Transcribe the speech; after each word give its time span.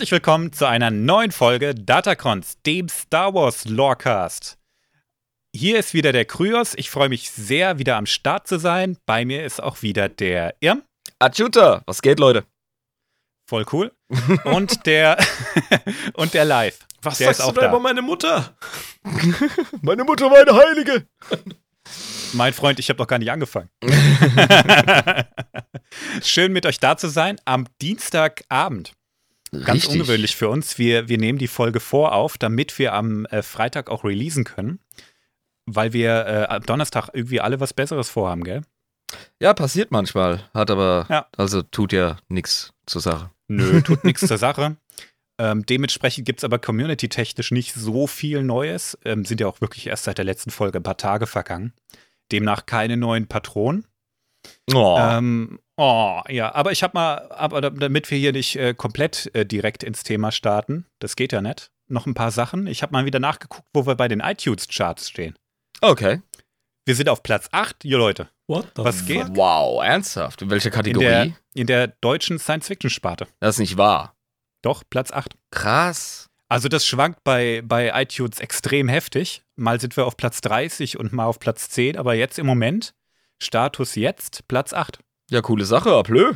Herzlich 0.00 0.12
willkommen 0.12 0.50
zu 0.50 0.66
einer 0.66 0.90
neuen 0.90 1.30
Folge 1.30 1.74
Datacrons, 1.74 2.62
dem 2.64 2.88
Star 2.88 3.34
Wars 3.34 3.66
Lorecast. 3.66 4.56
Hier 5.54 5.78
ist 5.78 5.92
wieder 5.92 6.12
der 6.12 6.24
Kryos. 6.24 6.72
Ich 6.76 6.88
freue 6.88 7.10
mich 7.10 7.30
sehr, 7.30 7.78
wieder 7.78 7.96
am 7.98 8.06
Start 8.06 8.48
zu 8.48 8.58
sein. 8.58 8.96
Bei 9.04 9.26
mir 9.26 9.44
ist 9.44 9.62
auch 9.62 9.82
wieder 9.82 10.08
der 10.08 10.54
Irm. 10.60 10.84
Achuta, 11.18 11.82
was 11.84 12.00
geht, 12.00 12.18
Leute? 12.18 12.46
Voll 13.46 13.66
cool. 13.72 13.92
Und 14.44 14.86
der 14.86 15.18
und 16.14 16.32
der 16.32 16.46
Live. 16.46 16.78
Was 17.02 17.18
der 17.18 17.34
sagst 17.34 17.50
du 17.50 17.52
da, 17.52 17.60
da 17.60 17.68
über 17.68 17.80
meine 17.80 18.00
Mutter? 18.00 18.56
meine 19.82 20.04
Mutter 20.04 20.30
war 20.30 20.38
eine 20.38 20.54
Heilige. 20.54 21.06
Mein 22.32 22.54
Freund, 22.54 22.78
ich 22.78 22.88
habe 22.88 23.00
noch 23.00 23.06
gar 23.06 23.18
nicht 23.18 23.30
angefangen. 23.30 23.68
Schön 26.22 26.54
mit 26.54 26.64
euch 26.64 26.80
da 26.80 26.96
zu 26.96 27.08
sein 27.08 27.38
am 27.44 27.66
Dienstagabend. 27.82 28.94
Ganz 29.52 29.68
Richtig. 29.84 29.92
ungewöhnlich 29.92 30.36
für 30.36 30.48
uns. 30.48 30.78
Wir, 30.78 31.08
wir 31.08 31.18
nehmen 31.18 31.38
die 31.38 31.48
Folge 31.48 31.80
vorauf, 31.80 32.38
damit 32.38 32.78
wir 32.78 32.92
am 32.92 33.26
äh, 33.26 33.42
Freitag 33.42 33.90
auch 33.90 34.04
releasen 34.04 34.44
können. 34.44 34.78
Weil 35.66 35.92
wir 35.92 36.26
äh, 36.26 36.46
am 36.48 36.62
Donnerstag 36.62 37.08
irgendwie 37.12 37.40
alle 37.40 37.60
was 37.60 37.74
Besseres 37.74 38.08
vorhaben, 38.10 38.44
gell? 38.44 38.62
Ja, 39.40 39.54
passiert 39.54 39.90
manchmal. 39.90 40.48
Hat 40.54 40.70
aber, 40.70 41.06
Ja. 41.08 41.26
also 41.36 41.62
tut 41.62 41.92
ja 41.92 42.18
nichts 42.28 42.72
zur 42.86 43.00
Sache. 43.00 43.30
Nö, 43.48 43.80
tut 43.82 44.04
nichts 44.04 44.26
zur 44.26 44.38
Sache. 44.38 44.76
Ähm, 45.42 45.64
dementsprechend 45.64 46.26
gibt 46.26 46.40
es 46.40 46.44
aber 46.44 46.58
community-technisch 46.58 47.50
nicht 47.50 47.72
so 47.72 48.06
viel 48.06 48.42
Neues. 48.42 48.98
Ähm, 49.06 49.24
sind 49.24 49.40
ja 49.40 49.46
auch 49.46 49.62
wirklich 49.62 49.86
erst 49.86 50.04
seit 50.04 50.18
der 50.18 50.26
letzten 50.26 50.50
Folge 50.50 50.78
ein 50.78 50.82
paar 50.82 50.98
Tage 50.98 51.26
vergangen. 51.26 51.72
Demnach 52.30 52.66
keine 52.66 52.98
neuen 52.98 53.26
Patronen. 53.26 53.86
Oh. 54.72 54.96
Ähm, 55.00 55.58
oh, 55.76 56.20
ja, 56.28 56.54
aber 56.54 56.72
ich 56.72 56.82
habe 56.82 56.92
mal, 56.94 57.30
aber 57.32 57.60
da- 57.60 57.70
damit 57.70 58.10
wir 58.10 58.18
hier 58.18 58.32
nicht 58.32 58.56
äh, 58.56 58.74
komplett 58.74 59.30
äh, 59.34 59.44
direkt 59.44 59.82
ins 59.82 60.02
Thema 60.04 60.32
starten, 60.32 60.86
das 61.00 61.16
geht 61.16 61.32
ja 61.32 61.40
nicht, 61.42 61.70
noch 61.88 62.06
ein 62.06 62.14
paar 62.14 62.30
Sachen. 62.30 62.66
Ich 62.66 62.82
habe 62.82 62.92
mal 62.92 63.04
wieder 63.04 63.18
nachgeguckt, 63.20 63.66
wo 63.74 63.86
wir 63.86 63.94
bei 63.96 64.08
den 64.08 64.20
iTunes-Charts 64.20 65.08
stehen. 65.08 65.36
okay. 65.80 66.20
Wir 66.86 66.96
sind 66.96 67.08
auf 67.10 67.22
Platz 67.22 67.46
8, 67.52 67.84
ihr 67.84 67.98
Leute. 67.98 68.30
What 68.48 68.72
the 68.74 68.82
Was 68.84 68.96
fuck? 68.98 69.06
geht? 69.06 69.26
Wow, 69.36 69.84
ernsthaft? 69.84 70.42
In 70.42 70.50
welcher 70.50 70.70
In 70.70 70.74
Kategorie? 70.74 71.04
der, 71.04 71.32
in 71.54 71.66
der 71.66 71.86
deutschen 72.00 72.38
Science-Fiction-Sparte. 72.38 73.28
das 73.38 73.56
ist 73.56 73.60
nicht 73.60 73.76
wahr. 73.76 74.16
Doch, 74.62 74.82
Platz 74.88 75.12
8. 75.12 75.36
Krass. 75.52 76.28
Also 76.48 76.68
das 76.68 76.84
schwankt 76.86 77.22
bei, 77.22 77.62
bei 77.64 77.92
iTunes 78.02 78.40
extrem 78.40 78.88
heftig. 78.88 79.42
Mal 79.56 79.78
sind 79.78 79.96
wir 79.96 80.04
auf 80.06 80.16
Platz 80.16 80.40
30 80.40 80.98
und 80.98 81.12
mal 81.12 81.26
auf 81.26 81.38
Platz 81.38 81.68
10, 81.68 81.96
aber 81.96 82.14
jetzt 82.14 82.38
im 82.40 82.46
Moment, 82.46 82.92
Status 83.42 83.94
jetzt, 83.94 84.46
Platz 84.48 84.72
8. 84.72 85.00
Ja, 85.30 85.40
coole 85.42 85.64
Sache, 85.64 85.92
ablö. 85.94 86.34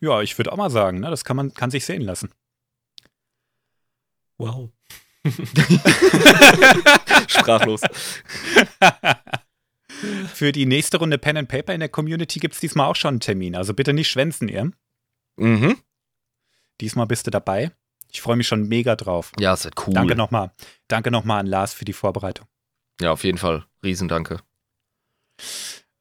Ja, 0.00 0.20
ich 0.20 0.36
würde 0.38 0.52
auch 0.52 0.56
mal 0.56 0.70
sagen, 0.70 1.00
ne, 1.00 1.10
das 1.10 1.24
kann 1.24 1.36
man 1.36 1.54
kann 1.54 1.70
sich 1.70 1.84
sehen 1.84 2.02
lassen. 2.02 2.30
Wow. 4.38 4.70
Sprachlos. 7.28 7.80
Für 10.34 10.50
die 10.50 10.66
nächste 10.66 10.98
Runde 10.98 11.18
Pen 11.18 11.36
and 11.36 11.48
Paper 11.48 11.72
in 11.74 11.80
der 11.80 11.88
Community 11.88 12.40
gibt 12.40 12.54
es 12.54 12.60
diesmal 12.60 12.86
auch 12.88 12.96
schon 12.96 13.10
einen 13.10 13.20
Termin. 13.20 13.54
Also 13.54 13.72
bitte 13.74 13.92
nicht 13.92 14.10
schwänzen, 14.10 14.48
ihr. 14.48 14.72
mhm. 15.36 15.76
Diesmal 16.80 17.06
bist 17.06 17.28
du 17.28 17.30
dabei. 17.30 17.70
Ich 18.10 18.20
freue 18.20 18.34
mich 18.34 18.48
schon 18.48 18.66
mega 18.66 18.96
drauf. 18.96 19.30
Ja, 19.38 19.54
ist 19.54 19.64
halt 19.64 19.74
cool. 19.86 19.94
Danke 19.94 20.16
nochmal. 20.16 20.50
Danke 20.88 21.12
nochmal 21.12 21.38
an 21.40 21.46
Lars 21.46 21.72
für 21.74 21.84
die 21.84 21.92
Vorbereitung. 21.92 22.48
Ja, 23.00 23.12
auf 23.12 23.22
jeden 23.22 23.38
Fall. 23.38 23.64
Riesendanke. 23.84 24.40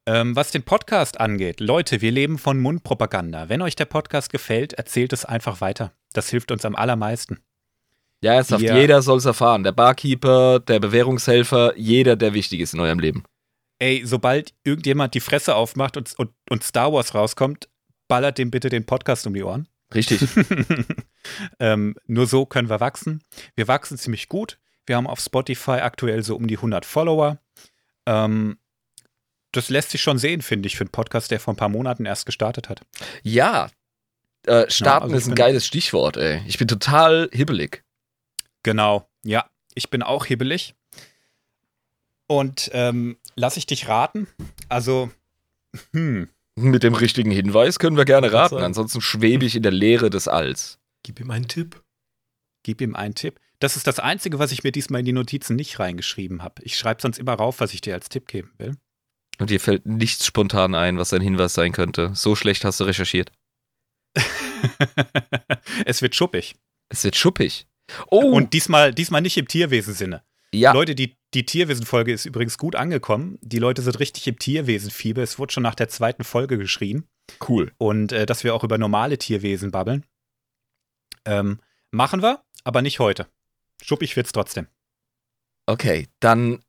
Ähm, 0.08 0.36
was 0.36 0.52
den 0.52 0.64
Podcast 0.64 1.20
angeht, 1.20 1.60
Leute, 1.60 2.02
wir 2.02 2.12
leben 2.12 2.38
von 2.38 2.60
Mundpropaganda. 2.60 3.50
Wenn 3.50 3.62
euch 3.62 3.76
der 3.76 3.86
Podcast 3.86 4.32
gefällt, 4.32 4.74
erzählt 4.74 5.14
es 5.14 5.26
einfach 5.26 5.62
weiter. 5.62 5.94
Das 6.14 6.30
hilft 6.30 6.52
uns 6.52 6.66
am 6.66 6.76
allermeisten. 6.76 7.40
Ja, 8.24 8.34
ernsthaft. 8.34 8.64
Ja. 8.64 8.78
Jeder 8.78 9.02
soll 9.02 9.18
es 9.18 9.26
erfahren. 9.26 9.64
Der 9.64 9.72
Barkeeper, 9.72 10.60
der 10.60 10.80
Bewährungshelfer, 10.80 11.78
jeder, 11.78 12.16
der 12.16 12.34
wichtig 12.34 12.60
ist 12.60 12.74
in 12.74 12.80
eurem 12.80 13.00
Leben. 13.00 13.24
Ey, 13.80 14.04
sobald 14.06 14.54
irgendjemand 14.64 15.14
die 15.16 15.20
Fresse 15.20 15.56
aufmacht 15.56 15.98
und, 15.98 16.14
und, 16.18 16.32
und 16.50 16.64
Star 16.64 16.94
Wars 16.94 17.16
rauskommt, 17.16 17.68
ballert 18.08 18.38
dem 18.38 18.52
bitte 18.52 18.70
den 18.70 18.86
Podcast 18.86 19.26
um 19.26 19.34
die 19.34 19.44
Ohren. 19.44 19.68
Richtig. 19.94 20.22
ähm, 21.60 21.96
nur 22.06 22.28
so 22.28 22.46
können 22.46 22.70
wir 22.70 22.80
wachsen. 22.80 23.24
Wir 23.56 23.68
wachsen 23.68 23.98
ziemlich 23.98 24.30
gut. 24.30 24.60
Wir 24.86 24.98
haben 24.98 25.08
auf 25.08 25.20
Spotify 25.20 25.80
aktuell 25.82 26.24
so 26.24 26.36
um 26.36 26.48
die 26.48 26.58
100 26.58 26.86
Follower. 26.86 27.40
Ähm, 28.06 28.58
das 29.52 29.70
lässt 29.70 29.92
sich 29.92 30.02
schon 30.02 30.18
sehen, 30.18 30.42
finde 30.42 30.68
ich, 30.68 30.76
für 30.76 30.84
einen 30.84 30.92
Podcast, 30.92 31.32
der 31.32 31.40
vor 31.40 31.54
ein 31.54 31.58
paar 31.58 31.70
Monaten 31.70 32.06
erst 32.06 32.26
gestartet 32.26 32.70
hat. 32.70 32.82
Ja. 33.24 33.70
Äh, 34.46 34.70
starten 34.70 35.04
also 35.04 35.16
ich 35.16 35.22
ist 35.22 35.28
ein 35.28 35.36
geiles 35.36 35.66
Stichwort, 35.66 36.18
ey. 36.18 36.42
Ich 36.48 36.58
bin 36.58 36.68
total 36.68 37.30
hibbelig. 37.32 37.84
Genau, 38.64 39.08
ja. 39.24 39.46
Ich 39.76 39.90
bin 39.90 40.04
auch 40.04 40.26
hibbelig. 40.26 40.76
Und 42.28 42.70
ähm, 42.74 43.18
lass 43.36 43.58
ich 43.58 43.66
dich 43.66 43.88
raten. 43.88 44.28
Also, 44.70 45.12
hm, 45.92 46.30
Mit 46.56 46.84
dem 46.84 46.94
richtigen 46.94 47.32
Hinweis 47.32 47.80
können 47.80 47.98
wir 47.98 48.06
gerne 48.06 48.32
raten. 48.34 48.58
Ansonsten 48.58 49.02
schwebe 49.02 49.46
ich 49.46 49.56
in 49.56 49.64
der 49.64 49.72
Leere 49.72 50.10
des 50.10 50.28
Alls. 50.28 50.80
Gib 51.04 51.20
ihm 51.20 51.32
einen 51.32 51.48
Tipp. 51.48 51.82
gib 52.64 52.82
ihm 52.82 52.96
einen 52.96 53.16
Tipp. 53.16 53.40
Das 53.60 53.76
ist 53.76 53.88
das 53.88 54.00
Einzige, 54.00 54.40
was 54.40 54.52
ich 54.52 54.64
mir 54.64 54.72
diesmal 54.72 55.00
in 55.00 55.06
die 55.06 55.14
Notizen 55.14 55.56
nicht 55.56 55.80
reingeschrieben 55.80 56.44
habe. 56.44 56.62
Ich 56.64 56.78
schreibe 56.78 57.02
sonst 57.02 57.20
immer 57.20 57.34
rauf, 57.34 57.60
was 57.60 57.74
ich 57.74 57.82
dir 57.82 57.94
als 57.94 58.10
Tipp 58.10 58.28
geben 58.28 58.52
will. 58.58 58.76
Und 59.42 59.50
dir 59.50 59.60
fällt 59.60 59.88
nichts 59.88 60.28
spontan 60.28 60.76
ein, 60.76 61.00
was 61.00 61.12
ein 61.14 61.22
Hinweis 61.22 61.56
sein 61.56 61.72
könnte. 61.72 62.12
So 62.14 62.36
schlecht 62.36 62.64
hast 62.64 62.80
du 62.80 62.84
recherchiert. 62.84 63.32
es 65.86 66.04
wird 66.04 66.14
schuppig. 66.14 66.56
Es 66.90 67.04
wird 67.04 67.16
schuppig. 67.16 67.66
Oh, 68.12 68.20
Und 68.20 68.54
diesmal, 68.54 68.94
diesmal 68.94 69.22
nicht 69.22 69.38
im 69.38 69.48
Tierwesen-Sinne. 69.48 70.22
ja. 70.54 70.74
Leute, 70.74 70.94
die, 70.94 71.18
die 71.34 71.44
Tierwesen-Folge 71.44 72.14
ist 72.14 72.28
übrigens 72.28 72.60
gut 72.60 72.76
angekommen. 72.76 73.40
Die 73.42 73.58
Leute 73.58 73.82
sind 73.82 74.00
richtig 74.00 74.28
im 74.28 74.38
Tierwesen-Fieber. 74.38 75.24
Es 75.24 75.40
wurde 75.40 75.54
schon 75.54 75.64
nach 75.64 75.74
der 75.74 75.90
zweiten 75.90 76.24
Folge 76.24 76.60
geschrien. 76.60 77.08
cool. 77.50 77.72
Und 77.80 78.12
äh, 78.12 78.28
dass 78.28 78.44
wir 78.44 78.54
auch 78.54 78.64
über 78.64 78.78
normale 78.78 79.18
Tierwesen 79.18 79.72
babbeln. 79.72 80.06
Ähm, 81.26 81.60
machen 81.90 82.22
wir, 82.22 82.44
aber 82.64 82.84
nicht 82.84 83.00
heute. 83.00 83.26
Schuppig 83.82 84.16
wird's 84.16 84.34
trotzdem. 84.34 84.68
Okay, 85.66 86.10
dann 86.20 86.60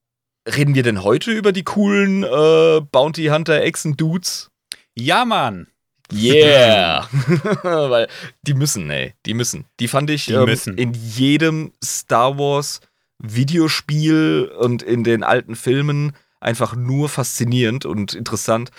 reden 0.47 0.75
wir 0.75 0.83
denn 0.83 1.03
heute 1.03 1.33
über 1.33 1.53
die 1.53 1.65
coolen 1.65 2.25
äh, 2.25 2.81
Bounty 2.81 3.27
Hunter 3.27 3.61
Echsen 3.63 3.97
Dudes? 3.97 4.51
Ja, 4.95 5.25
Mann! 5.25 5.69
Yeah! 6.13 7.09
Weil 7.63 8.09
die 8.43 8.55
müssen, 8.55 8.91
ey. 8.91 9.15
Die 9.25 9.35
müssen. 9.35 9.65
Die 9.81 9.89
fand 9.89 10.11
ich 10.11 10.27
Die 10.27 10.35
ähm, 10.35 10.77
in 10.77 10.93
jedem 10.93 11.73
Star 11.83 12.39
Wars 12.39 12.81
Videospiel 13.19 14.53
und 14.59 14.83
in 14.83 15.05
den 15.05 15.23
alten 15.23 15.57
Filmen 15.57 16.13
einfach 16.41 16.75
nur 16.75 17.09
faszinierend 17.09 17.87
und 17.87 18.15
interessant. 18.15 18.71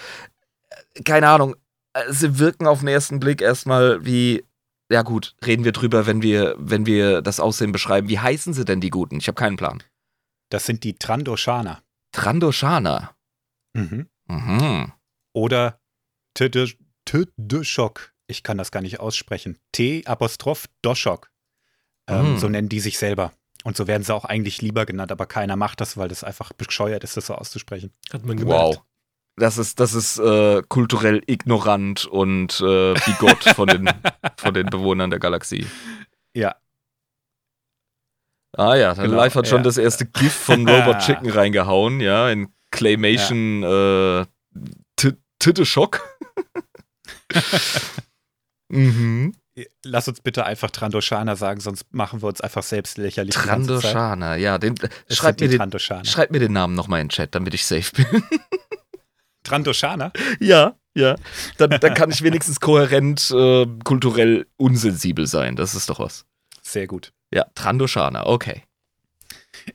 Keine 1.06 1.30
Ahnung. 1.30 1.56
Sie 2.10 2.40
wirken 2.40 2.68
auf 2.68 2.80
den 2.80 2.90
ersten 2.90 3.20
Blick 3.20 3.42
erstmal 3.42 4.06
wie. 4.06 4.44
Ja 4.92 5.02
gut, 5.02 5.36
reden 5.44 5.64
wir 5.64 5.72
drüber, 5.72 6.06
wenn 6.06 6.22
wir, 6.22 6.56
wenn 6.60 6.86
wir 6.86 7.22
das 7.22 7.40
Aussehen 7.40 7.72
beschreiben. 7.72 8.10
Wie 8.10 8.20
heißen 8.20 8.54
sie 8.54 8.66
denn 8.66 8.82
die 8.82 8.90
Guten? 8.90 9.18
Ich 9.18 9.28
habe 9.28 9.36
keinen 9.36 9.56
Plan. 9.56 9.82
Das 10.54 10.68
sind 10.68 10.84
die 10.84 10.94
Trandoshana. 10.94 11.82
Trandoshana. 12.12 13.16
Mhm. 13.74 14.08
Mhm. 14.28 14.92
Oder 15.34 15.80
Tdeshok. 16.36 18.14
Ich 18.28 18.44
kann 18.44 18.60
das 18.60 18.70
gar 18.70 18.82
nicht 18.82 19.00
aussprechen. 19.00 19.58
T 19.72 20.06
Apostroph 20.06 20.68
Doshok. 20.84 21.32
Ähm, 22.08 22.36
Mm. 22.36 22.38
So 22.38 22.50
nennen 22.50 22.70
die 22.70 22.82
sich 22.82 23.00
selber. 23.00 23.34
Und 23.64 23.78
so 23.78 23.88
werden 23.88 24.04
sie 24.04 24.14
auch 24.14 24.26
eigentlich 24.26 24.62
lieber 24.62 24.86
genannt, 24.86 25.12
aber 25.12 25.26
keiner 25.26 25.56
macht 25.56 25.82
das, 25.82 25.98
weil 25.98 26.10
das 26.10 26.24
einfach 26.24 26.54
bescheuert 26.54 27.04
ist, 27.04 27.18
das 27.18 27.26
so 27.26 27.34
auszusprechen. 27.34 27.92
Hat 28.12 28.24
man 28.24 28.38
gemerkt. 28.38 28.62
Wow. 28.62 28.84
Das 29.38 29.58
ist, 29.58 29.80
das 29.80 29.96
ist 29.96 30.20
äh, 30.20 30.62
kulturell 30.68 31.24
ignorant 31.26 32.06
und 32.06 32.62
äh, 32.62 32.94
bigot 32.94 33.44
von 33.56 33.68
den, 33.68 33.90
von 34.38 34.54
den 34.54 34.68
Bewohnern 34.68 35.10
der 35.10 35.20
Galaxie. 35.20 35.66
Ja. 36.36 36.56
Ah 38.56 38.76
ja, 38.76 38.94
dann 38.94 39.06
Genau, 39.06 39.18
Live 39.18 39.36
hat 39.36 39.48
schon 39.48 39.60
ja. 39.60 39.64
das 39.64 39.78
erste 39.78 40.06
GIF 40.06 40.34
von 40.34 40.68
Robot 40.70 41.00
Chicken 41.00 41.30
reingehauen, 41.30 42.00
ja, 42.00 42.30
in 42.30 42.54
Claymation 42.72 43.64
äh, 43.64 44.26
T- 44.96 45.18
Titte 45.40 45.66
Schock. 45.66 46.02
mhm. 48.70 49.36
Lass 49.84 50.08
uns 50.08 50.22
bitte 50.22 50.46
einfach 50.46 50.72
Trandoshana 50.72 51.36
sagen, 51.36 51.60
sonst 51.60 51.86
machen 51.94 52.24
wir 52.24 52.28
uns 52.28 52.42
einfach 52.42 52.64
selbst 52.64 52.98
lächerlich. 52.98 53.36
Trandoshana, 53.36 54.36
ja, 54.36 54.58
den, 54.58 54.74
Es 55.08 55.18
schreib, 55.18 55.40
mir 55.40 55.48
den, 55.48 56.06
schreib 56.06 56.32
mir 56.32 56.40
den 56.40 56.54
Namen 56.54 56.74
nochmal 56.74 57.02
in 57.02 57.08
den 57.08 57.12
Chat, 57.12 57.36
damit 57.36 57.54
ich 57.54 57.66
safe 57.66 57.92
bin. 57.96 58.24
Trandoshana? 59.44 60.12
Ja, 60.40 60.76
ja. 60.96 61.16
Dann, 61.58 61.70
dann 61.70 61.94
kann 61.94 62.10
ich 62.10 62.24
wenigstens 62.24 62.60
kohärent 62.60 63.30
äh, 63.32 63.68
kulturell 63.84 64.48
unsensibel 64.58 65.28
sein. 65.28 65.56
Das 65.56 65.76
ist 65.76 65.90
doch 65.90 66.00
was. 66.00 66.26
Sehr 66.62 66.88
gut. 66.88 67.12
Ja, 67.34 67.46
Trandoshana, 67.56 68.28
okay. 68.28 68.64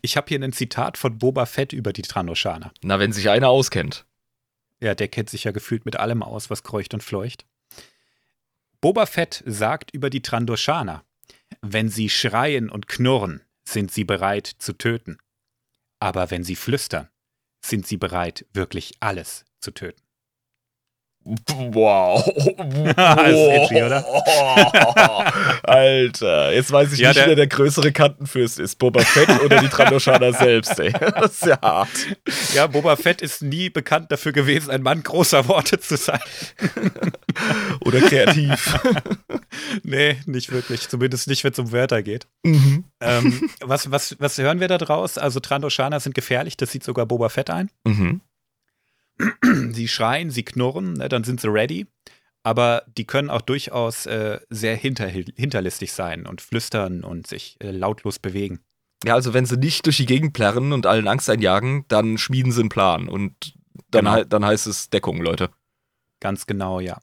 Ich 0.00 0.16
habe 0.16 0.28
hier 0.28 0.40
ein 0.40 0.52
Zitat 0.52 0.96
von 0.96 1.18
Boba 1.18 1.44
Fett 1.44 1.72
über 1.72 1.92
die 1.92 2.02
Trandoshana. 2.02 2.72
Na, 2.82 3.00
wenn 3.00 3.12
sich 3.12 3.30
einer 3.30 3.48
auskennt. 3.48 4.06
Ja, 4.80 4.94
der 4.94 5.08
kennt 5.08 5.28
sich 5.28 5.42
ja 5.42 5.50
gefühlt 5.50 5.84
mit 5.84 5.96
allem 5.96 6.22
aus, 6.22 6.50
was 6.50 6.62
kreucht 6.62 6.94
und 6.94 7.02
fleucht. 7.02 7.46
Boba 8.80 9.06
Fett 9.06 9.42
sagt 9.44 9.90
über 9.90 10.08
die 10.08 10.22
Trandoshaner, 10.22 11.04
wenn 11.60 11.88
sie 11.88 12.08
schreien 12.08 12.70
und 12.70 12.86
knurren, 12.86 13.42
sind 13.64 13.90
sie 13.90 14.04
bereit 14.04 14.46
zu 14.46 14.74
töten. 14.74 15.18
Aber 15.98 16.30
wenn 16.30 16.44
sie 16.44 16.54
flüstern, 16.54 17.08
sind 17.60 17.88
sie 17.88 17.96
bereit, 17.96 18.46
wirklich 18.52 18.92
alles 19.00 19.44
zu 19.58 19.72
töten. 19.72 20.00
Wow. 21.72 22.26
Ist 22.26 22.36
edgy, 22.96 23.82
oder? 23.82 24.04
Alter, 25.62 26.52
jetzt 26.54 26.72
weiß 26.72 26.92
ich 26.92 27.00
Ja, 27.00 27.08
nicht, 27.08 27.18
der- 27.20 27.28
wer 27.28 27.36
der 27.36 27.46
größere 27.46 27.92
Kantenfürst 27.92 28.58
ist. 28.58 28.76
Boba 28.78 29.00
Fett 29.00 29.28
oder 29.44 29.60
die 29.60 29.68
Trandoshaner 29.68 30.32
selbst, 30.32 30.78
ey. 30.78 30.92
Das 31.18 31.32
ist 31.32 31.46
ja 31.46 31.60
hart. 31.60 31.88
Ja, 32.54 32.66
Boba 32.66 32.96
Fett 32.96 33.20
ist 33.22 33.42
nie 33.42 33.70
bekannt 33.70 34.10
dafür 34.10 34.32
gewesen, 34.32 34.70
ein 34.70 34.82
Mann 34.82 35.02
großer 35.02 35.48
Worte 35.48 35.78
zu 35.80 35.96
sein. 35.96 36.20
Oder 37.84 38.00
kreativ. 38.00 38.78
Nee, 39.82 40.16
nicht 40.26 40.50
wirklich. 40.50 40.88
Zumindest 40.88 41.28
nicht, 41.28 41.44
wenn 41.44 41.52
es 41.52 41.58
um 41.58 41.72
Wörter 41.72 42.02
geht. 42.02 42.26
mhm. 42.44 42.84
ähm, 43.00 43.50
was, 43.60 43.90
was, 43.90 44.16
was 44.18 44.38
hören 44.38 44.60
wir 44.60 44.68
da 44.68 44.78
draus? 44.78 45.18
Also 45.18 45.40
Trandoshaner 45.40 46.00
sind 46.00 46.14
gefährlich, 46.14 46.56
das 46.56 46.72
sieht 46.72 46.84
sogar 46.84 47.06
Boba 47.06 47.28
Fett 47.28 47.50
ein. 47.50 47.70
Mhm. 47.84 48.20
Sie 49.72 49.88
schreien, 49.88 50.30
sie 50.30 50.44
knurren, 50.44 50.94
ne, 50.94 51.08
dann 51.08 51.24
sind 51.24 51.40
sie 51.40 51.48
ready. 51.52 51.86
Aber 52.44 52.84
die 52.96 53.04
können 53.04 53.30
auch 53.30 53.42
durchaus 53.42 54.06
äh, 54.06 54.38
sehr 54.48 54.76
hinter, 54.76 55.06
hinterlistig 55.08 55.92
sein 55.92 56.24
und 56.26 56.40
flüstern 56.40 57.02
und 57.04 57.26
sich 57.26 57.56
äh, 57.60 57.72
lautlos 57.72 58.18
bewegen. 58.20 58.60
Ja, 59.04 59.14
also 59.14 59.34
wenn 59.34 59.44
sie 59.44 59.56
nicht 59.56 59.86
durch 59.86 59.96
die 59.98 60.06
Gegend 60.06 60.32
plärren 60.32 60.72
und 60.72 60.86
allen 60.86 61.08
Angst 61.08 61.28
einjagen, 61.28 61.84
dann 61.88 62.16
schmieden 62.16 62.52
sie 62.52 62.60
einen 62.60 62.68
Plan. 62.68 63.08
Und 63.08 63.54
dann, 63.90 64.04
Genau. 64.04 64.10
hei- 64.12 64.24
dann 64.24 64.44
heißt 64.44 64.66
es 64.66 64.88
Deckung, 64.90 65.20
Leute. 65.20 65.50
Ganz 66.20 66.46
genau, 66.46 66.80
ja. 66.80 66.98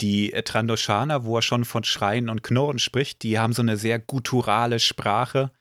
Die 0.00 0.32
äh, 0.32 0.42
Trandoshaner, 0.42 1.24
wo 1.24 1.36
er 1.36 1.42
schon 1.42 1.64
von 1.64 1.84
Schreien 1.84 2.28
und 2.28 2.42
Knurren 2.42 2.78
spricht, 2.78 3.22
die 3.22 3.38
haben 3.38 3.52
so 3.52 3.62
eine 3.62 3.76
sehr 3.76 3.98
gutturale 3.98 4.80
Sprache, 4.80 5.52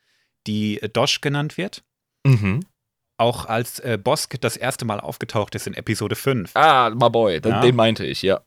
die 0.48 0.82
äh, 0.82 0.90
Dosh 0.90 1.22
genannt 1.22 1.58
wird. 1.58 1.84
Mhm. 2.26 2.62
Auch 3.22 3.46
als 3.46 3.80
äh, 3.80 4.00
Bosk 4.02 4.42
das 4.42 4.58
erste 4.58 4.84
Mal 4.84 5.00
aufgetaucht 5.00 5.54
ist 5.54 5.68
in 5.68 5.76
Episode 5.76 6.16
5. 6.16 6.56
Ah, 6.56 6.90
my 6.90 7.10
boy, 7.10 7.40
den, 7.40 7.52
Ja. 7.52 7.62
den 7.62 7.76
meinte 7.76 8.04
ich, 8.04 8.24
ja. 8.24 8.42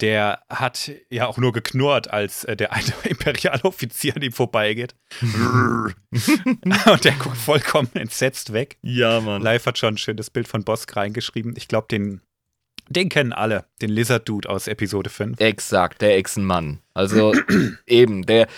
Der 0.00 0.40
hat 0.48 0.90
ja 1.10 1.26
auch 1.26 1.36
nur 1.36 1.52
geknurrt, 1.52 2.10
als 2.10 2.42
äh, 2.44 2.56
der 2.56 2.72
eine 2.72 2.92
Imperialoffizier 3.04 4.16
an 4.16 4.22
ihm 4.22 4.32
vorbeigeht. 4.32 4.94
Und 5.22 7.04
der 7.04 7.12
guckt 7.18 7.36
vollkommen 7.36 7.90
entsetzt 7.94 8.52
weg. 8.52 8.78
Ja, 8.82 9.20
Mann. 9.20 9.42
Live 9.42 9.66
hat 9.66 9.78
schon 9.78 9.94
ein 9.94 9.98
schönes 9.98 10.30
Bild 10.30 10.48
von 10.48 10.64
Bosk 10.64 10.96
reingeschrieben. 10.96 11.54
Ich 11.56 11.68
glaube, 11.68 11.86
den, 11.90 12.20
den 12.88 13.08
kennen 13.10 13.32
alle. 13.32 13.66
Den 13.80 13.90
Lizard 13.90 14.28
Dude 14.28 14.48
aus 14.48 14.66
Episode 14.66 15.10
5. 15.10 15.38
Exakt, 15.38 16.00
der 16.02 16.16
Echsenmann. 16.16 16.80
Also 16.94 17.32
eben, 17.86 18.26
der, 18.26 18.48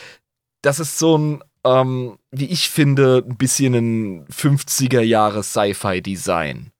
das 0.62 0.78
ist 0.80 0.98
so 0.98 1.18
ein, 1.18 1.44
ähm, 1.64 2.18
wie 2.30 2.46
ich 2.46 2.70
finde, 2.70 3.24
ein 3.28 3.36
bisschen 3.36 3.74
ein 3.74 4.26
50er 4.26 5.00
Jahre 5.00 5.42
Sci-Fi-Design. 5.42 6.72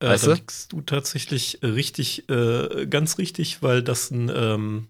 Äh, 0.00 0.06
Weißt 0.08 0.24
da 0.24 0.28
du? 0.28 0.34
liegst 0.34 0.72
du 0.72 0.80
tatsächlich 0.82 1.58
richtig, 1.62 2.28
äh, 2.28 2.86
ganz 2.86 3.18
richtig, 3.18 3.62
weil 3.62 3.82
das 3.82 4.10
ein, 4.10 4.30
ähm, 4.34 4.88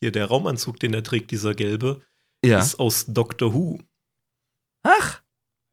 hier 0.00 0.12
der 0.12 0.26
Raumanzug, 0.26 0.78
den 0.80 0.94
er 0.94 1.02
trägt, 1.02 1.30
dieser 1.30 1.54
gelbe, 1.54 2.02
Ja. 2.44 2.58
ist 2.60 2.78
aus 2.78 3.06
Doctor 3.06 3.52
Who. 3.54 3.80
Ach, 4.84 5.22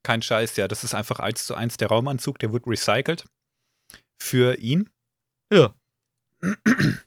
Kein 0.03 0.21
Scheiß, 0.21 0.55
ja. 0.57 0.67
Das 0.67 0.83
ist 0.83 0.93
einfach 0.93 1.19
eins 1.19 1.45
zu 1.47 1.55
eins 1.55 1.77
der 1.77 1.87
Raumanzug, 1.87 2.37
der 2.37 2.53
wird 2.53 2.67
recycelt 2.67 3.25
für 4.21 4.55
ihn. 4.59 4.89
Ja. 5.51 5.73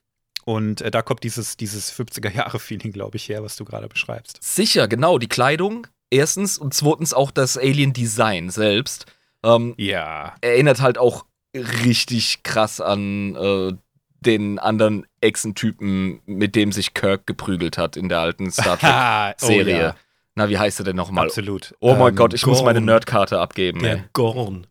Und 0.48 0.80
äh, 0.80 0.90
da 0.90 1.02
kommt 1.02 1.24
dieses, 1.24 1.58
dieses 1.58 1.92
50er-Jahre-Feeling, 1.92 2.92
glaube 2.92 3.18
ich, 3.18 3.28
her, 3.28 3.42
was 3.42 3.56
du 3.56 3.66
gerade 3.66 3.86
beschreibst. 3.86 4.38
sicher, 4.42 4.88
genau, 4.88 5.18
die 5.18 5.28
Kleidung, 5.28 5.86
erstens 6.08 6.56
und 6.56 6.72
zweitens 6.72 7.12
auch 7.12 7.30
das 7.30 7.58
Alien-Design 7.58 8.48
selbst. 8.48 9.04
Ähm, 9.44 9.74
Ja. 9.76 10.34
erinnert 10.40 10.80
halt 10.80 10.96
auch 10.96 11.26
richtig 11.54 12.42
krass 12.44 12.80
an 12.80 13.36
äh, 13.36 13.72
den 14.20 14.58
anderen 14.58 15.06
Echsentypen, 15.20 16.20
mit 16.24 16.56
dem 16.56 16.72
sich 16.72 16.94
Kirk 16.94 17.26
geprügelt 17.26 17.76
hat 17.76 17.98
in 17.98 18.08
der 18.08 18.20
alten 18.20 18.50
Star 18.50 18.78
Trek-Serie. 19.38 19.76
oh, 19.76 19.80
ja. 19.80 19.94
Na, 20.34 20.48
wie 20.48 20.56
heißt 20.58 20.80
er 20.80 20.84
denn 20.84 20.96
nochmal? 20.96 21.26
Absolut. 21.26 21.74
Oh 21.80 21.94
mein 21.94 22.10
Ähm, 22.10 22.16
Gott, 22.16 22.32
ich 22.32 22.46
muss 22.46 22.62
meine 22.62 22.78
Gorn. 22.78 22.86
Nerdkarte 22.86 23.38
abgeben. 23.38 23.80
Der 23.82 23.92
ey. 23.96 24.02
Gorn. 24.14 24.66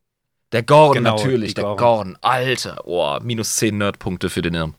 Der 0.54 0.64
Gorn, 0.64 0.94
Genau, 0.96 1.18
natürlich, 1.18 1.54
der 1.54 1.66
Gorn. 1.66 1.78
Gorn. 1.78 2.18
Alter, 2.22 2.82
oh, 2.86 3.20
minus 3.22 3.58
10 3.58 3.78
Nerdpunkte 3.78 4.30
für 4.32 4.42
den 4.42 4.56
Irm. 4.56 4.74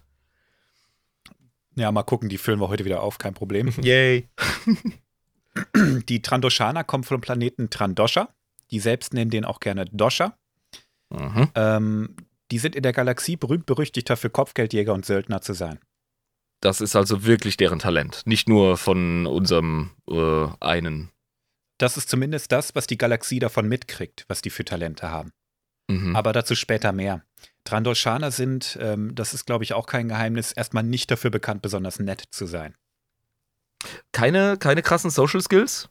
Ja, 1.79 1.93
mal 1.93 2.03
gucken, 2.03 2.29
die 2.29 2.39
füllen 2.39 2.61
wir 2.61 2.69
heute 2.69 2.85
wieder 2.85 3.03
auf, 3.03 3.19
kein 3.19 3.35
Problem. 3.35 3.69
Yay. 3.83 4.29
Die 6.09 6.23
Trandoshaner 6.23 6.85
kommen 6.85 7.05
vom 7.05 7.21
Planeten 7.21 7.71
Trandosha. 7.71 8.29
Die 8.71 8.81
selbst 8.81 9.15
nennen 9.15 9.31
den 9.31 9.45
auch 9.45 9.61
gerne 9.61 9.87
Dosha. 9.87 10.37
Mhm. 11.11 11.49
Ähm, 11.55 12.17
die 12.51 12.59
sind 12.59 12.77
in 12.77 12.83
der 12.83 12.93
Galaxie 12.93 13.37
berühmt-berüchtigt 13.37 14.09
dafür, 14.09 14.31
Kopfgeldjäger 14.31 14.93
und 14.93 15.07
Söldner 15.07 15.41
zu 15.41 15.55
sein. 15.55 15.79
Das 16.61 16.81
ist 16.81 16.97
also 16.97 17.25
wirklich 17.25 17.57
deren 17.57 17.79
Talent. 17.79 18.23
Nicht 18.25 18.49
nur 18.49 18.77
von 18.77 19.27
unserem 19.27 19.91
äh, 20.09 20.47
einen. 20.61 21.11
Das 21.79 21.97
ist 21.97 22.09
zumindest 22.09 22.53
das, 22.53 22.75
was 22.75 22.87
die 22.87 22.99
Galaxie 22.99 23.39
davon 23.39 23.69
mitkriegt, 23.69 24.25
was 24.29 24.43
die 24.43 24.51
für 24.51 24.65
Talente 24.65 25.11
haben. 25.11 25.33
Mhm. 25.89 26.15
Aber 26.17 26.33
dazu 26.33 26.55
später 26.55 26.93
mehr. 26.93 27.25
Trandoshaner 27.69 28.31
sind, 28.31 28.79
ähm, 28.81 29.15
das 29.15 29.35
ist 29.35 29.45
glaube 29.45 29.65
ich 29.65 29.75
auch 29.75 29.87
kein 29.87 30.09
Geheimnis, 30.09 30.53
erstmal 30.53 30.83
nicht 30.83 31.11
dafür 31.11 31.31
bekannt, 31.31 31.63
besonders 31.63 31.99
nett 31.99 32.25
zu 32.31 32.47
sein. 32.47 32.75
keine, 34.13 34.57
keine 34.57 34.83
krassen 34.83 35.11
Social 35.11 35.41
Skills? 35.41 35.89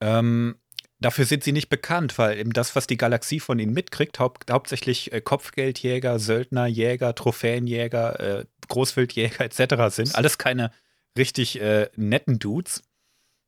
Ähm, 0.00 0.56
dafür 0.98 1.26
sind 1.26 1.44
sie 1.44 1.52
nicht 1.52 1.68
bekannt, 1.68 2.18
weil 2.18 2.38
eben 2.38 2.52
das, 2.52 2.74
was 2.74 2.86
die 2.86 2.96
Galaxie 2.96 3.40
von 3.40 3.58
ihnen 3.58 3.72
mitkriegt, 3.74 4.18
haupt, 4.18 4.50
hauptsächlich 4.50 5.12
äh, 5.12 5.20
Kopfgeldjäger, 5.20 6.18
Söldner, 6.18 6.66
Jäger, 6.66 7.14
Trophäenjäger, 7.14 8.20
äh, 8.20 8.44
Großwildjäger 8.68 9.40
etc. 9.44 9.94
sind. 9.94 10.14
Alles 10.14 10.38
keine 10.38 10.70
richtig 11.16 11.60
äh, 11.60 11.90
netten 11.96 12.38
Dudes. 12.38 12.82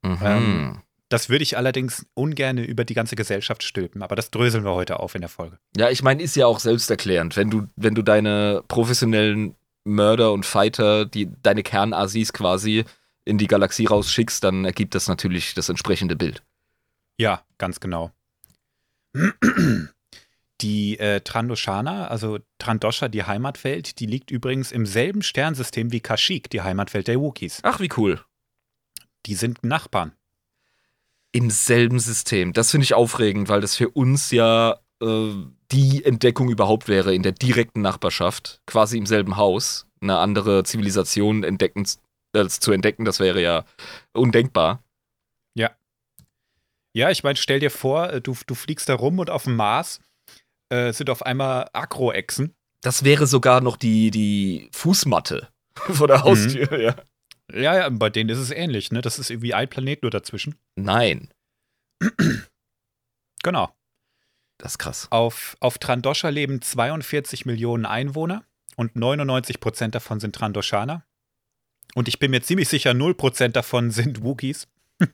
Mhm. 0.02 0.18
Ähm, 0.22 0.82
Das 1.08 1.28
würde 1.28 1.44
ich 1.44 1.56
allerdings 1.56 2.06
ungern 2.14 2.58
über 2.58 2.84
die 2.84 2.94
ganze 2.94 3.14
Gesellschaft 3.14 3.62
stülpen, 3.62 4.02
aber 4.02 4.16
das 4.16 4.30
dröseln 4.30 4.64
wir 4.64 4.74
heute 4.74 4.98
auf 4.98 5.14
in 5.14 5.20
der 5.20 5.28
Folge. 5.30 5.58
Ja, 5.76 5.88
ich 5.88 6.02
meine, 6.02 6.22
ist 6.22 6.34
ja 6.34 6.46
auch 6.46 6.58
selbsterklärend. 6.58 7.36
Wenn 7.36 7.48
du, 7.48 7.68
wenn 7.76 7.94
du 7.94 8.02
deine 8.02 8.64
professionellen 8.66 9.54
Mörder 9.84 10.32
und 10.32 10.44
Fighter, 10.44 11.06
die 11.06 11.30
deine 11.42 11.62
Kernasis 11.62 12.32
quasi 12.32 12.84
in 13.24 13.38
die 13.38 13.46
Galaxie 13.46 13.86
rausschickst, 13.86 14.42
dann 14.42 14.64
ergibt 14.64 14.94
das 14.96 15.06
natürlich 15.06 15.54
das 15.54 15.68
entsprechende 15.68 16.16
Bild. 16.16 16.42
Ja, 17.18 17.42
ganz 17.58 17.78
genau. 17.78 18.10
Die 20.60 20.98
äh, 20.98 21.20
Trandoshaner, 21.20 22.10
also 22.10 22.38
Trandosha, 22.58 23.08
die 23.08 23.24
Heimatwelt, 23.24 24.00
die 24.00 24.06
liegt 24.06 24.30
übrigens 24.30 24.72
im 24.72 24.86
selben 24.86 25.22
Sternsystem 25.22 25.92
wie 25.92 26.00
Kashyyyk, 26.00 26.50
die 26.50 26.62
Heimatwelt 26.62 27.08
der 27.08 27.20
Wookiees. 27.20 27.60
Ach, 27.62 27.78
wie 27.78 27.90
cool. 27.96 28.20
Die 29.26 29.34
sind 29.34 29.62
Nachbarn. 29.62 30.15
Im 31.36 31.50
selben 31.50 31.98
System. 31.98 32.52
Das 32.52 32.70
finde 32.70 32.84
ich 32.84 32.94
aufregend, 32.94 33.48
weil 33.48 33.60
das 33.60 33.76
für 33.76 33.90
uns 33.90 34.30
ja 34.30 34.80
äh, 35.02 35.32
die 35.70 36.04
Entdeckung 36.04 36.48
überhaupt 36.48 36.88
wäre, 36.88 37.14
in 37.14 37.22
der 37.22 37.32
direkten 37.32 37.82
Nachbarschaft, 37.82 38.62
quasi 38.66 38.96
im 38.96 39.06
selben 39.06 39.36
Haus, 39.36 39.86
eine 40.00 40.18
andere 40.18 40.64
Zivilisation 40.64 41.44
entdecken, 41.44 41.86
äh, 42.32 42.46
zu 42.46 42.72
entdecken, 42.72 43.04
das 43.04 43.20
wäre 43.20 43.42
ja 43.42 43.64
undenkbar. 44.12 44.82
Ja, 46.96 47.10
ich 47.10 47.22
meine, 47.22 47.36
stell 47.36 47.60
dir 47.60 47.70
vor, 47.70 48.10
äh, 48.10 48.20
du, 48.22 48.34
du 48.46 48.54
fliegst 48.54 48.88
da 48.88 48.94
rum 48.94 49.18
und 49.18 49.28
auf 49.28 49.44
dem 49.44 49.54
Mars 49.54 50.00
äh, 50.70 50.94
sind 50.94 51.10
auf 51.10 51.26
einmal 51.26 51.68
Agroechsen. 51.74 52.54
Das 52.80 53.04
wäre 53.04 53.26
sogar 53.26 53.60
noch 53.60 53.76
die, 53.76 54.10
die 54.10 54.70
Fußmatte 54.72 55.48
vor 55.74 56.06
der 56.08 56.22
Haustür, 56.22 56.80
ja. 56.80 56.94
Ja, 57.52 57.76
ja, 57.76 57.88
bei 57.90 58.10
denen 58.10 58.30
ist 58.30 58.38
es 58.38 58.50
ähnlich, 58.50 58.90
ne? 58.92 59.00
Das 59.02 59.18
ist 59.18 59.30
irgendwie 59.30 59.54
ein 59.54 59.68
Planet 59.68 60.02
nur 60.02 60.10
dazwischen. 60.10 60.56
Nein, 60.74 61.28
Genau. 63.42 63.72
das 64.58 64.72
ist 64.72 64.78
krass. 64.78 65.06
Auf, 65.10 65.56
auf 65.60 65.78
Trandosha 65.78 66.28
leben 66.30 66.60
42 66.60 67.46
Millionen 67.46 67.86
Einwohner 67.86 68.44
und 68.76 68.96
99 68.96 69.60
Prozent 69.60 69.94
davon 69.94 70.18
sind 70.20 70.34
Trandoshaner. 70.34 71.04
Und 71.94 72.08
ich 72.08 72.18
bin 72.18 72.30
mir 72.32 72.42
ziemlich 72.42 72.68
sicher, 72.68 72.92
0 72.94 73.14
Prozent 73.14 73.54
davon 73.56 73.90
sind 73.90 74.22
Wookiees. 74.22 74.66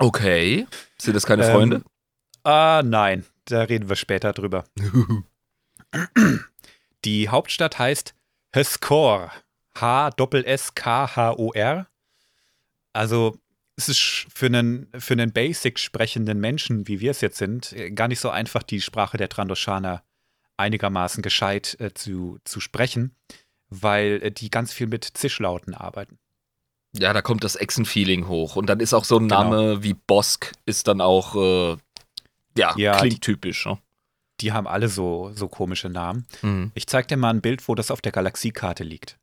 Okay. 0.00 0.64
Sind 0.96 1.14
das 1.14 1.26
keine 1.26 1.44
Ähm, 1.44 1.52
Freunde? 1.52 1.82
Ah, 2.44 2.82
nein, 2.84 3.24
da 3.46 3.62
reden 3.62 3.88
wir 3.88 3.96
später 3.96 4.32
drüber. 4.32 4.62
Die 7.04 7.28
Hauptstadt 7.28 7.80
heißt 7.80 8.14
Heskor. 8.52 9.32
H-S-S-K-H-O-R. 9.80 11.86
Also, 12.92 13.38
es 13.76 13.88
ist 13.88 14.26
für 14.34 14.46
einen, 14.46 14.88
für 14.98 15.14
einen 15.14 15.32
basic 15.32 15.78
sprechenden 15.78 16.40
Menschen, 16.40 16.88
wie 16.88 17.00
wir 17.00 17.10
es 17.12 17.20
jetzt 17.20 17.38
sind, 17.38 17.72
äh, 17.72 17.90
gar 17.90 18.08
nicht 18.08 18.20
so 18.20 18.30
einfach, 18.30 18.62
die 18.62 18.80
Sprache 18.80 19.16
der 19.16 19.28
Trandoshaner 19.28 20.02
einigermaßen 20.56 21.22
gescheit 21.22 21.76
äh, 21.80 21.94
zu, 21.94 22.38
zu 22.44 22.60
sprechen, 22.60 23.14
weil 23.68 24.20
äh, 24.22 24.32
die 24.32 24.50
ganz 24.50 24.72
viel 24.72 24.88
mit 24.88 25.04
Zischlauten 25.04 25.74
arbeiten. 25.74 26.18
Ja, 26.96 27.12
da 27.12 27.22
kommt 27.22 27.44
das 27.44 27.54
Echsen-Feeling 27.54 28.26
hoch. 28.26 28.56
Und 28.56 28.66
dann 28.66 28.80
ist 28.80 28.94
auch 28.94 29.04
so 29.04 29.18
ein 29.18 29.28
Genau. 29.28 29.44
Name 29.44 29.82
wie 29.84 29.94
Bosk, 29.94 30.52
ist 30.64 30.88
dann 30.88 31.00
auch, 31.00 31.36
äh, 31.36 31.76
ja, 32.56 32.74
Ja, 32.76 32.96
klingt 32.98 33.16
die- 33.16 33.20
typisch. 33.20 33.66
Ne? 33.66 33.78
Die 34.40 34.50
haben 34.52 34.66
alle 34.66 34.88
so, 34.88 35.30
so 35.34 35.46
komische 35.48 35.88
Namen. 35.90 36.26
Mhm. 36.42 36.72
Ich 36.74 36.86
zeig 36.88 37.06
dir 37.08 37.16
mal 37.16 37.30
ein 37.30 37.40
Bild, 37.42 37.68
wo 37.68 37.74
das 37.76 37.90
auf 37.92 38.00
der 38.00 38.10
Galaxiekarte 38.12 38.82
liegt. 38.84 39.18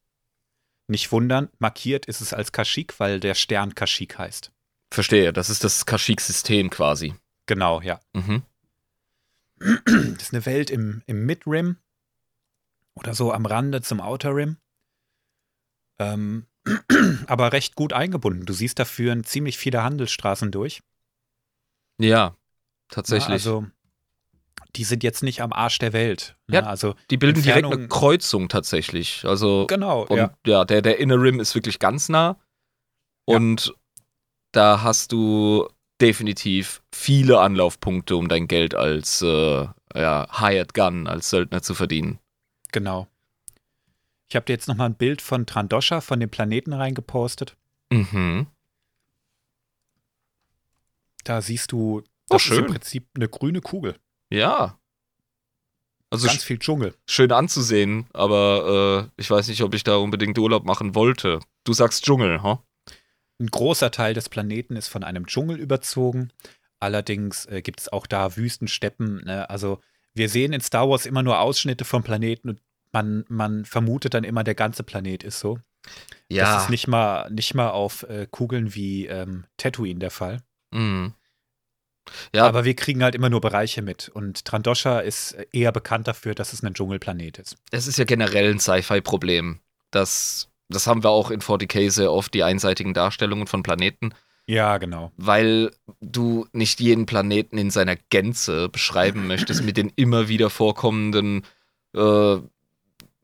Nicht 0.87 1.11
wundern, 1.11 1.49
markiert 1.59 2.05
ist 2.05 2.21
es 2.21 2.33
als 2.33 2.51
Kashyyyk, 2.51 2.99
weil 2.99 3.19
der 3.19 3.33
Stern 3.33 3.73
Kashyyyk 3.73 4.17
heißt. 4.17 4.51
Verstehe, 4.91 5.33
das 5.33 5.49
ist 5.49 5.63
das 5.63 5.85
Kashyyyk-System 5.85 6.69
quasi. 6.69 7.15
Genau, 7.47 7.81
ja. 7.81 7.99
Mhm. 8.13 8.43
Das 9.57 10.21
ist 10.21 10.33
eine 10.33 10.45
Welt 10.45 10.69
im, 10.69 11.01
im 11.05 11.25
Mid-Rim 11.25 11.77
oder 12.93 13.13
so 13.13 13.31
am 13.31 13.45
Rande 13.45 13.81
zum 13.81 13.99
Outer 13.99 14.35
Rim. 14.35 14.57
Ähm, 15.99 16.45
aber 17.27 17.53
recht 17.53 17.75
gut 17.75 17.93
eingebunden. 17.93 18.45
Du 18.45 18.53
siehst 18.53 18.79
da 18.79 18.85
führen 18.85 19.23
ziemlich 19.23 19.57
viele 19.57 19.83
Handelsstraßen 19.83 20.51
durch. 20.51 20.81
Ja, 21.97 22.35
tatsächlich. 22.89 23.27
Ja, 23.27 23.33
also, 23.33 23.67
die 24.75 24.83
sind 24.83 25.03
jetzt 25.03 25.23
nicht 25.23 25.41
am 25.41 25.53
Arsch 25.53 25.77
der 25.79 25.93
Welt. 25.93 26.35
Ne? 26.47 26.57
Ja. 26.57 26.63
Also, 26.63 26.95
die 27.09 27.17
bilden 27.17 27.41
direkt 27.41 27.63
Entfernung- 27.65 27.79
eine 27.79 27.87
Kreuzung 27.87 28.49
tatsächlich. 28.49 29.25
Also, 29.25 29.65
genau, 29.67 30.03
und 30.03 30.17
ja. 30.17 30.33
ja, 30.45 30.65
der, 30.65 30.81
der 30.81 30.99
Inner 30.99 31.21
Rim 31.21 31.39
ist 31.39 31.55
wirklich 31.55 31.79
ganz 31.79 32.09
nah. 32.09 32.37
Ja. 33.27 33.37
Und 33.37 33.73
da 34.51 34.83
hast 34.83 35.11
du 35.11 35.67
definitiv 36.01 36.81
viele 36.93 37.39
Anlaufpunkte, 37.39 38.15
um 38.15 38.27
dein 38.27 38.47
Geld 38.47 38.75
als 38.75 39.21
äh, 39.21 39.67
ja, 39.95 40.27
Hired 40.39 40.73
Gun, 40.73 41.07
als 41.07 41.29
Söldner 41.29 41.61
zu 41.61 41.73
verdienen. 41.73 42.19
Genau. 42.71 43.07
Ich 44.27 44.35
habe 44.35 44.45
dir 44.45 44.53
jetzt 44.53 44.67
nochmal 44.67 44.89
ein 44.89 44.95
Bild 44.95 45.21
von 45.21 45.45
Trandosha, 45.45 46.01
von 46.01 46.19
dem 46.19 46.29
Planeten 46.29 46.73
reingepostet. 46.73 47.55
Mhm. 47.91 48.47
Da 51.23 51.41
siehst 51.41 51.71
du, 51.71 52.03
Oh, 52.29 52.35
das 52.35 52.47
ist 52.47 52.57
im. 52.57 52.65
Prinzip 52.65 53.07
eine 53.15 53.29
grüne 53.29 53.61
Kugel. 53.61 53.95
Ja. 54.29 54.79
Also 56.09 56.27
Ganz 56.27 56.43
viel 56.43 56.59
Dschungel. 56.59 56.93
schön 57.07 57.31
anzusehen, 57.31 58.07
aber 58.13 59.09
äh, 59.17 59.21
ich 59.21 59.29
weiß 59.29 59.47
nicht, 59.47 59.61
ob 59.63 59.73
ich 59.73 59.83
da 59.83 59.97
unbedingt 59.97 60.37
Urlaub 60.37 60.65
machen 60.65 60.95
wollte. 60.95 61.39
Du 61.63 61.73
sagst 61.73 62.05
Dschungel, 62.05 62.41
ha? 62.43 62.63
Ein 63.39 63.47
großer 63.47 63.91
Teil 63.91 64.13
des 64.13 64.29
Planeten 64.29 64.77
ist 64.77 64.87
von 64.87 65.03
einem 65.03 65.27
Dschungel 65.27 65.59
überzogen. 65.59 66.31
Allerdings 66.79 67.45
äh, 67.47 67.61
gibt 67.61 67.81
es 67.81 67.91
auch 67.91 68.07
da 68.07 68.37
Wüstensteppen. 68.37 69.25
Ne? 69.25 69.49
Also 69.49 69.81
wir 70.13 70.29
sehen 70.29 70.53
in 70.53 70.61
Star 70.61 70.89
Wars 70.89 71.05
immer 71.05 71.23
nur 71.23 71.39
Ausschnitte 71.39 71.83
vom 71.83 72.03
Planeten 72.03 72.49
und 72.49 72.61
man, 72.93 73.25
man 73.27 73.65
vermutet 73.65 74.13
dann 74.13 74.23
immer, 74.23 74.45
der 74.45 74.55
ganze 74.55 74.83
Planet 74.83 75.23
ist 75.23 75.39
so. 75.39 75.59
Das 76.29 76.63
ist 76.63 76.69
nicht 76.69 76.87
mal, 76.87 77.29
nicht 77.29 77.53
mal 77.53 77.69
auf 77.71 78.03
äh, 78.03 78.25
Kugeln 78.29 78.73
wie 78.73 79.05
ähm, 79.07 79.45
Tatooine 79.57 79.99
der 79.99 80.11
Fall. 80.11 80.41
Mhm. 80.71 81.13
Ja, 82.33 82.45
Aber 82.45 82.65
wir 82.65 82.75
kriegen 82.75 83.03
halt 83.03 83.15
immer 83.15 83.29
nur 83.29 83.41
Bereiche 83.41 83.81
mit. 83.81 84.09
Und 84.09 84.45
Trandosha 84.45 84.99
ist 84.99 85.33
eher 85.51 85.71
bekannt 85.71 86.07
dafür, 86.07 86.35
dass 86.35 86.53
es 86.53 86.63
ein 86.63 86.73
Dschungelplanet 86.73 87.39
ist. 87.39 87.55
es 87.71 87.87
ist 87.87 87.97
ja 87.97 88.05
generell 88.05 88.51
ein 88.51 88.59
Sci-Fi-Problem. 88.59 89.59
Das, 89.91 90.49
das 90.69 90.87
haben 90.87 91.03
wir 91.03 91.09
auch 91.09 91.31
in 91.31 91.41
40k 91.41 91.89
sehr 91.89 92.11
oft, 92.11 92.33
die 92.33 92.43
einseitigen 92.43 92.93
Darstellungen 92.93 93.47
von 93.47 93.63
Planeten, 93.63 94.13
Ja, 94.45 94.77
genau. 94.77 95.11
weil 95.17 95.71
du 96.01 96.47
nicht 96.51 96.79
jeden 96.79 97.05
Planeten 97.05 97.57
in 97.57 97.71
seiner 97.71 97.95
Gänze 97.95 98.69
beschreiben 98.69 99.27
möchtest 99.27 99.63
mit 99.63 99.77
den 99.77 99.91
immer 99.95 100.27
wieder 100.27 100.49
vorkommenden 100.49 101.43
äh, 101.95 102.37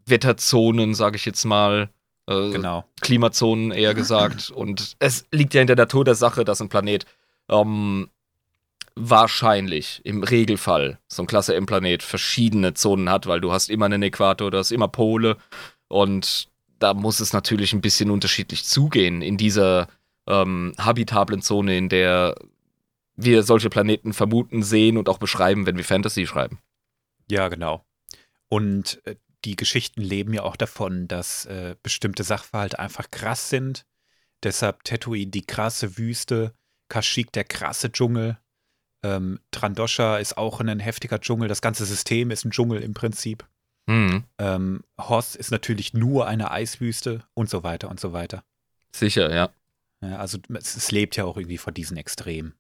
Wetterzonen, 0.06 0.94
sage 0.94 1.16
ich 1.18 1.26
jetzt 1.26 1.46
mal. 1.46 1.90
Äh, 2.28 2.52
Genau. 2.52 2.86
Klimazonen 3.02 3.72
eher 3.72 3.94
gesagt. 3.94 4.50
Und 4.52 4.96
es 5.00 5.26
liegt 5.32 5.54
ja 5.54 5.62
in 5.62 5.68
der 5.68 5.76
Natur 5.76 6.06
der 6.06 6.16
Sache, 6.16 6.46
dass 6.46 6.62
ein 6.62 6.70
Planet 6.70 7.06
ähm, 7.50 8.10
wahrscheinlich 8.96 10.02
im 10.04 10.24
Regelfall 10.24 11.00
so 11.08 11.24
ein 11.24 11.28
Klasse 11.28 11.56
M-Planet 11.56 12.04
verschiedene 12.04 12.74
Zonen 12.74 13.10
hat, 13.10 13.28
weil 13.28 13.42
du 13.42 13.52
hast 13.52 13.70
immer 13.70 13.86
einen 13.86 14.04
Äquator, 14.04 14.52
du 14.52 14.58
hast 14.58 14.72
immer 14.72 14.88
Pole 14.88 15.38
und 15.88 16.50
da 16.80 16.94
muss 16.94 17.20
es 17.20 17.34
natürlich 17.34 17.74
ein 17.74 17.82
bisschen 17.82 18.10
unterschiedlich 18.10 18.66
zugehen 18.66 19.22
in 19.22 19.38
dieser 19.38 19.88
ähm, 20.28 20.74
habitablen 20.78 21.42
Zone, 21.42 21.78
in 21.78 21.90
der 21.90 22.36
wir 23.16 23.44
solche 23.44 23.70
Planeten 23.70 24.14
vermuten, 24.14 24.64
sehen 24.64 24.98
und 24.98 25.08
auch 25.10 25.18
beschreiben, 25.18 25.66
wenn 25.66 25.78
wir 25.78 25.84
Fantasy 25.84 26.26
schreiben. 26.26 26.60
Ja, 27.30 27.48
genau. 27.50 27.86
Und 28.50 29.02
äh, 29.06 29.16
die 29.46 29.56
Geschichten 29.56 30.02
leben 30.02 30.34
ja 30.34 30.44
auch 30.44 30.56
davon, 30.56 31.08
dass 31.08 31.46
äh, 31.46 31.76
bestimmte 31.82 32.24
Sachverhalte 32.24 32.80
einfach 32.80 33.10
krass 33.12 33.50
sind. 33.50 33.86
Deshalb 34.44 34.84
Tatooine 34.84 35.32
die 35.32 35.46
krasse 35.46 35.98
Wüste, 35.98 36.54
Kashyyyk 36.90 37.32
der 37.32 37.44
krasse 37.44 37.92
Dschungel, 37.92 38.38
ähm, 39.04 39.40
Trandosha 39.52 40.18
ist 40.18 40.38
auch 40.38 40.60
ein 40.60 40.80
heftiger 40.80 41.20
Dschungel. 41.20 41.48
Das 41.48 41.62
ganze 41.62 41.86
System 41.86 42.32
ist 42.32 42.46
ein 42.46 42.52
Dschungel 42.52 42.82
im 42.82 42.94
Prinzip. 42.94 43.46
Hm, 43.90 44.24
Ähm, 44.38 44.84
Hoth 45.00 45.36
ist 45.36 45.52
natürlich 45.52 45.94
nur 45.94 46.28
eine 46.28 46.52
Eiswüste 46.52 47.24
und 47.34 47.50
so 47.50 47.64
weiter 47.64 47.90
und 47.90 48.00
so 48.00 48.14
weiter. 48.14 48.44
sicher, 48.94 49.34
ja. 49.34 49.50
Ja, 50.04 50.18
also 50.18 50.40
es, 50.54 50.76
es 50.76 50.92
lebt 50.92 51.16
ja 51.16 51.26
auch 51.26 51.38
irgendwie 51.38 51.58
von 51.60 51.74
diesen 51.74 51.96
Extremen. 51.98 52.54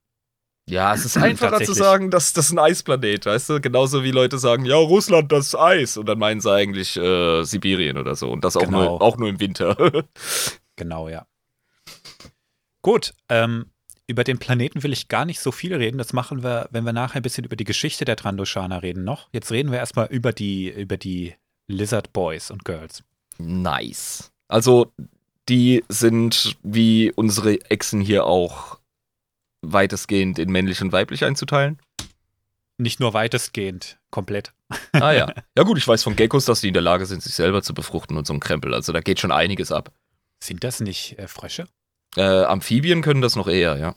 Ja, 0.69 0.93
es 0.93 1.05
ist 1.05 1.17
einfacher 1.17 1.61
zu 1.63 1.73
sagen, 1.73 2.09
dass 2.11 2.33
das 2.33 2.51
ein 2.51 2.59
Eisplanet, 2.59 3.25
weißt 3.25 3.49
du? 3.49 3.61
Genauso 3.61 4.03
wie 4.03 4.11
Leute 4.11 4.37
sagen, 4.39 4.65
ja, 4.65 4.75
Russland, 4.75 5.31
das 5.31 5.47
ist 5.47 5.55
Eis. 5.55 5.97
Und 5.97 6.05
dann 6.07 6.19
meinen 6.19 6.39
sie 6.41 6.51
eigentlich 6.51 6.97
äh, 6.97 7.43
Sibirien 7.43 7.97
oder 7.97 8.15
so. 8.15 8.31
Und 8.31 8.43
das 8.43 8.55
auch, 8.57 8.61
Genau. 8.65 8.83
nur, 8.83 9.01
auch 9.01 9.17
nur 9.17 9.29
im 9.29 9.39
Winter. 9.39 9.75
Genau, 10.77 11.09
ja. 11.09 11.27
Gut, 12.81 13.13
ähm, 13.29 13.67
über 14.11 14.25
den 14.25 14.39
Planeten 14.39 14.83
will 14.83 14.91
ich 14.91 15.07
gar 15.07 15.23
nicht 15.23 15.39
so 15.39 15.53
viel 15.53 15.73
reden. 15.73 15.97
Das 15.97 16.11
machen 16.11 16.43
wir, 16.43 16.67
wenn 16.71 16.83
wir 16.83 16.91
nachher 16.91 17.15
ein 17.15 17.23
bisschen 17.23 17.45
über 17.45 17.55
die 17.55 17.63
Geschichte 17.63 18.03
der 18.03 18.17
Trandoshaner 18.17 18.83
reden 18.83 19.05
noch. 19.05 19.29
Jetzt 19.31 19.51
reden 19.51 19.71
wir 19.71 19.79
erstmal 19.79 20.07
über 20.07 20.33
die, 20.33 20.69
über 20.69 20.97
die 20.97 21.33
Lizard 21.67 22.11
Boys 22.11 22.51
und 22.51 22.65
Girls. 22.65 23.03
nice. 23.37 24.31
Also, 24.49 24.91
die 25.47 25.81
sind 25.87 26.57
wie 26.61 27.09
unsere 27.15 27.61
Echsen 27.71 28.01
hier 28.01 28.25
auch 28.25 28.79
weitestgehend 29.61 30.39
in 30.39 30.51
männlich 30.51 30.81
und 30.81 30.91
weiblich 30.91 31.23
einzuteilen. 31.23 31.79
Nicht 32.77 32.99
nur 32.99 33.13
weitestgehend, 33.13 33.97
komplett. 34.09 34.51
Ah 34.91 35.13
ja. 35.13 35.33
Ja 35.57 35.63
gut, 35.63 35.77
ich 35.77 35.87
weiß 35.87 36.03
von 36.03 36.17
Geckos, 36.17 36.43
dass 36.43 36.59
die 36.59 36.67
in 36.67 36.73
der 36.73 36.83
Lage 36.83 37.05
sind, 37.05 37.23
sich 37.23 37.33
selber 37.33 37.61
zu 37.61 37.73
befruchten 37.73 38.17
und 38.17 38.27
so 38.27 38.33
ein 38.33 38.41
Krempel. 38.41 38.73
Also 38.73 38.91
da 38.91 38.99
geht 38.99 39.21
schon 39.21 39.31
einiges 39.31 39.71
ab. 39.71 39.93
Sind 40.43 40.65
das 40.65 40.81
nicht 40.81 41.17
äh, 41.17 41.29
Frösche? 41.29 41.67
Äh, 42.17 42.43
Amphibien 42.43 43.01
können 43.01 43.21
das 43.21 43.37
noch 43.37 43.47
eher, 43.47 43.77
ja. 43.77 43.95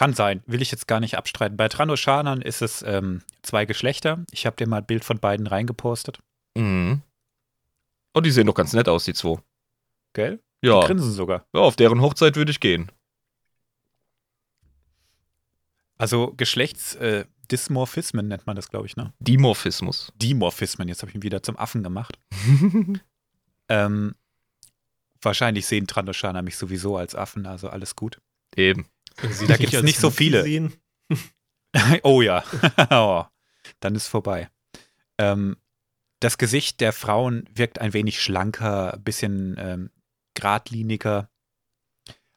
Kann 0.00 0.14
sein, 0.14 0.42
will 0.46 0.62
ich 0.62 0.70
jetzt 0.70 0.88
gar 0.88 0.98
nicht 0.98 1.18
abstreiten. 1.18 1.58
Bei 1.58 1.68
Trandoshanern 1.68 2.40
ist 2.40 2.62
es 2.62 2.80
ähm, 2.80 3.20
zwei 3.42 3.66
Geschlechter. 3.66 4.24
Ich 4.30 4.46
habe 4.46 4.56
dir 4.56 4.66
mal 4.66 4.78
ein 4.78 4.86
Bild 4.86 5.04
von 5.04 5.18
beiden 5.18 5.46
reingepostet. 5.46 6.20
Mhm. 6.56 7.02
Oh, 8.14 8.22
die 8.22 8.30
sehen 8.30 8.46
doch 8.46 8.54
ganz 8.54 8.72
nett 8.72 8.88
aus, 8.88 9.04
die 9.04 9.12
zwei. 9.12 9.42
Gell? 10.14 10.40
Ja. 10.62 10.80
Die 10.80 10.86
grinsen 10.86 11.12
sogar. 11.12 11.44
Ja, 11.52 11.60
auf 11.60 11.76
deren 11.76 12.00
Hochzeit 12.00 12.36
würde 12.36 12.50
ich 12.50 12.60
gehen. 12.60 12.90
Also 15.98 16.32
Geschlechtsdysmorphismen 16.34 18.24
äh, 18.24 18.28
nennt 18.28 18.46
man 18.46 18.56
das, 18.56 18.70
glaube 18.70 18.86
ich, 18.86 18.96
ne? 18.96 19.12
Dimorphismus. 19.18 20.14
Dimorphismen, 20.16 20.88
jetzt 20.88 21.02
habe 21.02 21.10
ich 21.10 21.16
ihn 21.16 21.22
wieder 21.22 21.42
zum 21.42 21.58
Affen 21.58 21.82
gemacht. 21.82 22.18
Ähm, 23.72 24.16
wahrscheinlich 25.22 25.64
sehen 25.66 25.86
Trandoshaner 25.86 26.42
mich 26.42 26.56
sowieso 26.56 26.96
als 26.96 27.14
Affen, 27.14 27.46
also 27.46 27.68
alles 27.68 27.94
gut. 27.94 28.20
Eben. 28.56 28.86
Sie 29.30 29.46
Da 29.46 29.56
gibt's 29.56 29.74
als 29.74 29.84
nicht 29.84 30.00
so 30.00 30.10
viele. 30.10 30.70
Oh 32.02 32.20
ja, 32.20 32.42
oh, 32.90 33.24
dann 33.78 33.94
ist 33.94 34.08
vorbei. 34.08 34.50
Ähm, 35.18 35.56
das 36.18 36.36
Gesicht 36.36 36.80
der 36.80 36.92
Frauen 36.92 37.48
wirkt 37.54 37.80
ein 37.80 37.92
wenig 37.92 38.20
schlanker, 38.20 38.94
ein 38.94 39.04
bisschen 39.04 39.56
ähm, 39.56 39.90
geradliniger. 40.34 41.30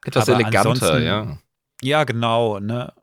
Etwas 0.05 0.29
Aber 0.29 0.39
eleganter, 0.39 0.99
ja. 0.99 1.39
Ja, 1.81 2.03
genau, 2.03 2.59
ne? 2.59 2.93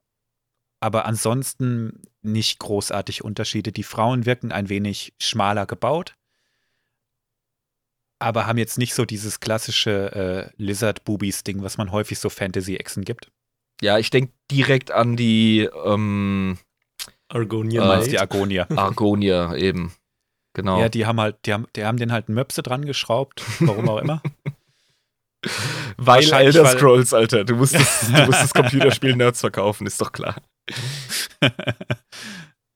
Aber 0.78 1.04
ansonsten 1.04 2.02
nicht 2.22 2.58
großartig 2.58 3.24
Unterschiede. 3.24 3.72
Die 3.72 3.82
Frauen 3.82 4.24
wirken 4.24 4.52
ein 4.52 4.68
wenig 4.68 5.14
schmaler 5.18 5.66
gebaut, 5.66 6.16
aber 8.18 8.46
haben 8.46 8.58
jetzt 8.58 8.78
nicht 8.78 8.94
so 8.94 9.04
dieses 9.04 9.40
klassische 9.40 10.52
äh, 10.56 10.62
Lizard-Boobies-Ding, 10.62 11.62
was 11.62 11.78
man 11.78 11.90
häufig 11.90 12.18
so 12.18 12.28
Fantasy-Echsen 12.28 13.04
gibt. 13.04 13.32
Ja, 13.80 13.98
ich 13.98 14.10
denke 14.10 14.32
direkt 14.50 14.90
an 14.90 15.16
die 15.16 15.68
ähm, 15.84 16.58
Argonia 17.28 18.00
Äh, 18.00 18.08
die. 18.08 18.18
Argonia. 18.18 18.66
Argonia 18.76 19.54
eben. 19.54 19.92
Genau. 20.54 20.80
Ja, 20.80 20.88
die 20.88 21.06
haben 21.06 21.20
halt, 21.20 21.36
die 21.46 21.52
haben, 21.52 21.66
die 21.76 21.84
haben 21.84 21.96
den 21.96 22.12
halt 22.12 22.28
Möpse 22.28 22.62
dran 22.62 22.84
geschraubt, 22.84 23.42
warum 23.60 23.88
auch 23.88 23.98
immer. 23.98 24.20
weil 25.96 26.30
Elder 26.30 26.66
Scrolls, 26.66 27.14
Alter. 27.14 27.44
Du 27.44 27.54
musst 27.56 27.74
das, 27.74 28.00
du 28.14 28.26
musst 28.26 28.42
das 28.42 28.52
Computerspiel 28.52 29.16
Nerds 29.16 29.40
verkaufen, 29.40 29.86
ist 29.86 30.00
doch 30.00 30.12
klar. 30.12 30.36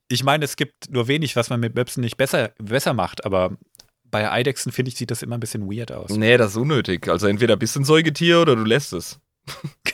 ich 0.09 0.23
meine, 0.23 0.45
es 0.45 0.57
gibt 0.57 0.91
nur 0.91 1.09
wenig, 1.09 1.35
was 1.37 1.51
man 1.51 1.61
mit 1.61 1.75
Möpsen 1.75 2.01
nicht 2.01 2.17
besser, 2.17 2.53
besser 2.59 2.95
macht, 2.95 3.25
aber 3.25 3.57
bei 4.05 4.31
Eidechsen, 4.31 4.71
finde 4.71 4.91
ich, 4.91 4.97
sieht 4.97 5.11
das 5.11 5.23
immer 5.23 5.37
ein 5.37 5.41
bisschen 5.41 5.69
weird 5.69 5.91
aus. 5.91 6.11
Nee, 6.11 6.37
das 6.37 6.53
ist 6.53 6.57
unnötig. 6.57 7.09
Also 7.09 7.27
entweder 7.27 7.57
bist 7.57 7.75
du 7.75 7.81
ein 7.81 7.85
Säugetier 7.85 8.41
oder 8.41 8.55
du 8.55 8.63
lässt 8.63 8.93
es. 8.93 9.19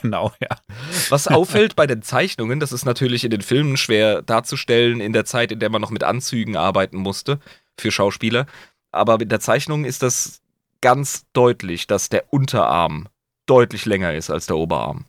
Genau, 0.01 0.31
ja. 0.39 0.49
Was 1.09 1.27
auffällt 1.27 1.75
bei 1.75 1.87
den 1.87 2.01
Zeichnungen, 2.01 2.59
das 2.59 2.71
ist 2.71 2.85
natürlich 2.85 3.23
in 3.23 3.31
den 3.31 3.41
Filmen 3.41 3.77
schwer 3.77 4.21
darzustellen 4.21 4.99
in 4.99 5.13
der 5.13 5.25
Zeit, 5.25 5.51
in 5.51 5.59
der 5.59 5.69
man 5.69 5.81
noch 5.81 5.91
mit 5.91 6.03
Anzügen 6.03 6.55
arbeiten 6.55 6.97
musste 6.97 7.39
für 7.79 7.91
Schauspieler. 7.91 8.45
Aber 8.91 9.17
mit 9.17 9.31
der 9.31 9.39
Zeichnung 9.39 9.85
ist 9.85 10.03
das 10.03 10.41
ganz 10.81 11.25
deutlich, 11.33 11.87
dass 11.87 12.09
der 12.09 12.33
Unterarm 12.33 13.07
deutlich 13.45 13.85
länger 13.85 14.13
ist 14.13 14.29
als 14.29 14.47
der 14.47 14.57
Oberarm. 14.57 15.05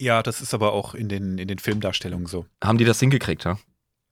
Ja, 0.00 0.22
das 0.22 0.40
ist 0.40 0.54
aber 0.54 0.72
auch 0.72 0.94
in 0.94 1.08
den, 1.08 1.38
in 1.38 1.48
den 1.48 1.58
Filmdarstellungen 1.58 2.26
so. 2.26 2.46
Haben 2.62 2.78
die 2.78 2.84
das 2.84 3.00
hingekriegt, 3.00 3.44
ja? 3.44 3.58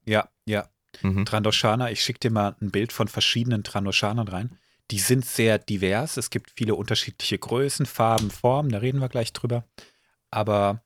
Ja, 0.07 0.29
ja. 0.47 0.69
Mhm. 1.03 1.25
Trandoshana, 1.25 1.91
ich 1.91 2.03
schicke 2.03 2.21
dir 2.21 2.31
mal 2.31 2.57
ein 2.61 2.71
Bild 2.71 2.93
von 2.93 3.09
verschiedenen 3.09 3.65
Trandoshanern 3.65 4.29
rein. 4.29 4.59
Die 4.91 4.99
sind 4.99 5.25
sehr 5.25 5.59
divers. 5.59 6.17
Es 6.17 6.31
gibt 6.31 6.53
viele 6.57 6.75
unterschiedliche 6.75 7.39
Größen, 7.39 7.87
Farben, 7.87 8.31
Formen, 8.31 8.71
da 8.71 8.79
reden 8.79 9.01
wir 9.01 9.09
gleich 9.09 9.33
drüber. 9.33 9.65
Aber 10.35 10.83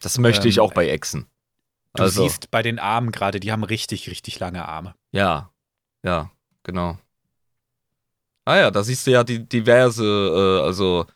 Das 0.00 0.18
möchte 0.18 0.48
ich 0.48 0.56
Ähm, 0.56 0.64
auch 0.64 0.72
bei 0.72 0.88
Echsen. 0.88 1.26
du 1.94 2.02
Also, 2.02 2.22
siehst 2.24 2.50
bei 2.50 2.62
den 2.62 2.78
Armen 2.78 3.12
gerade, 3.12 3.40
die 3.40 3.52
haben 3.52 3.64
richtig, 3.64 4.10
richtig 4.10 4.38
lange 4.40 4.66
Arme. 4.66 4.94
ja, 5.12 5.50
ja, 6.02 6.30
genau. 6.64 6.98
Ah 8.44 8.56
ja, 8.58 8.70
da 8.70 8.82
siehst 8.82 9.06
du 9.06 9.10
ja 9.12 9.24
die 9.24 9.48
diverse, 9.48 10.04
äh, 10.04 10.64
also 10.64 11.06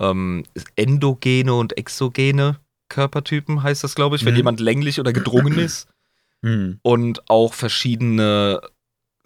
ähm, 0.00 0.44
endogene 0.76 1.52
und 1.52 1.76
exogene 1.76 2.60
Körpertypen 2.88 3.62
heißt 3.62 3.84
das, 3.84 3.94
glaube 3.94 4.16
ich, 4.16 4.24
wenn 4.24 4.32
Mhm. 4.32 4.38
jemand 4.38 4.60
länglich 4.60 4.98
oder 5.00 5.12
gedrungen 5.12 5.58
ist. 5.58 5.88
Hm. 6.42 6.78
und 6.82 7.28
auch 7.28 7.52
verschiedene 7.52 8.60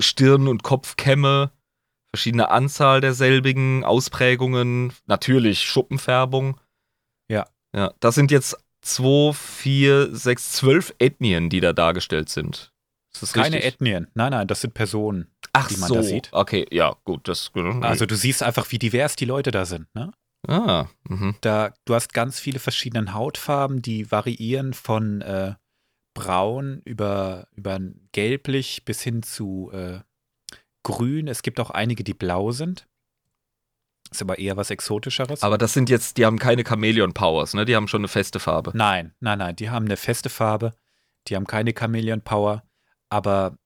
Stirn- 0.00 0.48
und 0.48 0.62
Kopfkämme, 0.62 1.52
verschiedene 2.10 2.50
Anzahl 2.50 3.02
derselbigen, 3.02 3.84
Ausprägungen, 3.84 4.94
natürlich 5.06 5.60
Schuppenfärbung. 5.60 6.58
Ja. 7.74 7.92
Das 8.00 8.14
sind 8.14 8.30
jetzt 8.30 8.56
zwei, 8.82 9.32
vier, 9.32 10.14
sechs, 10.14 10.52
zwölf 10.52 10.94
Ethnien, 10.98 11.48
die 11.48 11.60
da 11.60 11.72
dargestellt 11.72 12.28
sind. 12.28 12.72
Keine 13.32 13.56
richtig? 13.56 13.74
Ethnien. 13.74 14.08
Nein, 14.14 14.30
nein, 14.30 14.48
das 14.48 14.62
sind 14.62 14.74
Personen. 14.74 15.28
Ach 15.52 15.68
die 15.68 15.76
man 15.76 15.88
so, 15.88 15.94
da 15.96 16.02
sieht. 16.02 16.28
okay, 16.32 16.66
ja, 16.70 16.96
gut, 17.04 17.28
das. 17.28 17.52
Also 17.82 18.06
du 18.06 18.16
siehst 18.16 18.42
einfach, 18.42 18.70
wie 18.70 18.78
divers 18.78 19.16
die 19.16 19.26
Leute 19.26 19.50
da 19.50 19.66
sind. 19.66 19.86
Ne? 19.94 20.12
ah, 20.48 20.86
mhm. 21.08 21.36
Da, 21.40 21.74
du 21.84 21.94
hast 21.94 22.14
ganz 22.14 22.40
viele 22.40 22.58
verschiedene 22.58 23.12
Hautfarben, 23.12 23.82
die 23.82 24.10
variieren 24.10 24.72
von 24.72 25.20
äh, 25.20 25.54
braun 26.14 26.80
über, 26.84 27.48
über 27.52 27.78
gelblich 28.12 28.84
bis 28.84 29.02
hin 29.02 29.22
zu 29.22 29.70
äh, 29.72 30.00
grün. 30.82 31.28
Es 31.28 31.42
gibt 31.42 31.60
auch 31.60 31.70
einige, 31.70 32.02
die 32.04 32.14
blau 32.14 32.50
sind. 32.50 32.88
Ist 34.12 34.22
aber 34.22 34.38
eher 34.38 34.56
was 34.56 34.70
Exotischeres. 34.70 35.42
Aber 35.42 35.58
das 35.58 35.72
sind 35.72 35.88
jetzt, 35.90 36.18
die 36.18 36.26
haben 36.26 36.38
keine 36.38 36.64
Chameleon-Powers, 36.64 37.54
ne? 37.54 37.64
Die 37.64 37.74
haben 37.74 37.88
schon 37.88 38.02
eine 38.02 38.08
feste 38.08 38.40
Farbe. 38.40 38.72
nein, 38.74 39.14
nein, 39.20 39.38
nein. 39.38 39.56
Die 39.56 39.70
haben 39.70 39.86
eine 39.86 39.96
feste 39.96 40.28
Farbe. 40.28 40.74
Die 41.28 41.36
haben 41.36 41.46
keine 41.46 41.72
Chameleon 41.72 42.20
Power. 42.20 42.62
Aber 43.08 43.56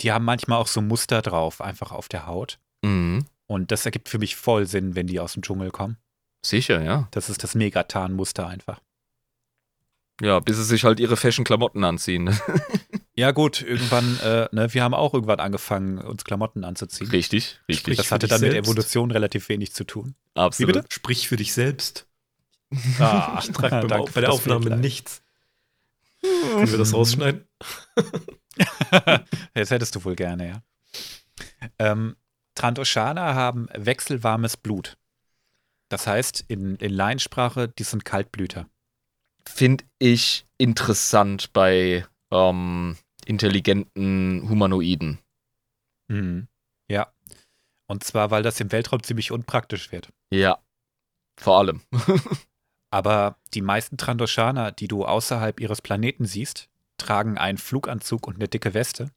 die 0.00 0.12
haben 0.12 0.24
manchmal 0.24 0.58
auch 0.58 0.66
so 0.66 0.80
Muster 0.80 1.20
drauf, 1.20 1.60
einfach 1.60 1.92
auf 1.92 2.08
der 2.08 2.26
Haut. 2.26 2.58
Mhm. 2.82 3.26
Und 3.46 3.70
das 3.70 3.84
ergibt 3.84 4.08
für 4.08 4.18
mich 4.18 4.36
voll 4.36 4.66
Sinn, 4.66 4.94
wenn 4.94 5.06
die 5.06 5.20
aus 5.20 5.34
dem 5.34 5.42
Dschungel 5.42 5.70
kommen. 5.70 5.98
Sicher, 6.44 6.82
ja. 6.82 7.08
Das 7.10 7.28
ist 7.28 7.42
das 7.42 7.54
Megatan-Muster 7.54 8.46
einfach. 8.46 8.80
Ja, 10.20 10.40
bis 10.40 10.56
sie 10.56 10.64
sich 10.64 10.84
halt 10.84 11.00
ihre 11.00 11.16
Fashion-Klamotten 11.16 11.84
anziehen. 11.84 12.38
Ja, 13.14 13.30
gut, 13.32 13.60
irgendwann, 13.60 14.18
äh, 14.20 14.48
ne, 14.52 14.72
wir 14.72 14.82
haben 14.82 14.94
auch 14.94 15.12
irgendwann 15.12 15.38
angefangen, 15.40 15.98
uns 15.98 16.24
Klamotten 16.24 16.64
anzuziehen. 16.64 17.10
richtig, 17.10 17.60
richtig. 17.68 17.78
Sprich 17.80 17.96
Das 17.98 18.10
hatte 18.10 18.26
dann 18.26 18.40
mit 18.40 18.52
selbst. 18.52 18.68
Evolution 18.70 19.10
relativ 19.10 19.48
wenig 19.50 19.74
zu 19.74 19.84
tun. 19.84 20.14
Absolut. 20.34 20.72
bitte? 20.74 20.86
Sprich 20.90 21.28
für 21.28 21.36
dich 21.36 21.52
selbst. 21.52 22.06
Ah, 22.98 23.38
Ich 23.42 23.50
trage 23.52 23.86
beim 23.86 24.06
bei 24.06 24.20
der 24.22 24.32
Aufnahme 24.32 24.76
nichts. 24.76 25.22
Können 26.22 26.70
wir 26.70 26.78
das 26.78 26.94
rausschneiden? 26.94 27.46
Das 29.54 29.70
hättest 29.70 29.94
du 29.94 30.04
wohl 30.04 30.14
gerne, 30.14 30.46
ja. 30.48 30.62
Ähm, 31.78 32.16
Trantoshana 32.54 33.34
haben 33.34 33.68
wechselwarmes 33.74 34.58
Blut. 34.58 34.98
Das 35.88 36.06
heißt, 36.06 36.44
in, 36.48 36.76
in 36.76 36.92
Laiensprache, 36.92 37.68
die 37.68 37.82
sind 37.84 38.04
Kaltblüter. 38.04 38.68
Finde 39.46 39.84
ich 39.98 40.46
interessant 40.58 41.52
bei 41.54 42.06
ähm, 42.32 42.96
intelligenten 43.26 44.48
Humanoiden. 44.48 45.18
Mhm. 46.08 46.48
Ja. 46.88 47.12
Und 47.86 48.02
zwar, 48.04 48.30
weil 48.30 48.42
das 48.42 48.58
im 48.60 48.72
Weltraum 48.72 49.02
ziemlich 49.02 49.30
unpraktisch 49.30 49.92
wird. 49.92 50.08
Ja. 50.30 50.58
Vor 51.38 51.58
allem. 51.58 51.82
Aber 52.90 53.36
die 53.54 53.62
meisten 53.62 53.96
Trandoshana, 53.96 54.70
die 54.70 54.88
du 54.88 55.04
außerhalb 55.04 55.60
ihres 55.60 55.80
Planeten 55.80 56.26
siehst, 56.26 56.68
tragen 56.98 57.38
einen 57.38 57.58
Fluganzug 57.58 58.26
und 58.26 58.36
eine 58.36 58.48
dicke 58.48 58.74
Weste. 58.74 59.10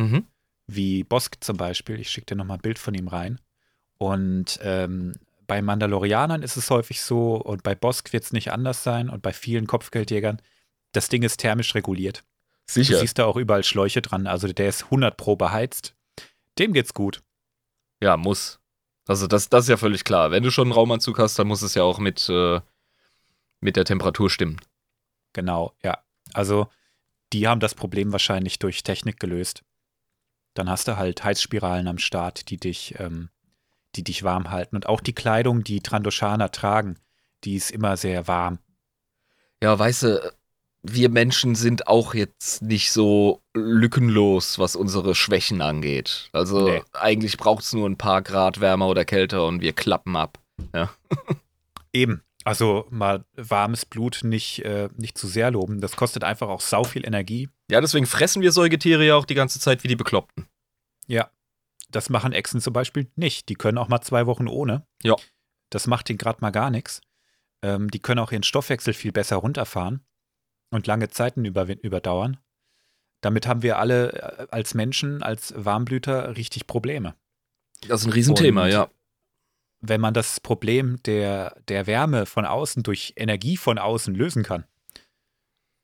Mhm. 0.00 0.26
wie 0.68 1.02
Bosk 1.02 1.38
zum 1.40 1.56
Beispiel. 1.56 1.98
Ich 1.98 2.10
schicke 2.10 2.26
dir 2.26 2.36
nochmal 2.36 2.58
ein 2.58 2.62
Bild 2.62 2.78
von 2.78 2.94
ihm 2.94 3.08
rein. 3.08 3.40
Und 3.98 4.60
ähm, 4.62 5.14
bei 5.48 5.60
Mandalorianern 5.60 6.42
ist 6.42 6.56
es 6.56 6.70
häufig 6.70 7.00
so, 7.00 7.34
und 7.34 7.62
bei 7.62 7.74
Bosk 7.74 8.12
wird 8.12 8.22
es 8.22 8.32
nicht 8.32 8.52
anders 8.52 8.84
sein, 8.84 9.08
und 9.08 9.22
bei 9.22 9.32
vielen 9.32 9.66
Kopfgeldjägern, 9.66 10.40
das 10.92 11.08
Ding 11.08 11.22
ist 11.22 11.38
thermisch 11.38 11.74
reguliert. 11.74 12.22
Du 12.68 12.74
Sicher. 12.74 12.98
siehst 12.98 13.18
da 13.18 13.24
auch 13.24 13.36
überall 13.36 13.64
Schläuche 13.64 14.02
dran, 14.02 14.26
also 14.26 14.46
der 14.46 14.68
ist 14.68 14.84
100 14.84 15.16
pro 15.16 15.36
beheizt. 15.36 15.94
Dem 16.58 16.72
geht's 16.72 16.92
gut. 16.92 17.22
Ja, 18.00 18.16
muss. 18.16 18.60
Also 19.06 19.26
das, 19.26 19.48
das 19.48 19.64
ist 19.64 19.70
ja 19.70 19.78
völlig 19.78 20.04
klar. 20.04 20.30
Wenn 20.30 20.42
du 20.42 20.50
schon 20.50 20.68
einen 20.68 20.72
Raumanzug 20.72 21.18
hast, 21.18 21.38
dann 21.38 21.48
muss 21.48 21.62
es 21.62 21.74
ja 21.74 21.82
auch 21.82 21.98
mit, 21.98 22.28
äh, 22.28 22.60
mit 23.60 23.76
der 23.76 23.86
Temperatur 23.86 24.28
stimmen. 24.28 24.60
Genau, 25.32 25.74
ja. 25.82 25.98
Also 26.34 26.68
die 27.32 27.48
haben 27.48 27.60
das 27.60 27.74
Problem 27.74 28.12
wahrscheinlich 28.12 28.58
durch 28.58 28.82
Technik 28.82 29.18
gelöst. 29.18 29.62
Dann 30.54 30.68
hast 30.68 30.88
du 30.88 30.96
halt 30.96 31.24
Heizspiralen 31.24 31.88
am 31.88 31.98
Start, 31.98 32.50
die 32.50 32.58
dich, 32.58 32.94
ähm, 32.98 33.30
die 33.96 34.04
dich 34.04 34.24
warm 34.24 34.50
halten. 34.50 34.76
Und 34.76 34.86
auch 34.86 35.00
die 35.00 35.14
Kleidung, 35.14 35.64
die 35.64 35.80
Trandoshana 35.80 36.48
tragen, 36.48 36.98
die 37.44 37.54
ist 37.54 37.70
immer 37.70 37.96
sehr 37.96 38.28
warm. 38.28 38.58
Ja, 39.62 39.78
weißt 39.78 40.02
du, 40.02 40.37
wir 40.82 41.08
Menschen 41.08 41.54
sind 41.54 41.88
auch 41.88 42.14
jetzt 42.14 42.62
nicht 42.62 42.92
so 42.92 43.42
lückenlos, 43.54 44.58
was 44.58 44.76
unsere 44.76 45.14
Schwächen 45.14 45.60
angeht. 45.60 46.28
Also 46.32 46.68
Nee. 46.68 46.82
eigentlich 46.92 47.36
braucht 47.36 47.64
es 47.64 47.72
nur 47.72 47.88
ein 47.88 47.98
paar 47.98 48.22
Grad 48.22 48.60
wärmer 48.60 48.88
oder 48.88 49.04
kälter 49.04 49.46
und 49.46 49.60
wir 49.60 49.72
klappen 49.72 50.16
ab. 50.16 50.38
Eben. 51.92 52.22
Also 52.44 52.86
mal 52.90 53.24
warmes 53.36 53.84
Blut 53.84 54.20
nicht, 54.22 54.64
äh, 54.64 54.88
nicht 54.96 55.18
zu 55.18 55.26
sehr 55.26 55.50
loben. 55.50 55.80
Das 55.80 55.96
kostet 55.96 56.24
einfach 56.24 56.48
auch 56.48 56.60
sau 56.60 56.84
viel 56.84 57.06
Energie. 57.06 57.48
Ja, 57.70 57.80
deswegen 57.80 58.06
fressen 58.06 58.40
wir 58.40 58.52
Säugetiere 58.52 59.04
ja 59.04 59.16
auch 59.16 59.26
die 59.26 59.34
ganze 59.34 59.60
Zeit 59.60 59.84
wie 59.84 59.88
die 59.88 59.96
Bekloppten. 59.96 60.46
Ja. 61.06 61.30
Das 61.90 62.08
machen 62.08 62.32
Echsen 62.32 62.60
zum 62.60 62.72
Beispiel 62.72 63.10
nicht. 63.16 63.48
Die 63.48 63.54
können 63.54 63.78
auch 63.78 63.88
mal 63.88 64.00
zwei 64.00 64.26
Wochen 64.26 64.46
ohne. 64.46 64.86
Ja. 65.02 65.16
Das 65.70 65.86
macht 65.86 66.08
denen 66.08 66.18
gerade 66.18 66.38
mal 66.40 66.50
gar 66.50 66.70
nichts. 66.70 67.00
Ähm, 67.62 67.90
die 67.90 67.98
können 67.98 68.20
auch 68.20 68.32
ihren 68.32 68.42
Stoffwechsel 68.44 68.94
viel 68.94 69.12
besser 69.12 69.36
runterfahren 69.36 70.04
und 70.70 70.86
lange 70.86 71.08
Zeiten 71.08 71.44
über, 71.44 71.66
überdauern. 71.82 72.38
Damit 73.20 73.46
haben 73.46 73.62
wir 73.62 73.78
alle 73.78 74.12
äh, 74.12 74.46
als 74.50 74.74
Menschen, 74.74 75.22
als 75.22 75.52
Warmblüter 75.56 76.36
richtig 76.36 76.66
Probleme. 76.66 77.14
Das 77.88 78.00
ist 78.02 78.06
ein 78.06 78.12
Riesenthema, 78.12 78.64
Und- 78.64 78.70
ja. 78.70 78.90
Wenn 79.80 80.00
man 80.00 80.12
das 80.12 80.40
Problem 80.40 81.00
der, 81.04 81.54
der 81.68 81.86
Wärme 81.86 82.26
von 82.26 82.44
außen 82.44 82.82
durch 82.82 83.12
Energie 83.16 83.56
von 83.56 83.78
außen 83.78 84.12
lösen 84.12 84.42
kann, 84.42 84.64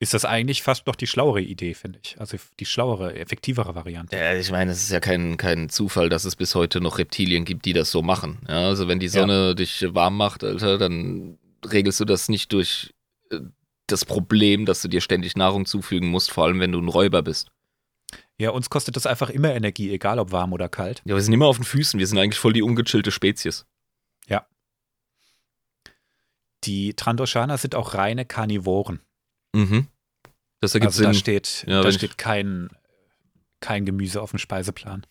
ist 0.00 0.14
das 0.14 0.24
eigentlich 0.24 0.64
fast 0.64 0.88
noch 0.88 0.96
die 0.96 1.06
schlauere 1.06 1.40
Idee, 1.40 1.74
finde 1.74 2.00
ich. 2.02 2.18
Also 2.18 2.36
die 2.58 2.66
schlauere, 2.66 3.14
effektivere 3.14 3.76
Variante. 3.76 4.16
Ja, 4.16 4.34
ich 4.34 4.50
meine, 4.50 4.72
es 4.72 4.82
ist 4.82 4.90
ja 4.90 4.98
kein, 4.98 5.36
kein 5.36 5.68
Zufall, 5.68 6.08
dass 6.08 6.24
es 6.24 6.34
bis 6.34 6.56
heute 6.56 6.80
noch 6.80 6.98
Reptilien 6.98 7.44
gibt, 7.44 7.64
die 7.66 7.72
das 7.72 7.92
so 7.92 8.02
machen. 8.02 8.40
Ja, 8.48 8.66
also 8.66 8.88
wenn 8.88 8.98
die 8.98 9.06
Sonne 9.08 9.54
dich 9.54 9.86
warm 9.94 10.16
macht, 10.16 10.42
Alter, 10.42 10.76
dann 10.76 11.38
regelst 11.64 12.00
du 12.00 12.04
das 12.04 12.28
nicht 12.28 12.52
durch 12.52 12.92
äh, 13.30 13.38
das 13.86 14.04
Problem, 14.04 14.64
dass 14.66 14.82
du 14.82 14.88
dir 14.88 15.00
ständig 15.00 15.36
Nahrung 15.36 15.66
zufügen 15.66 16.08
musst, 16.08 16.30
vor 16.30 16.44
allem 16.44 16.60
wenn 16.60 16.72
du 16.72 16.80
ein 16.80 16.88
Räuber 16.88 17.22
bist. 17.22 17.50
Ja, 18.38 18.50
uns 18.50 18.70
kostet 18.70 18.96
das 18.96 19.06
einfach 19.06 19.30
immer 19.30 19.54
Energie, 19.54 19.90
egal 19.92 20.18
ob 20.18 20.32
warm 20.32 20.52
oder 20.52 20.68
kalt. 20.68 21.02
Ja, 21.04 21.14
wir 21.14 21.22
sind 21.22 21.32
immer 21.34 21.46
auf 21.46 21.56
den 21.56 21.64
Füßen, 21.64 22.00
wir 22.00 22.06
sind 22.06 22.18
eigentlich 22.18 22.38
voll 22.38 22.52
die 22.52 22.62
ungechillte 22.62 23.10
Spezies. 23.10 23.66
Die 26.64 26.94
Trandoshana 26.94 27.58
sind 27.58 27.74
auch 27.74 27.94
reine 27.94 28.24
Karnivoren. 28.24 29.00
Mhm. 29.54 29.88
Das 30.60 30.74
ergibt 30.74 30.92
Also 30.92 31.02
da 31.02 31.12
Sinn. 31.12 31.20
steht, 31.20 31.64
Ja, 31.68 31.82
da 31.82 31.88
ich- 31.90 31.96
steht 31.96 32.16
kein, 32.16 32.70
kein 33.60 33.84
Gemüse 33.84 34.22
auf 34.22 34.30
dem 34.30 34.38
Speiseplan. 34.38 35.06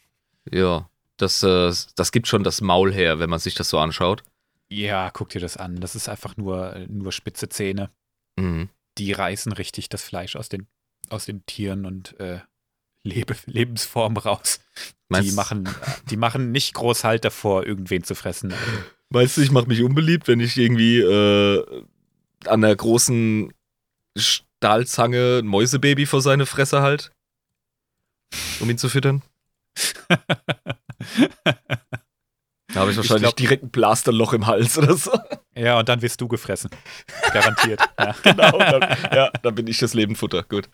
Ja, 0.51 0.89
das, 1.17 1.43
äh, 1.43 1.71
das 1.95 2.11
gibt 2.11 2.27
schon 2.27 2.43
das 2.43 2.61
Maul 2.61 2.91
her, 2.91 3.19
wenn 3.19 3.29
man 3.29 3.37
sich 3.39 3.53
das 3.53 3.69
so 3.69 3.77
anschaut. 3.77 4.23
Ja, 4.69 5.11
guck 5.11 5.29
dir 5.29 5.41
das 5.41 5.55
an. 5.57 5.75
Das 5.79 5.93
ist 5.95 6.09
einfach 6.09 6.37
nur, 6.37 6.75
nur 6.89 7.11
spitze 7.11 7.47
Zähne. 7.49 7.91
Mhm. 8.35 8.69
Die 8.97 9.11
reißen 9.11 9.51
richtig 9.51 9.89
das 9.89 10.03
Fleisch 10.03 10.35
aus 10.35 10.49
den, 10.49 10.67
aus 11.09 11.25
den 11.25 11.45
Tieren 11.45 11.85
und 11.85 12.19
äh, 12.19 12.41
Lebe 13.05 13.35
Lebensform 13.45 14.15
raus. 14.17 14.61
Meinst, 15.09 15.29
Die 15.29 15.35
machen, 15.35 15.69
die 16.09 16.17
machen 16.17 16.51
nicht 16.51 16.73
groß 16.73 17.03
Halt 17.03 17.25
davor, 17.25 17.65
irgendwen 17.65 18.03
zu 18.03 18.15
fressen. 18.15 18.53
Weißt 19.09 19.37
du, 19.37 19.41
ich 19.41 19.51
mache 19.51 19.67
mich 19.67 19.83
unbeliebt, 19.83 20.27
wenn 20.27 20.39
ich 20.39 20.57
irgendwie 20.57 20.99
äh, 20.99 21.83
an 22.45 22.61
der 22.61 22.75
großen 22.75 23.53
Stahlzange 24.17 25.39
ein 25.39 25.47
Mäusebaby 25.47 26.05
vor 26.05 26.21
seine 26.21 26.45
Fresse 26.45 26.81
halt, 26.81 27.11
um 28.61 28.69
ihn 28.69 28.77
zu 28.77 28.87
füttern. 28.89 29.21
Da 32.73 32.81
habe 32.81 32.91
ich 32.91 32.97
wahrscheinlich 32.97 33.23
glaub- 33.23 33.35
direkt 33.35 33.63
ein 33.63 33.69
Blasterloch 33.69 34.33
im 34.33 34.47
Hals 34.47 34.77
oder 34.77 34.95
so. 34.95 35.11
Ja, 35.55 35.79
und 35.79 35.89
dann 35.89 36.01
wirst 36.01 36.19
du 36.21 36.27
gefressen. 36.27 36.71
Garantiert. 37.31 37.79
ja. 37.99 38.15
genau. 38.23 38.57
Dann, 38.57 38.97
ja, 39.13 39.29
dann 39.41 39.55
bin 39.55 39.67
ich 39.67 39.77
das 39.77 39.93
Lebenfutter. 39.93 40.43
Gut. 40.43 40.69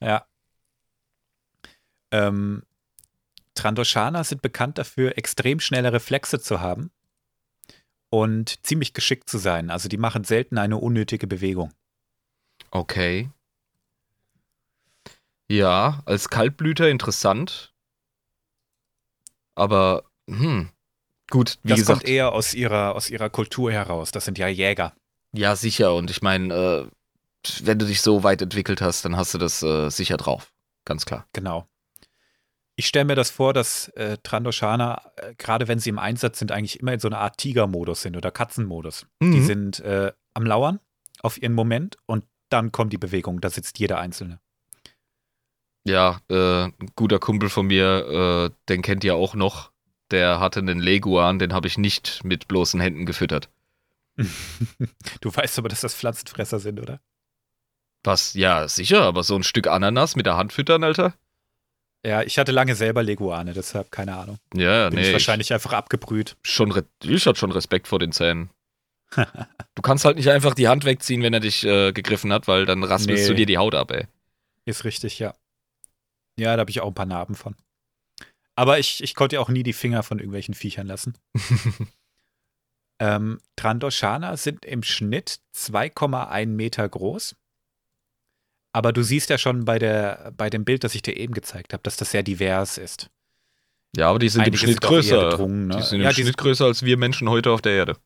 Ja. 0.00 0.26
Ähm, 2.10 2.62
Trandoshana 3.54 4.24
sind 4.24 4.42
bekannt 4.42 4.78
dafür, 4.78 5.18
extrem 5.18 5.60
schnelle 5.60 5.92
Reflexe 5.92 6.40
zu 6.40 6.60
haben 6.60 6.90
und 8.10 8.64
ziemlich 8.64 8.92
geschickt 8.94 9.28
zu 9.28 9.38
sein. 9.38 9.70
Also 9.70 9.88
die 9.88 9.96
machen 9.96 10.24
selten 10.24 10.58
eine 10.58 10.76
unnötige 10.76 11.26
Bewegung. 11.26 11.72
Okay. 12.70 13.30
Ja, 15.48 16.02
als 16.06 16.28
Kaltblüter 16.28 16.88
interessant. 16.88 17.74
Aber, 19.54 20.04
hm. 20.28 20.70
Gut, 21.30 21.58
wie 21.62 21.70
das 21.70 21.78
gesagt. 21.80 22.00
kommt 22.00 22.08
eher 22.10 22.32
aus 22.32 22.54
ihrer, 22.54 22.94
aus 22.94 23.08
ihrer 23.10 23.30
Kultur 23.30 23.72
heraus. 23.72 24.10
Das 24.10 24.24
sind 24.24 24.38
ja 24.38 24.48
Jäger. 24.48 24.92
Ja, 25.32 25.56
sicher. 25.56 25.94
Und 25.94 26.10
ich 26.10 26.20
meine, 26.22 26.54
äh, 26.54 26.86
wenn 27.64 27.78
du 27.78 27.86
dich 27.86 28.02
so 28.02 28.22
weit 28.22 28.42
entwickelt 28.42 28.80
hast, 28.82 29.04
dann 29.04 29.16
hast 29.16 29.32
du 29.34 29.38
das 29.38 29.62
äh, 29.62 29.88
sicher 29.88 30.16
drauf. 30.16 30.52
Ganz 30.84 31.06
klar. 31.06 31.26
Genau. 31.32 31.66
Ich 32.76 32.86
stelle 32.86 33.04
mir 33.04 33.14
das 33.14 33.30
vor, 33.30 33.52
dass 33.52 33.88
äh, 33.88 34.18
Trandoshana, 34.22 35.02
äh, 35.16 35.34
gerade 35.36 35.68
wenn 35.68 35.78
sie 35.78 35.90
im 35.90 35.98
Einsatz 35.98 36.38
sind, 36.38 36.52
eigentlich 36.52 36.80
immer 36.80 36.92
in 36.94 37.00
so 37.00 37.08
einer 37.08 37.18
Art 37.18 37.38
Tiger-Modus 37.38 38.02
sind 38.02 38.16
oder 38.16 38.30
Katzenmodus. 38.30 39.06
Die 39.22 39.26
Mhm. 39.26 39.46
sind 39.46 39.80
äh, 39.80 40.12
am 40.34 40.44
Lauern 40.46 40.80
auf 41.22 41.40
ihren 41.40 41.52
Moment 41.54 41.96
und 42.06 42.24
dann 42.48 42.72
kommt 42.72 42.92
die 42.92 42.98
Bewegung. 42.98 43.40
Da 43.40 43.48
sitzt 43.50 43.78
jeder 43.78 43.98
Einzelne. 43.98 44.40
Ja, 45.84 46.20
äh, 46.28 46.64
ein 46.64 46.90
guter 46.94 47.18
Kumpel 47.18 47.48
von 47.48 47.66
mir, 47.66 48.50
äh, 48.52 48.54
den 48.68 48.82
kennt 48.82 49.02
ihr 49.04 49.16
auch 49.16 49.34
noch. 49.34 49.71
Der 50.12 50.38
hatte 50.40 50.60
einen 50.60 50.78
Leguan, 50.78 51.38
den 51.38 51.52
habe 51.52 51.66
ich 51.66 51.78
nicht 51.78 52.22
mit 52.24 52.46
bloßen 52.48 52.80
Händen 52.80 53.06
gefüttert. 53.06 53.48
Du 55.20 55.34
weißt 55.34 55.58
aber, 55.58 55.68
dass 55.68 55.80
das 55.80 55.94
Pflanzenfresser 55.94 56.58
sind, 56.60 56.78
oder? 56.80 57.00
Was? 58.04 58.34
Ja, 58.34 58.68
sicher, 58.68 59.02
aber 59.02 59.22
so 59.22 59.34
ein 59.36 59.42
Stück 59.42 59.66
Ananas 59.68 60.16
mit 60.16 60.26
der 60.26 60.36
Hand 60.36 60.52
füttern, 60.52 60.84
Alter? 60.84 61.14
Ja, 62.04 62.22
ich 62.22 62.38
hatte 62.38 62.50
lange 62.52 62.74
selber 62.74 63.02
Leguane, 63.04 63.52
deshalb 63.54 63.92
keine 63.92 64.16
Ahnung. 64.16 64.38
Ja, 64.54 64.90
Bin 64.90 64.98
nee. 64.98 65.06
ich 65.06 65.12
wahrscheinlich 65.12 65.52
einfach 65.52 65.72
abgebrüht. 65.72 66.36
Ich, 66.44 66.50
schon, 66.50 66.72
re- 66.72 66.84
ich 67.04 67.26
hatte 67.26 67.38
schon 67.38 67.52
Respekt 67.52 67.86
vor 67.88 67.98
den 67.98 68.12
Zähnen. 68.12 68.50
Du 69.74 69.80
kannst 69.80 70.04
halt 70.04 70.16
nicht 70.18 70.28
einfach 70.28 70.52
die 70.54 70.68
Hand 70.68 70.84
wegziehen, 70.84 71.22
wenn 71.22 71.32
er 71.32 71.40
dich 71.40 71.64
äh, 71.64 71.92
gegriffen 71.92 72.30
hat, 72.30 72.46
weil 72.46 72.66
dann 72.66 72.84
raspelst 72.84 73.22
Nee. 73.24 73.28
du 73.30 73.34
dir 73.36 73.46
die 73.46 73.56
Haut 73.56 73.74
ab, 73.74 73.90
ey. 73.90 74.06
Ist 74.66 74.84
richtig, 74.84 75.18
ja. 75.18 75.32
Ja, 76.38 76.54
da 76.56 76.60
habe 76.60 76.70
ich 76.70 76.82
auch 76.82 76.88
ein 76.88 76.94
paar 76.94 77.06
Narben 77.06 77.34
von. 77.34 77.56
Aber 78.56 78.78
ich, 78.78 79.02
ich 79.02 79.14
konnte 79.14 79.36
ja 79.36 79.40
auch 79.40 79.48
nie 79.48 79.62
die 79.62 79.72
Finger 79.72 80.02
von 80.02 80.18
irgendwelchen 80.18 80.54
Viechern 80.54 80.86
lassen. 80.86 81.16
ähm, 83.00 83.40
Trandoshana 83.56 84.36
sind 84.36 84.64
im 84.64 84.82
Schnitt 84.82 85.40
2,1 85.56 86.46
Meter 86.46 86.88
groß. 86.88 87.36
Aber 88.74 88.92
du 88.92 89.02
siehst 89.02 89.28
ja 89.30 89.38
schon 89.38 89.64
bei, 89.64 89.78
der, 89.78 90.32
bei 90.36 90.48
dem 90.48 90.64
Bild, 90.64 90.84
das 90.84 90.94
ich 90.94 91.02
dir 91.02 91.16
eben 91.16 91.34
gezeigt 91.34 91.72
habe, 91.72 91.82
dass 91.82 91.96
das 91.96 92.10
sehr 92.10 92.22
divers 92.22 92.78
ist. 92.78 93.10
Ja, 93.94 94.08
aber 94.08 94.18
die 94.18 94.30
sind 94.30 94.42
Einige 94.42 94.54
im 94.56 94.58
Schnitt 94.58 94.80
sind 94.80 94.88
größer. 94.88 95.30
gedrungen, 95.30 95.66
ne? 95.66 95.76
Die 95.76 95.82
sind 95.82 96.00
Ja, 96.00 96.08
im 96.10 96.16
die 96.16 96.22
Schnitt 96.22 96.38
größer 96.38 96.64
als 96.64 96.82
wir 96.82 96.96
Menschen 96.96 97.28
heute 97.28 97.50
auf 97.50 97.60
der 97.60 97.72
Erde. 97.72 97.96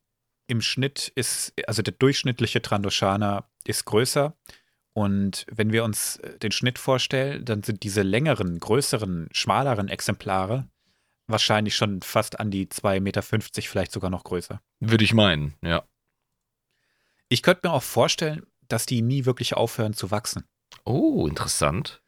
im 0.48 0.60
Schnitt 0.60 1.12
ist, 1.14 1.52
also 1.68 1.82
der 1.82 1.94
durchschnittliche 1.94 2.62
Trandoshana 2.62 3.48
ist 3.64 3.84
größer. 3.84 4.36
Und 4.96 5.44
wenn 5.52 5.74
wir 5.74 5.84
uns 5.84 6.16
äh, 6.16 6.38
den 6.38 6.52
Schnitt 6.52 6.78
vorstellen, 6.78 7.44
dann 7.44 7.62
sind 7.62 7.82
diese 7.82 8.00
längeren, 8.00 8.58
größeren, 8.58 9.28
schmaleren 9.30 9.88
Exemplare 9.88 10.70
wahrscheinlich 11.26 11.76
schon 11.76 12.00
fast 12.00 12.40
an 12.40 12.50
die 12.50 12.68
2,50 12.68 13.00
Meter, 13.00 13.22
vielleicht 13.22 13.92
sogar 13.92 14.08
noch 14.08 14.24
größer. 14.24 14.62
Würde 14.80 15.04
ich 15.04 15.12
meinen, 15.12 15.52
ja. 15.60 15.84
Ich 17.28 17.42
könnte 17.42 17.68
mir 17.68 17.74
auch 17.74 17.82
vorstellen, 17.82 18.46
dass 18.68 18.86
die 18.86 19.02
nie 19.02 19.26
wirklich 19.26 19.52
aufhören 19.54 19.92
zu 19.92 20.10
wachsen. 20.10 20.44
Oh, 20.86 21.26
interessant. 21.26 22.00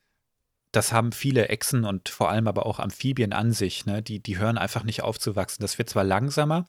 Das 0.73 0.91
haben 0.91 1.13
viele 1.13 1.49
Echsen 1.49 1.85
und 1.85 2.09
vor 2.09 2.31
allem 2.31 2.49
aber 2.49 2.65
auch 2.65 2.79
Amphibien 2.79 3.35
an 3.35 3.53
sich. 3.53 3.85
Ne? 3.85 4.03
Die, 4.03 4.23
die 4.23 4.39
hören 4.39 4.57
einfach 4.57 4.85
nicht 4.85 5.03
auf 5.03 5.19
zu 5.19 5.37
wachsen. 5.37 5.61
Das 5.61 5.77
wird 5.77 5.91
zwar 5.91 6.05
langsamer, 6.05 6.67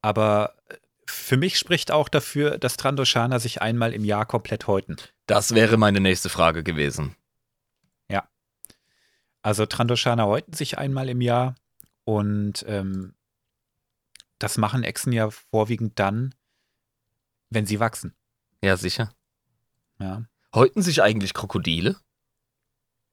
aber 0.00 0.54
äh, 0.68 0.76
für 1.06 1.36
mich 1.36 1.58
spricht 1.58 1.90
auch 1.90 2.08
dafür, 2.08 2.56
dass 2.56 2.76
Trandoshana 2.76 3.40
sich 3.40 3.60
einmal 3.60 3.92
im 3.92 4.04
Jahr 4.04 4.26
komplett 4.26 4.68
häuten. 4.68 4.96
Das 5.26 5.54
wäre 5.54 5.76
meine 5.76 6.00
nächste 6.00 6.28
Frage 6.28 6.62
gewesen. 6.62 7.16
Also 9.44 9.66
Trandoshana 9.66 10.24
häuten 10.24 10.54
sich 10.54 10.78
einmal 10.78 11.10
im 11.10 11.20
Jahr 11.20 11.54
und 12.04 12.64
ähm, 12.66 13.14
das 14.38 14.56
machen 14.56 14.84
Echsen 14.84 15.12
ja 15.12 15.28
vorwiegend 15.30 15.98
dann, 15.98 16.34
wenn 17.50 17.66
sie 17.66 17.78
wachsen. 17.78 18.14
Ja, 18.62 18.78
sicher. 18.78 19.14
Ja, 20.00 20.24
Häuten 20.54 20.80
sich 20.80 21.02
eigentlich 21.02 21.34
Krokodile? 21.34 21.96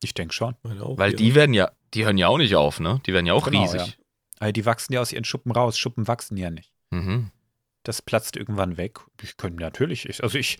ich 0.01 0.13
denke 0.13 0.33
schon. 0.33 0.55
Auch, 0.79 0.97
Weil 0.97 1.11
ja. 1.11 1.17
die 1.17 1.35
werden 1.35 1.53
ja, 1.53 1.73
die 1.93 2.05
hören 2.05 2.17
ja 2.17 2.29
auch 2.29 2.37
nicht 2.37 2.55
auf, 2.55 2.79
ne? 2.79 3.01
Die 3.05 3.13
werden 3.13 3.25
ja 3.25 3.33
auch 3.33 3.45
Genau, 3.45 3.63
riesig. 3.63 3.99
Also 4.39 4.51
die 4.53 4.65
wachsen 4.65 4.93
ja 4.93 5.01
aus 5.01 5.11
ihren 5.11 5.25
Schuppen 5.25 5.51
raus. 5.51 5.77
Schuppen 5.77 6.07
wachsen 6.07 6.37
ja 6.37 6.49
nicht. 6.49 6.73
Mhm. 6.91 7.29
Das 7.83 8.01
platzt 8.01 8.37
irgendwann 8.37 8.77
weg. 8.77 8.99
Ich 9.21 9.35
könnte 9.35 9.61
natürlich, 9.61 10.07
ich, 10.07 10.23
also 10.23 10.37
ich 10.37 10.59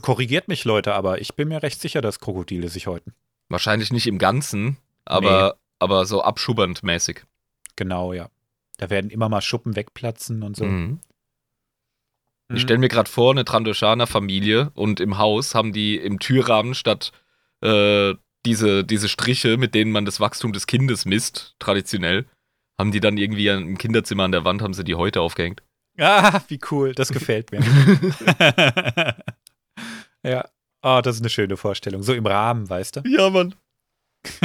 korrigiert 0.00 0.48
mich 0.48 0.64
Leute, 0.64 0.94
aber 0.94 1.20
ich 1.20 1.34
bin 1.34 1.48
mir 1.48 1.62
recht 1.62 1.80
sicher, 1.80 2.00
dass 2.00 2.20
Krokodile 2.20 2.68
sich 2.68 2.86
häuten. 2.86 3.12
Wahrscheinlich 3.48 3.92
nicht 3.92 4.06
im 4.06 4.18
Ganzen, 4.18 4.78
aber, 5.04 5.56
aber 5.78 6.06
so 6.06 6.22
abschubbernd 6.22 6.82
mäßig. 6.82 7.24
Genau, 7.76 8.12
ja. 8.12 8.28
Da 8.78 8.90
werden 8.90 9.10
immer 9.10 9.28
mal 9.28 9.42
Schuppen 9.42 9.76
wegplatzen 9.76 10.42
und 10.42 10.56
so. 10.56 10.64
Mhm. 10.64 11.00
Mhm. 12.48 12.56
Ich 12.56 12.62
stelle 12.62 12.78
mir 12.78 12.88
gerade 12.88 13.10
vor, 13.10 13.32
eine 13.32 13.44
Trandoshana 13.44 14.06
Familie 14.06 14.70
und 14.74 15.00
im 15.00 15.18
Haus 15.18 15.54
haben 15.54 15.72
die 15.72 15.96
im 15.96 16.18
Türrahmen 16.18 16.74
statt 16.74 17.12
äh, 17.60 18.14
diese, 18.44 18.84
diese 18.84 19.08
Striche, 19.08 19.56
mit 19.56 19.74
denen 19.74 19.92
man 19.92 20.04
das 20.04 20.20
Wachstum 20.20 20.52
des 20.52 20.66
Kindes 20.66 21.04
misst, 21.04 21.54
traditionell, 21.58 22.26
haben 22.78 22.90
die 22.90 23.00
dann 23.00 23.18
irgendwie 23.18 23.48
im 23.48 23.78
Kinderzimmer 23.78 24.24
an 24.24 24.32
der 24.32 24.44
Wand, 24.44 24.62
haben 24.62 24.74
sie 24.74 24.84
die 24.84 24.94
Häute 24.94 25.20
aufgehängt. 25.20 25.62
Ah, 25.98 26.40
wie 26.48 26.58
cool, 26.70 26.94
das 26.94 27.10
gefällt 27.10 27.52
mir. 27.52 27.60
ja. 30.22 30.48
Oh, 30.82 31.00
das 31.02 31.16
ist 31.16 31.22
eine 31.22 31.30
schöne 31.30 31.56
Vorstellung. 31.56 32.02
So 32.02 32.12
im 32.12 32.26
Rahmen, 32.26 32.68
weißt 32.68 32.96
du? 32.96 33.02
Ja, 33.06 33.30
Mann. 33.30 33.54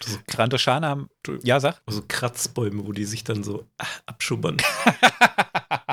so, 0.00 0.18
Trandoshana 0.28 0.88
haben. 0.88 1.10
Ja, 1.42 1.58
sag. 1.58 1.82
so 1.88 2.02
Kratzbäume, 2.06 2.86
wo 2.86 2.92
die 2.92 3.04
sich 3.04 3.24
dann 3.24 3.42
so 3.42 3.66
ah, 3.78 3.86
abschubbern. 4.06 4.56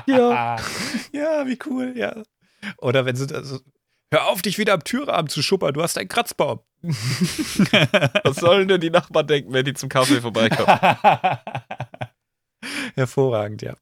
Ja. 0.08 0.58
Ja, 1.12 1.48
wie 1.48 1.58
cool, 1.66 1.94
ja. 1.96 2.24
Oder 2.78 3.06
wenn 3.06 3.16
sie 3.16 3.28
da 3.28 3.44
so. 3.44 3.60
Hör 4.12 4.28
auf, 4.28 4.42
dich 4.42 4.58
wieder 4.58 4.74
am 4.74 4.84
Türrahmen 4.84 5.30
zu 5.30 5.42
schuppern, 5.42 5.74
du 5.74 5.82
hast 5.82 5.98
einen 5.98 6.10
Kratzbaum. 6.10 6.60
Was 6.82 8.38
sollen 8.38 8.68
denn 8.68 8.82
die 8.82 8.90
Nachbarn 8.90 9.28
denken, 9.28 9.52
wenn 9.52 9.66
die 9.66 9.74
zum 9.74 9.90
Kaffee 9.90 10.22
vorbeikommen? 10.22 10.80
Hervorragend, 12.96 13.62
ja. 13.62 13.76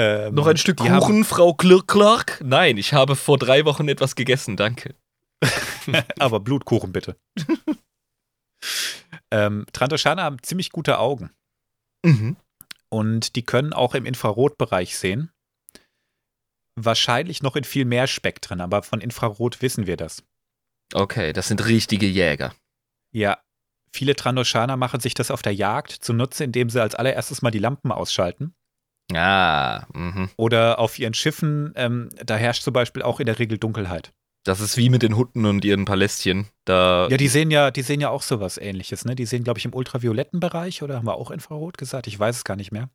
Ähm, 0.00 0.34
Noch 0.34 0.46
ein 0.46 0.56
Stück 0.56 0.76
die 0.76 0.88
haben- 0.90 1.00
Kuchen, 1.00 1.24
Frau 1.24 1.54
Klirk-Clark? 1.54 2.40
Nein, 2.44 2.76
ich 2.76 2.92
habe 2.92 3.16
vor 3.16 3.36
drei 3.36 3.64
Wochen 3.64 3.88
etwas 3.88 4.14
gegessen, 4.14 4.56
danke. 4.56 4.94
Aber 6.20 6.38
Blutkuchen 6.38 6.92
bitte. 6.92 7.16
ähm, 9.32 9.66
Trandoshana 9.72 10.22
haben 10.22 10.42
ziemlich 10.42 10.70
gute 10.70 10.98
Augen 10.98 11.30
Mhm. 12.04 12.36
und 12.90 13.34
die 13.34 13.42
können 13.42 13.72
auch 13.72 13.94
im 13.96 14.06
Infrarotbereich 14.06 14.96
sehen. 14.96 15.32
Wahrscheinlich 16.76 17.42
noch 17.42 17.56
in 17.56 17.64
viel 17.64 17.84
mehr 17.84 18.06
Spektren, 18.06 18.60
aber 18.60 18.84
von 18.84 19.00
Infrarot 19.00 19.62
wissen 19.62 19.88
wir 19.88 19.96
das. 19.96 20.22
Okay, 20.94 21.32
das 21.32 21.48
sind 21.48 21.66
richtige 21.66 22.06
Jäger. 22.06 22.54
Ja, 23.10 23.38
viele 23.92 24.14
Trandoshana 24.14 24.76
machen 24.76 25.00
sich 25.00 25.14
das 25.14 25.32
auf 25.32 25.42
der 25.42 25.54
Jagd 25.54 25.90
zunutze, 25.90 26.44
indem 26.44 26.70
sie 26.70 26.80
als 26.80 26.94
allererstes 26.94 27.42
mal 27.42 27.50
die 27.50 27.58
Lampen 27.58 27.90
ausschalten. 27.90 28.54
Ah, 29.14 29.86
mhm. 29.94 30.28
Oder 30.36 30.78
auf 30.78 30.98
ihren 30.98 31.14
Schiffen, 31.14 31.72
ähm, 31.76 32.10
da 32.24 32.36
herrscht 32.36 32.62
zum 32.62 32.72
Beispiel 32.74 33.02
auch 33.02 33.20
in 33.20 33.26
der 33.26 33.38
Regel 33.38 33.58
Dunkelheit. 33.58 34.12
Das 34.44 34.60
ist 34.60 34.76
wie 34.76 34.88
mit 34.88 35.02
den 35.02 35.16
Hunden 35.16 35.44
und 35.46 35.64
ihren 35.64 35.84
Palästchen. 35.84 36.46
Da 36.64 37.08
Ja, 37.10 37.16
die 37.16 37.28
sehen 37.28 37.50
ja, 37.50 37.70
die 37.70 37.82
sehen 37.82 38.00
ja 38.00 38.10
auch 38.10 38.22
sowas 38.22 38.56
ähnliches, 38.58 39.04
ne? 39.04 39.14
Die 39.14 39.26
sehen, 39.26 39.44
glaube 39.44 39.58
ich, 39.58 39.64
im 39.64 39.74
ultravioletten 39.74 40.40
Bereich 40.40 40.82
oder 40.82 40.96
haben 40.96 41.06
wir 41.06 41.16
auch 41.16 41.30
Infrarot 41.30 41.76
gesagt? 41.78 42.06
Ich 42.06 42.18
weiß 42.18 42.36
es 42.36 42.44
gar 42.44 42.56
nicht 42.56 42.72
mehr. 42.72 42.88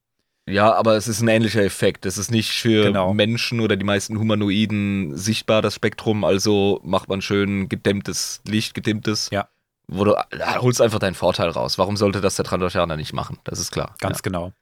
Ja, 0.48 0.74
aber 0.74 0.98
es 0.98 1.08
ist 1.08 1.22
ein 1.22 1.28
ähnlicher 1.30 1.64
Effekt. 1.64 2.06
Es 2.06 2.18
ist 2.18 2.30
nicht 2.32 2.52
für 2.52 2.84
Genau. 2.86 3.14
Menschen 3.14 3.60
oder 3.60 3.78
die 3.78 3.86
meisten 3.86 4.20
Humanoiden 4.20 5.16
sichtbar, 5.16 5.62
das 5.62 5.76
Spektrum. 5.76 6.24
Also 6.24 6.82
macht 6.84 7.08
man 7.08 7.22
schön 7.22 7.70
gedämmtes 7.70 8.42
Licht, 8.46 8.74
gedimmtes. 8.74 9.30
Ja. 9.32 9.48
Wo 9.88 10.04
du 10.06 10.16
da 10.32 10.56
holst 10.62 10.82
einfach 10.82 11.00
deinen 11.00 11.14
Vorteil 11.14 11.50
raus. 11.50 11.78
Warum 11.78 11.98
sollte 11.98 12.20
das 12.20 12.36
der 12.36 12.46
Trandoshaner 12.46 12.98
nicht 12.98 13.14
machen? 13.14 13.38
Das 13.44 13.60
ist 13.60 13.72
klar. 13.72 13.96
Ganz 14.00 14.22
genau. 14.22 14.54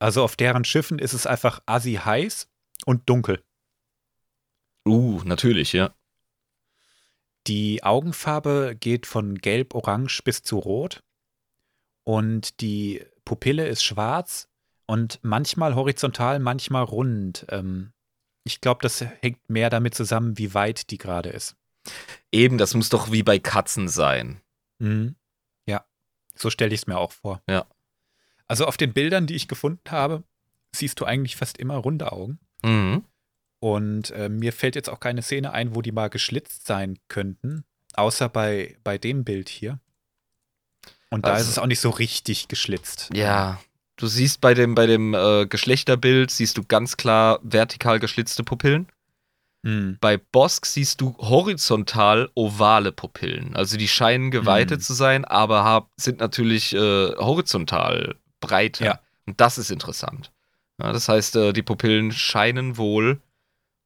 Also 0.00 0.24
auf 0.24 0.34
deren 0.34 0.64
Schiffen 0.64 0.98
ist 0.98 1.12
es 1.12 1.26
einfach 1.26 1.60
assi 1.66 1.94
heiß 1.94 2.48
und 2.86 3.08
dunkel. 3.08 3.44
Uh, 4.88 5.20
natürlich, 5.24 5.72
ja. 5.74 5.94
Die 7.46 7.84
Augenfarbe 7.84 8.76
geht 8.78 9.06
von 9.06 9.36
gelb-orange 9.36 10.22
bis 10.24 10.42
zu 10.42 10.58
rot. 10.58 11.02
Und 12.04 12.60
die 12.60 13.04
Pupille 13.24 13.68
ist 13.68 13.84
schwarz 13.84 14.48
und 14.86 15.20
manchmal 15.22 15.74
horizontal, 15.74 16.38
manchmal 16.38 16.82
rund. 16.84 17.46
Ähm, 17.50 17.92
ich 18.44 18.60
glaube, 18.60 18.80
das 18.82 19.02
hängt 19.02 19.48
mehr 19.48 19.68
damit 19.68 19.94
zusammen, 19.94 20.38
wie 20.38 20.54
weit 20.54 20.90
die 20.90 20.98
gerade 20.98 21.28
ist. 21.28 21.56
Eben, 22.32 22.58
das 22.58 22.74
muss 22.74 22.88
doch 22.88 23.12
wie 23.12 23.22
bei 23.22 23.38
Katzen 23.38 23.88
sein. 23.88 24.40
Mhm. 24.78 25.14
Ja, 25.66 25.84
so 26.34 26.48
stelle 26.48 26.74
ich 26.74 26.80
es 26.80 26.86
mir 26.86 26.98
auch 26.98 27.12
vor. 27.12 27.42
Ja. 27.48 27.66
Also 28.50 28.66
auf 28.66 28.76
den 28.76 28.92
Bildern, 28.92 29.26
die 29.26 29.34
ich 29.36 29.46
gefunden 29.48 29.90
habe, 29.90 30.24
siehst 30.74 30.98
du 31.00 31.04
eigentlich 31.04 31.36
fast 31.36 31.56
immer 31.58 31.76
runde 31.76 32.10
Augen. 32.10 32.38
Mhm. 32.64 33.04
Und 33.60 34.10
äh, 34.10 34.28
mir 34.28 34.52
fällt 34.52 34.74
jetzt 34.74 34.88
auch 34.90 34.98
keine 35.00 35.22
Szene 35.22 35.52
ein, 35.52 35.74
wo 35.74 35.82
die 35.82 35.92
mal 35.92 36.08
geschlitzt 36.10 36.66
sein 36.66 36.98
könnten, 37.08 37.64
außer 37.94 38.28
bei, 38.28 38.76
bei 38.82 38.98
dem 38.98 39.22
Bild 39.24 39.48
hier. 39.48 39.78
Und 41.10 41.26
da 41.26 41.32
Also- 41.34 41.44
ist 41.44 41.50
es 41.50 41.58
auch 41.58 41.66
nicht 41.66 41.80
so 41.80 41.90
richtig 41.90 42.48
geschlitzt. 42.48 43.10
Ja. 43.14 43.60
Du 43.96 44.06
siehst 44.06 44.40
bei 44.40 44.54
dem, 44.54 44.74
bei 44.74 44.86
dem 44.86 45.12
äh, 45.14 45.46
Geschlechterbild, 45.46 46.30
siehst 46.30 46.56
du 46.56 46.64
ganz 46.64 46.96
klar 46.96 47.38
vertikal 47.42 48.00
geschlitzte 48.00 48.42
Pupillen. 48.44 48.88
Hm. 49.64 49.98
Bei 50.00 50.16
Bosk 50.16 50.64
siehst 50.64 51.02
du 51.02 51.14
horizontal 51.18 52.30
ovale 52.34 52.92
Pupillen. 52.92 53.54
Also 53.54 53.76
die 53.76 53.88
scheinen 53.88 54.30
geweitet 54.30 54.78
Mhm. 54.78 54.82
zu 54.84 54.94
sein, 54.94 55.24
aber 55.26 55.64
hab, 55.64 55.90
sind 55.98 56.18
natürlich 56.20 56.72
äh, 56.74 57.14
horizontal 57.16 58.16
breiter. 58.40 58.84
Ja. 58.84 59.00
Und 59.26 59.40
das 59.40 59.58
ist 59.58 59.70
interessant. 59.70 60.32
Ja, 60.78 60.92
das 60.92 61.08
heißt, 61.08 61.36
äh, 61.36 61.52
die 61.52 61.62
Pupillen 61.62 62.12
scheinen 62.12 62.76
wohl 62.76 63.20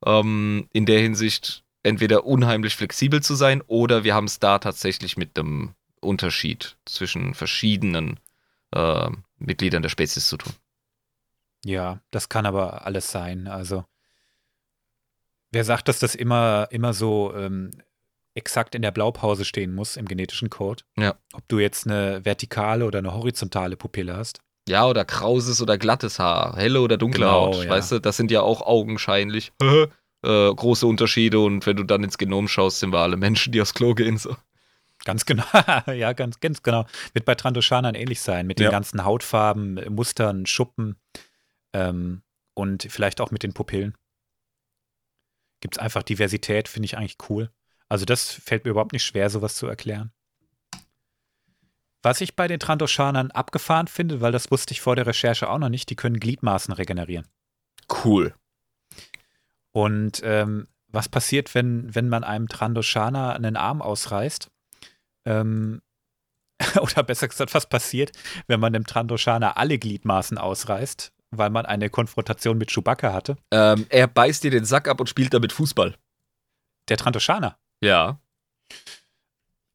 ähm, 0.06 0.68
in 0.72 0.86
der 0.86 1.00
Hinsicht 1.00 1.64
entweder 1.82 2.24
unheimlich 2.24 2.76
flexibel 2.76 3.22
zu 3.22 3.34
sein 3.34 3.62
oder 3.66 4.04
wir 4.04 4.14
haben 4.14 4.26
es 4.26 4.38
da 4.38 4.58
tatsächlich 4.58 5.16
mit 5.16 5.38
einem 5.38 5.74
Unterschied 6.00 6.76
zwischen 6.84 7.34
verschiedenen 7.34 8.20
äh, 8.72 9.10
Mitgliedern 9.38 9.82
der 9.82 9.90
Spezies 9.90 10.28
zu 10.28 10.36
tun. 10.36 10.52
Ja, 11.64 12.00
das 12.10 12.28
kann 12.28 12.46
aber 12.46 12.86
alles 12.86 13.10
sein. 13.10 13.48
Also, 13.48 13.84
wer 15.50 15.64
sagt, 15.64 15.88
dass 15.88 15.98
das 15.98 16.14
immer, 16.14 16.68
immer 16.70 16.92
so 16.92 17.34
ähm, 17.34 17.70
exakt 18.34 18.74
in 18.74 18.82
der 18.82 18.90
Blaupause 18.90 19.44
stehen 19.44 19.74
muss 19.74 19.96
im 19.96 20.06
genetischen 20.06 20.50
Code? 20.50 20.84
Ja. 20.96 21.16
Ob 21.32 21.48
du 21.48 21.58
jetzt 21.58 21.86
eine 21.86 22.24
vertikale 22.24 22.84
oder 22.84 22.98
eine 22.98 23.14
horizontale 23.14 23.76
Pupille 23.76 24.16
hast? 24.16 24.40
Ja, 24.68 24.87
oder 24.87 25.05
krauses 25.05 25.61
oder 25.61 25.77
glattes 25.77 26.18
Haar, 26.18 26.57
helle 26.57 26.81
oder 26.81 26.96
dunkle 26.96 27.20
Genau, 27.27 27.46
Haut, 27.55 27.64
ja. 27.64 27.70
weißt 27.70 27.92
du, 27.92 27.98
das 27.98 28.16
sind 28.16 28.31
ja 28.31 28.40
auch 28.40 28.62
augenscheinlich 28.62 29.53
äh, 29.62 29.88
große 30.22 30.87
Unterschiede 30.87 31.38
und 31.40 31.66
wenn 31.66 31.77
du 31.77 31.83
dann 31.85 32.03
ins 32.03 32.16
Genom 32.16 32.48
schaust, 32.48 32.79
sind 32.81 32.90
wir 32.92 33.00
alle 33.00 33.16
Menschen, 33.18 33.53
die 33.53 33.61
aufs 33.61 33.74
Klo 33.74 33.94
gehen. 33.94 34.16
So. 34.16 34.35
Ganz 35.05 35.27
genau, 35.27 35.44
ja, 35.92 36.14
ganz, 36.14 36.40
ganz 36.40 36.62
genau. 36.62 36.87
Wird 37.12 37.27
bei 37.27 37.35
Trandoshanern 37.35 37.94
ähnlich 37.94 38.22
sein, 38.22 38.46
mit 38.46 38.59
den 38.59 38.64
Ja. 38.64 38.70
ganzen 38.70 39.05
Hautfarben, 39.05 39.77
äh, 39.77 39.90
Mustern, 39.90 40.46
Schuppen 40.46 40.96
ähm, 41.74 42.22
und 42.55 42.87
vielleicht 42.88 43.20
auch 43.20 43.31
mit 43.31 43.42
den 43.42 43.53
Pupillen. 43.53 43.94
Gibt 45.61 45.77
es 45.77 45.79
einfach 45.79 46.03
Diversität, 46.03 46.68
finde 46.68 46.87
ich 46.87 46.96
eigentlich 46.96 47.18
cool. 47.29 47.50
Also 47.90 48.07
das 48.07 48.31
fällt 48.31 48.64
mir 48.64 48.70
überhaupt 48.70 48.92
nicht 48.92 49.05
schwer, 49.05 49.29
sowas 49.29 49.57
zu 49.57 49.66
erklären. 49.66 50.11
Was 52.04 52.20
ich 52.20 52.36
bei 52.36 52.48
den 52.48 52.60
Trandoshanern 52.60 53.30
abgefahren 53.30 53.86
finde, 53.86 54.20
weil 54.20 54.30
das 54.30 54.50
wusste 54.50 54.72
ich 54.72 54.82
vor 54.82 54.94
der 54.94 55.06
Recherche 55.06 55.48
auch 55.48 55.56
noch 55.56 55.70
nicht, 55.70 55.88
die 55.88 55.96
können 55.96 56.20
Gliedmaßen 56.20 56.74
regenerieren. 56.74 57.26
Cool. 58.04 58.34
Und 59.72 60.20
ähm, 60.22 60.68
was 60.88 61.08
passiert, 61.08 61.54
wenn, 61.54 61.94
wenn 61.94 62.10
man 62.10 62.22
einem 62.22 62.48
Trandoshaner 62.48 63.34
einen 63.34 63.56
Arm 63.56 63.80
ausreißt? 63.80 64.50
Ähm, 65.24 65.80
oder 66.78 67.02
besser 67.02 67.26
gesagt, 67.26 67.54
was 67.54 67.70
passiert, 67.70 68.12
wenn 68.48 68.60
man 68.60 68.74
dem 68.74 68.84
Trandoshaner 68.84 69.56
alle 69.56 69.78
Gliedmaßen 69.78 70.36
ausreißt, 70.36 71.10
weil 71.30 71.48
man 71.48 71.64
eine 71.64 71.88
Konfrontation 71.88 72.58
mit 72.58 72.70
Chewbacca 72.70 73.14
hatte? 73.14 73.36
Ähm, 73.50 73.86
er 73.88 74.08
beißt 74.08 74.44
dir 74.44 74.50
den 74.50 74.66
Sack 74.66 74.88
ab 74.88 75.00
und 75.00 75.08
spielt 75.08 75.32
damit 75.32 75.52
Fußball. 75.52 75.96
Der 76.90 76.98
Trandoshaner. 76.98 77.58
Ja. 77.82 78.20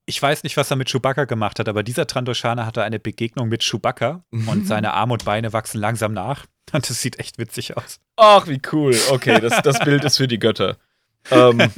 Ich 0.10 0.20
weiß 0.20 0.42
nicht, 0.42 0.58
was 0.58 0.72
er 0.72 0.76
mit 0.76 0.90
Chewbacca 0.90 1.26
gemacht 1.26 1.60
hat, 1.60 1.70
aber 1.70 1.84
dieser 1.84 2.08
Trandoshaner 2.08 2.66
hatte 2.66 2.82
eine 2.82 2.98
Begegnung 2.98 3.48
mit 3.48 3.62
Chewbacca 3.62 4.24
und 4.32 4.66
seine 4.68 4.94
Arme 4.94 5.14
und 5.14 5.24
Beine 5.24 5.54
wachsen 5.54 5.80
langsam 5.80 6.14
nach. 6.14 6.48
Und 6.72 6.88
das 6.88 7.02
sieht 7.02 7.18
echt 7.18 7.40
witzig 7.40 7.78
aus. 7.78 8.00
Ach, 8.16 8.48
wie 8.48 8.62
cool. 8.72 8.96
Okay, 9.10 9.40
das, 9.40 9.60
das 9.64 9.80
Bild 9.84 10.04
ist 10.04 10.18
für 10.18 10.28
die 10.28 10.38
Götter. 10.38 10.78
Ähm, 11.32 11.72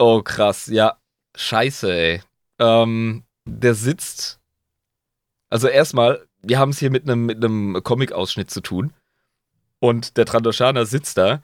oh, 0.00 0.20
krass. 0.22 0.66
Ja, 0.66 0.96
scheiße, 1.36 1.92
ey. 1.92 2.22
Ähm, 2.58 3.24
der 3.44 3.74
sitzt. 3.74 4.40
Also 5.48 5.68
erstmal, 5.68 6.26
wir 6.42 6.58
haben 6.58 6.70
es 6.70 6.80
hier 6.80 6.90
mit 6.90 7.04
einem 7.04 7.26
mit 7.26 7.84
Comic-Ausschnitt 7.84 8.50
zu 8.50 8.60
tun. 8.60 8.92
Und 9.78 10.16
der 10.16 10.26
Trandoshaner 10.26 10.86
sitzt 10.86 11.18
da 11.18 11.42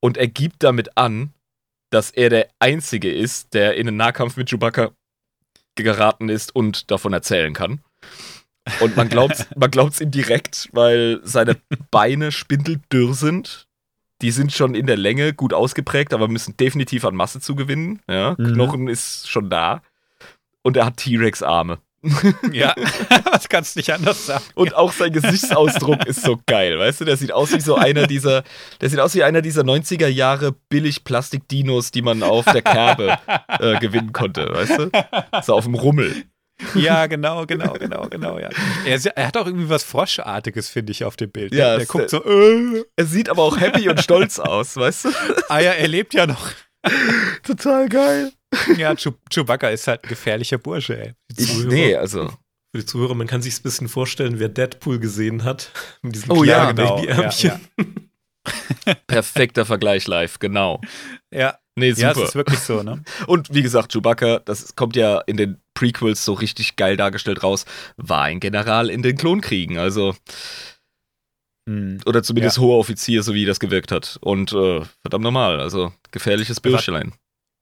und 0.00 0.18
er 0.18 0.28
gibt 0.28 0.62
damit 0.62 0.98
an, 0.98 1.32
dass 1.94 2.10
er 2.10 2.28
der 2.28 2.48
Einzige 2.58 3.12
ist, 3.12 3.54
der 3.54 3.76
in 3.76 3.86
einen 3.86 3.96
Nahkampf 3.96 4.36
mit 4.36 4.50
Chewbacca 4.50 4.90
geraten 5.76 6.28
ist 6.28 6.54
und 6.54 6.90
davon 6.90 7.12
erzählen 7.12 7.52
kann. 7.52 7.80
Und 8.80 8.96
man 8.96 9.08
glaubt 9.08 9.46
man 9.56 9.70
glaubt's 9.70 10.00
ihm 10.00 10.10
direkt, 10.10 10.68
weil 10.72 11.20
seine 11.22 11.56
Beine 11.90 12.32
spindeldürr 12.32 13.14
sind. 13.14 13.66
Die 14.22 14.30
sind 14.30 14.52
schon 14.52 14.74
in 14.74 14.86
der 14.86 14.96
Länge 14.96 15.34
gut 15.34 15.52
ausgeprägt, 15.52 16.14
aber 16.14 16.28
müssen 16.28 16.56
definitiv 16.56 17.04
an 17.04 17.14
Masse 17.14 17.40
zugewinnen. 17.40 18.00
Ja, 18.08 18.34
Mhm. 18.38 18.54
Knochen 18.54 18.88
ist 18.88 19.28
schon 19.28 19.50
da. 19.50 19.82
Und 20.62 20.76
er 20.76 20.86
hat 20.86 20.96
T-Rex-Arme. 20.96 21.78
Ja, 22.52 22.74
das 23.32 23.48
kannst 23.48 23.74
du 23.74 23.80
nicht 23.80 23.92
anders 23.92 24.26
sagen. 24.26 24.44
Und 24.54 24.74
auch 24.74 24.92
sein 24.92 25.12
Gesichtsausdruck 25.12 26.06
ist 26.06 26.22
so 26.22 26.38
geil, 26.46 26.78
weißt 26.78 27.00
du? 27.00 27.04
Der 27.04 27.16
sieht 27.16 27.32
aus 27.32 27.52
wie 27.52 27.60
so 27.60 27.76
einer 27.76 28.06
dieser, 28.06 28.44
der 28.80 28.90
sieht 28.90 29.00
aus 29.00 29.14
wie 29.14 29.22
einer 29.22 29.42
dieser 29.42 29.62
90er 29.62 30.08
Jahre 30.08 30.52
billig 30.68 31.04
Plastik-Dinos, 31.04 31.90
die 31.90 32.02
man 32.02 32.22
auf 32.22 32.44
der 32.44 32.62
Kerbe 32.62 33.18
äh, 33.60 33.78
gewinnen 33.78 34.12
konnte, 34.12 34.48
weißt 34.52 34.78
du? 34.78 34.90
So 35.42 35.54
auf 35.54 35.64
dem 35.64 35.74
Rummel. 35.74 36.24
Ja, 36.74 37.06
genau, 37.06 37.46
genau, 37.46 37.72
genau, 37.72 38.08
genau, 38.08 38.38
ja. 38.38 38.48
Er, 38.86 39.00
er 39.16 39.26
hat 39.26 39.36
auch 39.36 39.46
irgendwie 39.46 39.68
was 39.68 39.82
Froschartiges, 39.82 40.68
finde 40.68 40.92
ich, 40.92 41.04
auf 41.04 41.16
dem 41.16 41.30
Bild. 41.30 41.52
Ja, 41.52 41.76
der, 41.76 41.86
guckt 41.86 42.10
so, 42.10 42.24
äh, 42.24 42.84
Er 42.96 43.06
sieht 43.06 43.28
aber 43.28 43.42
auch 43.42 43.58
happy 43.58 43.88
und 43.88 44.00
stolz 44.00 44.38
aus, 44.38 44.76
weißt 44.76 45.06
du? 45.06 45.08
ah 45.48 45.58
ja, 45.58 45.72
er 45.72 45.88
lebt 45.88 46.14
ja 46.14 46.26
noch. 46.26 46.50
Total 47.42 47.88
geil. 47.88 48.32
Ja, 48.76 48.94
Chew 48.94 49.12
Chewbacca 49.30 49.68
ist 49.68 49.86
halt 49.86 50.04
ein 50.04 50.08
gefährlicher 50.08 50.58
Bursche, 50.58 50.98
ey. 50.98 51.12
Ich, 51.36 51.64
nee, 51.64 51.94
also. 51.94 52.28
Für 52.74 52.80
die 52.80 52.86
Zuhörer, 52.86 53.14
man 53.14 53.26
kann 53.26 53.42
sich 53.42 53.58
ein 53.58 53.62
bisschen 53.62 53.88
vorstellen, 53.88 54.38
wer 54.38 54.48
Deadpool 54.48 54.98
gesehen 54.98 55.44
hat. 55.44 55.70
Mit 56.02 56.14
diesen 56.14 56.30
Oh 56.30 56.44
ja, 56.44 56.72
genau. 56.72 56.96
Babyärmchen. 56.96 57.60
Perfekter 59.06 59.64
Vergleich 59.64 60.06
live, 60.06 60.38
genau. 60.38 60.80
Ja, 61.32 61.58
Nee, 61.76 61.90
ja, 61.90 62.10
es 62.10 62.14
super. 62.16 62.28
ist 62.28 62.34
wirklich 62.36 62.60
so, 62.60 62.84
ne? 62.84 63.02
und 63.26 63.52
wie 63.52 63.62
gesagt, 63.62 63.92
Chewbacca, 63.92 64.38
das 64.38 64.76
kommt 64.76 64.94
ja 64.94 65.18
in 65.26 65.36
den 65.36 65.60
Prequels 65.74 66.24
so 66.24 66.34
richtig 66.34 66.76
geil 66.76 66.96
dargestellt 66.96 67.42
raus, 67.42 67.64
war 67.96 68.22
ein 68.22 68.38
General 68.38 68.88
in 68.90 69.02
den 69.02 69.16
Klonkriegen, 69.16 69.76
also, 69.78 70.14
Hm. 71.68 71.98
oder 72.06 72.22
zumindest 72.22 72.58
hoher 72.58 72.78
Offizier, 72.78 73.22
so 73.22 73.32
wie 73.34 73.46
das 73.46 73.58
gewirkt 73.58 73.90
hat. 73.90 74.18
Und 74.20 74.52
äh, 74.52 74.82
verdammt 75.00 75.24
normal, 75.24 75.60
also 75.60 75.92
gefährliches 76.12 76.60
Bürschlein. 76.60 77.12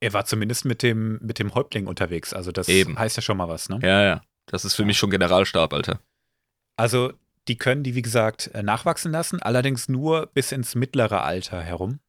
Er 0.03 0.13
war 0.13 0.25
zumindest 0.25 0.65
mit 0.65 0.83
dem, 0.83 1.21
mit 1.23 1.39
dem 1.39 1.55
Häuptling 1.55 1.87
unterwegs, 1.87 2.35
also 2.35 2.51
das 2.51 2.69
Eben. 2.69 2.99
heißt 2.99 3.17
ja 3.17 3.23
schon 3.23 3.37
mal 3.37 3.49
was, 3.49 3.69
ne? 3.69 3.79
Ja, 3.83 4.03
ja. 4.03 4.23
Das 4.47 4.65
ist 4.65 4.75
für 4.75 4.85
mich 4.85 4.99
schon 4.99 5.11
Generalstab, 5.11 5.73
Alter. 5.73 6.01
Also, 6.77 7.13
die 7.47 7.57
können 7.57 7.85
die, 7.85 7.95
wie 7.95 8.03
gesagt, 8.03 8.49
äh, 8.53 8.65
nachwachsen 8.65 9.13
lassen, 9.13 9.41
allerdings 9.41 9.89
nur 9.89 10.27
bis 10.27 10.51
ins 10.51 10.75
mittlere 10.75 11.23
Alter 11.23 11.63
herum. 11.63 12.01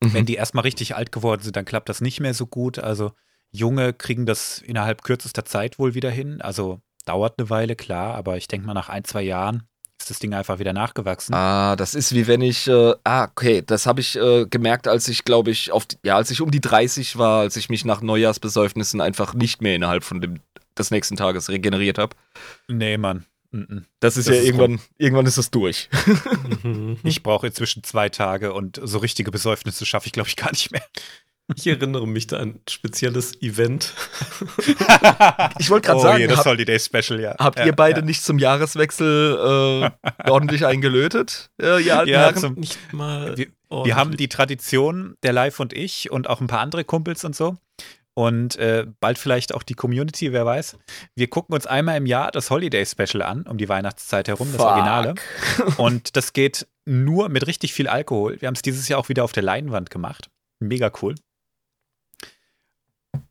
Mhm. 0.00 0.14
Wenn 0.14 0.26
die 0.26 0.36
erstmal 0.36 0.62
richtig 0.62 0.94
alt 0.94 1.10
geworden 1.10 1.42
sind, 1.42 1.56
dann 1.56 1.64
klappt 1.64 1.88
das 1.88 2.00
nicht 2.00 2.20
mehr 2.20 2.32
so 2.32 2.46
gut. 2.46 2.78
Also, 2.78 3.10
Junge 3.50 3.92
kriegen 3.92 4.24
das 4.24 4.60
innerhalb 4.60 5.02
kürzester 5.02 5.44
Zeit 5.44 5.80
wohl 5.80 5.94
wieder 5.94 6.12
hin. 6.12 6.40
Also, 6.42 6.80
dauert 7.06 7.40
eine 7.40 7.50
Weile, 7.50 7.74
klar, 7.74 8.14
aber 8.14 8.36
ich 8.36 8.46
denke 8.46 8.68
mal, 8.68 8.74
nach 8.74 8.88
ein, 8.88 9.02
zwei 9.02 9.22
Jahren 9.22 9.64
ist 10.04 10.10
das 10.10 10.18
Ding 10.18 10.34
einfach 10.34 10.58
wieder 10.58 10.74
nachgewachsen. 10.74 11.34
Ah, 11.34 11.76
das 11.76 11.94
ist 11.94 12.14
wie 12.14 12.26
wenn 12.26 12.42
ich, 12.42 12.68
äh, 12.68 12.94
ah, 13.04 13.24
okay, 13.24 13.62
das 13.66 13.86
habe 13.86 14.00
ich 14.02 14.16
äh, 14.16 14.44
gemerkt, 14.44 14.86
als 14.86 15.08
ich, 15.08 15.24
glaube 15.24 15.50
ich, 15.50 15.72
auf, 15.72 15.86
die, 15.86 15.96
ja, 16.04 16.16
als 16.16 16.30
ich 16.30 16.42
um 16.42 16.50
die 16.50 16.60
30 16.60 17.16
war, 17.16 17.40
als 17.40 17.56
ich 17.56 17.70
mich 17.70 17.86
nach 17.86 18.02
Neujahrsbesäufnissen 18.02 19.00
einfach 19.00 19.32
nicht 19.32 19.62
mehr 19.62 19.74
innerhalb 19.76 20.04
von 20.04 20.20
dem, 20.20 20.40
des 20.76 20.90
nächsten 20.90 21.16
Tages 21.16 21.48
regeneriert 21.48 21.96
habe. 21.96 22.14
Nee, 22.68 22.98
Mann. 22.98 23.24
Das 24.00 24.16
ist 24.16 24.28
Das 24.28 24.34
ja 24.34 24.40
ist 24.40 24.46
irgendwann, 24.46 24.80
irgendwann 24.98 25.26
ist 25.26 25.38
das 25.38 25.50
durch. 25.50 25.88
Ich 27.04 27.22
brauche 27.22 27.46
inzwischen 27.46 27.82
zwei 27.84 28.08
Tage 28.08 28.52
und 28.52 28.80
so 28.82 28.98
richtige 28.98 29.30
Besäufnisse 29.30 29.86
schaffe 29.86 30.06
ich, 30.06 30.12
glaube 30.12 30.28
ich, 30.28 30.36
gar 30.36 30.50
nicht 30.50 30.70
mehr. 30.72 30.84
Ich 31.56 31.66
erinnere 31.66 32.06
mich 32.08 32.26
da 32.26 32.38
an 32.38 32.48
ein 32.48 32.60
spezielles 32.68 33.40
Event. 33.42 33.92
Ich 35.58 35.70
wollte 35.70 35.86
gerade 35.86 36.00
oh, 36.00 36.02
sagen, 36.02 36.20
je, 36.20 36.26
das 36.26 36.38
habt, 36.38 36.46
Holiday 36.48 36.78
Special, 36.78 37.20
ja. 37.20 37.34
habt 37.38 37.58
ja, 37.58 37.66
ihr 37.66 37.72
beide 37.72 38.00
ja. 38.00 38.06
nicht 38.06 38.24
zum 38.24 38.38
Jahreswechsel 38.38 39.90
äh, 40.24 40.30
ordentlich 40.30 40.64
eingelötet? 40.66 41.50
Äh, 41.60 41.82
ihr 41.82 41.98
alten 41.98 42.10
Ja, 42.10 42.34
zum- 42.34 42.54
Nicht 42.54 42.78
mal. 42.92 43.36
Wir- 43.36 43.48
Wir 43.84 43.96
haben 43.96 44.16
die 44.16 44.28
Tradition, 44.28 45.16
der 45.22 45.32
Live 45.32 45.60
und 45.60 45.72
ich 45.72 46.10
und 46.10 46.28
auch 46.28 46.40
ein 46.40 46.46
paar 46.46 46.60
andere 46.60 46.84
Kumpels 46.84 47.24
und 47.24 47.34
so. 47.36 47.56
Und 48.14 48.56
äh, 48.56 48.86
bald 49.00 49.18
vielleicht 49.18 49.52
auch 49.54 49.64
die 49.64 49.74
Community, 49.74 50.32
wer 50.32 50.46
weiß. 50.46 50.76
Wir 51.16 51.28
gucken 51.28 51.54
uns 51.54 51.66
einmal 51.66 51.96
im 51.96 52.06
Jahr 52.06 52.30
das 52.30 52.50
Holiday 52.50 52.86
Special 52.86 53.22
an, 53.22 53.42
um 53.42 53.58
die 53.58 53.68
Weihnachtszeit 53.68 54.28
herum, 54.28 54.48
das 54.52 54.60
Fuck. 54.60 54.70
Originale. 54.70 55.14
Und 55.76 56.16
das 56.16 56.32
geht 56.32 56.66
nur 56.84 57.28
mit 57.28 57.46
richtig 57.48 57.72
viel 57.72 57.88
Alkohol. 57.88 58.40
Wir 58.40 58.46
haben 58.46 58.54
es 58.54 58.62
dieses 58.62 58.86
Jahr 58.88 59.00
auch 59.00 59.08
wieder 59.08 59.24
auf 59.24 59.32
der 59.32 59.42
Leinwand 59.42 59.90
gemacht. 59.90 60.30
Mega 60.60 60.92
cool. 61.02 61.16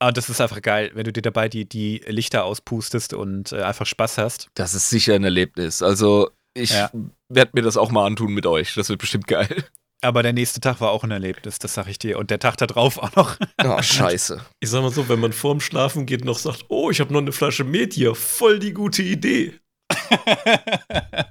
Und 0.07 0.17
das 0.17 0.29
ist 0.29 0.41
einfach 0.41 0.61
geil, 0.61 0.91
wenn 0.93 1.03
du 1.05 1.13
dir 1.13 1.21
dabei 1.21 1.49
die, 1.49 1.65
die 1.67 2.01
Lichter 2.07 2.45
auspustest 2.45 3.13
und 3.13 3.51
äh, 3.51 3.61
einfach 3.63 3.85
Spaß 3.85 4.17
hast. 4.17 4.49
Das 4.55 4.73
ist 4.73 4.89
sicher 4.89 5.15
ein 5.15 5.23
Erlebnis. 5.23 5.81
Also, 5.81 6.29
ich 6.53 6.71
Ja. 6.71 6.91
werde 7.29 7.51
mir 7.53 7.61
das 7.61 7.77
auch 7.77 7.91
mal 7.91 8.05
antun 8.05 8.33
mit 8.33 8.45
euch. 8.45 8.73
Das 8.75 8.89
wird 8.89 8.99
bestimmt 8.99 9.27
geil. 9.27 9.63
Aber 10.01 10.21
der 10.21 10.33
nächste 10.33 10.59
Tag 10.59 10.81
war 10.81 10.91
auch 10.91 11.05
ein 11.05 11.11
Erlebnis, 11.11 11.59
das 11.59 11.73
sag 11.75 11.87
ich 11.87 11.97
dir. 11.97 12.19
Und 12.19 12.29
der 12.29 12.37
Tag 12.39 12.57
da 12.57 12.67
drauf 12.67 12.97
auch 12.97 13.15
noch. 13.15 13.37
Oh, 13.63 13.81
scheiße. 13.81 14.45
Ich 14.59 14.69
sag 14.69 14.81
mal 14.81 14.91
so, 14.91 15.07
wenn 15.07 15.21
man 15.21 15.31
vorm 15.31 15.61
Schlafen 15.61 16.05
geht 16.05 16.25
noch 16.25 16.37
sagt, 16.39 16.65
oh, 16.67 16.89
ich 16.91 16.99
habe 16.99 17.13
noch 17.13 17.21
eine 17.21 17.31
Flasche 17.31 17.63
Met 17.63 17.93
hier, 17.93 18.13
voll 18.13 18.59
die 18.59 18.73
gute 18.73 19.01
Idee. 19.01 19.57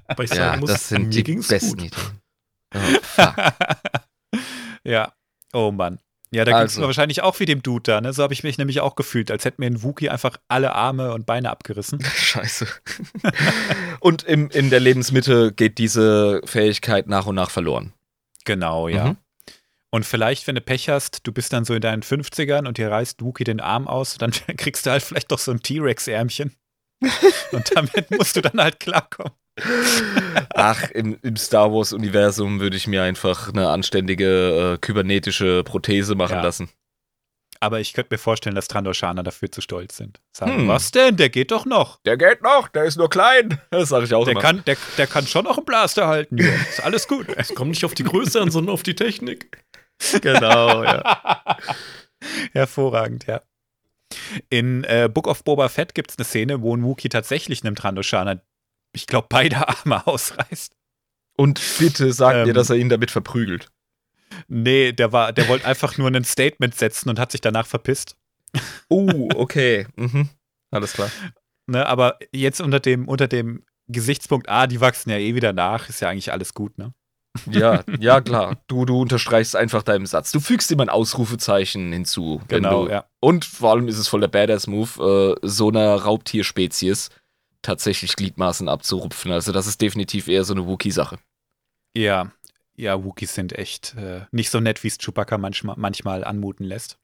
Aber 0.07 0.23
ich 0.23 0.29
sagen 0.31 0.53
Ja, 0.55 0.57
muss, 0.57 0.71
das 0.71 0.89
sind 0.89 1.03
mir 1.03 1.09
die 1.09 1.23
ging's 1.23 1.47
besten 1.49 1.77
gut. 1.77 1.91
Ideen. 1.91 2.01
Oh, 2.75 2.99
fuck. 3.03 3.35
ja. 4.83 5.13
Oh 5.53 5.71
Mann. 5.71 5.99
Ja, 6.33 6.45
da 6.45 6.51
ging 6.51 6.65
es 6.65 6.75
Also. 6.75 6.87
wahrscheinlich 6.87 7.21
auch 7.21 7.39
wie 7.39 7.45
dem 7.45 7.61
Dude 7.61 7.83
da, 7.83 8.01
ne? 8.01 8.11
So 8.13 8.23
habe 8.23 8.33
ich 8.33 8.43
mich 8.43 8.57
nämlich 8.57 8.81
auch 8.81 8.95
gefühlt, 8.95 9.29
als 9.29 9.45
hätte 9.45 9.61
mir 9.61 9.67
ein 9.67 9.83
Wookie 9.83 10.09
einfach 10.09 10.37
alle 10.47 10.73
Arme 10.73 11.13
und 11.13 11.25
Beine 11.25 11.49
abgerissen. 11.49 12.03
Scheiße. 12.15 12.67
Und 13.99 14.23
im, 14.23 14.49
in 14.49 14.69
der 14.69 14.79
Lebensmitte 14.79 15.53
geht 15.53 15.77
diese 15.77 16.41
Fähigkeit 16.45 17.07
nach 17.07 17.25
und 17.25 17.35
nach 17.35 17.51
verloren. 17.51 17.93
Genau, 18.45 18.87
ja. 18.87 19.09
Mhm. 19.09 19.17
Und 19.91 20.05
vielleicht, 20.07 20.47
wenn 20.47 20.55
du 20.55 20.61
Pech 20.61 20.89
hast, 20.89 21.19
du 21.27 21.31
bist 21.31 21.53
dann 21.53 21.65
so 21.65 21.75
in 21.75 21.81
deinen 21.81 22.01
50ern 22.01 22.67
und 22.67 22.79
dir 22.79 22.89
reißt 22.89 23.21
Wookie 23.21 23.43
den 23.43 23.59
Arm 23.59 23.87
aus, 23.87 24.17
dann 24.17 24.31
kriegst 24.57 24.85
du 24.85 24.89
halt 24.89 25.03
vielleicht 25.03 25.31
doch 25.31 25.37
so 25.37 25.51
ein 25.51 25.61
T-Rex-Ärmchen. 25.61 26.55
und 27.51 27.71
damit 27.75 28.09
musst 28.09 28.35
du 28.35 28.41
dann 28.41 28.59
halt 28.59 28.79
klarkommen. 28.79 29.33
Ach, 30.55 30.89
im, 30.91 31.17
im 31.21 31.35
Star 31.35 31.71
Wars-Universum 31.71 32.59
würde 32.59 32.75
ich 32.77 32.87
mir 32.87 33.03
einfach 33.03 33.49
eine 33.49 33.69
anständige 33.69 34.73
äh, 34.73 34.77
kybernetische 34.79 35.63
Prothese 35.63 36.15
machen 36.15 36.35
Ja. 36.37 36.41
lassen. 36.43 36.69
Aber 37.59 37.79
ich 37.79 37.93
könnte 37.93 38.13
mir 38.13 38.17
vorstellen, 38.17 38.55
dass 38.55 38.67
Trandoshaner 38.67 39.23
dafür 39.23 39.49
zu 39.49 39.61
stolz 39.61 39.95
sind. 39.95 40.19
Sagen, 40.35 40.57
Hm. 40.57 40.67
was 40.67 40.91
denn? 40.91 41.15
Der 41.15 41.29
geht 41.29 41.51
doch 41.51 41.65
noch. 41.65 42.01
Der 42.03 42.17
geht 42.17 42.41
noch, 42.41 42.67
der 42.67 42.83
ist 42.83 42.97
nur 42.97 43.09
klein. 43.09 43.57
Das 43.69 43.89
sage 43.89 44.05
ich 44.05 44.13
auch 44.13 44.25
Der 44.25 44.33
immer. 44.33 44.41
kann, 44.41 44.63
der, 44.65 44.75
der 44.97 45.07
kann 45.07 45.25
schon 45.27 45.45
noch 45.45 45.57
einen 45.57 45.65
Blaster 45.65 46.07
halten. 46.07 46.37
Ja. 46.39 46.47
Ist 46.69 46.83
alles 46.83 47.07
gut. 47.07 47.27
Es 47.37 47.55
kommt 47.55 47.69
nicht 47.71 47.85
auf 47.85 47.93
die 47.93 48.03
Größe 48.03 48.41
an, 48.41 48.51
sondern 48.51 48.73
auf 48.73 48.83
die 48.83 48.95
Technik. 48.95 49.63
genau, 50.21 50.83
ja. 50.83 51.57
Hervorragend, 52.53 53.27
ja. 53.27 53.41
In 54.49 54.83
äh, 54.83 55.09
Book 55.11 55.27
of 55.27 55.43
Boba 55.43 55.69
Fett 55.69 55.95
gibt 55.95 56.11
es 56.11 56.17
eine 56.17 56.25
Szene, 56.25 56.61
wo 56.61 56.75
ein 56.75 56.83
Wookie 56.83 57.09
tatsächlich 57.09 57.63
einem 57.63 57.75
Trandoshaner, 57.75 58.41
ich 58.93 59.07
glaube, 59.07 59.27
beide 59.29 59.67
Arme 59.67 60.05
ausreißt. 60.07 60.75
Und 61.35 61.61
bitte 61.79 62.13
sag 62.13 62.35
mir, 62.35 62.49
Ähm. 62.49 62.53
dass 62.53 62.69
er 62.69 62.77
ihn 62.77 62.89
damit 62.89 63.11
verprügelt. 63.11 63.69
Nee, 64.47 64.93
der 64.93 65.11
war, 65.11 65.33
der 65.33 65.47
wollte 65.47 65.65
einfach 65.65 65.97
nur 65.97 66.09
ein 66.09 66.23
Statement 66.23 66.75
setzen 66.75 67.09
und 67.09 67.19
hat 67.19 67.31
sich 67.31 67.41
danach 67.41 67.67
verpisst. 67.67 68.15
Uh, 68.89 69.29
okay. 69.35 69.87
Mhm. 69.95 70.29
Alles 70.71 70.93
klar. 70.93 71.11
Ne, 71.67 71.85
aber 71.85 72.17
jetzt 72.31 72.61
unter 72.61 72.79
dem, 72.79 73.07
unter 73.07 73.27
dem 73.27 73.63
Gesichtspunkt, 73.87 74.49
ah, 74.49 74.67
die 74.67 74.81
wachsen 74.81 75.09
ja 75.09 75.17
eh 75.17 75.35
wieder 75.35 75.53
nach, 75.53 75.89
ist 75.89 76.01
ja 76.01 76.09
eigentlich 76.09 76.31
alles 76.31 76.53
gut, 76.53 76.77
ne? 76.77 76.93
Ja, 77.49 77.83
ja, 77.99 78.21
klar. 78.21 78.61
Du, 78.67 78.85
du 78.85 79.01
unterstreichst 79.01 79.55
einfach 79.55 79.83
deinem 79.83 80.05
Satz. 80.05 80.31
Du 80.31 80.39
fügst 80.39 80.69
ihm 80.71 80.79
ein 80.79 80.89
Ausrufezeichen 80.89 81.91
hinzu. 81.91 82.41
Genau, 82.47 82.85
du, 82.85 82.91
ja. 82.91 83.05
Und 83.19 83.45
vor 83.45 83.71
allem 83.71 83.87
ist 83.87 83.97
es 83.97 84.07
voll 84.07 84.21
der 84.21 84.27
Badass-Move, 84.27 85.39
äh, 85.43 85.47
so 85.47 85.69
einer 85.69 85.95
Raubtierspezies 85.95 87.09
tatsächlich 87.63 88.15
Gliedmaßen 88.15 88.69
abzurupfen. 88.69 89.31
Also 89.31 89.51
das 89.51 89.65
ist 89.65 89.81
definitiv 89.81 90.27
eher 90.27 90.43
so 90.43 90.53
eine 90.53 90.67
Wookie-Sache. 90.67 91.17
Ja, 91.95 92.31
ja, 92.75 93.03
Wookies 93.03 93.33
sind 93.33 93.53
echt 93.53 93.95
äh, 93.95 94.21
nicht 94.31 94.49
so 94.49 94.59
nett, 94.59 94.83
wie 94.83 94.87
es 94.87 94.97
Chewbacca 94.97 95.37
manchmal, 95.37 95.75
manchmal 95.77 96.23
anmuten 96.23 96.65
lässt. 96.65 96.97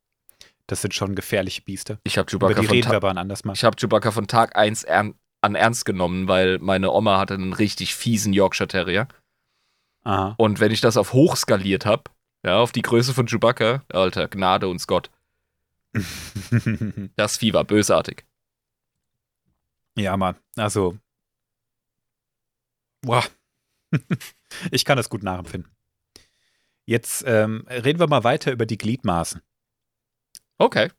Das 0.68 0.82
sind 0.82 0.94
schon 0.94 1.16
gefährliche 1.16 1.62
Bieste. 1.62 2.00
Ich 2.04 2.18
habe 2.18 2.30
Chewbacca, 2.30 2.62
hab 2.62 3.78
Chewbacca 3.80 4.12
von 4.12 4.28
Tag 4.28 4.56
1 4.56 4.84
ern 4.84 5.16
an 5.42 5.56
ernst 5.56 5.86
genommen, 5.86 6.28
weil 6.28 6.60
meine 6.60 6.92
Oma 6.92 7.18
hatte 7.18 7.34
einen 7.34 7.54
richtig 7.54 7.96
fiesen 7.96 8.34
Yorkshire 8.34 8.68
Terrier. 8.68 9.08
Aha. 10.04 10.36
Und 10.38 10.60
wenn 10.60 10.72
ich 10.72 10.82
das 10.82 10.98
auf 10.98 11.14
hoch 11.14 11.38
skaliert 11.38 11.86
habe, 11.86 12.04
ja, 12.44 12.58
auf 12.58 12.72
die 12.72 12.82
Größe 12.82 13.14
von 13.14 13.28
Chewbacca, 13.28 13.84
Alter, 13.92 14.28
Gnade 14.28 14.68
uns 14.68 14.88
Gott. 14.88 15.10
Das 17.16 17.38
Vieh 17.38 17.54
war 17.54 17.64
bösartig. 17.64 18.26
Ja, 19.98 20.18
Mann. 20.18 20.36
Also. 20.56 20.98
Boah. 23.02 23.24
ich 24.72 24.86
kann 24.86 24.98
das 24.98 25.10
gut 25.10 25.24
nachempfinden. 25.24 25.72
Jetzt 26.86 27.24
ähm, 27.28 27.66
reden 27.68 28.00
wir 28.00 28.08
mal 28.08 28.24
weiter 28.24 28.52
über 28.52 28.66
die 28.66 28.78
Gliedmaßen. 28.78 29.42
Okay. 30.58 30.90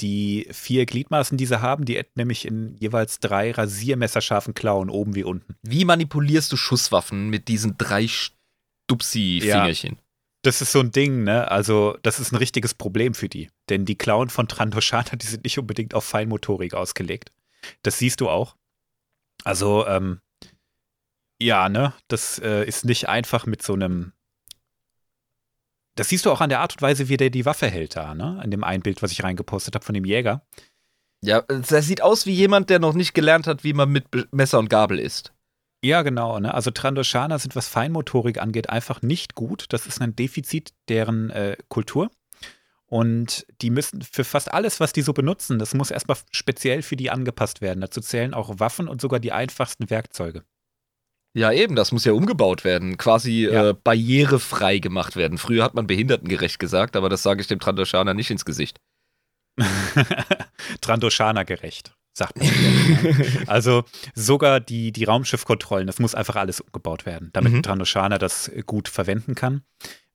Die 0.00 0.48
vier 0.50 0.86
Gliedmaßen, 0.86 1.38
die 1.38 1.46
sie 1.46 1.60
haben, 1.60 1.84
die 1.84 1.96
enden 1.96 2.12
nämlich 2.16 2.44
in 2.46 2.74
jeweils 2.76 3.20
drei 3.20 3.52
rasiermesserscharfen 3.52 4.54
Klauen, 4.54 4.90
oben 4.90 5.14
wie 5.14 5.24
unten. 5.24 5.56
Wie 5.62 5.84
manipulierst 5.84 6.50
du 6.50 6.56
Schusswaffen 6.56 7.28
mit 7.28 7.48
diesen 7.48 7.76
drei 7.78 8.08
Stupsi-Fingerchen? 8.08 9.98
Das 10.42 10.62
ist 10.62 10.72
so 10.72 10.80
ein 10.80 10.90
Ding, 10.90 11.22
ne? 11.22 11.50
Also, 11.50 11.98
das 12.02 12.18
ist 12.18 12.32
ein 12.32 12.36
richtiges 12.36 12.72
Problem 12.72 13.12
für 13.12 13.28
die. 13.28 13.50
Denn 13.68 13.84
die 13.84 13.96
Klauen 13.96 14.30
von 14.30 14.48
Trandoshana, 14.48 15.16
die 15.16 15.26
sind 15.26 15.44
nicht 15.44 15.58
unbedingt 15.58 15.94
auf 15.94 16.04
Feinmotorik 16.04 16.72
ausgelegt. 16.72 17.30
Das 17.82 17.98
siehst 17.98 18.20
du 18.20 18.28
auch. 18.28 18.56
Also, 19.44 19.86
ähm, 19.86 20.20
ja, 21.40 21.68
ne? 21.68 21.94
Das 22.08 22.38
äh, 22.38 22.64
ist 22.64 22.84
nicht 22.84 23.08
einfach 23.08 23.46
mit 23.46 23.62
so 23.62 23.72
einem. 23.72 24.12
Das 25.96 26.08
siehst 26.08 26.26
du 26.26 26.30
auch 26.30 26.40
an 26.40 26.50
der 26.50 26.60
Art 26.60 26.74
und 26.74 26.82
Weise, 26.82 27.08
wie 27.08 27.16
der 27.16 27.30
die 27.30 27.46
Waffe 27.46 27.68
hält 27.68 27.96
da, 27.96 28.14
ne? 28.14 28.40
In 28.44 28.50
dem 28.50 28.64
einen 28.64 28.82
Bild, 28.82 29.02
was 29.02 29.12
ich 29.12 29.22
reingepostet 29.22 29.74
habe 29.74 29.84
von 29.84 29.94
dem 29.94 30.04
Jäger. 30.04 30.46
Ja, 31.22 31.42
das 31.42 31.86
sieht 31.86 32.02
aus 32.02 32.24
wie 32.26 32.32
jemand, 32.32 32.70
der 32.70 32.78
noch 32.78 32.94
nicht 32.94 33.12
gelernt 33.12 33.46
hat, 33.46 33.64
wie 33.64 33.74
man 33.74 33.90
mit 33.90 34.06
Messer 34.32 34.58
und 34.58 34.70
Gabel 34.70 34.98
isst. 34.98 35.34
Ja, 35.82 36.02
genau. 36.02 36.38
Ne? 36.38 36.52
Also 36.52 36.70
Trandoshana 36.70 37.38
sind, 37.38 37.56
was 37.56 37.68
Feinmotorik 37.68 38.40
angeht, 38.40 38.68
einfach 38.68 39.02
nicht 39.02 39.34
gut. 39.34 39.66
Das 39.70 39.86
ist 39.86 40.00
ein 40.00 40.14
Defizit 40.14 40.72
deren 40.88 41.30
äh, 41.30 41.56
Kultur. 41.68 42.10
Und 42.90 43.46
die 43.62 43.70
müssen 43.70 44.02
für 44.02 44.24
fast 44.24 44.52
alles, 44.52 44.80
was 44.80 44.92
die 44.92 45.02
so 45.02 45.12
benutzen, 45.12 45.60
das 45.60 45.74
muss 45.74 45.92
erstmal 45.92 46.18
speziell 46.32 46.82
für 46.82 46.96
die 46.96 47.08
angepasst 47.10 47.60
werden. 47.60 47.80
Dazu 47.80 48.00
zählen 48.00 48.34
auch 48.34 48.58
Waffen 48.58 48.88
und 48.88 49.00
sogar 49.00 49.20
die 49.20 49.30
einfachsten 49.30 49.88
Werkzeuge. 49.90 50.42
Ja, 51.32 51.52
eben, 51.52 51.76
das 51.76 51.92
muss 51.92 52.04
ja 52.04 52.12
umgebaut 52.12 52.64
werden, 52.64 52.96
quasi 52.98 53.44
Ja. 53.48 53.68
äh, 53.70 53.74
barrierefrei 53.74 54.78
gemacht 54.80 55.14
werden. 55.14 55.38
Früher 55.38 55.62
hat 55.62 55.74
man 55.74 55.86
behindertengerecht 55.86 56.58
gesagt, 56.58 56.96
aber 56.96 57.08
das 57.08 57.22
sage 57.22 57.40
ich 57.40 57.46
dem 57.46 57.60
Trandoshaner 57.60 58.12
nicht 58.12 58.30
ins 58.32 58.44
Gesicht. 58.44 58.80
Trandoshana 60.80 61.44
gerecht, 61.44 61.94
sagt 62.12 62.38
man. 62.38 62.48
also 63.46 63.84
sogar 64.14 64.58
die, 64.60 64.90
die 64.92 65.04
Raumschiffkontrollen, 65.04 65.86
das 65.86 65.98
muss 66.00 66.14
einfach 66.16 66.36
alles 66.36 66.60
umgebaut 66.60 67.06
werden, 67.06 67.30
damit 67.32 67.52
Mhm. 67.52 67.58
ein 67.58 67.62
Trandoshana 67.62 68.18
das 68.18 68.50
gut 68.66 68.88
verwenden 68.88 69.34
kann. 69.36 69.62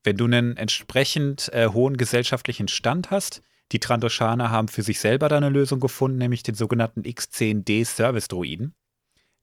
Wenn 0.06 0.18
du 0.18 0.26
einen 0.26 0.56
entsprechend 0.56 1.52
äh, 1.52 1.68
hohen 1.70 1.98
gesellschaftlichen 1.98 2.68
Stand 2.68 3.10
hast, 3.10 3.42
die 3.72 3.80
Trandoshana 3.80 4.52
haben 4.52 4.68
für 4.68 4.84
sich 4.84 5.00
selber 5.00 5.30
da 5.30 5.38
eine 5.38 5.50
Lösung 5.50 5.80
gefunden, 5.80 6.20
nämlich 6.20 6.44
den 6.44 6.54
sogenannten 6.54 7.02
X10D 7.02 7.84
Service 7.86 8.28
Droiden, 8.28 8.76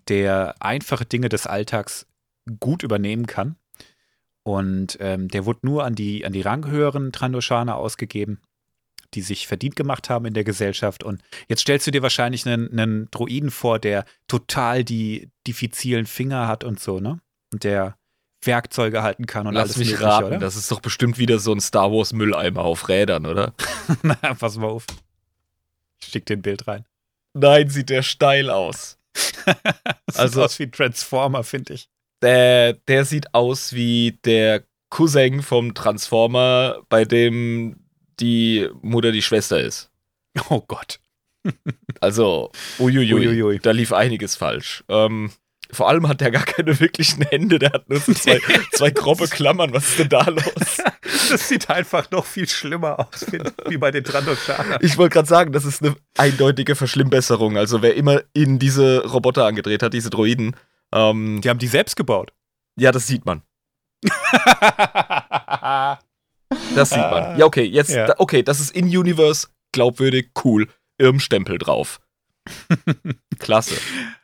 der 0.07 0.55
einfache 0.61 1.05
Dinge 1.05 1.29
des 1.29 1.49
Alltags 1.49 2.07
gut 2.61 2.85
übernehmen 2.85 3.27
kann. 3.27 3.57
Und 4.45 4.99
ähm, 5.01 5.27
der 5.27 5.47
wurde 5.47 5.61
nur 5.63 5.85
an 5.85 5.97
die, 5.97 6.25
an 6.25 6.33
die 6.33 6.43
ranghöheren 6.43 7.11
Trandoshana 7.11 7.75
ausgegeben, 7.75 8.41
die 9.15 9.23
sich 9.23 9.49
verdient 9.49 9.75
gemacht 9.75 10.11
haben 10.11 10.27
in 10.27 10.35
der 10.35 10.45
Gesellschaft. 10.45 11.03
Und 11.03 11.23
jetzt 11.49 11.63
stellst 11.63 11.89
du 11.89 11.91
dir 11.91 12.03
wahrscheinlich 12.03 12.47
einen, 12.47 12.71
einen 12.71 13.11
Droiden 13.11 13.51
vor, 13.51 13.81
der 13.81 14.05
total 14.29 14.85
die 14.85 15.29
diffizilen 15.45 16.07
Finger 16.07 16.47
hat 16.47 16.63
und 16.63 16.79
so, 16.79 17.01
ne? 17.01 17.21
Und 17.53 17.65
der 17.65 17.97
Werkzeuge 18.43 19.03
halten 19.03 19.27
kann 19.27 19.47
und 19.47 19.55
Lass 19.55 19.65
alles 19.65 19.77
mich 19.79 19.89
mögliche, 19.91 20.05
raten, 20.09 20.27
oder? 20.27 20.39
das 20.39 20.57
ist 20.57 20.71
doch 20.71 20.81
bestimmt 20.81 21.19
wieder 21.19 21.39
so 21.39 21.53
ein 21.53 21.61
Star 21.61 21.91
Wars 21.93 22.13
Mülleimer 22.13 22.63
auf 22.63 22.89
Rädern, 22.89 23.27
oder? 23.27 23.55
Na, 24.03 24.15
pass 24.35 24.57
mal 24.57 24.69
auf. 24.69 24.87
Ich 26.01 26.09
schick 26.09 26.27
dir 26.27 26.37
ein 26.37 26.43
Bild 26.43 26.67
rein. 26.67 26.85
Nein, 27.35 27.71
sieht 27.71 27.89
der 27.91 28.03
steil 28.03 28.51
aus. 28.51 28.99
Also- 30.15 30.41
sieht 30.41 30.45
aus 30.45 30.59
wie 30.59 30.71
Transformer, 30.71 31.45
finde 31.45 31.75
ich. 31.75 31.89
Der, 32.21 32.75
der 32.75 33.05
sieht 33.05 33.35
aus 33.35 33.73
wie 33.73 34.19
der 34.25 34.63
Cousin 34.91 35.43
vom 35.43 35.75
Transformer, 35.75 36.83
bei 36.89 37.05
dem 37.05 37.77
die 38.21 38.69
Mutter 38.83 39.11
die 39.11 39.23
Schwester 39.23 39.59
ist. 39.61 39.91
Oh 40.49 40.61
Gott. 40.67 40.99
Also, 42.01 42.51
uiuiui, 42.81 43.13
Uiuiui. 43.15 43.59
da 43.61 43.71
lief 43.71 43.93
einiges 43.93 44.35
falsch. 44.37 44.83
Ähm, 44.89 45.31
vor 45.73 45.89
allem 45.89 46.07
hat 46.09 46.21
der 46.21 46.31
gar 46.31 46.45
keine 46.45 46.79
wirklichen 46.81 47.23
Hände, 47.23 47.59
der 47.59 47.73
hat 47.73 47.89
nur 47.89 47.99
so 48.01 48.13
zwei, 48.15 48.41
zwei 48.73 48.91
grobe 48.91 49.27
Klammern. 49.29 49.73
Was 49.73 49.89
ist 49.89 49.99
denn 49.99 50.09
da 50.09 50.25
los? 50.29 50.45
Das 51.31 51.49
sieht 51.49 51.71
einfach 51.71 52.11
noch 52.11 52.25
viel 52.27 52.49
schlimmer 52.49 52.99
aus, 52.99 53.25
finde 53.25 53.53
ich, 53.65 53.71
wie 53.71 53.77
bei 53.79 53.91
den 53.91 54.05
Trandoshana. 54.05 54.79
Ich 54.81 54.99
wollte 54.99 55.15
gerade 55.15 55.29
sagen, 55.29 55.53
das 55.53 55.65
ist 55.65 55.83
eine 55.83 55.95
eindeutige 56.19 56.75
Verschlimmbesserung. 56.75 57.57
Also, 57.57 57.81
wer 57.81 57.95
immer 57.95 58.21
in 58.35 58.59
diese 58.59 59.05
Roboter 59.07 59.47
angedreht 59.47 59.83
hat, 59.83 59.95
diese 59.95 60.11
Droiden, 60.11 60.57
ähm, 60.93 61.41
Die 61.43 61.49
haben 61.49 61.59
die 61.59 61.69
selbst 61.69 61.97
gebaut. 61.97 62.33
ja, 62.77 62.93
das 62.93 63.07
sieht 63.07 63.25
man. 63.25 63.43
Das 66.75 66.91
sieht 66.91 66.99
man. 66.99 67.39
Ja, 67.39 67.47
okay, 67.47 67.65
jetzt, 67.65 67.91
Ja. 67.91 68.15
okay, 68.19 68.43
das 68.43 68.61
ist 68.61 68.71
in-Universe, 68.77 69.49
glaubwürdig, 69.73 70.31
cool. 70.45 70.69
Irmstempel 70.99 71.57
drauf. 71.59 71.99
Klasse. 73.39 73.77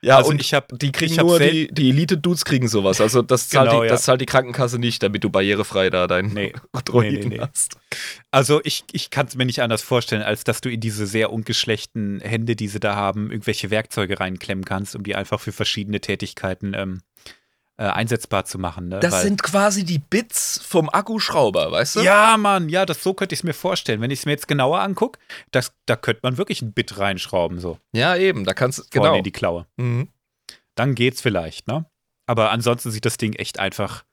Ja, 0.02 0.16
also 0.18 0.30
und 0.30 0.40
ich 0.40 0.54
habe 0.54 0.76
die 0.76 0.92
kriegen 0.92 1.12
ich 1.12 1.18
hab 1.18 1.26
nur, 1.26 1.38
die, 1.38 1.68
die 1.72 1.90
Elite-Dudes 1.90 2.44
kriegen 2.44 2.68
sowas. 2.68 3.00
Also 3.00 3.22
das 3.22 3.48
zahlt, 3.48 3.68
Genau, 3.68 3.82
die, 3.82 3.86
ja. 3.86 3.92
das 3.92 4.02
zahlt 4.02 4.20
die 4.20 4.26
Krankenkasse 4.26 4.78
nicht, 4.78 5.02
damit 5.02 5.24
du 5.24 5.30
barrierefrei 5.30 5.90
da 5.90 6.06
deinen 6.06 6.32
Nee. 6.32 6.52
Droiden 6.84 7.14
Nee, 7.14 7.24
nee, 7.26 7.36
nee. 7.36 7.40
hast. 7.40 7.76
Also 8.30 8.60
ich, 8.64 8.84
ich 8.92 9.10
kann 9.10 9.26
es 9.26 9.36
mir 9.36 9.46
nicht 9.46 9.62
anders 9.62 9.82
vorstellen, 9.82 10.22
als 10.22 10.44
dass 10.44 10.60
du 10.60 10.70
in 10.70 10.80
diese 10.80 11.06
sehr 11.06 11.32
ungeschlechten 11.32 12.20
Hände, 12.20 12.56
die 12.56 12.68
sie 12.68 12.80
da 12.80 12.96
haben, 12.96 13.30
irgendwelche 13.30 13.70
Werkzeuge 13.70 14.20
reinklemmen 14.20 14.64
kannst, 14.64 14.96
um 14.96 15.02
die 15.02 15.14
einfach 15.14 15.40
für 15.40 15.52
verschiedene 15.52 16.00
Tätigkeiten 16.00 16.74
ähm, 16.74 17.00
äh, 17.78 17.84
einsetzbar 17.84 18.44
zu 18.44 18.58
machen. 18.58 18.88
Ne? 18.88 18.98
Das 19.00 19.12
Weil- 19.14 19.22
sind 19.22 19.42
quasi 19.42 19.84
die 19.84 19.98
Bits 19.98 20.60
vom 20.62 20.90
Akkuschrauber, 20.90 21.70
weißt 21.72 21.96
du? 21.96 22.00
ja, 22.00 22.36
Mann, 22.36 22.68
ja, 22.68 22.84
das 22.84 23.02
so 23.02 23.14
könnte 23.14 23.32
ich 23.34 23.40
es 23.40 23.44
mir 23.44 23.54
vorstellen. 23.54 24.00
Wenn 24.00 24.10
ich 24.10 24.18
es 24.20 24.26
mir 24.26 24.32
jetzt 24.32 24.48
genauer 24.48 24.80
angucke, 24.80 25.18
das, 25.52 25.72
da 25.86 25.96
könnte 25.96 26.20
man 26.24 26.36
wirklich 26.36 26.60
ein 26.60 26.72
Bit 26.72 26.98
reinschrauben, 26.98 27.58
so 27.60 27.78
Ja, 27.92 28.16
eben, 28.16 28.44
da 28.44 28.52
kannst 28.52 28.78
du, 28.78 28.82
genau. 28.90 29.14
in 29.14 29.24
die 29.24 29.32
Klaue. 29.32 29.66
Mhm. 29.76 30.08
Dann 30.74 30.94
geht's 30.94 31.20
vielleicht, 31.20 31.66
ne? 31.66 31.86
Aber 32.26 32.50
ansonsten 32.50 32.90
sieht 32.90 33.04
das 33.06 33.16
Ding 33.16 33.32
echt 33.32 33.58
einfach 33.58 34.04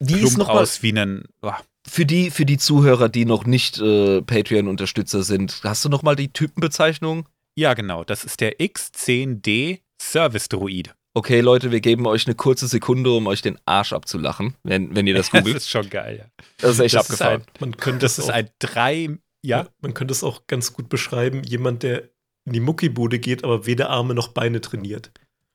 Die 0.00 0.20
ist 0.20 0.36
noch 0.36 0.48
aus 0.48 0.82
wie 0.82 0.92
ein. 0.92 1.24
Oh, 1.42 1.52
für 1.86 2.04
die, 2.04 2.30
für 2.30 2.44
die 2.44 2.58
Zuhörer, 2.58 3.08
die 3.08 3.24
noch 3.24 3.44
nicht 3.46 3.78
äh, 3.78 4.20
Patreon-Unterstützer 4.20 5.22
sind, 5.22 5.60
hast 5.64 5.84
du 5.84 5.88
noch 5.88 6.02
mal 6.02 6.16
die 6.16 6.32
Typenbezeichnung? 6.32 7.28
ja, 7.56 7.74
genau, 7.74 8.04
das 8.04 8.22
ist 8.24 8.40
der 8.40 8.58
X10D 8.60 9.80
Service 10.00 10.48
Droid. 10.48 10.94
Okay, 11.18 11.40
Leute, 11.40 11.72
wir 11.72 11.80
geben 11.80 12.06
euch 12.06 12.28
eine 12.28 12.36
kurze 12.36 12.68
Sekunde, 12.68 13.10
um 13.10 13.26
euch 13.26 13.42
den 13.42 13.58
Arsch 13.64 13.92
abzulachen, 13.92 14.54
wenn, 14.62 14.94
wenn 14.94 15.08
ihr 15.08 15.14
das 15.14 15.30
Das 15.32 15.40
googelt. 15.40 15.56
ist 15.56 15.68
schon 15.68 15.90
geil, 15.90 16.18
ja. 16.18 16.44
Das 16.58 16.70
ist 16.70 16.78
echt 16.78 16.94
das 16.94 17.10
ist 17.10 17.20
abgefahren. 17.20 17.42
Man 17.58 17.76
könnte 17.76 17.98
Das 17.98 18.12
es 18.12 18.18
ist 18.26 18.30
auch, 18.30 18.34
ein 18.34 18.48
drei. 18.60 19.08
Ja, 19.42 19.66
man 19.80 19.94
könnte 19.94 20.12
es 20.12 20.22
auch 20.22 20.46
ganz 20.46 20.72
gut 20.74 20.88
beschreiben, 20.88 21.42
jemand, 21.42 21.82
der 21.82 22.04
in 22.44 22.52
die 22.52 22.60
Muckibude 22.60 23.18
geht, 23.18 23.42
aber 23.42 23.66
weder 23.66 23.90
Arme 23.90 24.14
noch 24.14 24.28
Beine 24.28 24.60
trainiert. 24.60 25.10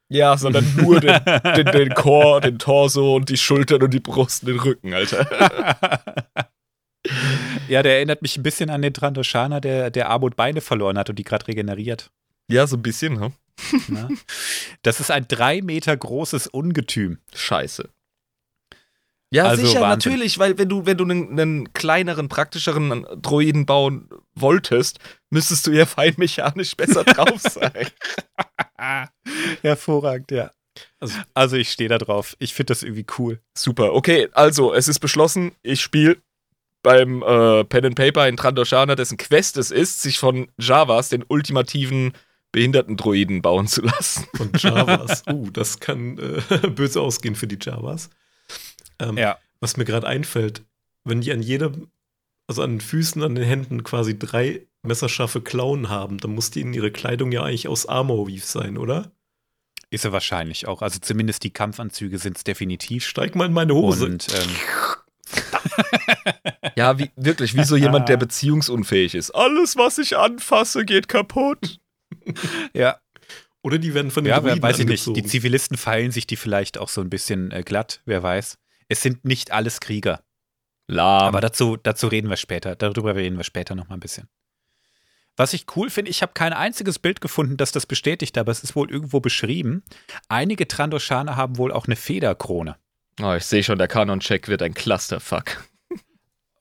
Ja, 0.09 0.35
sondern 0.37 0.65
nur 0.75 0.99
den, 0.99 1.17
den, 1.55 1.65
den 1.67 1.93
Chor, 1.93 2.41
den 2.41 2.59
Torso 2.59 3.15
und 3.15 3.29
die 3.29 3.37
Schultern 3.37 3.83
und 3.83 3.93
die 3.93 4.01
Brust 4.01 4.43
und 4.43 4.49
den 4.49 4.59
Rücken, 4.59 4.93
Alter. 4.93 5.77
ja, 7.69 7.81
der 7.83 7.95
erinnert 7.95 8.21
mich 8.21 8.35
ein 8.35 8.43
bisschen 8.43 8.69
an 8.69 8.81
den 8.81 8.93
Trandoshana, 8.93 9.61
der, 9.61 9.91
der 9.91 10.09
Arme 10.09 10.25
und 10.25 10.35
Beine 10.35 10.59
verloren 10.59 10.97
hat 10.97 11.09
und 11.09 11.17
die 11.17 11.23
gerade 11.23 11.47
regeneriert. 11.47 12.11
Ja, 12.49 12.67
so 12.67 12.75
ein 12.75 12.81
bisschen, 12.81 13.13
ne? 13.13 13.31
Ne? 13.87 14.09
Das 14.81 14.99
ist 14.99 15.11
ein 15.11 15.27
drei 15.27 15.61
Meter 15.61 15.95
großes 15.95 16.47
Ungetüm. 16.47 17.19
Scheiße. 17.35 17.89
Ja, 19.31 19.45
Also 19.45 19.65
sicher, 19.65 19.81
Wahnsinn. 19.81 20.11
natürlich, 20.11 20.37
weil 20.37 20.57
wenn 20.59 20.69
du, 20.69 20.85
wenn 20.85 20.97
du 20.97 21.05
einen, 21.05 21.31
einen 21.39 21.73
kleineren, 21.73 22.29
praktischeren 22.29 23.05
Droiden 23.19 23.65
bauen 23.65 24.07
wolltest, 24.35 24.99
müsstest 25.31 25.65
du 25.65 25.71
ja 25.71 25.87
feinmechanisch 25.87 26.75
besser 26.75 27.03
drauf 27.03 27.41
sein. 27.41 27.87
Hervorragend, 29.61 30.31
ja. 30.31 30.51
Also- 30.99 31.17
Also, 31.33 31.55
ich 31.55 31.71
stehe 31.71 31.89
da 31.89 31.97
drauf. 31.97 32.35
Ich 32.39 32.53
finde 32.53 32.71
das 32.73 32.83
irgendwie 32.83 33.05
cool. 33.17 33.39
Super, 33.57 33.93
okay, 33.93 34.29
also 34.33 34.73
es 34.73 34.87
ist 34.87 34.99
beschlossen, 34.99 35.51
ich 35.61 35.81
spiele 35.81 36.17
beim 36.81 37.23
äh, 37.23 37.63
Pen 37.63 37.85
and 37.85 37.95
Paper 37.95 38.27
in 38.27 38.37
Trandoshana, 38.37 38.95
dessen 38.95 39.17
Quest 39.17 39.57
es 39.57 39.71
ist, 39.71 40.01
sich 40.01 40.19
von 40.19 40.47
Javas 40.59 41.09
den 41.09 41.23
ultimativen 41.27 42.13
Behinderten-Droiden 42.53 43.41
bauen 43.41 43.67
zu 43.67 43.81
lassen. 43.81 44.25
Von 44.35 44.51
Javas. 44.55 45.23
uh, 45.29 45.49
das 45.51 45.81
kann 45.81 46.17
äh, 46.17 46.67
böse 46.69 47.01
ausgehen 47.01 47.35
für 47.35 47.47
die 47.47 47.57
Javas. 47.61 48.09
Ähm, 48.99 49.17
Ja. 49.17 49.37
Was 49.59 49.75
mir 49.77 49.85
gerade 49.85 50.07
einfällt, 50.07 50.63
wenn 51.03 51.21
die 51.21 51.31
an 51.31 51.41
jedem, 51.41 51.89
also 52.47 52.61
an 52.63 52.71
den 52.71 52.81
Füßen, 52.81 53.21
an 53.23 53.35
den 53.35 53.43
Händen 53.43 53.83
quasi 53.83 54.17
drei 54.17 54.65
messerscharfe 54.83 55.41
Klauen 55.41 55.89
haben, 55.89 56.17
dann 56.17 56.31
muss 56.31 56.51
die 56.51 56.61
in 56.61 56.73
ihre 56.73 56.91
Kleidung 56.91 57.31
ja 57.31 57.43
eigentlich 57.43 57.67
aus 57.67 57.85
Armor 57.85 58.27
Weave 58.27 58.45
sein, 58.45 58.77
oder? 58.77 59.11
Ist 59.89 60.05
er 60.05 60.11
wahrscheinlich 60.11 60.67
auch. 60.67 60.81
Also, 60.81 60.99
zumindest 60.99 61.43
die 61.43 61.51
Kampfanzüge 61.51 62.17
sind 62.17 62.37
es 62.37 62.43
definitiv. 62.43 63.05
Steig 63.05 63.35
mal 63.35 63.45
in 63.45 63.53
meine 63.53 63.73
Hose. 63.73 64.05
Und 64.05 64.27
ähm, 64.33 64.49
Ja, 66.75 66.97
wie, 66.99 67.11
wirklich, 67.15 67.55
wie 67.55 67.63
so 67.63 67.75
jemand, 67.75 68.09
der 68.09 68.17
beziehungsunfähig 68.17 69.15
ist. 69.15 69.31
Alles, 69.31 69.75
was 69.77 69.97
ich 69.97 70.17
anfasse, 70.17 70.85
geht 70.85 71.07
kaputt. 71.07 71.79
ja, 72.73 72.99
Oder 73.61 73.77
die 73.77 73.93
werden 73.93 74.11
von 74.11 74.23
den 74.23 74.31
ja 74.31 74.39
Druiden 74.39 74.61
weiß 74.61 74.79
ich 74.79 74.85
nicht. 74.85 75.05
Die. 75.15 75.23
Zivilisten 75.23 75.77
feilen 75.77 76.11
sich 76.11 76.27
die 76.27 76.35
vielleicht 76.35 76.77
auch 76.77 76.89
so 76.89 77.01
ein 77.01 77.09
bisschen 77.09 77.51
äh, 77.51 77.63
glatt, 77.63 78.01
wer 78.05 78.21
weiß. 78.21 78.57
Es 78.89 79.01
sind 79.01 79.25
nicht 79.25 79.51
alles 79.51 79.79
Krieger. 79.79 80.23
Lahm. 80.87 81.23
Aber 81.23 81.41
dazu, 81.41 81.77
dazu 81.77 82.07
reden 82.07 82.29
wir 82.29 82.37
später. 82.37 82.75
Darüber 82.75 83.15
reden 83.15 83.37
wir 83.37 83.43
später 83.43 83.73
noch 83.75 83.87
mal 83.87 83.95
ein 83.95 84.01
bisschen. 84.01 84.27
Was 85.35 85.53
ich 85.53 85.65
cool 85.75 85.89
finde, 85.89 86.11
ich 86.11 86.21
habe 86.21 86.33
kein 86.33 86.53
einziges 86.53 86.99
Bild 86.99 87.19
gefunden, 87.19 87.57
das 87.57 87.71
das 87.71 87.87
bestätigt, 87.87 88.37
aber 88.37 88.51
es 88.51 88.63
ist 88.63 88.75
wohl 88.75 88.91
irgendwo 88.91 89.19
beschrieben. 89.19 89.83
Einige 90.27 90.67
Trandoshane 90.67 91.35
haben 91.35 91.57
wohl 91.57 91.71
auch 91.71 91.87
eine 91.87 91.95
Federkrone. 91.95 92.75
oh, 93.21 93.33
ich 93.33 93.45
sehe 93.45 93.63
schon, 93.63 93.79
der 93.79 93.87
Kanon-Check 93.87 94.47
wird 94.47 94.61
ein 94.61 94.73
Clusterfuck. 94.73 95.63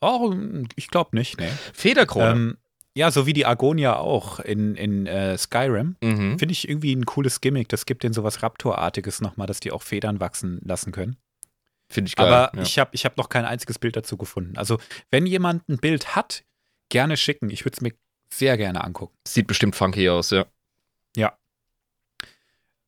Oh, 0.00 0.34
ich 0.74 0.88
glaube 0.88 1.14
nicht, 1.16 1.38
nee. 1.38 1.50
Federkrone. 1.72 2.30
Ähm, 2.32 2.58
ja, 2.94 3.10
so 3.10 3.26
wie 3.26 3.32
die 3.32 3.46
Argonia 3.46 3.96
auch 3.96 4.40
in, 4.40 4.74
in 4.76 5.06
äh, 5.06 5.36
Skyrim. 5.38 5.96
mhm. 6.02 6.38
Finde 6.38 6.52
ich 6.52 6.68
irgendwie 6.68 6.94
ein 6.94 7.06
cooles 7.06 7.40
Gimmick. 7.40 7.68
Das 7.68 7.86
gibt 7.86 8.02
denen 8.02 8.12
sowas 8.12 8.42
Raptor-artiges 8.42 9.20
nochmal, 9.20 9.46
dass 9.46 9.60
die 9.60 9.72
auch 9.72 9.82
Federn 9.82 10.20
wachsen 10.20 10.60
lassen 10.64 10.92
können. 10.92 11.16
Finde 11.88 12.08
ich 12.08 12.16
geil. 12.16 12.26
Aber 12.26 12.56
ja. 12.56 12.62
ich 12.62 12.78
habe 12.78 12.90
ich 12.92 13.04
hab 13.04 13.16
noch 13.16 13.28
kein 13.28 13.44
einziges 13.44 13.78
Bild 13.78 13.96
dazu 13.96 14.16
gefunden. 14.16 14.56
Also, 14.56 14.78
wenn 15.10 15.26
jemand 15.26 15.68
ein 15.68 15.78
Bild 15.78 16.16
hat, 16.16 16.44
gerne 16.90 17.16
schicken. 17.16 17.50
Ich 17.50 17.64
würde 17.64 17.76
es 17.76 17.80
mir 17.80 17.92
sehr 18.32 18.56
gerne 18.56 18.84
angucken. 18.84 19.14
Sieht 19.26 19.46
bestimmt 19.46 19.76
funky 19.76 20.08
aus, 20.08 20.30
ja. 20.30 20.46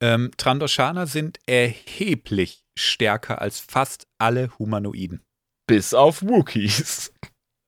Ähm, 0.04 0.32
Trandoshana 0.36 1.06
sind 1.06 1.38
erheblich 1.46 2.62
stärker 2.76 3.40
als 3.40 3.60
fast 3.60 4.06
alle 4.18 4.50
Humanoiden. 4.58 5.22
Bis 5.66 5.94
auf 5.94 6.22
Wookies. 6.22 7.10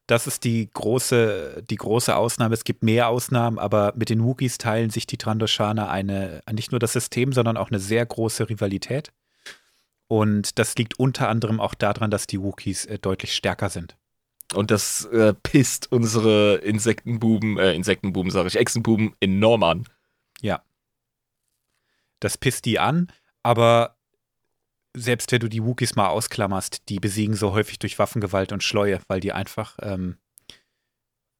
Das 0.06 0.28
ist 0.28 0.44
die 0.44 0.70
große, 0.72 1.64
die 1.68 1.76
große 1.76 2.14
Ausnahme. 2.14 2.54
Es 2.54 2.62
gibt 2.62 2.84
mehr 2.84 3.08
Ausnahmen, 3.08 3.58
aber 3.58 3.92
mit 3.96 4.08
den 4.08 4.22
Wookiees 4.22 4.56
teilen 4.58 4.90
sich 4.90 5.06
die 5.06 5.16
Trandoshana 5.16 5.88
eine, 5.88 6.42
nicht 6.52 6.70
nur 6.70 6.78
das 6.78 6.92
System, 6.92 7.32
sondern 7.32 7.56
auch 7.56 7.70
eine 7.70 7.80
sehr 7.80 8.06
große 8.06 8.48
Rivalität. 8.48 9.12
Und 10.08 10.58
das 10.60 10.76
liegt 10.76 10.98
unter 11.00 11.28
anderem 11.28 11.60
auch 11.60 11.74
daran, 11.74 12.12
dass 12.12 12.28
die 12.28 12.40
Wookiees 12.40 12.86
äh, 12.86 12.98
deutlich 12.98 13.34
stärker 13.34 13.68
sind. 13.68 13.96
Und 14.54 14.70
das 14.70 15.04
äh, 15.06 15.34
pisst 15.34 15.90
unsere 15.90 16.56
Insektenbuben, 16.56 17.58
äh, 17.58 17.74
Insektenbuben 17.74 18.30
sage 18.30 18.46
ich, 18.46 18.56
Echsenbuben 18.56 19.16
enorm 19.18 19.64
an. 19.64 19.88
Das 22.20 22.38
pisst 22.38 22.64
die 22.64 22.78
an, 22.78 23.08
aber 23.42 23.95
selbst 24.96 25.30
wenn 25.32 25.40
du 25.40 25.48
die 25.48 25.62
Wookiees 25.62 25.94
mal 25.96 26.08
ausklammerst, 26.08 26.88
die 26.88 26.98
besiegen 27.00 27.34
so 27.36 27.52
häufig 27.52 27.78
durch 27.78 27.98
Waffengewalt 27.98 28.52
und 28.52 28.62
Schleue, 28.62 29.00
weil 29.08 29.20
die 29.20 29.32
einfach, 29.32 29.76
ähm, 29.82 30.16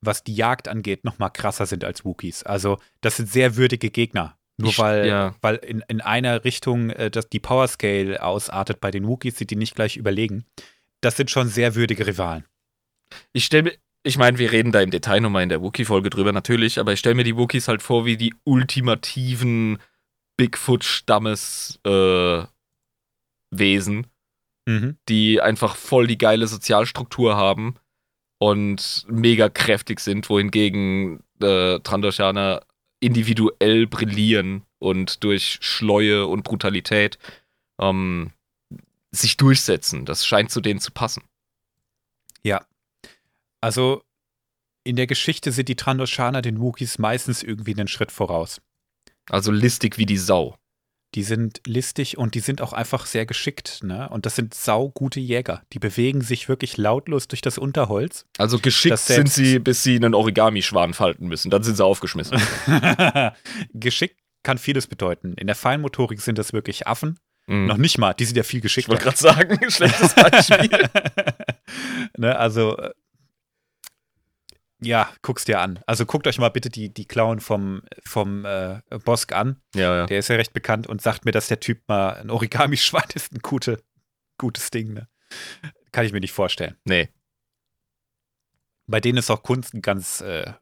was 0.01 0.23
die 0.25 0.35
Jagd 0.35 0.69
angeht, 0.69 1.05
noch 1.05 1.19
mal 1.19 1.31
krasser 1.31 1.67
sind 1.67 1.85
als 1.85 2.05
Wookiees. 2.05 2.43
Also 2.43 2.79
das 3.01 3.17
sind 3.17 3.29
sehr 3.29 3.57
würdige 3.57 3.91
Gegner. 3.91 4.37
Nur 4.59 4.71
Ich- 4.71 4.79
weil, 4.79 5.07
ja. 5.07 5.35
weil 5.43 5.57
in, 5.57 5.83
in 5.89 6.01
einer 6.01 6.45
Richtung 6.45 6.91
äh, 6.91 7.11
dass 7.11 7.29
die 7.29 7.41
Power 7.41 7.67
Scale 7.69 8.23
ausartet 8.23 8.81
bei 8.81 8.91
den 8.91 9.07
Wookiees, 9.07 9.37
sind 9.39 9.51
die 9.51 9.57
nicht 9.57 9.75
gleich 9.75 9.97
überlegen. 9.97 10.45
Das 11.01 11.17
sind 11.17 11.31
schon 11.31 11.49
sehr 11.49 11.75
würdige 11.75 12.07
Rivalen. 12.07 12.45
Ich 13.33 13.45
stelle 13.45 13.65
mir, 13.65 13.73
ich 14.03 14.19
meine, 14.19 14.39
wir 14.39 14.53
reden 14.53 14.73
da 14.73 14.81
im 14.81 14.91
Detail 14.91 15.21
nochmal 15.21 15.43
in 15.43 15.49
der 15.49 15.61
Wookie-Folge 15.63 16.11
drüber, 16.11 16.33
natürlich, 16.33 16.79
aber 16.79 16.93
ich 16.93 16.99
stelle 17.01 17.15
mir 17.17 17.25
die 17.25 17.37
Wookies 17.37 17.69
halt 17.69 17.83
vor 17.83 18.05
wie 18.07 18.17
die 18.17 18.35
ultimativen 18.45 19.79
Bigfoot-Stammes 20.37 21.81
äh, 21.85 22.45
Wesen, 23.51 24.07
Mhm. 24.69 24.99
die 25.09 25.41
einfach 25.41 25.77
voll 25.77 26.07
die 26.09 26.19
geile 26.19 26.49
Sozialstruktur 26.49 27.37
haben 27.37 27.77
und 28.39 29.07
mega 29.09 29.49
kräftig 29.49 30.01
sind, 30.01 30.29
wohingegen 30.29 31.23
äh, 31.41 31.79
Trandoshana 31.81 32.63
individuell 32.99 33.87
brillieren 33.87 34.65
und 34.79 35.23
durch 35.23 35.59
Schleue 35.61 36.27
und 36.27 36.43
Brutalität 36.43 37.19
ähm, 37.81 38.33
sich 39.13 39.37
durchsetzen. 39.37 40.05
Das 40.05 40.27
scheint 40.27 40.51
zu 40.51 40.61
denen 40.61 40.81
zu 40.81 40.91
passen. 40.91 41.23
Ja. 42.43 42.67
Also 43.61 44.03
in 44.85 44.97
der 44.97 45.07
Geschichte 45.07 45.53
sind 45.53 45.69
die 45.69 45.77
Trandoshaner 45.77 46.43
den 46.43 46.61
Wookies 46.61 46.99
meistens 46.99 47.43
irgendwie 47.43 47.75
einen 47.75 47.89
Schritt 47.89 48.13
voraus. 48.13 48.61
Also 49.31 49.51
listig 49.53 49.99
wie 49.99 50.07
die 50.07 50.19
Sau. 50.19 50.57
Die 51.17 51.23
sind 51.23 51.63
listig 51.67 52.19
und 52.19 52.35
die 52.35 52.41
sind 52.41 52.61
auch 52.61 52.73
einfach 52.75 53.07
sehr 53.07 53.27
geschickt, 53.27 53.81
ne? 53.83 54.09
Und 54.11 54.27
das 54.27 54.37
sind 54.37 54.53
saugute 54.55 55.19
Jäger. 55.19 55.63
Die 55.73 55.79
bewegen 55.79 56.21
sich 56.21 56.49
wirklich 56.49 56.77
lautlos 56.77 57.27
durch 57.27 57.41
das 57.41 57.57
Unterholz. 57.57 58.27
Also 58.39 58.59
geschickt 58.59 58.99
sind 58.99 59.33
sie, 59.33 59.59
bis 59.59 59.83
sie 59.83 59.97
einen 59.97 60.15
Origami-Schwan 60.15 60.93
falten 60.93 61.27
müssen. 61.27 61.51
Dann 61.51 61.63
sind 61.63 61.77
sie 61.77 61.85
aufgeschmissen. 61.85 62.39
geschickt 63.73 64.21
kann 64.43 64.59
vieles 64.59 64.87
bedeuten. 64.87 65.33
In 65.35 65.47
der 65.47 65.57
Feinmotorik 65.57 66.21
sind 66.21 66.39
das 66.39 66.53
wirklich 66.53 66.87
Affen. 66.87 67.19
Mhm. 67.47 67.67
Noch 67.67 67.77
nicht 67.79 67.99
mal, 67.99 68.13
die 68.13 68.25
sind 68.25 68.37
ja 68.37 68.43
viel 68.43 68.59
Ich 68.59 68.63
geschickter. 68.63 68.93
wollte 68.93 69.05
gerade 69.05 69.17
sagen, 69.17 69.59
schlechtes 69.71 70.15
Beispiel. 70.15 70.89
ne, 72.19 72.37
also, 72.39 72.77
äh, 72.77 72.91
ja, 74.81 75.09
guck's 75.23 75.45
dir 75.45 75.61
an. 75.61 75.81
Also 75.87 76.05
guckt 76.07 76.27
euch 76.27 76.39
mal 76.39 76.51
bitte 76.51 76.69
die, 76.69 76.93
die 76.93 77.07
Klauen 77.07 77.41
vom, 77.41 77.83
vom 78.05 78.45
äh, 78.45 78.81
Bosk 79.05 79.33
an. 79.33 79.61
ja, 79.75 79.97
ja. 79.97 80.07
Der 80.07 80.19
ist 80.19 80.29
ja 80.29 80.37
recht 80.37 80.53
bekannt 80.53 80.87
und 80.87 81.01
sagt 81.03 81.25
mir, 81.25 81.33
dass 81.33 81.49
der 81.49 81.61
Typ 81.61 81.83
mal 81.89 82.11
ein 82.17 82.31
Origami-Schwan 82.31 83.05
ist. 83.15 83.33
Ein 83.33 83.39
gute, 83.41 83.83
gutes 84.39 84.71
Ding, 84.71 84.93
ne? 84.93 85.09
Kann 85.93 86.05
ich 86.05 86.13
mir 86.13 86.21
nicht 86.21 86.33
vorstellen. 86.33 86.77
Nee. 86.85 87.09
Bei 88.87 89.01
denen 89.01 89.19
ist 89.19 89.31
auch 89.31 89.43
Kunst 89.43 89.75
ein 89.75 89.83
ganz 89.83 90.21
äh, 90.21 90.53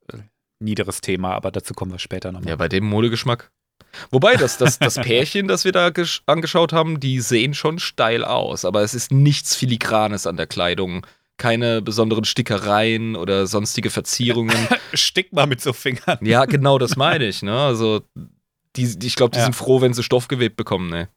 niederes 0.59 1.01
Thema, 1.01 1.35
aber 1.35 1.51
dazu 1.51 1.75
kommen 1.75 1.93
wir 1.93 1.99
später 1.99 2.33
nochmal. 2.33 2.49
Ja, 2.51 2.57
bei 2.57 2.69
dem 2.69 2.85
Modegeschmack. 2.85 3.51
Wobei, 4.11 4.37
das, 4.37 4.57
das, 4.59 4.79
das 4.79 4.95
Pärchen, 5.03 5.47
das 5.49 5.65
wir 5.65 5.73
da 5.73 5.89
gesch- 5.89 6.23
angeschaut 6.27 6.73
haben, 6.73 7.01
die 7.01 7.21
sehen 7.21 7.53
schon 7.55 7.79
steil 7.79 8.25
aus, 8.25 8.65
aber 8.65 8.83
es 8.83 8.95
ist 8.95 9.11
nichts 9.13 9.55
Filigranes 9.57 10.27
an 10.27 10.37
der 10.37 10.47
Kleidung. 10.47 11.07
Keine 11.37 11.83
besonderen 11.83 12.25
Stickereien 12.25 13.17
oder 13.17 13.47
sonstige 13.47 13.91
Verzierungen. 13.91 14.57
Stick 14.95 15.33
mal 15.33 15.47
mit 15.47 15.61
so 15.61 15.73
Fingern. 15.73 16.19
ja, 16.23 16.45
genau 16.45 16.79
das 16.79 16.97
meine 16.97 17.27
ich, 17.27 17.43
ne? 17.43 17.59
Also, 17.59 18.03
die, 18.77 18.99
die, 18.99 19.07
ich 19.07 19.17
glaube, 19.17 19.33
die 19.33 19.39
Ja. 19.39 19.45
sind 19.45 19.55
froh, 19.55 19.81
wenn 19.81 19.95
sie 19.95 20.03
Stoff 20.05 20.29
gewebt 20.29 20.57
bekommen, 20.57 20.89
ne? 20.91 21.09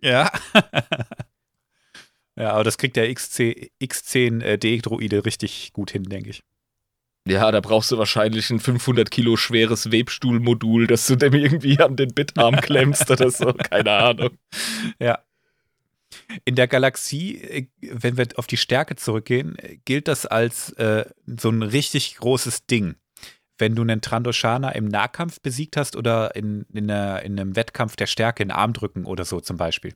Ja. 0.00 0.30
ja, 2.36 2.52
aber 2.52 2.64
das 2.64 2.78
kriegt 2.78 2.96
der 2.96 3.12
XC, 3.12 3.70
X10D-Droide 3.82 5.24
richtig 5.24 5.72
gut 5.72 5.90
hin, 5.90 6.04
denke 6.04 6.30
ich. 6.30 6.42
Ja, 7.26 7.52
da 7.52 7.60
brauchst 7.60 7.92
du 7.92 7.98
wahrscheinlich 7.98 8.50
ein 8.50 8.58
500 8.58 9.10
Kilo 9.10 9.36
schweres 9.36 9.92
Webstuhlmodul, 9.92 10.88
das 10.88 11.06
du 11.06 11.14
dem 11.14 11.34
irgendwie 11.34 11.78
an 11.78 11.94
den 11.94 12.12
Bitarm 12.12 12.56
klemmst 12.60 13.10
oder 13.10 13.30
so. 13.30 13.52
Keine 13.52 13.92
Ahnung. 13.92 14.30
Ja. 14.98 15.20
In 16.44 16.54
der 16.54 16.68
Galaxie, 16.68 17.40
äh, 17.40 17.66
wenn 17.80 18.16
wir 18.16 18.26
auf 18.36 18.46
die 18.46 18.56
Stärke 18.56 18.96
zurückgehen, 18.96 19.58
äh, 19.58 19.78
gilt 19.84 20.08
das 20.08 20.26
als 20.26 20.70
äh, 20.74 21.04
so 21.26 21.50
ein 21.50 21.62
richtig 21.62 22.16
großes 22.16 22.66
Ding. 22.66 22.96
Wenn 23.58 23.74
du 23.74 23.82
einen 23.82 24.00
Trandoshaner 24.00 24.74
im 24.74 24.86
Nahkampf 24.86 25.40
besiegt 25.40 25.76
hast 25.76 25.94
oder 25.96 26.34
in, 26.34 26.66
in, 26.72 26.90
einer, 26.90 27.22
in 27.22 27.38
einem 27.38 27.54
Wettkampf 27.54 27.96
der 27.96 28.06
Stärke 28.06 28.42
in 28.42 28.50
Armdrücken 28.50 29.04
oder 29.04 29.24
so 29.24 29.40
zum 29.40 29.56
Beispiel. 29.56 29.94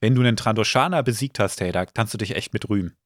Wenn 0.00 0.14
du 0.14 0.22
einen 0.22 0.36
Trandoshaner 0.36 1.02
besiegt 1.02 1.38
hast, 1.38 1.60
hey, 1.60 1.72
da 1.72 1.84
kannst 1.86 2.14
du 2.14 2.18
dich 2.18 2.34
echt 2.34 2.52
mit 2.52 2.68
rühmen. 2.68 2.96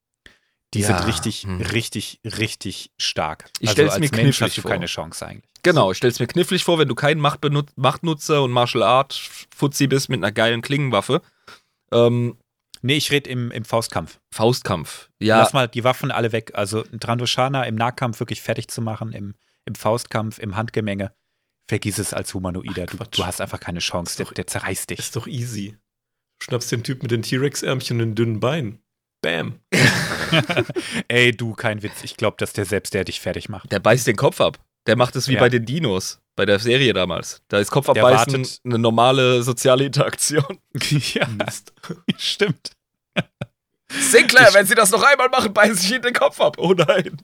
Die 0.74 0.80
Ja, 0.80 0.88
sind 0.88 1.06
richtig, 1.06 1.42
hm. 1.44 1.60
richtig, 1.60 2.20
richtig 2.24 2.90
stark. 2.98 3.46
Ich 3.60 3.68
also 3.68 3.72
stell's 3.72 3.92
als 3.92 4.00
mir 4.00 4.06
Mensch 4.06 4.36
knifflig 4.38 4.40
hast 4.40 4.56
du 4.58 4.62
vor. 4.62 4.70
keine 4.70 4.86
Chance 4.86 5.26
eigentlich. 5.26 5.50
Genau, 5.62 5.90
ich 5.90 5.98
stell's 5.98 6.20
mir 6.20 6.26
knifflig 6.26 6.64
vor, 6.64 6.78
wenn 6.78 6.88
du 6.88 6.94
kein 6.94 7.18
Machtbenut 7.18 7.70
Machtnutzer 7.76 8.42
und 8.42 8.50
Martial 8.50 8.82
Art 8.82 9.14
Fuzzi 9.54 9.86
bist 9.86 10.08
mit 10.08 10.22
einer 10.22 10.32
geilen 10.32 10.62
Klingenwaffe. 10.62 11.22
Ähm, 11.92 12.36
Nee, 12.82 12.96
ich 12.96 13.10
rede 13.10 13.28
im, 13.30 13.50
im 13.50 13.64
Faustkampf. 13.64 14.18
Faustkampf. 14.32 15.08
Ja, 15.20 15.38
Lass 15.38 15.52
mal 15.52 15.68
die 15.68 15.84
Waffen 15.84 16.10
alle 16.10 16.32
weg. 16.32 16.52
Also 16.54 16.84
ein 16.92 17.00
Trandoshaner 17.00 17.66
im 17.66 17.74
Nahkampf 17.74 18.20
wirklich 18.20 18.42
fertig 18.42 18.68
zu 18.68 18.82
machen, 18.82 19.12
im, 19.12 19.34
im 19.64 19.74
Faustkampf, 19.74 20.38
im 20.38 20.56
Handgemenge. 20.56 21.12
Vergiss 21.68 21.98
es 21.98 22.14
als 22.14 22.32
Humanoider. 22.34 22.86
Du, 22.86 22.96
du 22.98 23.26
hast 23.26 23.40
einfach 23.40 23.58
keine 23.60 23.80
Chance. 23.80 24.16
Der, 24.18 24.26
doch- 24.26 24.32
der 24.34 24.46
zerreißt 24.46 24.90
dich. 24.90 24.98
Ist 25.00 25.16
doch 25.16 25.26
easy. 25.26 25.76
Du 26.38 26.44
schnappst 26.44 26.70
den 26.70 26.84
Typ 26.84 27.02
mit 27.02 27.10
den 27.10 27.22
T-Rex-Ärmchen 27.22 28.00
und 28.00 28.06
den 28.10 28.14
dünnen 28.14 28.40
Beinen. 28.40 28.78
Bam. 29.22 29.58
Ey, 31.08 31.32
du, 31.32 31.54
kein 31.54 31.82
Witz. 31.82 32.04
Ich 32.04 32.16
glaube, 32.16 32.36
dass 32.38 32.52
der 32.52 32.64
selbst 32.64 32.94
der 32.94 33.04
dich 33.04 33.20
fertig 33.20 33.48
macht. 33.48 33.72
der 33.72 33.80
beißt 33.80 34.06
den 34.06 34.16
Kopf 34.16 34.40
ab. 34.40 34.58
Der 34.86 34.96
macht 34.96 35.16
es 35.16 35.28
wie 35.28 35.34
Ja. 35.34 35.40
bei 35.40 35.48
den 35.48 35.64
Dinos, 35.64 36.20
bei 36.36 36.46
der 36.46 36.58
Serie 36.58 36.92
damals. 36.92 37.42
Da 37.48 37.58
ist 37.58 37.70
Der 37.70 37.72
Kopfabbeißen 37.72 38.46
eine 38.64 38.78
normale 38.78 39.42
soziale 39.42 39.84
Interaktion. 39.84 40.58
ja, 41.14 41.26
Mist. 41.26 41.72
stimmt. 42.18 42.72
Sinclair, 43.88 44.52
wenn 44.52 44.66
sie 44.66 44.74
das 44.74 44.90
noch 44.90 45.02
einmal 45.02 45.28
machen, 45.28 45.52
beißen 45.52 45.76
sie 45.76 45.94
ihnen 45.94 46.02
den 46.02 46.14
Kopf 46.14 46.40
ab. 46.40 46.56
Oh 46.58 46.74
nein. 46.74 47.16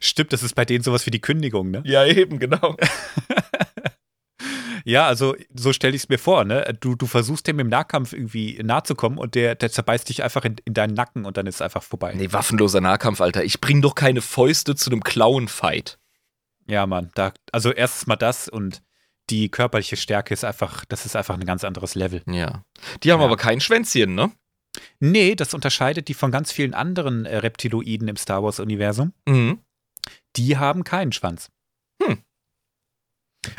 Stimmt, 0.00 0.32
das 0.32 0.42
ist 0.42 0.54
bei 0.54 0.64
denen 0.64 0.84
sowas 0.84 1.04
wie 1.06 1.10
die 1.10 1.20
Kündigung, 1.20 1.70
ne? 1.70 1.82
Ja, 1.84 2.06
eben, 2.06 2.38
genau. 2.38 2.76
Ja, 4.84 5.06
also 5.06 5.36
so 5.54 5.72
stelle 5.72 5.94
ich 5.94 6.04
es 6.04 6.08
mir 6.08 6.18
vor, 6.18 6.44
ne? 6.44 6.76
Du, 6.80 6.94
du 6.94 7.06
versuchst 7.06 7.46
dem 7.46 7.58
im 7.58 7.68
Nahkampf 7.68 8.12
irgendwie 8.12 8.58
nahe 8.62 8.82
zu 8.82 8.94
kommen 8.94 9.18
und 9.18 9.34
der, 9.34 9.54
der 9.54 9.70
zerbeißt 9.70 10.08
dich 10.08 10.24
einfach 10.24 10.44
in, 10.44 10.56
in 10.64 10.74
deinen 10.74 10.94
Nacken 10.94 11.26
und 11.26 11.36
dann 11.36 11.46
ist 11.46 11.56
es 11.56 11.62
einfach 11.62 11.82
vorbei. 11.82 12.14
Nee, 12.16 12.32
waffenloser 12.32 12.80
Nahkampf, 12.80 13.20
Alter. 13.20 13.44
Ich 13.44 13.60
bring 13.60 13.82
doch 13.82 13.94
keine 13.94 14.20
Fäuste 14.20 14.74
zu 14.74 14.90
einem 14.90 15.04
Clown-Fight. 15.04 15.99
Ja, 16.70 16.86
Mann. 16.86 17.10
Da, 17.14 17.32
also 17.52 17.72
erstens 17.72 18.06
mal 18.06 18.16
das 18.16 18.48
und 18.48 18.82
die 19.28 19.48
körperliche 19.50 19.96
Stärke 19.96 20.34
ist 20.34 20.44
einfach, 20.44 20.84
das 20.86 21.04
ist 21.06 21.16
einfach 21.16 21.34
ein 21.34 21.44
ganz 21.44 21.64
anderes 21.64 21.94
Level. 21.94 22.22
Ja. 22.26 22.64
Die 23.02 23.12
haben 23.12 23.20
Ja. 23.20 23.26
aber 23.26 23.36
kein 23.36 23.60
Schwänzchen, 23.60 24.14
ne? 24.14 24.30
Nee, 25.00 25.34
das 25.34 25.52
unterscheidet 25.52 26.08
die 26.08 26.14
von 26.14 26.30
ganz 26.30 26.52
vielen 26.52 26.74
anderen 26.74 27.26
äh, 27.26 27.36
Reptiloiden 27.38 28.06
im 28.08 28.16
Star 28.16 28.42
Wars-Universum. 28.42 29.12
Mhm. 29.28 29.60
Die 30.36 30.56
haben 30.56 30.84
keinen 30.84 31.12
Schwanz. 31.12 31.50
Hm. 32.02 32.18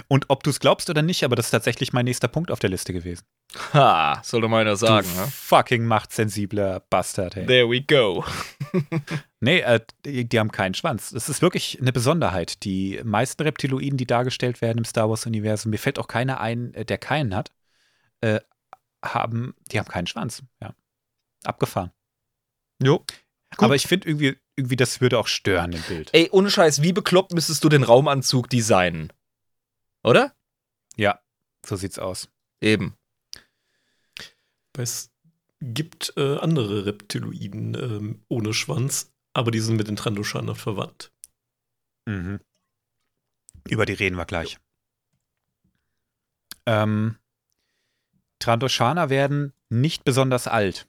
Und 0.08 0.26
ob 0.30 0.44
du 0.44 0.50
es 0.52 0.60
glaubst 0.60 0.90
oder 0.90 1.02
nicht, 1.02 1.24
aber 1.24 1.36
das 1.36 1.48
ist 1.48 1.52
tatsächlich 1.52 1.92
mein 1.92 2.06
nächster 2.06 2.28
Punkt 2.28 2.52
auf 2.52 2.60
der 2.60 2.70
Liste 2.70 2.94
gewesen. 2.94 3.26
Ha, 3.74 4.22
soll 4.24 4.42
doch 4.42 4.48
mal 4.48 4.62
einer 4.62 4.76
sagen, 4.76 5.08
du 5.14 5.22
ne? 5.22 5.28
fucking 5.28 5.86
machtsensibler 5.86 6.82
Bastard, 6.90 7.36
hey. 7.36 7.46
There 7.46 7.70
we 7.70 7.82
go. 7.82 8.24
Nee, 9.44 9.62
äh, 9.62 9.80
die, 10.06 10.30
die 10.30 10.40
haben 10.40 10.52
keinen 10.52 10.76
Schwanz. 10.76 11.10
Das 11.10 11.28
ist 11.28 11.42
wirklich 11.42 11.80
eine 11.82 11.92
Besonderheit. 11.92 12.64
Die 12.64 13.02
meisten 13.04 13.42
Reptiloiden, 13.42 13.98
die 13.98 14.06
dargestellt 14.06 14.62
werden 14.62 14.78
im 14.78 14.86
Star 14.86 15.10
Wars-Universum, 15.10 15.72
mir 15.72 15.80
fällt 15.80 15.98
auch 15.98 16.08
keiner 16.08 16.40
ein, 16.40 16.76
äh, 16.76 16.86
der 16.86 17.00
keinen 17.00 17.36
hat, 17.36 17.52
äh, 18.22 18.40
haben, 19.04 19.56
die 19.72 19.80
haben 19.80 19.88
keinen 19.88 20.06
Schwanz. 20.06 20.44
Ja. 20.62 20.76
Abgefahren. 21.44 21.92
Jo. 22.80 23.00
Gut. 23.00 23.66
Aber 23.66 23.76
ich 23.76 23.88
finde 23.88 24.10
irgendwie, 24.10 24.38
irgendwie, 24.56 24.76
das 24.76 25.02
würde 25.02 25.18
auch 25.18 25.28
stören 25.28 25.74
im 25.74 25.82
Bild. 25.82 26.12
Ey, 26.14 26.30
ohne 26.32 26.52
Scheiß, 26.52 26.84
wie 26.84 26.94
bekloppt 26.94 27.34
müsstest 27.34 27.64
du 27.64 27.70
den 27.70 27.82
Raumanzug 27.82 28.48
designen? 28.48 29.12
Oder? 30.04 30.36
Ja, 30.96 31.20
so 31.66 31.76
sieht's 31.76 32.00
aus. 32.00 32.30
Eben. 32.60 32.98
Es 34.78 35.12
gibt 35.62 36.14
äh, 36.18 36.38
andere 36.38 36.86
Reptiloiden 36.86 37.76
ähm, 37.76 38.26
ohne 38.28 38.54
Schwanz, 38.54 39.12
aber 39.34 39.52
die 39.52 39.60
sind 39.60 39.78
mit 39.78 39.88
den 39.88 39.96
Trandoshanern 39.96 40.56
verwandt. 40.56 41.12
Mhm. 42.06 42.40
Über 43.70 43.86
die 43.86 43.94
reden 43.94 44.16
wir 44.16 44.26
gleich. 44.26 44.58
Ähm, 46.66 47.18
Trandoshaner 48.40 49.10
werden 49.10 49.54
nicht 49.70 50.04
besonders 50.04 50.48
alt. 50.48 50.88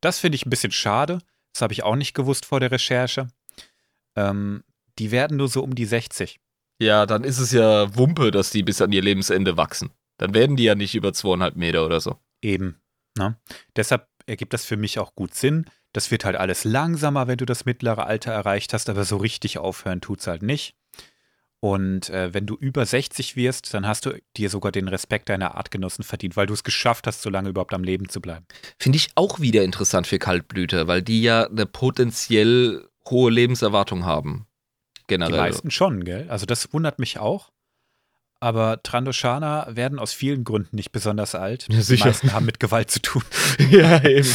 Das 0.00 0.18
finde 0.18 0.36
ich 0.36 0.46
ein 0.46 0.50
bisschen 0.50 0.72
schade. 0.72 1.20
Das 1.52 1.62
habe 1.62 1.72
ich 1.72 1.82
auch 1.82 1.96
nicht 1.96 2.14
gewusst 2.14 2.46
vor 2.46 2.60
der 2.60 2.70
Recherche. 2.70 3.28
Ähm, 4.16 4.62
die 4.98 5.10
werden 5.10 5.36
nur 5.36 5.48
so 5.48 5.62
um 5.62 5.74
die 5.74 5.86
60. 5.86 6.40
Ja, 6.80 7.04
dann 7.04 7.24
ist 7.24 7.38
es 7.38 7.52
ja 7.52 7.94
Wumpe, 7.96 8.30
dass 8.30 8.50
die 8.50 8.62
bis 8.62 8.80
an 8.80 8.90
ihr 8.92 9.02
Lebensende 9.02 9.56
wachsen. 9.56 9.90
Dann 10.16 10.34
werden 10.34 10.56
die 10.56 10.64
ja 10.64 10.74
nicht 10.74 10.94
über 10.94 11.12
zweieinhalb 11.12 11.56
Meter 11.56 11.84
oder 11.84 12.00
so. 12.00 12.16
Eben. 12.42 12.80
Ne? 13.18 13.36
Deshalb 13.76 14.08
ergibt 14.26 14.54
das 14.54 14.64
für 14.64 14.76
mich 14.76 14.98
auch 14.98 15.14
gut 15.14 15.34
Sinn. 15.34 15.66
Das 15.92 16.10
wird 16.10 16.24
halt 16.24 16.36
alles 16.36 16.64
langsamer, 16.64 17.26
wenn 17.26 17.36
du 17.36 17.44
das 17.44 17.64
mittlere 17.64 18.06
Alter 18.06 18.32
erreicht 18.32 18.72
hast, 18.72 18.88
aber 18.88 19.04
so 19.04 19.18
richtig 19.18 19.58
aufhören 19.58 20.00
tut's 20.00 20.26
halt 20.26 20.42
nicht. 20.42 20.74
Und 21.60 22.08
äh, 22.08 22.32
wenn 22.32 22.46
du 22.46 22.54
über 22.54 22.86
60 22.86 23.36
wirst, 23.36 23.74
dann 23.74 23.86
hast 23.86 24.06
du 24.06 24.18
dir 24.38 24.48
sogar 24.48 24.72
den 24.72 24.88
Respekt 24.88 25.28
deiner 25.28 25.56
Artgenossen 25.56 26.04
verdient, 26.04 26.34
weil 26.36 26.46
du 26.46 26.54
es 26.54 26.64
geschafft 26.64 27.06
hast, 27.06 27.20
so 27.20 27.28
lange 27.28 27.50
überhaupt 27.50 27.74
am 27.74 27.84
Leben 27.84 28.08
zu 28.08 28.22
bleiben. 28.22 28.46
Finde 28.78 28.96
ich 28.96 29.08
auch 29.14 29.40
wieder 29.40 29.62
interessant 29.62 30.06
für 30.06 30.18
Kaltblüter, 30.18 30.86
weil 30.86 31.02
die 31.02 31.20
ja 31.20 31.46
eine 31.46 31.66
potenziell 31.66 32.88
hohe 33.10 33.30
Lebenserwartung 33.30 34.06
haben. 34.06 34.46
Die 35.10 35.14
Generell. 35.16 35.38
meisten 35.40 35.70
schon, 35.70 36.04
gell? 36.04 36.26
Also 36.28 36.46
das 36.46 36.72
wundert 36.72 36.98
mich 36.98 37.18
auch. 37.18 37.50
aber 38.42 38.82
Trandoshana 38.82 39.68
werden 39.76 39.98
aus 39.98 40.14
vielen 40.14 40.44
Gründen 40.44 40.74
nicht 40.76 40.92
besonders 40.92 41.34
alt. 41.34 41.66
Ja, 41.70 41.80
Die 41.82 41.96
meisten 42.02 42.32
haben 42.32 42.46
mit 42.46 42.58
Gewalt 42.58 42.90
zu 42.90 43.02
tun. 43.02 43.22
ja, 43.70 44.02
eben. 44.02 44.26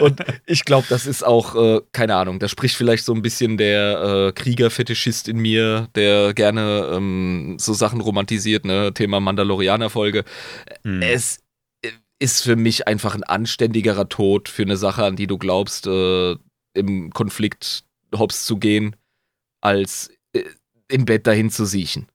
Und 0.00 0.20
ich 0.46 0.64
glaube, 0.64 0.86
das 0.88 1.06
ist 1.06 1.24
auch, 1.26 1.56
äh, 1.56 1.80
keine 1.92 2.14
Ahnung, 2.14 2.38
da 2.38 2.46
spricht 2.46 2.76
vielleicht 2.76 3.04
so 3.04 3.12
ein 3.12 3.20
bisschen 3.22 3.56
der 3.56 4.28
äh, 4.28 4.32
Kriegerfetischist 4.32 5.26
in 5.26 5.38
mir, 5.38 5.88
der 5.96 6.34
gerne 6.34 6.90
ähm, 6.92 7.56
so 7.58 7.72
Sachen 7.72 8.00
romantisiert, 8.00 8.64
ne? 8.64 8.92
Thema 8.94 9.18
Mandalorianer-Folge. 9.18 10.22
Hm. 10.84 11.02
Es 11.02 11.38
äh, 11.84 11.90
ist 12.20 12.42
für 12.44 12.54
mich 12.54 12.86
einfach 12.86 13.16
ein 13.16 13.24
anständigerer 13.24 14.08
Tod 14.08 14.48
für 14.48 14.62
eine 14.62 14.76
Sache, 14.76 15.02
an 15.04 15.16
die 15.16 15.26
du 15.26 15.36
glaubst, 15.38 15.88
äh, 15.88 16.36
im 16.74 17.10
Konflikt 17.10 17.82
hops 18.14 18.44
zu 18.44 18.58
gehen, 18.58 18.94
als 19.62 20.10
äh, 20.34 20.44
im 20.88 21.06
Bett 21.06 21.26
dahin 21.26 21.50
zu 21.50 21.64
siechen. 21.64 22.08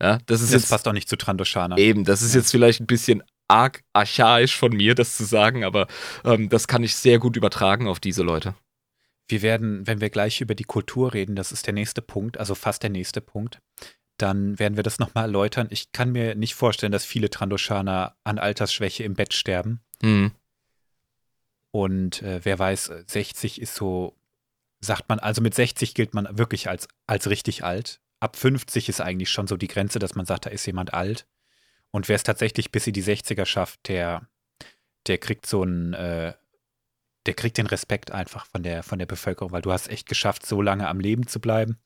Ja, 0.00 0.18
das 0.26 0.40
ist 0.42 0.52
Das 0.52 0.62
jetzt 0.62 0.70
passt 0.70 0.86
doch 0.86 0.92
nicht 0.92 1.08
zu 1.08 1.16
Trandoshana. 1.16 1.78
Eben, 1.78 2.04
das 2.04 2.22
ist 2.22 2.34
Ja. 2.34 2.40
jetzt 2.40 2.50
vielleicht 2.50 2.80
ein 2.80 2.86
bisschen 2.88 3.22
arg 3.46 3.84
archaisch 3.92 4.56
von 4.56 4.72
mir, 4.72 4.96
das 4.96 5.16
zu 5.16 5.24
sagen, 5.24 5.62
aber 5.62 5.86
ähm, 6.24 6.48
das 6.48 6.66
kann 6.66 6.82
ich 6.82 6.96
sehr 6.96 7.20
gut 7.20 7.36
übertragen 7.36 7.86
auf 7.86 8.00
diese 8.00 8.22
Leute. 8.24 8.54
Wir 9.28 9.42
werden, 9.42 9.86
wenn 9.86 10.00
wir 10.00 10.10
gleich 10.10 10.40
über 10.40 10.56
die 10.56 10.64
Kultur 10.64 11.14
reden, 11.14 11.36
das 11.36 11.52
ist 11.52 11.66
der 11.66 11.74
nächste 11.74 12.02
Punkt, 12.02 12.38
also 12.38 12.54
fast 12.56 12.82
der 12.82 12.90
nächste 12.90 13.20
Punkt, 13.20 13.60
dann 14.16 14.58
werden 14.58 14.76
wir 14.76 14.82
das 14.82 14.98
nochmal 14.98 15.24
erläutern. 15.24 15.68
Ich 15.70 15.92
kann 15.92 16.10
mir 16.12 16.34
nicht 16.34 16.54
vorstellen, 16.54 16.92
dass 16.92 17.04
viele 17.04 17.30
Trandoshana 17.30 18.16
an 18.24 18.38
Altersschwäche 18.38 19.04
im 19.04 19.14
Bett 19.14 19.34
sterben. 19.34 19.80
Hm. 20.02 20.32
Und 21.70 22.22
äh, 22.22 22.40
wer 22.42 22.58
weiß, 22.58 22.92
60 23.06 23.60
ist 23.60 23.74
so, 23.74 24.14
sagt 24.84 25.08
man, 25.08 25.18
also 25.18 25.40
mit 25.40 25.54
60 25.54 25.94
gilt 25.94 26.12
man 26.12 26.36
wirklich 26.36 26.68
als, 26.68 26.88
als 27.06 27.30
richtig 27.30 27.64
alt. 27.64 28.00
Ab 28.20 28.36
50 28.36 28.88
ist 28.88 29.00
eigentlich 29.00 29.30
schon 29.30 29.46
so 29.46 29.56
die 29.56 29.68
Grenze, 29.68 29.98
dass 29.98 30.14
man 30.14 30.26
sagt, 30.26 30.46
da 30.46 30.50
ist 30.50 30.66
jemand 30.66 30.92
alt. 30.92 31.26
Und 31.90 32.08
wer 32.08 32.16
es 32.16 32.22
tatsächlich 32.22 32.72
bis 32.72 32.86
in 32.86 32.92
die 32.92 33.02
60er 33.02 33.46
schafft, 33.46 33.88
der, 33.88 34.28
der 35.06 35.18
kriegt 35.18 35.46
so 35.46 35.62
einen, 35.62 35.94
äh, 35.94 36.34
der 37.26 37.34
kriegt 37.34 37.58
den 37.58 37.66
Respekt 37.66 38.10
einfach 38.10 38.46
von 38.46 38.62
der, 38.62 38.82
von 38.82 38.98
der 38.98 39.06
Bevölkerung, 39.06 39.52
weil 39.52 39.62
du 39.62 39.72
hast 39.72 39.88
echt 39.88 40.08
geschafft, 40.08 40.44
so 40.44 40.60
lange 40.60 40.88
am 40.88 41.00
Leben 41.00 41.26
zu 41.26 41.40
bleiben. 41.40 41.78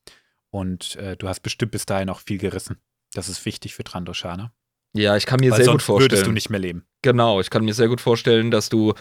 Und 0.50 0.96
äh, 0.96 1.16
du 1.16 1.28
hast 1.28 1.40
bestimmt 1.40 1.72
bis 1.72 1.86
dahin 1.86 2.08
auch 2.08 2.20
viel 2.20 2.38
gerissen. 2.38 2.78
Das 3.12 3.28
ist 3.28 3.44
wichtig 3.44 3.74
für 3.74 3.84
Trandoshana. 3.84 4.52
Ja, 4.94 5.16
ich 5.16 5.26
kann 5.26 5.40
mir 5.40 5.50
Weil 5.50 5.62
sehr 5.62 5.72
gut 5.72 5.82
vorstellen. 5.82 6.10
würdest 6.10 6.26
du 6.26 6.32
nicht 6.32 6.48
mehr 6.48 6.60
leben. 6.60 6.86
Genau, 7.02 7.40
ich 7.40 7.50
kann 7.50 7.64
mir 7.64 7.74
sehr 7.74 7.88
gut 7.88 8.00
vorstellen, 8.00 8.50
dass 8.50 8.70
du, 8.70 8.94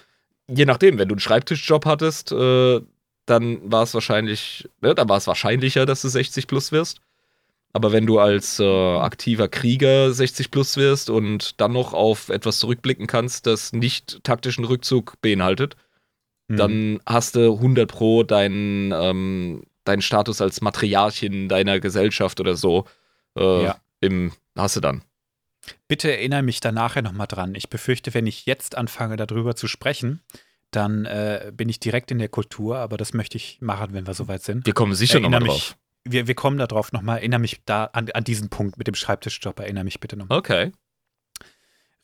je 0.47 0.65
nachdem, 0.65 0.97
wenn 0.97 1.07
du 1.07 1.13
einen 1.13 1.21
Schreibtischjob 1.21 1.85
hattest, 1.85 2.33
äh, 2.33 2.81
dann 3.25 3.71
war 3.71 3.83
es 3.83 3.93
wahrscheinlich, 3.93 4.69
ne, 4.81 4.93
dann 4.95 5.09
war 5.09 5.17
es 5.17 5.27
wahrscheinlicher, 5.27 5.85
dass 5.85 6.01
du 6.01 6.09
60 6.09 6.47
plus 6.47 6.71
wirst. 6.71 6.99
Aber 7.73 7.91
wenn 7.91 8.05
du 8.05 8.19
als 8.19 8.59
äh, 8.59 8.63
aktiver 8.97 9.47
Krieger 9.49 10.13
60 10.13 10.49
plus 10.49 10.77
wirst 10.77 11.09
und 11.09 11.59
dann 11.59 11.73
noch 11.73 11.93
auf 11.93 12.29
etwas 12.29 12.59
zurückblicken 12.59 13.05
kannst, 13.07 13.47
das 13.47 13.73
nicht 13.73 14.23
taktischen 14.23 14.65
Rückzug 14.65 15.19
beinhaltet, 15.21 15.75
Hm. 16.47 16.57
dann 16.57 16.99
hast 17.07 17.35
du 17.35 17.55
100 17.55 17.89
pro 17.89 18.21
deinen, 18.21 18.91
ähm, 18.93 19.63
deinen 19.83 20.03
Status 20.03 20.41
als 20.41 20.61
Matriarchin 20.61 21.49
deiner 21.49 21.79
Gesellschaft 21.79 22.39
oder 22.39 22.55
so. 22.55 22.85
Äh, 23.35 23.63
Ja. 23.63 23.77
im, 23.99 24.31
hast 24.55 24.75
du 24.75 24.79
dann. 24.79 25.01
Bitte 25.87 26.11
erinnere 26.11 26.43
mich 26.43 26.59
da 26.59 26.71
nachher 26.71 27.01
nochmal 27.01 27.25
dran. 27.25 27.55
Ich 27.55 27.69
befürchte, 27.69 28.13
wenn 28.13 28.27
ich 28.27 28.45
jetzt 28.45 28.77
anfange, 28.77 29.15
darüber 29.17 29.55
zu 29.55 29.67
sprechen, 29.67 30.21
dann 30.75 31.05
äh, 31.05 31.51
bin 31.53 31.69
ich 31.69 31.79
direkt 31.79 32.11
in 32.11 32.19
der 32.19 32.29
Kultur, 32.29 32.77
aber 32.77 32.97
das 32.97 33.13
möchte 33.13 33.37
ich 33.37 33.59
machen, 33.61 33.93
wenn 33.93 34.05
wir 34.07 34.13
soweit 34.13 34.43
sind. 34.43 34.65
Wir 34.65 34.73
kommen 34.73 34.93
sicher 34.95 35.15
Erinnere 35.19 35.41
nochmal 35.41 35.55
drauf. 35.57 35.77
wir, 36.03 36.27
wir 36.27 36.35
kommen 36.35 36.57
da 36.57 36.67
drauf 36.67 36.91
nochmal. 36.91 37.17
Erinnere 37.17 37.39
mich 37.39 37.61
da 37.65 37.85
an, 37.85 38.09
an 38.11 38.23
diesen 38.23 38.49
Punkt 38.49 38.77
mit 38.77 38.87
dem 38.87 38.95
Schreibtischjob. 38.95 39.59
Erinnere 39.59 39.83
mich 39.83 39.99
bitte 39.99 40.17
nochmal. 40.17 40.37
Okay. 40.37 40.71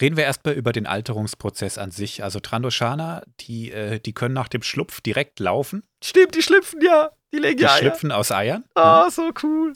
Reden 0.01 0.17
wir 0.17 0.23
erstmal 0.23 0.55
über 0.55 0.71
den 0.71 0.87
Alterungsprozess 0.87 1.77
an 1.77 1.91
sich. 1.91 2.23
Also 2.23 2.39
Trandoshana, 2.39 3.23
die, 3.39 3.71
äh, 3.71 3.99
die 3.99 4.13
können 4.13 4.33
nach 4.33 4.47
dem 4.47 4.63
Schlupf 4.63 4.99
direkt 5.01 5.39
laufen. 5.39 5.83
Stimmt, 6.03 6.33
die 6.35 6.41
schlüpfen 6.41 6.81
ja. 6.81 7.11
Die 7.33 7.37
legen 7.37 7.57
Die 7.57 7.63
ja 7.63 7.69
Eier. 7.73 7.77
schlüpfen 7.77 8.11
aus 8.11 8.31
Eiern. 8.31 8.63
Ah, 8.73 9.09
so 9.11 9.31
cool. 9.43 9.73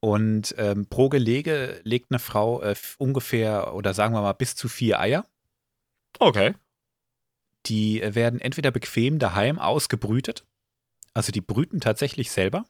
Und 0.00 0.54
ähm, 0.58 0.86
pro 0.88 1.08
Gelege 1.08 1.80
legt 1.82 2.12
eine 2.12 2.20
Frau 2.20 2.62
äh, 2.62 2.76
ungefähr 2.98 3.74
oder 3.74 3.94
sagen 3.94 4.14
wir 4.14 4.22
mal 4.22 4.32
bis 4.32 4.54
zu 4.54 4.68
vier 4.68 5.00
Eier. 5.00 5.26
Okay. 6.20 6.54
Die 7.66 8.00
äh, 8.02 8.14
werden 8.14 8.40
entweder 8.40 8.70
bequem 8.70 9.18
daheim 9.18 9.58
ausgebrütet, 9.58 10.44
also 11.14 11.32
die 11.32 11.40
brüten 11.40 11.80
tatsächlich 11.80 12.30
selber, 12.30 12.64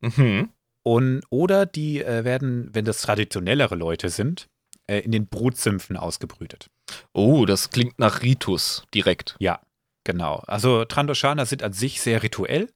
Mhm. 0.00 0.50
und, 0.82 1.22
oder 1.30 1.66
die 1.66 2.02
äh, 2.02 2.24
werden, 2.24 2.70
wenn 2.72 2.84
das 2.84 3.02
traditionellere 3.02 3.74
Leute 3.74 4.08
sind, 4.08 4.48
äh, 4.86 5.00
in 5.00 5.12
den 5.12 5.26
Brutsümpfen 5.28 5.96
ausgebrütet. 5.96 6.70
Oh, 7.12 7.44
das 7.44 7.70
klingt 7.70 7.98
nach 7.98 8.22
Ritus 8.22 8.84
direkt. 8.94 9.36
Ja, 9.40 9.60
genau. 10.04 10.36
Also 10.46 10.84
Trandoshana 10.84 11.44
sind 11.44 11.62
an 11.62 11.72
sich 11.72 12.00
sehr 12.00 12.22
rituell. 12.22 12.72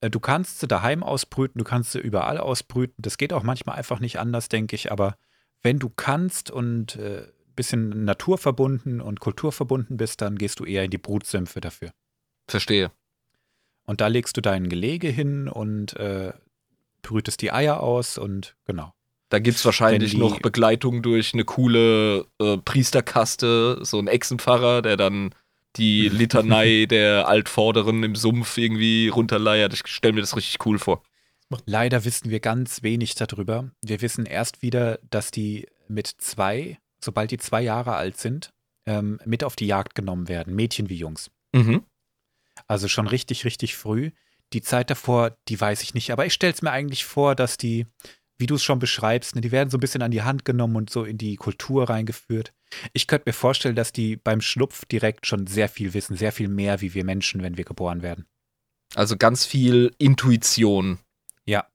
Äh, 0.00 0.10
Du 0.10 0.20
kannst 0.20 0.60
sie 0.60 0.68
daheim 0.68 1.02
ausbrüten, 1.02 1.58
du 1.58 1.64
kannst 1.64 1.92
sie 1.92 2.00
überall 2.00 2.38
ausbrüten. 2.38 2.96
Das 2.98 3.16
geht 3.16 3.32
auch 3.32 3.42
manchmal 3.42 3.76
einfach 3.76 3.98
nicht 3.98 4.18
anders, 4.18 4.48
denke 4.48 4.76
ich. 4.76 4.92
Aber 4.92 5.16
wenn 5.62 5.78
du 5.78 5.88
kannst 5.88 6.50
und 6.50 6.96
äh, 6.96 7.26
bisschen 7.58 8.04
naturverbunden 8.04 9.00
und 9.02 9.20
kulturverbunden 9.20 9.96
bist, 9.98 10.20
dann 10.22 10.38
gehst 10.38 10.60
du 10.60 10.64
eher 10.64 10.84
in 10.84 10.90
die 10.90 10.98
Brutsümpfe 10.98 11.60
dafür. 11.60 11.90
Verstehe. 12.46 12.90
Und 13.84 14.00
da 14.00 14.06
legst 14.06 14.36
du 14.36 14.40
dein 14.40 14.68
Gelege 14.68 15.08
hin 15.08 15.48
und 15.48 15.94
äh, 15.96 16.32
brütest 17.02 17.42
die 17.42 17.52
Eier 17.52 17.80
aus 17.80 18.16
und 18.18 18.54
genau. 18.64 18.92
Da 19.30 19.38
gibt's 19.40 19.64
wahrscheinlich 19.64 20.12
Wenn 20.12 20.20
die- 20.20 20.24
noch 20.24 20.40
Begleitung 20.40 21.02
durch 21.02 21.34
eine 21.34 21.44
coole 21.44 22.24
äh, 22.40 22.56
Priesterkaste, 22.58 23.78
so 23.82 23.98
ein 23.98 24.06
Echsenpfarrer, 24.08 24.80
der 24.82 24.96
dann 24.96 25.34
die 25.76 26.08
Litanei 26.20 26.86
der 26.88 27.28
Altvorderen 27.28 28.02
im 28.02 28.14
Sumpf 28.14 28.56
irgendwie 28.56 29.08
runterleiert. 29.08 29.72
Ich 29.74 29.86
stelle 29.86 30.14
mir 30.14 30.20
das 30.22 30.36
richtig 30.36 30.64
cool 30.66 30.78
vor. 30.78 31.02
Leider 31.64 32.04
wissen 32.04 32.30
wir 32.30 32.40
ganz 32.40 32.82
wenig 32.82 33.14
darüber. 33.14 33.70
Wir 33.82 34.02
wissen 34.02 34.26
erst 34.26 34.60
wieder, 34.62 34.98
dass 35.10 35.30
die 35.30 35.66
mit 35.88 36.06
zwei, 36.06 36.78
sobald 37.02 37.30
die 37.30 37.38
zwei 37.38 37.62
Jahre 37.62 37.94
alt 37.94 38.16
sind, 38.16 38.52
ähm, 38.86 39.20
mit 39.24 39.44
auf 39.44 39.56
die 39.56 39.66
Jagd 39.66 39.94
genommen 39.94 40.28
werden, 40.28 40.54
Mädchen 40.54 40.88
wie 40.88 40.96
Jungs. 40.96 41.30
Mhm. 41.52 41.84
Also 42.66 42.88
schon 42.88 43.06
richtig, 43.06 43.44
richtig 43.44 43.76
früh. 43.76 44.10
Die 44.52 44.62
Zeit 44.62 44.90
davor, 44.90 45.36
die 45.48 45.60
weiß 45.60 45.82
ich 45.82 45.94
nicht, 45.94 46.10
aber 46.10 46.26
ich 46.26 46.32
stelle 46.32 46.52
es 46.52 46.62
mir 46.62 46.70
eigentlich 46.70 47.04
vor, 47.04 47.34
dass 47.34 47.58
die, 47.58 47.86
wie 48.38 48.46
du 48.46 48.54
es 48.54 48.64
schon 48.64 48.78
beschreibst, 48.78 49.34
ne, 49.34 49.40
die 49.40 49.52
werden 49.52 49.68
so 49.68 49.76
ein 49.76 49.80
bisschen 49.80 50.02
an 50.02 50.10
die 50.10 50.22
Hand 50.22 50.44
genommen 50.44 50.76
und 50.76 50.90
so 50.90 51.04
in 51.04 51.18
die 51.18 51.36
Kultur 51.36 51.88
reingeführt. 51.88 52.52
Ich 52.92 53.06
könnte 53.06 53.28
mir 53.28 53.34
vorstellen, 53.34 53.76
dass 53.76 53.92
die 53.92 54.16
beim 54.16 54.40
Schlupf 54.40 54.84
direkt 54.86 55.26
schon 55.26 55.46
sehr 55.46 55.68
viel 55.68 55.92
wissen, 55.92 56.16
sehr 56.16 56.32
viel 56.32 56.48
mehr 56.48 56.80
wie 56.80 56.94
wir 56.94 57.04
Menschen, 57.04 57.42
wenn 57.42 57.56
wir 57.56 57.64
geboren 57.64 58.02
werden. 58.02 58.26
Also 58.94 59.16
ganz 59.16 59.44
viel 59.44 59.94
Intuition. 59.98 60.98
Ja. 61.44 61.66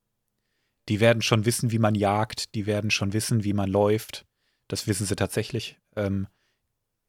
Die 0.88 1.00
werden 1.00 1.22
schon 1.22 1.46
wissen, 1.46 1.70
wie 1.70 1.78
man 1.78 1.94
jagt, 1.94 2.54
die 2.54 2.66
werden 2.66 2.90
schon 2.90 3.12
wissen, 3.12 3.44
wie 3.44 3.52
man 3.52 3.70
läuft. 3.70 4.26
Das 4.74 4.88
wissen 4.88 5.06
sie 5.06 5.14
tatsächlich. 5.14 5.78
Ähm, 5.94 6.26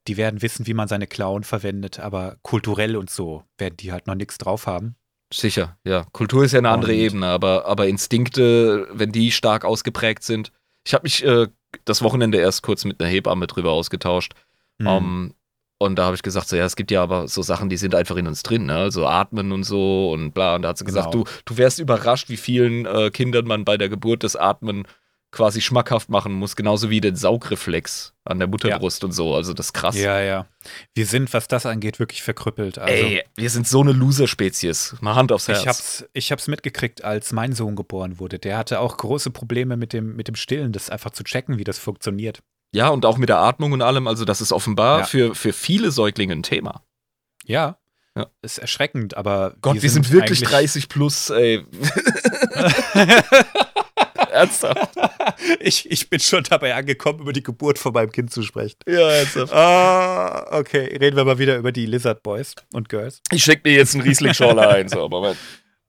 die 0.08 0.18
werden 0.18 0.44
wissen, 0.44 0.68
wie 0.68 0.76
man 0.76 0.88
seine 0.88 1.08
Klauen 1.08 1.44
verwendet, 1.44 2.00
aber 2.00 2.38
kulturell 2.44 2.96
und 2.96 3.10
so 3.10 3.44
werden 3.58 3.76
die 3.78 3.92
halt 3.92 4.06
noch 4.06 4.14
nichts 4.14 4.38
drauf 4.38 4.68
haben. 4.68 4.96
Sicher, 5.34 5.76
ja. 5.84 6.06
Kultur 6.12 6.44
ist 6.46 6.52
ja 6.52 6.60
eine 6.60 6.70
andere 6.70 6.92
Und- 6.92 7.00
Ebene, 7.00 7.26
aber, 7.26 7.66
aber 7.66 7.88
Instinkte, 7.88 8.88
wenn 8.94 9.12
die 9.12 9.32
stark 9.32 9.66
ausgeprägt 9.66 10.24
sind. 10.24 10.52
Ich 10.86 10.94
habe 10.94 11.06
mich 11.06 11.26
äh, 11.26 11.48
das 11.86 12.04
Wochenende 12.04 12.38
erst 12.38 12.62
kurz 12.62 12.86
mit 12.86 13.02
einer 13.02 13.10
Hebamme 13.10 13.48
drüber 13.48 13.72
ausgetauscht. 13.72 14.34
Mhm. 14.78 14.88
Um, 14.88 15.34
und 15.80 15.96
da 15.96 16.06
habe 16.06 16.16
ich 16.16 16.22
gesagt, 16.22 16.48
so 16.48 16.56
ja, 16.56 16.66
es 16.66 16.76
gibt 16.76 16.92
ja 16.92 17.02
aber 17.02 17.28
so 17.28 17.42
Sachen, 17.42 17.70
die 17.70 17.78
sind 17.78 17.96
einfach 17.96 18.16
in 18.18 18.28
uns 18.28 18.44
drin, 18.44 18.68
ne? 18.68 18.76
Also 18.76 19.08
atmen 19.08 19.52
und 19.52 19.64
so 19.64 20.12
und 20.12 20.34
bla. 20.34 20.54
Und 20.56 20.62
da 20.62 20.70
hat 20.70 20.78
sie 20.78 20.86
gesagt, 20.86 21.12
Genau. 21.14 21.24
du, 21.24 21.32
du 21.46 21.58
wärst 21.58 21.80
überrascht, 21.80 22.30
wie 22.30 22.38
vielen 22.38 22.86
äh, 22.86 23.10
Kindern 23.10 23.48
man 23.48 23.66
bei 23.66 23.76
der 23.76 23.90
Geburt 23.90 24.24
das 24.24 24.36
Atmen 24.36 24.88
quasi 25.36 25.62
schmackhaft 25.62 26.10
machen 26.10 26.32
muss, 26.34 26.56
genauso 26.56 26.90
wie 26.90 27.02
den 27.02 27.16
Saugreflex 27.16 28.14
an 28.24 28.40
der 28.40 28.48
Mutterbrust 28.48 29.04
und 29.04 29.12
so. 29.12 29.36
Also 29.36 29.54
das 29.54 29.68
ist 29.68 29.74
krass. 29.74 29.96
Ja, 29.96 30.20
ja. 30.22 30.48
Wir 30.96 31.06
sind, 31.06 31.32
was 31.34 31.48
das 31.48 31.66
angeht, 31.66 32.00
wirklich 32.00 32.24
verkrüppelt. 32.24 32.80
Also, 32.80 32.92
Ey, 33.06 33.22
wir 33.36 33.50
sind 33.50 33.68
so 33.68 33.82
eine 33.82 33.92
Loser-Spezies. 33.92 34.96
Mal 35.02 35.14
Hand 35.16 35.32
aufs 35.32 35.48
Herz. 35.48 35.60
ich 35.62 35.68
hab's, 35.68 36.06
ich 36.14 36.32
hab's 36.32 36.48
mitgekriegt, 36.48 37.04
als 37.04 37.34
mein 37.34 37.54
Sohn 37.54 37.76
geboren 37.76 38.18
wurde. 38.18 38.40
Der 38.40 38.58
hatte 38.58 38.80
auch 38.80 38.98
große 38.98 39.30
Probleme 39.30 39.78
mit 39.78 39.94
dem, 39.94 40.16
mit 40.16 40.28
dem 40.28 40.36
Stillen, 40.36 40.72
das 40.72 40.90
einfach 40.90 41.12
zu 41.12 41.24
checken, 41.24 41.58
wie 41.60 41.64
das 41.66 41.78
funktioniert. 41.78 42.40
Ja, 42.72 42.90
und 42.90 43.06
auch 43.06 43.18
mit 43.18 43.30
der 43.30 43.38
Atmung 43.38 43.74
und 43.74 43.82
allem. 43.82 44.08
Also, 44.08 44.26
das 44.26 44.42
ist 44.42 44.52
offenbar 44.52 45.00
Ja. 45.00 45.06
für, 45.06 45.36
für 45.36 45.54
viele 45.54 45.92
Säuglinge 45.92 46.34
ein 46.34 46.44
Thema. 46.44 46.82
Ja. 47.46 47.78
Ja. 48.18 48.28
Ist 48.42 48.58
erschreckend, 48.60 49.18
aber. 49.18 49.56
Gott, 49.62 49.82
wir, 49.82 49.90
sind, 49.90 50.12
wirklich 50.12 50.40
eigentlich- 50.40 50.50
30 50.50 50.90
plus, 50.90 51.30
ey. 51.30 51.66
ernsthaft. 54.36 54.96
ich, 55.60 55.90
ich 55.90 56.10
bin 56.10 56.20
schon 56.20 56.44
dabei 56.44 56.76
angekommen, 56.76 57.20
über 57.20 57.34
die 57.34 57.44
Geburt 57.44 57.80
von 57.80 57.94
meinem 57.94 58.12
Kind 58.12 58.32
zu 58.32 58.44
sprechen. 58.44 58.78
Ja, 58.88 59.10
ernsthaft. 59.10 59.54
Ah, 59.54 60.48
okay. 60.58 60.96
Reden 60.98 61.16
wir 61.18 61.26
mal 61.26 61.40
wieder 61.40 61.58
über 61.58 61.72
die 61.72 61.86
Lizard 61.86 62.22
Boys 62.24 62.56
und 62.74 62.90
Girls. 62.90 63.22
Ich 63.32 63.44
schenke 63.44 63.64
dir 63.64 63.74
jetzt 63.74 63.96
einen 63.96 64.04
Riesling-Schorle 64.04 64.68
ein. 64.68 64.90
So, 64.90 65.10
Moment. 65.10 65.38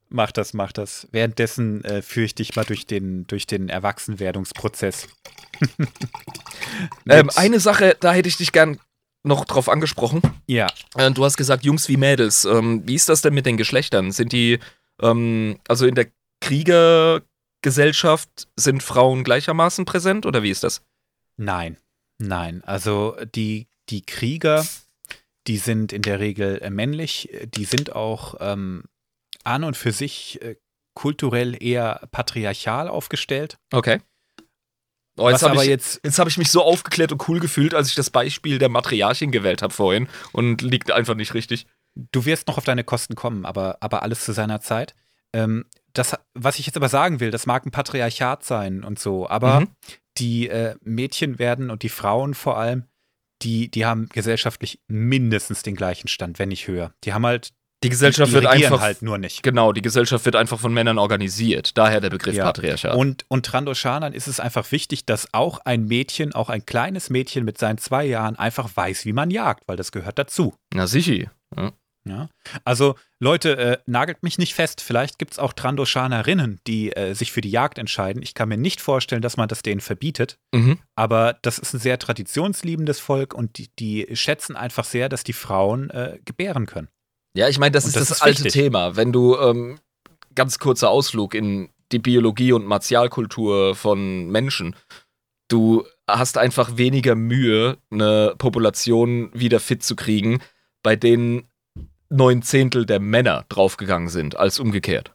Mach 0.09 0.31
das, 0.31 0.53
mach 0.53 0.71
das. 0.71 1.07
Währenddessen 1.11 1.83
äh, 1.83 2.01
führe 2.01 2.25
ich 2.25 2.33
dich 2.35 2.55
mal 2.55 2.63
durch 2.63 2.87
den, 2.87 3.27
durch 3.27 3.45
den 3.45 3.69
Erwachsenwerdungsprozess. 3.69 5.07
Ähm, 7.09 7.29
eine 7.35 7.59
Sache, 7.59 7.95
da 7.99 8.13
hätte 8.13 8.29
ich 8.29 8.37
dich 8.37 8.51
gern 8.51 8.79
noch 9.23 9.45
drauf 9.45 9.69
angesprochen. 9.69 10.21
ja, 10.45 10.67
Äh, 10.95 11.11
Du 11.11 11.25
hast 11.25 11.37
gesagt, 11.37 11.65
Jungs 11.65 11.89
wie 11.89 11.97
Mädels. 11.97 12.45
Ähm, 12.45 12.83
wie 12.85 12.95
ist 12.95 13.09
das 13.09 13.21
denn 13.21 13.33
mit 13.33 13.45
den 13.45 13.57
Geschlechtern? 13.57 14.11
Sind 14.11 14.31
die, 14.31 14.59
ähm, 15.01 15.57
also 15.67 15.85
in 15.85 15.95
der 15.95 16.07
Kriegergesellschaft, 17.61 18.47
sind 18.55 18.83
Frauen 18.83 19.23
gleichermaßen 19.23 19.85
präsent 19.85 20.25
oder 20.25 20.43
wie 20.43 20.51
ist 20.51 20.63
das? 20.63 20.81
nein, 21.37 21.77
nein. 22.17 22.63
Also 22.65 23.15
die, 23.35 23.67
die 23.89 24.01
Krieger, 24.01 24.65
die 25.45 25.57
sind 25.57 25.93
in 25.93 26.01
der 26.01 26.19
Regel 26.19 26.59
äh, 26.61 26.69
männlich. 26.69 27.29
Die 27.55 27.65
sind 27.65 27.95
auch 27.95 28.35
ähm, 28.39 28.83
an 29.43 29.63
und 29.63 29.77
für 29.77 29.91
sich 29.91 30.41
äh, 30.41 30.55
kulturell 30.95 31.61
eher 31.61 32.07
patriarchal 32.11 32.87
aufgestellt. 32.87 33.59
Okay. 33.71 33.99
Oh, 35.19 35.29
jetzt 35.29 35.43
habe 35.43 35.55
ich, 35.55 35.63
jetzt 35.63 35.99
jetzt 36.03 36.19
hab 36.19 36.27
ich 36.27 36.37
mich 36.37 36.51
so 36.51 36.63
aufgeklärt 36.63 37.11
und 37.11 37.27
cool 37.27 37.39
gefühlt, 37.39 37.73
als 37.73 37.89
ich 37.89 37.95
das 37.95 38.09
Beispiel 38.09 38.59
der 38.59 38.69
Matriarchin 38.69 39.31
gewählt 39.31 39.61
habe 39.61 39.73
vorhin 39.73 40.07
und 40.31 40.61
liegt 40.61 40.91
einfach 40.91 41.15
nicht 41.15 41.33
richtig. 41.33 41.65
Du 41.95 42.25
wirst 42.25 42.47
noch 42.47 42.57
auf 42.57 42.65
deine 42.65 42.83
Kosten 42.83 43.15
kommen, 43.15 43.45
aber, 43.45 43.77
aber 43.79 44.03
alles 44.03 44.23
zu 44.23 44.31
seiner 44.31 44.61
Zeit. 44.61 44.93
Ähm, 45.33 45.65
das, 45.97 46.15
was 46.33 46.59
ich 46.59 46.65
jetzt 46.65 46.75
aber 46.77 46.89
sagen 46.89 47.19
will, 47.19 47.31
das 47.31 47.45
mag 47.45 47.65
ein 47.65 47.71
Patriarchat 47.71 48.43
sein 48.43 48.83
und 48.83 48.99
so, 48.99 49.27
aber 49.29 49.61
Mhm. 49.61 49.67
die 50.17 50.49
äh, 50.49 50.75
Mädchen 50.81 51.39
werden 51.39 51.69
und 51.69 51.83
die 51.83 51.89
Frauen 51.89 52.33
vor 52.33 52.57
allem, 52.57 52.85
die, 53.43 53.69
die 53.69 53.85
haben 53.85 54.07
gesellschaftlich 54.09 54.79
mindestens 54.87 55.61
den 55.61 55.75
gleichen 55.75 56.07
Stand, 56.07 56.39
wenn 56.39 56.49
nicht 56.49 56.67
höher. 56.67 56.91
Die 57.03 57.13
haben 57.13 57.25
halt, 57.25 57.49
Die 57.83 57.89
Gesellschaft 57.89 58.31
die 58.31 58.33
wird 58.33 58.45
regieren 58.45 58.73
einfach 58.73 58.81
halt 58.83 59.03
nur 59.03 59.19
nicht. 59.19 59.43
Genau, 59.43 59.71
die 59.73 59.83
Gesellschaft 59.83 60.25
wird 60.25 60.35
einfach 60.35 60.59
von 60.59 60.73
Männern 60.73 60.97
organisiert. 60.97 61.77
Daher 61.77 62.01
der 62.01 62.09
Begriff 62.09 62.33
Ja. 62.35 62.45
Patriarchat. 62.45 62.95
Und, 62.95 63.25
und 63.27 63.45
Trandoshanern 63.45 64.13
ist 64.13 64.25
es 64.27 64.39
einfach 64.39 64.71
wichtig, 64.71 65.05
dass 65.05 65.31
auch 65.35 65.59
ein 65.65 65.85
Mädchen, 65.85 66.33
auch 66.33 66.49
ein 66.49 66.65
kleines 66.65 67.11
Mädchen 67.11 67.45
mit 67.45 67.59
seinen 67.59 67.77
zwei 67.77 68.05
Jahren 68.05 68.35
einfach 68.35 68.75
weiß, 68.75 69.05
wie 69.05 69.13
man 69.13 69.29
jagt, 69.29 69.63
weil 69.67 69.77
das 69.77 69.91
gehört 69.91 70.17
dazu. 70.17 70.55
Na 70.73 70.87
sicher. 70.87 71.29
Ja. 71.55 71.71
Ja. 72.09 72.29
Also, 72.63 72.95
Leute, 73.19 73.57
äh, 73.57 73.77
nagelt 73.85 74.23
mich 74.23 74.37
nicht 74.37 74.53
fest. 74.53 74.81
Vielleicht 74.81 75.19
gibt 75.19 75.33
es 75.33 75.39
auch 75.39 75.53
Trandoshanerinnen, 75.53 76.59
die 76.67 76.95
äh, 76.95 77.13
sich 77.13 77.31
für 77.31 77.41
die 77.41 77.51
Jagd 77.51 77.77
entscheiden. 77.77 78.21
Ich 78.21 78.33
kann 78.33 78.49
mir 78.49 78.57
nicht 78.57 78.81
vorstellen, 78.81 79.21
dass 79.21 79.37
man 79.37 79.47
das 79.47 79.61
denen 79.61 79.81
verbietet. 79.81 80.37
Mhm. 80.53 80.79
Aber 80.95 81.37
das 81.41 81.59
ist 81.59 81.73
ein 81.73 81.79
sehr 81.79 81.99
traditionsliebendes 81.99 82.99
Volk 82.99 83.33
und 83.33 83.57
die, 83.57 83.69
die 83.79 84.07
schätzen 84.15 84.55
einfach 84.55 84.85
sehr, 84.85 85.09
dass 85.09 85.23
die 85.23 85.33
Frauen 85.33 85.89
äh, 85.89 86.19
gebären 86.25 86.65
können. 86.65 86.89
Ja, 87.35 87.47
ich 87.49 87.59
meine, 87.59 87.71
das 87.71 87.83
Und 87.83 87.89
ist 87.89 87.95
das 87.97 88.07
das, 88.07 88.17
ist 88.17 88.23
alte 88.23 88.43
wichtig. 88.45 88.53
Thema. 88.63 88.95
Wenn 88.95 89.11
du, 89.11 89.37
ähm, 89.37 89.79
ganz 90.37 90.59
kurzer 90.59 90.89
Ausflug 90.89 91.33
in 91.33 91.69
die 91.91 91.99
Biologie 91.99 92.53
und 92.53 92.65
Martialkultur 92.65 93.75
von 93.75 94.27
Menschen, 94.27 94.75
du 95.49 95.85
hast 96.07 96.37
einfach 96.37 96.77
weniger 96.77 97.15
Mühe, 97.15 97.77
eine 97.91 98.35
Population 98.37 99.31
wieder 99.33 99.59
fit 99.59 99.83
zu 99.83 99.95
kriegen, 99.95 100.39
bei 100.83 100.95
denen 100.95 101.49
neun 102.09 102.41
Zehntel 102.41 102.85
der 102.85 102.99
Männer 102.99 103.45
draufgegangen 103.49 104.09
sind, 104.09 104.35
als 104.37 104.59
umgekehrt. 104.59 105.13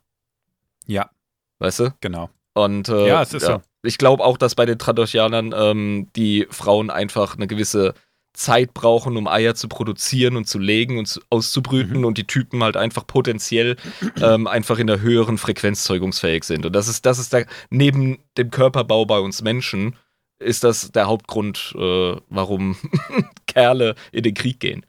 Ja, 0.86 1.10
Weißt 1.58 1.78
du? 1.80 1.94
genau. 2.00 2.30
Und 2.54 2.88
äh, 2.88 3.06
Ja, 3.08 3.22
es 3.22 3.32
ist 3.32 3.46
so. 3.46 3.62
ich 3.82 3.96
glaube 3.98 4.24
auch, 4.24 4.36
dass 4.36 4.54
bei 4.54 4.66
den 4.66 4.78
Tradoshanern 4.78 5.54
ähm, 5.56 6.10
die 6.16 6.46
Frauen 6.50 6.90
einfach 6.90 7.36
eine 7.36 7.46
gewisse 7.46 7.94
Zeit 8.34 8.72
brauchen, 8.74 9.16
um 9.16 9.28
Eier 9.28 9.54
zu 9.54 9.68
produzieren 9.68 10.36
und 10.36 10.46
zu 10.48 10.58
legen 10.58 10.98
und 10.98 11.06
zu, 11.06 11.20
auszubrüten 11.30 11.98
Mhm. 11.98 12.04
und 12.06 12.18
die 12.18 12.26
Typen 12.26 12.62
halt 12.62 12.76
einfach 12.76 13.06
potenziell 13.06 13.76
ähm, 14.20 14.46
einfach 14.46 14.78
in 14.78 14.86
der 14.86 15.00
höheren 15.02 15.36
Frequenz 15.38 15.84
zeugungsfähig 15.84 16.44
sind. 16.44 16.64
Und 16.66 16.72
das 16.74 16.88
ist, 16.88 17.04
das 17.06 17.18
ist 17.18 17.32
der, 17.32 17.46
neben 17.70 18.18
dem 18.38 18.50
Körperbau 18.50 19.04
bei 19.04 19.18
uns 19.18 19.42
Menschen, 19.42 19.96
ist 20.38 20.64
das 20.64 20.90
der 20.92 21.06
Hauptgrund, 21.06 21.74
äh, 21.76 22.16
warum 22.28 22.76
Kerle 23.46 23.94
in 24.12 24.22
den 24.24 24.34
Krieg 24.34 24.58
gehen. 24.60 24.84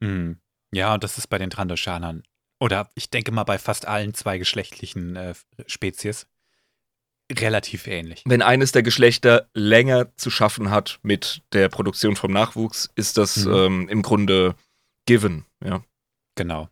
Mhm. 0.00 0.36
Ja, 0.74 0.94
und 0.94 1.04
das 1.04 1.18
ist 1.18 1.28
bei 1.28 1.38
den 1.38 1.50
Trandoshanern 1.50 2.22
oder 2.60 2.88
ich 2.94 3.10
denke 3.10 3.32
mal 3.32 3.44
bei 3.44 3.58
fast 3.58 3.86
allen 3.86 4.14
zweigeschlechtlichen 4.14 5.16
äh, 5.16 5.34
Spezies 5.66 6.26
relativ 7.32 7.86
ähnlich. 7.86 8.22
Wenn 8.26 8.42
eines 8.42 8.72
der 8.72 8.82
Geschlechter 8.82 9.48
länger 9.54 10.14
zu 10.16 10.30
schaffen 10.30 10.70
hat 10.70 10.98
mit 11.02 11.42
der 11.52 11.68
Produktion 11.68 12.16
vom 12.16 12.32
Nachwuchs, 12.32 12.90
ist 12.96 13.16
das 13.16 13.44
Mhm. 13.46 13.52
ähm, 13.54 13.88
im 13.88 14.02
Grunde 14.02 14.54
given. 15.06 15.44
Ja. 15.64 15.82
Genau. 16.34 16.68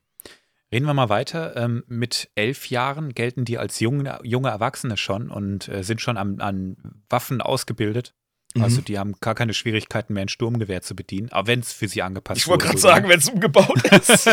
Reden 0.70 0.86
wir 0.86 0.94
mal 0.94 1.08
weiter. 1.08 1.54
Ähm, 1.56 1.84
mit 1.86 2.30
elf 2.34 2.68
Jahren 2.70 3.14
gelten 3.14 3.44
die 3.44 3.58
als 3.58 3.80
junge, 3.80 4.18
junge 4.22 4.48
Erwachsene 4.48 4.96
schon 4.96 5.30
und 5.30 5.68
äh, 5.68 5.84
sind 5.84 6.00
schon 6.00 6.16
an, 6.16 6.40
an 6.40 6.76
Waffen 7.08 7.40
ausgebildet. 7.42 8.14
Also 8.60 8.80
Mhm. 8.80 8.84
die 8.84 8.98
haben 8.98 9.14
gar 9.20 9.34
keine 9.34 9.54
Schwierigkeiten 9.54 10.12
mehr, 10.14 10.22
ein 10.24 10.28
Sturmgewehr 10.28 10.82
zu 10.82 10.94
bedienen, 10.94 11.30
aber 11.32 11.46
wenn 11.48 11.60
es 11.60 11.72
für 11.72 11.88
sie 11.88 12.02
angepasst 12.02 12.40
Ich 12.40 12.48
wollte 12.48 12.66
gerade 12.66 12.78
sagen, 12.78 13.08
wenn 13.08 13.18
es 13.18 13.28
umgebaut 13.28 13.82
ist. 13.92 14.28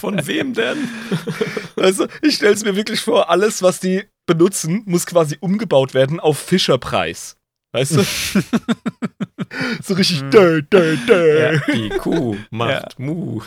Von 0.00 0.26
wem 0.26 0.54
denn? 0.54 0.76
also, 1.76 2.06
ich 2.22 2.36
stelle 2.36 2.54
es 2.54 2.64
mir 2.64 2.76
wirklich 2.76 3.00
vor, 3.00 3.30
alles, 3.30 3.62
was 3.62 3.80
die 3.80 4.04
benutzen, 4.26 4.82
muss 4.86 5.06
quasi 5.06 5.38
umgebaut 5.40 5.94
werden 5.94 6.20
auf 6.20 6.38
Fischerpreis. 6.38 7.36
Weißt 7.72 7.96
du? 7.96 8.02
so 9.82 9.94
richtig 9.94 10.22
dö, 10.30 10.62
dö, 10.62 10.96
dö. 11.06 11.40
Ja, 11.52 11.72
die 11.74 11.88
Kuh 11.90 12.36
macht 12.50 12.98
Mu. 12.98 13.40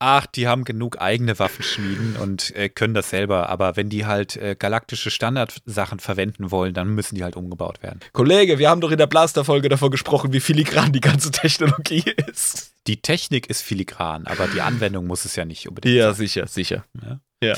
Ach, 0.00 0.26
die 0.26 0.46
haben 0.46 0.64
genug 0.64 1.00
eigene 1.00 1.38
Waffenschmieden 1.40 2.16
und 2.16 2.54
äh, 2.54 2.68
können 2.68 2.94
das 2.94 3.10
selber. 3.10 3.48
Aber 3.48 3.76
wenn 3.76 3.88
die 3.88 4.06
halt 4.06 4.36
äh, 4.36 4.54
galaktische 4.56 5.10
Standardsachen 5.10 5.98
verwenden 5.98 6.50
wollen, 6.52 6.72
dann 6.72 6.88
müssen 6.94 7.16
die 7.16 7.24
halt 7.24 7.34
umgebaut 7.36 7.82
werden. 7.82 7.98
Kollege, 8.12 8.58
wir 8.60 8.70
haben 8.70 8.80
doch 8.80 8.92
in 8.92 8.98
der 8.98 9.08
Blaster-Folge 9.08 9.68
davon 9.68 9.90
gesprochen, 9.90 10.32
wie 10.32 10.38
filigran 10.40 10.92
die 10.92 11.00
ganze 11.00 11.30
Technologie 11.32 12.04
ist. 12.28 12.74
Die 12.86 13.02
Technik 13.02 13.48
ist 13.50 13.62
filigran, 13.62 14.26
aber 14.26 14.46
die 14.46 14.60
Anwendung 14.60 15.06
muss 15.06 15.24
es 15.24 15.34
ja 15.34 15.44
nicht 15.44 15.68
unbedingt 15.68 15.94
Ja, 15.96 16.08
sein. 16.08 16.14
sicher, 16.14 16.46
sicher. 16.46 16.84
Ja? 17.02 17.20
Ja. 17.42 17.54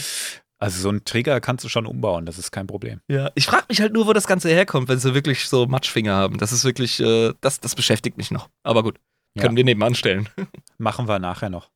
Also 0.58 0.80
so 0.80 0.88
einen 0.88 1.04
Trigger 1.04 1.40
kannst 1.40 1.64
du 1.64 1.68
schon 1.68 1.86
umbauen, 1.86 2.26
das 2.26 2.38
ist 2.38 2.50
kein 2.52 2.66
Problem. 2.66 3.00
Ja, 3.08 3.30
ich 3.34 3.46
frage 3.46 3.64
mich 3.68 3.80
halt 3.80 3.92
nur, 3.92 4.06
wo 4.06 4.12
das 4.12 4.26
Ganze 4.26 4.48
herkommt, 4.48 4.88
wenn 4.88 4.98
sie 4.98 5.14
wirklich 5.14 5.46
so 5.48 5.66
Matschfinger 5.66 6.14
haben. 6.14 6.38
Das 6.38 6.52
ist 6.52 6.64
wirklich, 6.64 7.00
äh, 7.00 7.32
das, 7.40 7.60
das 7.60 7.74
beschäftigt 7.74 8.16
mich 8.18 8.30
noch. 8.30 8.48
Aber 8.62 8.82
gut, 8.82 8.96
Ja. 9.34 9.42
können 9.42 9.56
wir 9.56 9.64
nebenan 9.64 9.94
stellen. 9.94 10.28
Machen 10.78 11.06
wir 11.08 11.18
nachher 11.18 11.48
noch. 11.50 11.70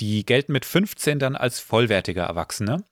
Die 0.00 0.24
gelten 0.24 0.52
mit 0.52 0.64
15 0.64 1.18
dann 1.18 1.36
als 1.36 1.60
vollwertige 1.60 2.20
Erwachsene. 2.20 2.84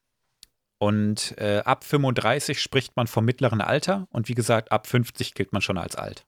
Und 0.78 1.34
äh, 1.38 1.58
ab 1.64 1.84
35 1.84 2.60
spricht 2.60 2.96
man 2.96 3.06
vom 3.06 3.24
mittleren 3.24 3.60
Alter. 3.60 4.06
Und 4.10 4.28
wie 4.28 4.34
gesagt, 4.34 4.72
ab 4.72 4.86
50 4.86 5.34
gilt 5.34 5.52
man 5.52 5.60
schon 5.62 5.76
als 5.78 5.94
alt. 5.96 6.24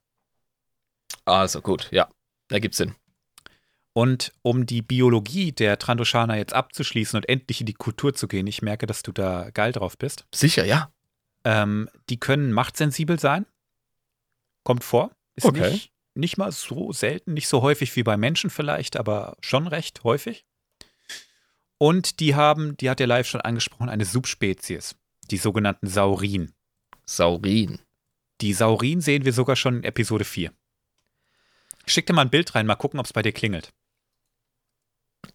Also 1.25 1.61
gut, 1.61 1.89
ja, 1.91 2.09
da 2.49 2.59
gibt's 2.59 2.77
Sinn. 2.77 2.95
Und 3.93 4.33
um 4.41 4.65
die 4.65 4.81
Biologie 4.81 5.51
der 5.51 5.77
Trandoshana 5.77 6.35
jetzt 6.37 6.53
abzuschließen 6.53 7.15
und 7.17 7.29
endlich 7.29 7.61
in 7.61 7.67
die 7.67 7.73
Kultur 7.73 8.13
zu 8.13 8.27
gehen, 8.27 8.47
ich 8.47 8.61
merke, 8.61 8.87
dass 8.87 9.03
du 9.03 9.11
da 9.11 9.49
geil 9.51 9.71
drauf 9.71 9.97
bist. 9.97 10.25
Sicher, 10.33 10.65
ja. 10.65 10.91
Ähm, 11.43 11.89
die 12.09 12.19
können 12.19 12.51
machtsensibel 12.51 13.19
sein. 13.19 13.45
Kommt 14.63 14.83
vor. 14.83 15.11
Ist 15.35 15.45
Okay. 15.45 15.71
nicht, 15.71 15.91
nicht 16.15 16.37
mal 16.37 16.51
so 16.51 16.91
selten, 16.91 17.33
nicht 17.33 17.47
so 17.47 17.61
häufig 17.61 17.95
wie 17.95 18.03
bei 18.03 18.17
Menschen 18.17 18.49
vielleicht, 18.49 18.97
aber 18.97 19.35
schon 19.41 19.67
recht 19.67 20.03
häufig. 20.03 20.45
Und 21.77 22.19
die 22.19 22.35
haben, 22.35 22.77
die 22.77 22.89
hat 22.89 22.99
der 22.99 23.07
Live 23.07 23.27
schon 23.27 23.41
angesprochen, 23.41 23.89
eine 23.89 24.05
Subspezies, 24.05 24.95
die 25.31 25.37
sogenannten 25.37 25.87
Saurin. 25.87 26.53
Saurin. 27.05 27.79
Die 28.41 28.53
Saurin 28.53 29.01
sehen 29.01 29.25
wir 29.25 29.33
sogar 29.33 29.55
schon 29.55 29.77
in 29.77 29.83
Episode 29.83 30.23
4. 30.25 30.51
Schick 31.85 32.05
dir 32.07 32.13
mal 32.13 32.21
ein 32.21 32.29
Bild 32.29 32.55
rein, 32.55 32.65
mal 32.65 32.75
gucken, 32.75 32.99
ob 32.99 33.05
es 33.05 33.13
bei 33.13 33.21
dir 33.21 33.33
klingelt. 33.33 33.73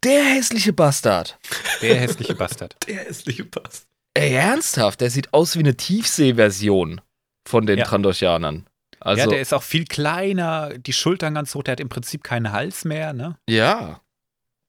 Der 0.04 0.24
hässliche 0.24 0.72
Bastard. 0.72 1.38
Der 1.82 1.96
hässliche 1.96 2.34
Bastard. 2.34 2.76
Der 2.86 3.04
hässliche 3.04 3.44
Pass. 3.44 3.86
Ey, 4.14 4.32
ernsthaft, 4.34 5.00
der 5.00 5.10
sieht 5.10 5.32
aus 5.32 5.54
wie 5.54 5.60
eine 5.60 5.76
Tiefseeversion 5.76 7.00
von 7.46 7.66
den 7.66 7.78
Ja. 7.78 7.84
Trandoshanern. 7.84 8.67
Also, 9.00 9.20
ja, 9.20 9.26
der 9.26 9.40
ist 9.40 9.54
auch 9.54 9.62
viel 9.62 9.84
kleiner, 9.84 10.76
die 10.78 10.92
Schultern 10.92 11.34
ganz 11.34 11.54
hoch, 11.54 11.62
der 11.62 11.72
hat 11.72 11.80
im 11.80 11.88
Prinzip 11.88 12.24
keinen 12.24 12.52
Hals 12.52 12.84
mehr, 12.84 13.12
ne? 13.12 13.38
ja. 13.48 14.00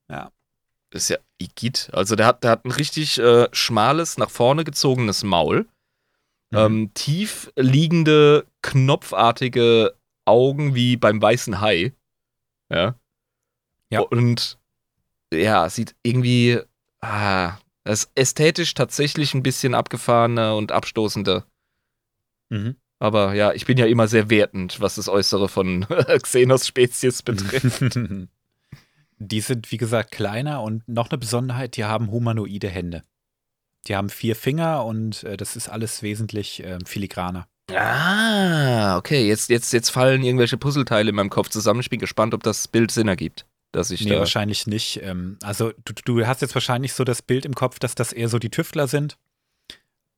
Ja. 0.10 0.32
Das 0.92 1.04
ist 1.04 1.10
ja 1.10 1.18
Igitt. 1.38 1.90
Also 1.94 2.16
der 2.16 2.26
hat, 2.26 2.44
der 2.44 2.52
hat 2.52 2.66
ein 2.66 2.72
richtig 2.72 3.20
äh, 3.20 3.48
schmales, 3.52 4.18
nach 4.18 4.32
vorne 4.32 4.64
gezogenes 4.64 5.24
Maul. 5.24 5.68
Mhm. 6.50 6.58
Ähm, 6.58 6.92
tief 6.96 7.52
liegende, 7.56 8.48
knopfartige 8.64 9.94
Augen 10.26 10.74
wie 10.74 10.98
beim 10.98 11.22
weißen 11.22 11.62
Hai. 11.62 11.94
Ja. 12.72 12.96
Ja. 13.92 14.02
Und 14.02 14.58
ja, 15.32 15.70
sieht 15.70 15.96
irgendwie. 16.04 16.60
Ah, 17.02 17.58
das 17.84 18.06
ist 18.06 18.12
ästhetisch 18.16 18.74
tatsächlich 18.74 19.34
ein 19.34 19.44
bisschen 19.44 19.74
abgefahrener 19.74 20.56
und 20.56 20.72
abstoßender. 20.72 21.46
Mhm. 22.50 22.76
Aber 23.00 23.34
ja, 23.34 23.54
ich 23.54 23.66
bin 23.66 23.78
ja 23.78 23.86
immer 23.86 24.08
sehr 24.10 24.30
wertend, 24.30 24.82
was 24.82 24.96
das 24.96 25.08
Äußere 25.08 25.48
von 25.48 25.86
Xenos-Spezies 26.22 27.22
betrifft. 27.24 27.98
Die 29.22 29.42
sind, 29.42 29.72
wie 29.72 29.78
gesagt, 29.78 30.12
kleiner 30.12 30.62
und 30.62 30.88
noch 30.88 31.10
eine 31.10 31.18
Besonderheit, 31.18 31.76
die 31.78 31.86
haben 31.86 32.12
humanoide 32.12 32.70
Hände. 32.70 33.04
die 33.88 33.96
haben 33.96 34.10
vier 34.10 34.36
Finger 34.36 34.86
und 34.86 35.24
äh, 35.24 35.38
das 35.38 35.56
ist 35.56 35.70
alles 35.70 36.04
wesentlich 36.04 36.64
äh, 36.64 36.78
filigraner. 36.86 37.48
Ah, 37.74 38.98
okay. 38.98 39.28
Jetzt, 39.28 39.50
jetzt, 39.50 39.72
jetzt 39.74 39.90
fallen 39.90 40.24
irgendwelche 40.24 40.58
Puzzleteile 40.58 41.10
in 41.10 41.16
meinem 41.16 41.30
Kopf 41.30 41.50
zusammen. 41.50 41.80
Ich 41.82 41.90
bin 41.90 42.00
gespannt, 42.00 42.34
ob 42.34 42.44
das 42.44 42.68
Bild 42.68 42.92
Sinn 42.92 43.08
ergibt. 43.08 43.46
Dass 43.72 43.92
ich 43.92 44.04
Nee, 44.04 44.12
da. 44.12 44.20
wahrscheinlich 44.20 44.66
nicht. 44.68 45.00
Ähm, 45.04 45.38
also 45.44 45.72
du, 45.86 45.94
du 46.04 46.26
hast 46.26 46.42
jetzt 46.42 46.56
wahrscheinlich 46.56 46.94
so 46.94 47.04
das 47.04 47.22
Bild 47.22 47.46
im 47.46 47.54
Kopf, 47.54 47.78
dass 47.80 47.94
das 47.94 48.12
eher 48.12 48.28
so 48.28 48.40
die 48.40 48.50
Tüftler 48.50 48.88
sind. 48.88 49.18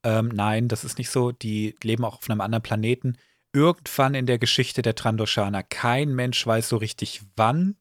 Ähm, 0.03 0.29
nein, 0.29 0.67
das 0.67 0.83
ist 0.83 0.97
nicht 0.97 1.09
so. 1.09 1.31
Die 1.31 1.75
leben 1.83 2.03
auch 2.03 2.17
auf 2.17 2.29
einem 2.29 2.41
anderen 2.41 2.63
Planeten. 2.63 3.17
Irgendwann 3.53 4.15
in 4.15 4.25
der 4.25 4.39
Geschichte 4.39 4.81
der 4.81 4.95
Trandoshaner, 4.95 5.63
kein 5.63 6.13
Mensch 6.13 6.45
weiß 6.45 6.69
so 6.69 6.77
richtig 6.77 7.21
wann. 7.35 7.75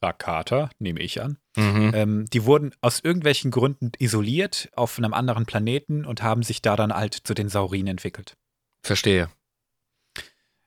Rakata, 0.00 0.70
nehme 0.78 1.00
ich 1.00 1.20
an. 1.20 1.38
Mhm. 1.56 1.90
Ähm, 1.92 2.24
die 2.32 2.44
wurden 2.44 2.72
aus 2.80 3.00
irgendwelchen 3.00 3.50
Gründen 3.50 3.90
isoliert 3.98 4.70
auf 4.76 4.96
einem 4.96 5.12
anderen 5.12 5.44
Planeten 5.44 6.04
und 6.04 6.22
haben 6.22 6.44
sich 6.44 6.62
da 6.62 6.76
dann 6.76 6.94
halt 6.94 7.14
zu 7.14 7.34
den 7.34 7.48
Saurien 7.48 7.88
entwickelt. 7.88 8.36
Verstehe. 8.82 9.28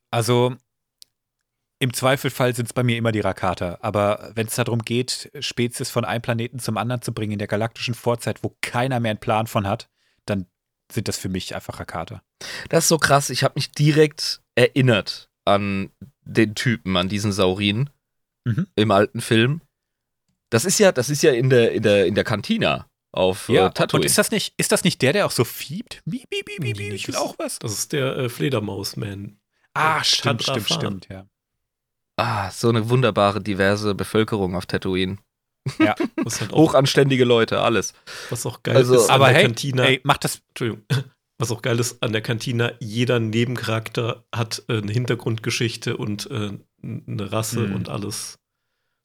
Also 0.10 0.58
im 1.80 1.94
Zweifelfall 1.94 2.54
sind 2.54 2.68
es 2.68 2.74
bei 2.74 2.84
mir 2.84 2.98
immer 2.98 3.12
die 3.12 3.22
Rakata. 3.22 3.80
Aber 3.82 4.32
wenn 4.36 4.46
es 4.46 4.56
darum 4.56 4.84
geht, 4.84 5.32
Spezies 5.40 5.90
von 5.90 6.06
einem 6.06 6.22
Planeten 6.22 6.60
zum 6.60 6.78
anderen 6.78 7.02
zu 7.02 7.14
bringen 7.14 7.32
in 7.32 7.40
der 7.40 7.48
galaktischen 7.48 7.96
Vorzeit, 7.96 8.44
wo 8.44 8.56
keiner 8.62 9.00
mehr 9.00 9.12
einen 9.12 9.20
Plan 9.20 9.48
von 9.48 9.66
hat, 9.66 9.90
dann 10.26 10.46
sind 10.92 11.08
das 11.08 11.18
für 11.18 11.30
mich 11.30 11.56
einfach 11.56 11.80
Rakata. 11.80 12.22
Das 12.70 12.86
ist 12.86 12.90
so 12.90 12.98
krass. 12.98 13.30
Ich 13.30 13.44
habe 13.44 13.54
mich 13.56 13.72
direkt 13.72 14.42
erinnert 14.56 15.30
an 15.46 15.92
den 16.24 16.56
Typen, 16.56 16.98
an 16.98 17.10
diesen 17.10 17.32
Saurin 17.32 17.90
Mhm. 18.44 18.68
im 18.76 18.90
alten 18.92 19.22
Film. 19.22 19.62
Das 20.50 20.66
ist 20.66 20.80
ja, 20.80 20.92
das 20.92 21.10
ist 21.10 21.22
ja 21.22 21.32
in 21.32 21.50
der, 21.50 21.72
in 21.74 21.84
der, 21.84 22.08
in 22.08 22.16
der 22.16 22.24
Kantina 22.24 22.88
auf 23.12 23.50
äh, 23.50 23.60
und 23.60 23.76
Tatooine. 23.76 24.06
ist 24.06 24.18
das 24.18 24.32
nicht, 24.32 24.54
ist 24.58 24.72
das 24.72 24.84
nicht 24.84 25.02
der, 25.02 25.14
der 25.14 25.26
auch 25.28 25.32
so 25.32 25.44
fiebt? 25.44 26.02
Miep, 26.06 26.26
miep, 26.32 26.48
miep, 26.48 26.78
miep, 26.78 26.94
ich 26.94 27.08
will 27.08 27.14
Das- 27.14 27.22
auch 27.22 27.36
was. 27.38 27.60
Das 27.60 27.72
ist 27.74 27.92
der 27.94 28.18
äh, 28.18 28.30
Fledermaus-Man. 28.30 29.38
Ah, 29.74 30.04
stimmt, 30.04 30.44
Tandra 30.46 30.54
stimmt, 30.60 30.68
Fahren. 30.68 30.80
stimmt, 30.82 31.08
ja. 31.10 31.26
ah, 32.18 32.50
so 32.52 32.70
eine 32.70 32.90
wunderbare, 32.90 33.42
diverse 33.42 33.96
Bevölkerung 33.96 34.56
auf 34.56 34.66
Tatooine. 34.66 35.18
Was, 36.18 36.42
halt 36.42 36.54
auch, 36.54 36.58
Hochanständige 36.58 37.24
Leute, 37.24 37.60
alles. 37.62 37.94
was 38.30 38.46
auch 38.46 38.64
geil 38.64 38.76
Also- 38.78 38.96
ist 38.96 39.10
an 39.10 39.16
Aber 39.16 39.28
der 39.28 39.36
hey, 39.36 39.44
Kantina. 39.46 39.84
ey, 39.86 40.02
mach 40.04 40.18
das. 40.18 40.42
Entschuldigung. 40.50 40.84
Was 41.38 41.50
auch 41.50 41.64
geil 41.64 41.80
ist 41.80 42.04
an 42.04 42.12
der 42.12 42.22
Kantina, 42.22 42.72
jeder 42.80 43.20
Nebencharakter 43.20 44.24
hat 44.32 44.62
äh, 44.70 44.78
eine 44.78 44.92
Hintergrundgeschichte 44.92 45.98
und 45.98 46.30
äh, 46.30 46.52
eine 46.84 47.32
Rasse 47.32 47.62
Mhm. 47.62 47.76
und 47.78 47.90
alles. 47.90 48.38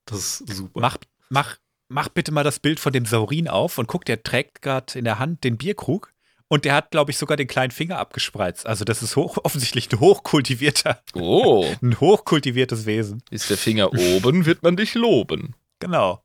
Das 0.05 0.43
ist 0.43 0.55
super. 0.55 0.81
Mach, 0.81 0.99
mach, 1.31 1.57
mach 1.89 2.09
bitte 2.11 2.33
mal 2.33 2.45
das 2.45 2.59
Bild 2.59 2.79
von 2.79 2.93
dem 2.93 3.07
Saurin 3.07 3.49
auf 3.49 3.79
und 3.79 3.87
guck, 3.87 4.05
der 4.05 4.23
trägt 4.23 4.61
gerade 4.61 4.99
in 4.99 5.07
der 5.07 5.19
Hand 5.19 5.45
den 5.45 5.57
Bierkrug 5.57 6.13
und 6.49 6.67
der 6.67 6.75
hat, 6.75 6.91
glaube 6.91 7.11
ich, 7.11 7.17
sogar 7.17 7.39
den 7.39 7.47
kleinen 7.49 7.71
Finger 7.71 7.99
abgespreizt. 7.99 8.67
Also 8.67 8.85
das 8.85 9.03
ist 9.03 9.17
hoch, 9.17 9.39
offensichtlich 9.45 9.91
ein 9.91 9.99
hochkultivierter, 10.01 11.01
Oh, 11.15 11.65
ein 11.83 11.99
hochkultiviertes 12.01 12.85
Wesen. 12.85 13.23
ist 13.31 13.49
der 13.49 13.57
Finger 13.57 13.95
oben, 13.95 14.45
wird 14.45 14.63
man 14.63 14.77
dich 14.77 14.93
loben. 14.95 15.55
Genau. 15.79 16.23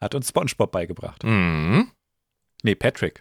Hat 0.00 0.14
uns 0.14 0.28
SpongeBob 0.28 0.72
beigebracht. 0.72 1.24
Mhm. 1.24 1.90
Nee, 2.62 2.74
Patrick. 2.74 3.20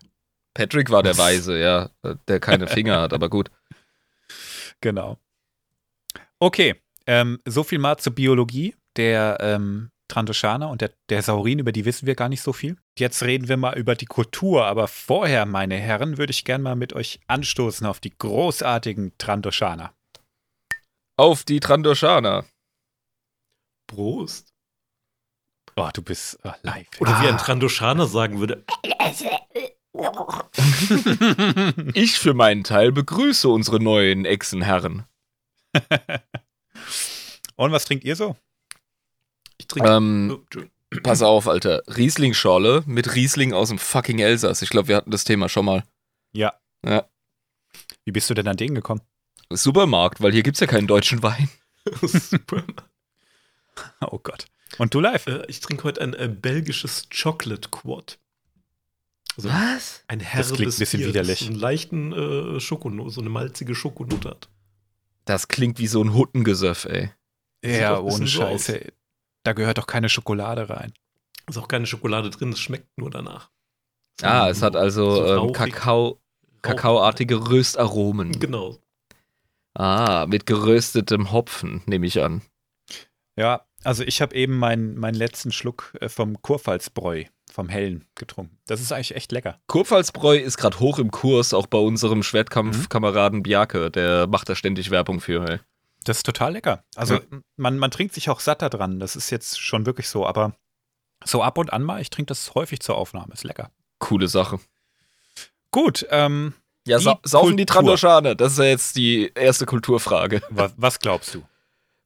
Patrick 0.54 0.90
war 0.90 1.04
der 1.04 1.18
Weise, 1.18 1.60
ja, 1.60 1.90
der 2.28 2.40
keine 2.40 2.68
Finger 2.68 3.02
hat, 3.02 3.14
aber 3.14 3.30
gut. 3.30 3.52
Genau. 4.82 5.18
Okay, 6.40 6.76
ähm, 7.06 7.40
so 7.46 7.64
viel 7.64 7.80
mal 7.80 7.98
zur 7.98 8.16
Biologie 8.16 8.76
der 8.96 9.38
ähm, 9.42 9.92
Trandoshaner 10.08 10.70
und 10.70 10.82
der, 10.82 10.92
der 11.10 11.22
Saurin, 11.22 11.60
über 11.60 11.72
die 11.72 11.86
wissen 11.86 12.08
wir 12.08 12.16
gar 12.16 12.30
nicht 12.30 12.42
so 12.42 12.54
viel. 12.54 12.78
Jetzt 12.98 13.24
reden 13.24 13.48
wir 13.48 13.58
mal 13.58 13.78
über 13.78 13.96
die 13.96 14.06
Kultur, 14.06 14.66
aber 14.66 14.88
vorher, 14.88 15.46
meine 15.46 15.76
Herren, 15.76 16.18
würde 16.18 16.32
ich 16.32 16.46
gern 16.46 16.62
mal 16.62 16.76
mit 16.76 16.94
euch 16.94 17.20
anstoßen 17.28 17.86
auf 17.86 18.00
die 18.00 18.18
großartigen 18.18 19.18
Trandoshaner. 19.18 19.94
Auf 21.16 21.44
die 21.44 21.60
Trandoshaner. 21.60 22.46
Prost. 23.88 24.54
Oh, 25.80 25.90
du 25.94 26.02
bist 26.02 26.40
oh, 26.44 26.52
live. 26.64 26.88
Oder 27.00 27.22
wie 27.22 27.28
ein 27.28 27.36
Ah. 27.36 27.38
Trandoshaner 27.38 28.08
sagen 28.08 28.40
würde, 28.40 28.66
Ich 31.94 32.20
für 32.20 32.34
meinen 32.34 32.64
Teil 32.64 32.92
begrüße 32.92 33.48
unsere 33.50 33.80
neuen 33.80 34.26
Echsenherren. 34.26 35.06
Und 37.56 37.72
was 37.72 37.86
trinkt 37.86 38.06
ihr 38.06 38.16
so? 38.16 38.36
ich 39.58 39.68
trinke. 39.68 39.90
Ähm, 39.90 40.46
Oh, 40.92 40.98
pass 41.04 41.22
auf, 41.22 41.48
Alter. 41.48 41.84
Riesling-Schorle 41.88 42.84
mit 42.88 43.14
Riesling 43.14 43.54
aus 43.54 43.70
dem 43.70 43.78
fucking 43.78 44.18
Elsass. 44.20 44.64
Ich 44.64 44.70
glaube, 44.72 44.88
wir 44.88 44.96
hatten 44.96 45.12
das 45.12 45.24
Thema 45.24 45.48
schon 45.48 45.66
mal. 45.66 45.84
Ja. 46.32 46.54
Ja. 46.84 47.06
Wie 48.06 48.12
bist 48.12 48.28
du 48.30 48.34
denn 48.34 48.48
an 48.48 48.58
den 48.58 48.74
gekommen? 48.74 49.02
Supermarkt, 49.52 50.20
weil 50.22 50.32
hier 50.32 50.42
gibt's 50.44 50.60
ja 50.62 50.68
keinen 50.68 50.88
deutschen 50.88 51.22
Wein. 51.22 51.48
Super. 52.02 52.64
Oh 54.02 54.18
Gott. 54.20 54.48
Und 54.78 54.94
du 54.94 55.00
live? 55.00 55.28
Äh, 55.28 55.46
ich 55.48 55.60
trinke 55.60 55.84
heute 55.84 56.02
ein 56.02 56.14
äh, 56.14 56.28
belgisches 56.28 57.08
Chocolate 57.10 57.70
Quad. 57.70 58.20
Also 59.36 59.50
Was? 59.50 60.04
ein 60.08 60.20
Das 60.20 60.28
herbes 60.28 60.54
klingt 60.54 60.74
ein 60.74 60.80
bisschen 60.80 61.00
Bier, 61.00 61.10
widerlich. 61.10 61.40
Das 61.40 61.48
einen 61.48 61.58
leichten 61.58 62.14
äh, 62.14 62.60
Schokonote, 62.60 63.10
so 63.10 63.22
eine 63.22 63.30
malzige 63.30 63.76
Schokonote 63.76 64.30
hat. 64.30 64.50
Das 65.26 65.48
klingt 65.48 65.80
wie 65.80 65.88
so 65.88 66.04
ein 66.04 66.14
Huttengesöff, 66.14 66.86
ey. 66.86 67.12
Ja, 67.64 68.00
ohne 68.00 68.28
so 68.28 68.42
Scheiße. 68.42 68.92
Da 69.44 69.54
gehört 69.54 69.78
doch 69.78 69.88
keine 69.88 70.10
Schokolade 70.10 70.70
rein. 70.70 70.94
Ist 71.48 71.58
auch 71.58 71.68
keine 71.68 71.86
Schokolade 71.86 72.30
drin, 72.30 72.52
es 72.52 72.60
schmeckt 72.60 72.98
nur 72.98 73.10
danach. 73.10 73.50
Ah, 74.22 74.50
es 74.50 74.62
hat 74.62 74.76
also 74.76 75.16
So 75.16 75.48
ähm. 75.48 75.54
Kakao, 75.54 76.20
kakaoartige 76.62 77.50
Röstaromen. 77.50 78.40
Genau. 78.40 78.78
Ah, 79.74 80.26
mit 80.28 80.46
geröstetem 80.46 81.32
Hopfen, 81.32 81.82
nehme 81.86 82.06
ich 82.06 82.22
an. 82.22 82.42
Ja, 83.38 83.66
also 83.84 84.04
ich 84.04 84.22
habe 84.22 84.36
eben 84.36 84.58
meinen 84.58 84.98
meinen 84.98 85.16
letzten 85.16 85.52
Schluck 85.52 85.94
äh, 86.02 86.10
vom 86.10 86.42
Kurpfalzbräu, 86.42 87.26
vom 87.52 87.70
Hellen, 87.70 88.06
getrunken. 88.16 88.58
Das 88.68 88.82
ist 88.82 88.92
eigentlich 88.92 89.16
echt 89.16 89.32
lecker. 89.32 89.60
Kurpfalzbräu 89.68 90.38
ist 90.38 90.58
gerade 90.58 90.80
hoch 90.80 91.00
im 91.00 91.12
Kurs, 91.12 91.54
auch 91.54 91.68
bei 91.68 91.78
unserem 91.78 92.24
Schwertkampfkameraden 92.24 93.44
Bjarke. 93.44 93.90
Der 93.92 94.28
macht 94.28 94.50
da 94.50 94.56
ständig 94.56 94.92
Werbung 94.92 95.20
für. 95.22 95.48
Ey. 95.50 95.60
Das 96.06 96.18
ist 96.18 96.26
total 96.26 96.54
lecker. 96.54 96.84
Also 96.96 97.16
Ja. 97.16 97.22
man, 97.58 97.78
man 97.78 97.92
trinkt 97.92 98.14
sich 98.14 98.30
auch 98.30 98.40
satter 98.40 98.70
dran. 98.70 99.00
Das 99.00 99.16
ist 99.16 99.30
jetzt 99.32 99.60
schon 99.60 99.86
wirklich 99.86 100.08
so. 100.10 100.26
Aber 100.26 100.54
so 101.26 101.44
ab 101.44 101.58
und 101.58 101.74
an 101.74 101.84
mal, 101.84 102.02
ich 102.02 102.10
trinke 102.10 102.28
das 102.30 102.56
häufig 102.56 102.80
zur 102.80 102.96
Aufnahme. 102.96 103.34
Ist 103.34 103.44
lecker. 103.44 103.72
Coole 104.00 104.28
Sache. 104.30 104.60
Gut, 105.72 106.06
ähm, 106.10 106.54
Ja, 106.88 106.98
Die 106.98 107.04
sa 107.04 107.20
saufen 107.24 107.58
die 107.58 107.66
Kultur. 107.66 107.84
Trandoshaner? 107.98 108.36
Das 108.36 108.54
ist 108.54 108.58
ja 108.60 108.66
jetzt 108.66 108.96
die 108.96 109.32
erste 109.36 109.66
Kulturfrage. 109.66 110.42
wa 110.50 110.70
was 110.78 111.00
glaubst 111.00 111.36
du? 111.36 111.44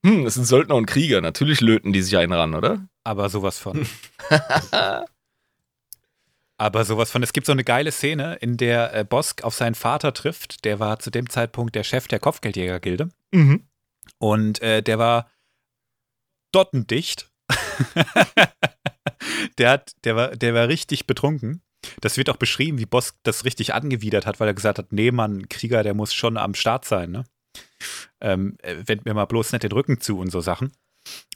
Hm, 0.06 0.26
es 0.26 0.34
sind 0.34 0.46
Söldner 0.46 0.76
und 0.76 0.86
Krieger. 0.86 1.22
Natürlich 1.22 1.62
löten 1.62 1.94
die 1.94 2.02
sich 2.02 2.18
einen 2.18 2.34
ran, 2.34 2.54
oder? 2.56 2.86
Aber 3.04 3.30
sowas 3.30 3.58
von. 3.58 3.88
Aber 6.58 6.86
sowas 6.86 7.10
von. 7.12 7.24
Es 7.24 7.34
gibt 7.34 7.46
so 7.46 7.52
eine 7.52 7.64
geile 7.64 7.92
Szene, 7.92 8.36
in 8.36 8.58
der 8.58 8.94
äh, 8.94 9.04
Bosk 9.04 9.44
auf 9.44 9.56
seinen 9.56 9.76
Vater 9.76 10.14
trifft. 10.14 10.66
Der 10.66 10.80
war 10.80 11.00
zu 11.00 11.10
dem 11.10 11.30
Zeitpunkt 11.30 11.76
der 11.76 11.84
Chef 11.84 12.08
der 12.08 12.20
Kopfgeldjägergilde. 12.20 13.10
Mhm. 13.32 13.68
Und 14.18 14.62
äh, 14.62 14.84
der 14.84 15.00
war 15.00 15.32
dottendicht. 16.52 17.30
der, 19.58 19.70
hat, 19.70 19.94
der, 20.04 20.16
war, 20.16 20.36
der 20.36 20.54
war 20.54 20.68
richtig 20.68 21.08
betrunken. 21.08 21.62
Das 22.02 22.18
wird 22.18 22.30
auch 22.30 22.38
beschrieben, 22.38 22.78
wie 22.78 22.86
Bosk 22.86 23.18
das 23.24 23.46
richtig 23.46 23.74
angewidert 23.74 24.26
hat, 24.26 24.40
weil 24.40 24.48
er 24.48 24.54
gesagt 24.54 24.78
hat, 24.80 24.92
nee, 24.92 25.12
Mann, 25.12 25.50
Krieger, 25.50 25.84
der 25.84 25.94
muss 25.94 26.14
schon 26.14 26.38
am 26.38 26.54
Start 26.54 26.86
sein, 26.86 27.12
ne? 27.12 27.26
Ähm, 28.22 28.58
äh, 28.62 28.76
wend 28.86 29.06
mir 29.06 29.14
mal 29.14 29.26
bloß 29.26 29.52
nicht 29.52 29.64
den 29.64 29.72
Rücken 29.72 30.00
zu 30.00 30.20
und 30.20 30.32
so 30.32 30.42
Sachen. 30.42 30.72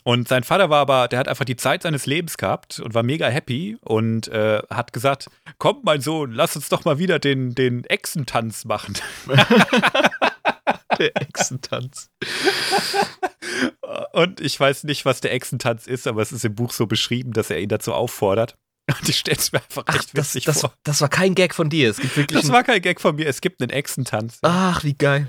Und 0.02 0.28
sein 0.28 0.44
Vater 0.44 0.70
war 0.70 0.80
aber, 0.80 1.08
der 1.08 1.18
hat 1.18 1.28
einfach 1.28 1.44
die 1.44 1.56
Zeit 1.56 1.82
seines 1.82 2.06
Lebens 2.06 2.38
gehabt 2.38 2.80
und 2.80 2.94
war 2.94 3.02
mega 3.02 3.28
happy 3.28 3.76
und 3.82 4.28
äh, 4.28 4.62
hat 4.70 4.94
gesagt, 4.94 5.28
komm 5.58 5.80
mein 5.82 6.00
Sohn, 6.00 6.32
lass 6.32 6.56
uns 6.56 6.70
doch 6.70 6.86
mal 6.86 6.98
wieder 6.98 7.18
den, 7.18 7.54
den 7.54 7.84
Echsentanz 7.84 8.64
machen. 8.64 8.94
Der 10.98 11.16
Echsentanz. 11.16 12.10
Und 14.12 14.40
ich 14.40 14.58
weiß 14.58 14.84
nicht, 14.84 15.04
was 15.04 15.20
der 15.20 15.32
Echsentanz 15.32 15.86
ist, 15.86 16.06
aber 16.06 16.22
es 16.22 16.32
ist 16.32 16.44
im 16.44 16.54
Buch 16.54 16.72
so 16.72 16.86
beschrieben, 16.86 17.32
dass 17.32 17.50
er 17.50 17.60
ihn 17.60 17.68
dazu 17.68 17.94
auffordert. 17.94 18.56
Und 18.88 19.08
ich 19.08 19.18
stelle 19.18 19.36
es 19.36 19.52
mir 19.52 19.60
einfach 19.60 19.84
echt 19.88 20.16
das, 20.16 20.34
witzig 20.34 20.44
das, 20.44 20.60
vor. 20.60 20.72
das 20.82 21.00
war 21.00 21.08
kein 21.08 21.34
Gag 21.34 21.54
von 21.54 21.68
dir. 21.68 21.90
Es 21.90 21.98
gibt 21.98 22.16
wirklich. 22.16 22.40
Das 22.40 22.50
war 22.50 22.64
kein 22.64 22.80
Gag 22.80 23.00
von 23.00 23.16
mir. 23.16 23.26
Es 23.26 23.40
gibt 23.40 23.60
einen 23.60 23.70
Echsentanz. 23.70 24.38
Ach, 24.42 24.82
wie 24.82 24.94
geil. 24.94 25.28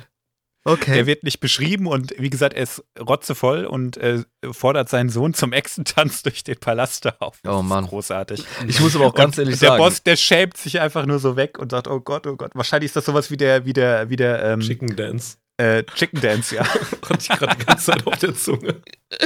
Okay. 0.69 0.93
Der 0.93 1.05
wird 1.07 1.23
nicht 1.23 1.39
beschrieben 1.39 1.87
und 1.87 2.13
wie 2.17 2.29
gesagt, 2.29 2.53
er 2.53 2.63
ist 2.63 2.83
rotzevoll 2.99 3.65
und 3.65 3.97
äh, 3.97 4.23
fordert 4.51 4.89
seinen 4.89 5.09
Sohn 5.09 5.33
zum 5.33 5.51
Echsentanz 5.51 6.21
durch 6.23 6.43
den 6.43 6.57
Palast 6.59 7.07
auf. 7.21 7.39
Das 7.41 7.55
Oh 7.55 7.63
Mann. 7.63 7.85
Ist 7.85 7.89
großartig. 7.89 8.43
ich 8.67 8.79
muss 8.79 8.95
aber 8.95 9.07
auch 9.07 9.15
ganz 9.15 9.37
und 9.37 9.45
ehrlich 9.45 9.59
der 9.59 9.69
sagen. 9.69 9.83
Boss, 9.83 10.03
der 10.03 10.15
schämt 10.15 10.57
sich 10.57 10.79
einfach 10.79 11.05
nur 11.05 11.19
so 11.19 11.35
weg 11.35 11.57
und 11.57 11.71
sagt, 11.71 11.87
oh 11.87 11.99
Gott, 11.99 12.27
oh 12.27 12.35
Gott. 12.35 12.51
Wahrscheinlich 12.53 12.89
ist 12.89 12.95
das 12.95 13.05
sowas 13.05 13.31
wie 13.31 13.37
der, 13.37 13.65
wie 13.65 13.73
der, 13.73 14.09
wie 14.09 14.15
der 14.15 14.43
ähm, 14.43 14.59
Chicken 14.59 14.95
Dance. 14.95 15.37
äh, 15.57 15.83
Chicken 15.83 16.21
Dance, 16.21 16.55
ja. 16.55 16.63
Hatte 16.65 17.17
ich 17.19 17.29
gerade 17.29 17.57
die 17.57 17.65
ganze 17.65 17.85
Zeit 17.91 18.05
auf 18.07 18.17
der 18.19 18.35
Zunge. 18.35 18.81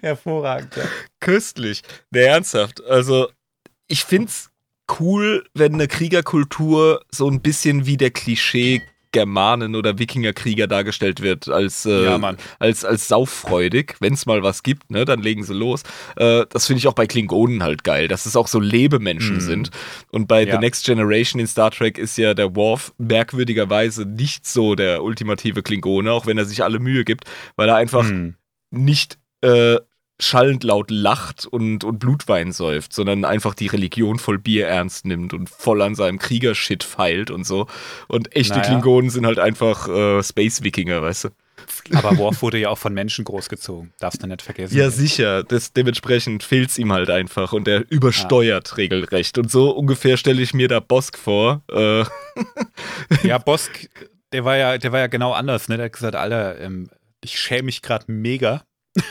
Hervorragend, 0.00 0.76
ja. 0.76 0.84
Köstlich. 1.20 1.82
Nee, 2.10 2.24
ernsthaft. 2.24 2.82
Also, 2.84 3.30
ich 3.88 4.04
find's 4.04 4.49
cool, 4.98 5.44
wenn 5.54 5.74
eine 5.74 5.86
Kriegerkultur 5.88 7.02
so 7.10 7.28
ein 7.28 7.40
bisschen 7.42 7.86
wie 7.86 7.96
der 7.96 8.10
Klischee 8.10 8.82
Germanen 9.12 9.74
oder 9.74 9.98
Wikingerkrieger 9.98 10.68
dargestellt 10.68 11.20
wird 11.20 11.48
als 11.48 11.84
äh, 11.84 12.04
Ja, 12.04 12.34
als 12.60 12.84
als 12.84 13.08
sauffreudig, 13.08 13.96
wenn 13.98 14.14
es 14.14 14.24
mal 14.24 14.44
was 14.44 14.62
gibt, 14.62 14.88
ne, 14.88 15.04
dann 15.04 15.20
legen 15.20 15.42
sie 15.42 15.52
los. 15.52 15.82
Äh, 16.14 16.44
das 16.48 16.68
finde 16.68 16.78
ich 16.78 16.86
auch 16.86 16.92
bei 16.92 17.08
Klingonen 17.08 17.64
halt 17.64 17.82
geil, 17.82 18.06
dass 18.06 18.24
es 18.26 18.36
auch 18.36 18.46
so 18.46 18.60
Lebemenschen 18.60 19.38
Mhm. 19.38 19.40
sind. 19.40 19.70
Und 20.12 20.28
bei 20.28 20.44
Ja. 20.46 20.52
The 20.54 20.58
Next 20.60 20.84
Generation 20.86 21.40
in 21.40 21.48
Star 21.48 21.72
Trek 21.72 21.98
ist 21.98 22.18
ja 22.18 22.34
der 22.34 22.54
Worf 22.54 22.92
merkwürdigerweise 22.98 24.06
nicht 24.06 24.46
so 24.46 24.76
der 24.76 25.02
ultimative 25.02 25.64
Klingone, 25.64 26.12
auch 26.12 26.26
wenn 26.26 26.38
er 26.38 26.44
sich 26.44 26.62
alle 26.62 26.78
Mühe 26.78 27.04
gibt, 27.04 27.24
weil 27.56 27.68
er 27.68 27.74
einfach 27.76 28.08
Hm. 28.08 28.36
nicht 28.70 29.18
äh, 29.42 29.76
schallend 30.20 30.64
laut 30.64 30.90
lacht 30.90 31.46
und, 31.46 31.82
und 31.84 31.98
Blutwein 31.98 32.52
säuft, 32.52 32.92
sondern 32.92 33.24
einfach 33.24 33.54
die 33.54 33.66
Religion 33.66 34.18
voll 34.18 34.38
Bier 34.38 34.68
ernst 34.68 35.06
nimmt 35.06 35.34
und 35.34 35.48
voll 35.50 35.82
an 35.82 35.94
seinem 35.94 36.18
Kriegershit 36.18 36.84
feilt 36.84 37.30
und 37.30 37.44
so. 37.44 37.66
Und 38.06 38.34
echte 38.36 38.58
Naja. 38.58 38.68
Klingonen 38.68 39.10
sind 39.10 39.26
halt 39.26 39.38
einfach 39.38 39.88
äh, 39.88 40.22
Space-Wikinger, 40.22 41.02
weißt 41.02 41.24
du? 41.24 41.28
Aber 41.92 42.16
Worf 42.16 42.42
wurde 42.42 42.58
ja 42.58 42.70
auch 42.70 42.78
von 42.78 42.94
Menschen 42.94 43.24
großgezogen. 43.24 43.92
Darfst 43.98 44.22
du 44.22 44.26
nicht 44.26 44.42
vergessen. 44.42 44.76
Ja, 44.76 44.90
sicher. 44.90 45.42
Das, 45.44 45.72
dementsprechend 45.72 46.42
fehlt's 46.42 46.78
ihm 46.78 46.92
halt 46.92 47.10
einfach 47.10 47.52
und 47.52 47.68
er 47.68 47.84
übersteuert 47.90 48.76
regelrecht. 48.76 49.36
Und 49.38 49.50
so 49.50 49.70
ungefähr 49.70 50.16
stelle 50.16 50.40
ich 50.40 50.54
mir 50.54 50.68
da 50.68 50.80
Bosk 50.80 51.18
vor. 51.18 51.62
Äh, 51.70 52.04
Ja, 53.22 53.38
Bosk, 53.38 53.88
der 54.32 54.44
war 54.44 54.56
ja, 54.56 54.78
der 54.78 54.92
war 54.92 55.00
ja 55.00 55.06
genau 55.06 55.32
anders, 55.32 55.68
ne? 55.68 55.76
Der 55.76 55.86
hat 55.86 55.92
gesagt, 55.92 56.14
Alter, 56.14 56.58
ähm, 56.60 56.88
ich 57.20 57.38
schäme 57.38 57.64
mich 57.64 57.82
gerade 57.82 58.10
mega. 58.10 58.62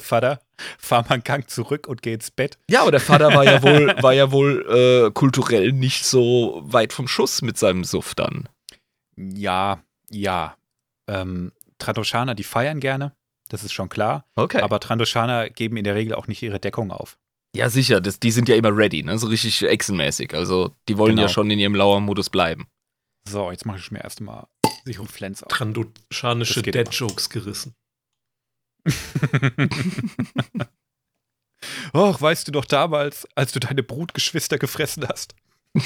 Vater, 0.00 0.40
fahr 0.78 1.02
mal 1.02 1.10
einen 1.14 1.24
Gang 1.24 1.48
zurück 1.50 1.86
und 1.86 2.02
geh 2.02 2.14
ins 2.14 2.30
Bett. 2.30 2.58
ja, 2.70 2.82
aber 2.82 2.90
der 2.90 3.00
Vater 3.00 3.32
war 3.34 3.44
ja 3.44 3.62
wohl, 3.62 3.94
war 4.02 4.12
ja 4.14 4.32
wohl 4.32 5.06
äh, 5.08 5.10
kulturell 5.12 5.72
nicht 5.72 6.04
so 6.04 6.60
weit 6.64 6.92
vom 6.92 7.08
Schuss 7.08 7.42
mit 7.42 7.58
seinem 7.58 7.84
Suff 7.84 8.14
dann. 8.14 8.48
Ja, 9.16 9.80
ja. 10.10 10.56
Ähm, 11.08 11.52
Trandoshaner, 11.78 12.34
die 12.34 12.42
feiern 12.44 12.80
gerne, 12.80 13.12
das 13.48 13.62
ist 13.64 13.72
schon 13.72 13.88
klar. 13.88 14.24
Okay. 14.34 14.60
Aber 14.62 14.80
Trandoshaner 14.80 15.50
geben 15.50 15.76
in 15.76 15.84
der 15.84 15.94
Regel 15.94 16.14
auch 16.14 16.26
nicht 16.26 16.42
ihre 16.42 16.58
Deckung 16.58 16.90
auf. 16.90 17.18
Ja, 17.54 17.70
sicher, 17.70 18.00
das, 18.00 18.20
die 18.20 18.30
sind 18.32 18.48
ja 18.48 18.56
immer 18.56 18.76
ready, 18.76 19.02
ne? 19.02 19.16
So 19.18 19.28
richtig 19.28 19.62
echsenmäßig. 19.62 20.34
Also, 20.34 20.74
die 20.88 20.98
wollen 20.98 21.12
Genau. 21.12 21.22
ja 21.22 21.28
schon 21.28 21.50
in 21.50 21.58
ihrem 21.58 21.74
Lauermodus 21.74 22.28
bleiben. 22.28 22.66
So, 23.28 23.50
jetzt 23.50 23.64
mache 23.64 23.78
ich 23.78 23.90
mir 23.90 24.02
erstmal 24.04 24.46
sich 24.84 24.98
um 24.98 25.06
Flens 25.06 25.42
auf. 25.42 25.48
Geht 26.62 26.74
Dad-Jokes 26.74 27.30
gerissen. 27.30 27.74
Och, 31.92 32.20
weißt 32.20 32.46
du 32.48 32.52
doch 32.52 32.64
damals, 32.64 33.26
als 33.34 33.52
du 33.52 33.60
deine 33.60 33.82
Brutgeschwister 33.82 34.58
gefressen 34.58 35.08
hast. 35.08 35.34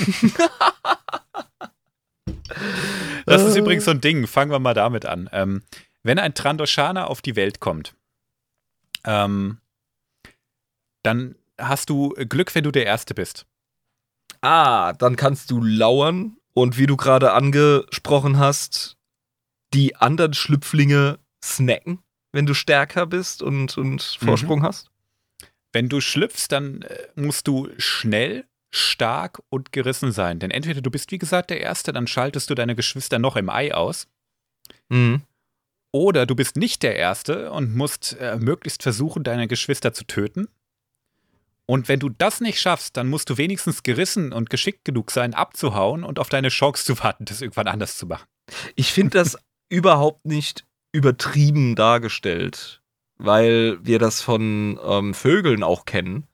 das 3.26 3.42
ist 3.42 3.56
übrigens 3.56 3.84
so 3.84 3.90
ein 3.92 4.00
Ding. 4.00 4.26
Fangen 4.26 4.50
wir 4.50 4.58
mal 4.58 4.74
damit 4.74 5.06
an. 5.06 5.28
Ähm, 5.32 5.62
wenn 6.02 6.18
ein 6.18 6.34
Trandoshaner 6.34 7.08
auf 7.08 7.22
die 7.22 7.36
Welt 7.36 7.60
kommt, 7.60 7.94
ähm, 9.04 9.58
dann 11.02 11.36
hast 11.58 11.90
du 11.90 12.10
Glück, 12.28 12.54
wenn 12.54 12.64
du 12.64 12.70
der 12.70 12.86
Erste 12.86 13.14
bist. 13.14 13.46
Ah, 14.40 14.92
dann 14.94 15.16
kannst 15.16 15.50
du 15.50 15.62
lauern 15.62 16.36
und 16.54 16.78
wie 16.78 16.86
du 16.86 16.96
gerade 16.96 17.32
angesprochen 17.32 18.38
hast, 18.38 18.96
die 19.74 19.96
anderen 19.96 20.34
Schlüpflinge 20.34 21.18
snacken, 21.42 22.02
wenn 22.32 22.46
du 22.46 22.54
stärker 22.54 23.06
bist 23.06 23.42
und, 23.42 23.76
und 23.78 24.18
Mhm. 24.20 24.26
Vorsprung 24.26 24.62
hast. 24.62 24.90
Wenn 25.72 25.88
du 25.88 26.00
schlüpfst, 26.00 26.48
dann 26.50 26.82
äh, 26.82 27.08
musst 27.16 27.46
du 27.46 27.68
schnell, 27.78 28.44
stark 28.72 29.42
und 29.48 29.72
gerissen 29.72 30.12
sein. 30.12 30.38
Denn 30.38 30.50
entweder 30.52 30.80
du 30.80 30.90
bist, 30.90 31.10
wie 31.10 31.18
gesagt, 31.18 31.50
der 31.50 31.60
Erste, 31.60 31.92
dann 31.92 32.06
schaltest 32.06 32.50
du 32.50 32.54
deine 32.54 32.76
Geschwister 32.76 33.18
noch 33.18 33.34
im 33.36 33.50
Ei 33.50 33.74
aus. 33.74 34.06
Mhm. 34.88 35.22
Oder 35.92 36.24
du 36.24 36.36
bist 36.36 36.56
nicht 36.56 36.84
der 36.84 36.94
Erste 36.94 37.50
und 37.50 37.74
musst 37.74 38.16
äh, 38.20 38.36
möglichst 38.36 38.82
versuchen, 38.84 39.24
deine 39.24 39.48
Geschwister 39.48 39.92
zu 39.92 40.04
töten. 40.04 40.46
Und 41.66 41.88
wenn 41.88 42.00
du 42.00 42.08
das 42.08 42.40
nicht 42.40 42.60
schaffst, 42.60 42.96
dann 42.96 43.08
musst 43.08 43.30
du 43.30 43.38
wenigstens 43.38 43.82
gerissen 43.82 44.32
und 44.32 44.50
geschickt 44.50 44.84
genug 44.84 45.10
sein, 45.10 45.34
abzuhauen 45.34 46.04
und 46.04 46.18
auf 46.18 46.28
deine 46.28 46.48
Chance 46.48 46.84
zu 46.84 46.98
warten, 47.00 47.24
das 47.24 47.40
irgendwann 47.40 47.68
anders 47.68 47.96
zu 47.96 48.06
machen. 48.06 48.26
Ich 48.76 48.92
finde 48.92 49.18
das 49.18 49.36
überhaupt 49.68 50.24
nicht 50.24 50.64
übertrieben 50.92 51.76
dargestellt, 51.76 52.82
weil 53.18 53.78
wir 53.84 53.98
das 53.98 54.20
von 54.22 54.78
ähm, 54.84 55.14
Vögeln 55.14 55.62
auch 55.62 55.84
kennen. 55.84 56.26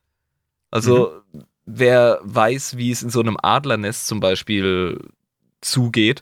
Also, 0.71 1.21
wer 1.65 2.19
weiß, 2.23 2.77
wie 2.77 2.91
es 2.91 3.03
in 3.03 3.09
so 3.09 3.19
einem 3.19 3.37
Adlernest 3.41 4.07
zum 4.07 4.19
Beispiel 4.19 4.99
zugeht, 5.61 6.21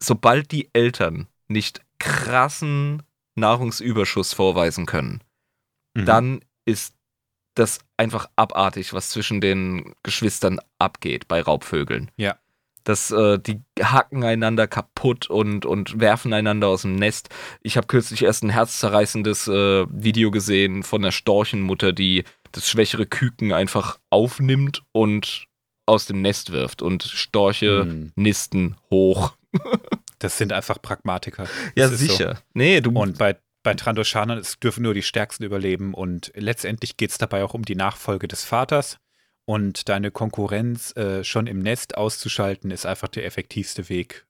sobald 0.00 0.52
die 0.52 0.70
Eltern 0.72 1.26
nicht 1.48 1.82
krassen 1.98 3.02
Nahrungsüberschuss 3.34 4.32
vorweisen 4.32 4.86
können, 4.86 5.20
Mhm. 5.96 6.04
dann 6.06 6.40
ist 6.64 6.94
das 7.54 7.78
einfach 7.96 8.28
abartig, 8.34 8.92
was 8.94 9.10
zwischen 9.10 9.40
den 9.40 9.94
Geschwistern 10.02 10.58
abgeht 10.78 11.28
bei 11.28 11.40
Raubvögeln. 11.40 12.10
Ja. 12.16 12.36
Das, 12.84 13.10
äh, 13.10 13.38
die 13.38 13.60
hacken 13.82 14.24
einander 14.24 14.66
kaputt 14.66 15.28
und, 15.30 15.64
und 15.66 15.98
werfen 16.00 16.32
einander 16.32 16.68
aus 16.68 16.82
dem 16.82 16.94
Nest. 16.96 17.30
Ich 17.62 17.76
habe 17.76 17.86
kürzlich 17.86 18.22
erst 18.22 18.44
ein 18.44 18.50
herzzerreißendes 18.50 19.48
äh, 19.48 19.86
Video 19.90 20.30
gesehen 20.30 20.82
von 20.82 21.02
einer 21.02 21.12
Storchenmutter, 21.12 21.92
die 21.92 22.24
das 22.52 22.68
schwächere 22.68 23.06
Küken 23.06 23.52
einfach 23.52 23.98
aufnimmt 24.10 24.82
und 24.92 25.46
aus 25.86 26.06
dem 26.06 26.22
Nest 26.22 26.52
wirft. 26.52 26.82
Und 26.82 27.02
Storche 27.02 27.84
Mhm. 27.84 28.12
nisten 28.16 28.76
hoch. 28.90 29.32
Das 30.20 30.38
sind 30.38 30.52
einfach 30.54 30.80
Pragmatiker. 30.80 31.44
Ja, 31.74 31.88
Das 31.88 31.98
so. 32.00 32.06
sicher. 32.06 32.38
Nee, 32.54 32.80
du 32.80 32.90
Und 32.92 33.18
bei, 33.18 33.36
bei 33.62 33.74
Trandoshanern 33.74 34.38
es 34.38 34.58
dürfen 34.58 34.82
nur 34.82 34.94
die 34.94 35.02
Stärksten 35.02 35.44
überleben. 35.44 35.92
Und 35.92 36.32
letztendlich 36.34 36.96
geht 36.96 37.10
es 37.10 37.18
dabei 37.18 37.44
auch 37.44 37.52
um 37.52 37.62
die 37.62 37.74
Nachfolge 37.74 38.26
des 38.26 38.42
Vaters. 38.44 38.98
Und 39.46 39.88
deine 39.88 40.10
Konkurrenz 40.10 40.96
äh, 40.96 41.22
schon 41.22 41.46
im 41.46 41.58
Nest 41.58 41.96
auszuschalten, 41.98 42.70
ist 42.70 42.86
einfach 42.86 43.08
der 43.08 43.26
effektivste 43.26 43.88
Weg. 43.88 44.26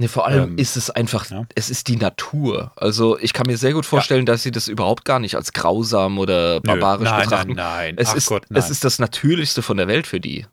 Nee, 0.00 0.08
vor 0.08 0.26
allem 0.26 0.50
Ähm, 0.52 0.58
ist 0.58 0.76
es 0.76 0.90
einfach, 0.90 1.28
ja. 1.30 1.44
es 1.56 1.70
ist 1.70 1.88
die 1.88 1.96
Natur. 1.96 2.72
Also 2.76 3.18
ich 3.18 3.32
kann 3.32 3.46
mir 3.48 3.58
sehr 3.58 3.72
gut 3.72 3.84
vorstellen, 3.84 4.26
dass 4.26 4.44
sie 4.44 4.52
das 4.52 4.68
überhaupt 4.68 5.04
gar 5.04 5.18
nicht 5.18 5.34
als 5.34 5.52
grausam 5.52 6.18
oder 6.18 6.60
barbarisch 6.60 7.08
Nö, 7.08 7.14
nein, 7.16 7.22
betrachten. 7.24 7.52
Nein, 7.54 7.94
nein, 7.96 7.98
Es, 7.98 8.10
Ach 8.10 8.14
ist, 8.14 8.26
Gott, 8.28 8.46
nein. 8.48 8.58
es 8.60 8.70
ist 8.70 8.84
das 8.84 8.98
Natürlichste 9.00 9.60
von 9.60 9.76
der 9.76 9.88
Welt 9.88 10.06
für 10.06 10.20
die, 10.20 10.46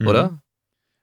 Mhm. 0.00 0.06
oder? 0.08 0.38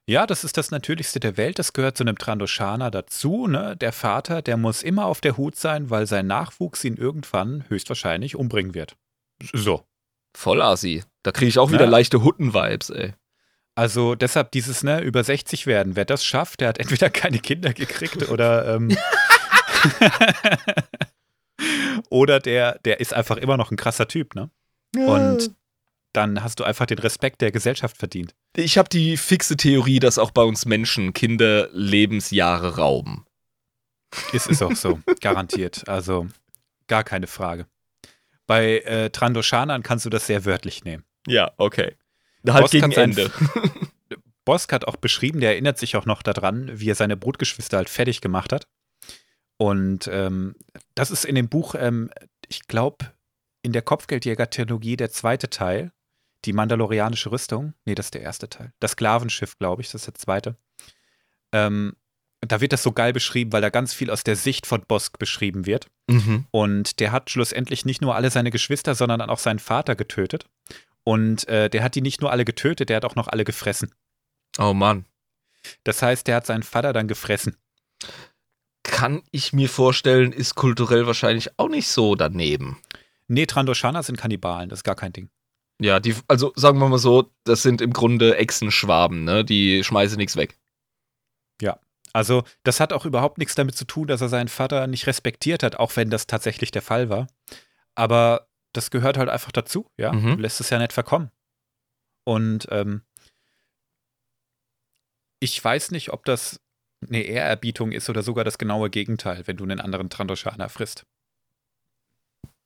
Ja, 0.10 0.26
das 0.26 0.44
ist 0.44 0.58
das 0.58 0.72
Natürlichste 0.72 1.20
der 1.20 1.38
Welt. 1.38 1.60
Das 1.60 1.74
gehört 1.74 1.96
zu 1.98 2.04
einem 2.04 2.18
Trandoshaner 2.18 2.90
dazu. 2.90 3.46
Ne? 3.46 3.78
Der 3.78 3.92
Vater, 3.92 4.42
der 4.42 4.58
muss 4.58 4.82
immer 4.82 5.06
auf 5.06 5.22
der 5.22 5.38
Hut 5.38 5.56
sein, 5.56 5.92
weil 5.92 6.08
sein 6.08 6.26
Nachwuchs 6.26 6.84
ihn 6.84 6.96
irgendwann 6.98 7.66
höchstwahrscheinlich 7.70 8.36
umbringen 8.36 8.74
wird. 8.74 8.96
So. 9.54 9.84
Voll 10.36 10.62
assi. 10.64 11.04
Da 11.30 11.34
kriege 11.34 11.50
ich 11.50 11.60
auch 11.60 11.72
wieder 11.72 11.86
Ja. 11.86 11.92
leichte 11.92 12.24
Hutten-Vibes, 12.24 12.90
ey. 12.90 13.14
Also 13.76 14.16
deshalb 14.16 14.52
dieses, 14.52 14.82
ne, 14.84 15.00
über 15.02 15.24
60 15.24 15.68
werden. 15.68 15.96
Wer 15.96 16.06
das 16.06 16.26
schafft, 16.26 16.62
der 16.62 16.70
hat 16.70 16.80
entweder 16.80 17.10
keine 17.12 17.38
Kinder 17.38 17.72
gekriegt 17.72 18.30
oder 18.30 18.76
ähm, 18.76 18.90
oder 22.10 22.40
der, 22.40 22.80
der 22.80 23.00
ist 23.00 23.14
einfach 23.14 23.38
immer 23.38 23.58
noch 23.58 23.70
ein 23.70 23.78
krasser 23.78 24.08
Typ, 24.08 24.34
ne? 24.34 24.50
Und 24.96 25.52
dann 26.14 26.44
hast 26.44 26.60
du 26.60 26.64
einfach 26.64 26.88
den 26.88 26.98
Respekt 26.98 27.42
der 27.42 27.52
Gesellschaft 27.52 27.96
verdient. 27.96 28.34
ich 28.56 28.80
habe 28.80 28.90
die 28.90 29.18
fixe 29.18 29.56
Theorie, 29.56 30.00
dass 30.00 30.18
auch 30.18 30.32
bei 30.32 30.42
uns 30.42 30.66
Menschen 30.66 31.14
Kinder 31.14 31.70
Lebensjahre 31.72 32.78
rauben. 32.78 33.28
Ist 34.34 34.50
es 34.50 34.64
auch 34.64 34.76
so, 34.76 35.00
garantiert. 35.22 35.88
Also 35.88 36.26
gar 36.88 37.04
keine 37.04 37.28
Frage. 37.28 37.68
Bei 38.48 38.80
äh, 38.80 39.12
Trandoshanern 39.12 39.84
kannst 39.84 40.06
du 40.06 40.10
das 40.10 40.26
sehr 40.26 40.44
wörtlich 40.46 40.84
nehmen. 40.84 41.04
Ja, 41.28 41.52
okay. 41.58 41.96
Halt 42.48 42.62
Bosk 42.62 42.72
gegen 42.72 42.92
Ende. 42.92 43.32
Bosk 44.46 44.72
hat 44.74 44.86
auch 44.86 44.96
beschrieben, 44.96 45.42
der 45.42 45.52
erinnert 45.52 45.78
sich 45.78 45.96
auch 45.96 46.06
noch 46.06 46.24
daran, 46.24 46.80
wie 46.80 46.90
er 46.90 46.96
seine 46.96 47.18
Brutgeschwister 47.18 47.78
halt 47.78 47.90
fertig 47.90 48.22
gemacht 48.22 48.52
hat. 48.52 48.68
Und 49.58 50.10
ähm, 50.12 50.56
das 50.96 51.12
ist 51.12 51.26
in 51.26 51.36
dem 51.36 51.50
Buch, 51.50 51.76
ähm, 51.78 52.10
ich 52.48 52.68
glaube, 52.68 53.12
in 53.62 53.74
der 53.74 53.82
Kopfgeldjäger-Trilogie 53.82 54.96
der 54.96 55.12
zweite 55.12 55.50
Teil, 55.50 55.92
die 56.46 56.54
Mandalorianische 56.54 57.32
Rüstung. 57.32 57.74
Nee, 57.86 57.96
das 57.96 58.08
ist 58.08 58.14
der 58.14 58.22
erste 58.22 58.50
Teil. 58.50 58.74
Das 58.80 58.92
Sklavenschiff, 58.92 59.58
glaube 59.58 59.82
ich, 59.82 59.92
das 59.92 60.02
ist 60.02 60.08
der 60.08 60.14
zweite. 60.16 60.56
Ähm, 61.52 61.96
da 62.42 62.62
wird 62.62 62.72
das 62.72 62.84
so 62.84 62.94
geil 62.94 63.12
beschrieben, 63.12 63.52
weil 63.52 63.62
da 63.62 63.70
ganz 63.70 63.94
viel 63.94 64.10
aus 64.10 64.24
der 64.24 64.38
Sicht 64.38 64.66
von 64.66 64.82
Bosk 64.88 65.20
beschrieben 65.20 65.66
wird. 65.66 65.88
Mhm. 66.08 66.46
Und 66.52 67.00
der 67.02 67.12
hat 67.12 67.30
schlussendlich 67.30 67.84
nicht 67.84 68.02
nur 68.02 68.16
alle 68.16 68.32
seine 68.32 68.52
Geschwister, 68.52 68.96
sondern 68.96 69.22
auch 69.22 69.40
seinen 69.40 69.60
Vater 69.60 69.96
getötet. 69.96 70.46
Und 71.10 71.48
äh, 71.48 71.72
der 71.72 71.82
hat 71.82 71.96
die 71.96 72.04
nicht 72.04 72.22
nur 72.22 72.32
alle 72.32 72.46
getötet, 72.46 72.90
der 72.90 72.98
hat 72.98 73.06
auch 73.06 73.16
noch 73.16 73.28
alle 73.28 73.44
gefressen. 73.44 73.96
Oh 74.60 74.76
Mann. 74.76 75.06
Das 75.84 76.04
heißt, 76.04 76.28
der 76.28 76.36
hat 76.36 76.46
seinen 76.46 76.62
Vater 76.62 76.94
dann 76.94 77.08
gefressen. 77.08 77.58
Kann 78.84 79.24
ich 79.32 79.52
mir 79.52 79.70
vorstellen, 79.70 80.32
ist 80.32 80.54
kulturell 80.54 81.08
wahrscheinlich 81.08 81.58
auch 81.58 81.68
nicht 81.68 81.88
so 81.88 82.14
daneben. 82.14 82.78
Nee, 83.28 83.48
Trandoshaner 83.48 84.04
sind 84.04 84.20
Kannibalen, 84.20 84.70
das 84.70 84.82
ist 84.82 84.84
gar 84.84 84.96
kein 84.96 85.12
Ding. 85.12 85.32
Ja, 85.82 86.00
die, 86.00 86.14
also 86.28 86.54
sagen 86.56 86.78
wir 86.78 86.88
mal 86.88 87.00
so, 87.00 87.32
das 87.44 87.64
sind 87.64 87.82
im 87.82 87.92
Grunde 87.92 88.38
Echsenschwaben, 88.38 89.24
ne? 89.24 89.44
Die 89.44 89.84
schmeißen 89.84 90.18
nichts 90.18 90.36
weg. 90.36 90.60
Also, 92.14 92.44
das 92.62 92.80
hat 92.80 92.94
auch 92.94 93.06
überhaupt 93.06 93.40
nichts 93.40 93.56
damit 93.56 93.76
zu 93.76 93.86
tun, 93.86 94.06
dass 94.06 94.22
er 94.22 94.30
seinen 94.30 94.48
Vater 94.48 94.86
nicht 94.86 95.08
respektiert 95.08 95.64
hat, 95.64 95.78
auch 95.78 95.96
wenn 95.96 96.12
das 96.12 96.28
tatsächlich 96.28 96.70
der 96.70 96.84
Fall 96.84 97.10
war. 97.10 97.26
Aber 97.96 98.49
das 98.74 98.92
gehört 98.92 99.18
halt 99.18 99.30
einfach 99.30 99.52
dazu, 99.52 99.90
ja. 99.98 100.12
Mhm. 100.14 100.36
Du 100.38 100.42
lässt 100.42 100.60
es 100.62 100.70
ja 100.70 100.78
nicht 100.80 100.94
verkommen. 100.94 101.32
Und 102.26 102.68
ähm, 102.72 103.02
ich 105.40 105.64
weiß 105.64 105.92
nicht, 105.92 106.12
ob 106.12 106.26
das 106.26 106.60
eine 107.08 107.22
Ehrerbietung 107.22 107.92
ist 107.92 108.10
oder 108.10 108.24
sogar 108.24 108.44
das 108.44 108.58
genaue 108.58 108.90
Gegenteil, 108.90 109.48
wenn 109.48 109.58
du 109.58 109.64
einen 109.64 109.80
anderen 109.80 110.10
Trandoshaner 110.10 110.70
frisst. 110.70 111.06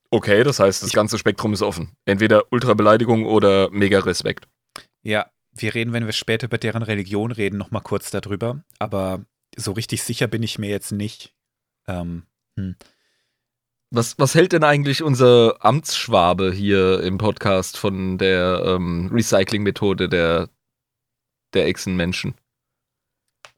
Okay, 0.10 0.44
das 0.44 0.60
heißt, 0.60 0.82
das 0.82 0.90
Ich- 0.90 0.96
ganze 0.96 1.18
Spektrum 1.18 1.54
ist 1.54 1.62
offen. 1.62 1.96
Entweder 2.06 2.52
Ultrabeleidigung 2.52 3.26
oder 3.26 3.70
mega 3.72 4.00
Respekt. 4.00 4.48
Ja, 5.04 5.30
wir 5.52 5.76
reden, 5.76 5.94
wenn 5.94 6.06
wir 6.06 6.14
später 6.14 6.46
über 6.48 6.58
deren 6.58 6.84
Religion 6.84 7.32
reden, 7.32 7.58
noch 7.58 7.72
mal 7.72 7.82
kurz 7.82 8.10
darüber. 8.12 8.64
Aber 8.80 9.26
so 9.56 9.72
richtig 9.72 10.02
sicher 10.04 10.28
bin 10.28 10.42
ich 10.44 10.58
mir 10.58 10.70
jetzt 10.70 10.92
nicht. 10.92 11.34
Ähm, 11.88 12.26
Was, 13.96 14.18
was 14.18 14.34
hält 14.34 14.54
denn 14.54 14.64
eigentlich 14.64 15.04
unser 15.04 15.64
Amtsschwabe 15.64 16.52
hier 16.52 17.02
im 17.02 17.20
Podcast 17.20 17.78
von 17.78 18.18
der 18.18 18.64
ähm, 18.66 19.12
Recycling-Methode 19.14 20.10
der, 20.10 20.50
der 21.54 21.68
Echsenmenschen? 21.68 22.34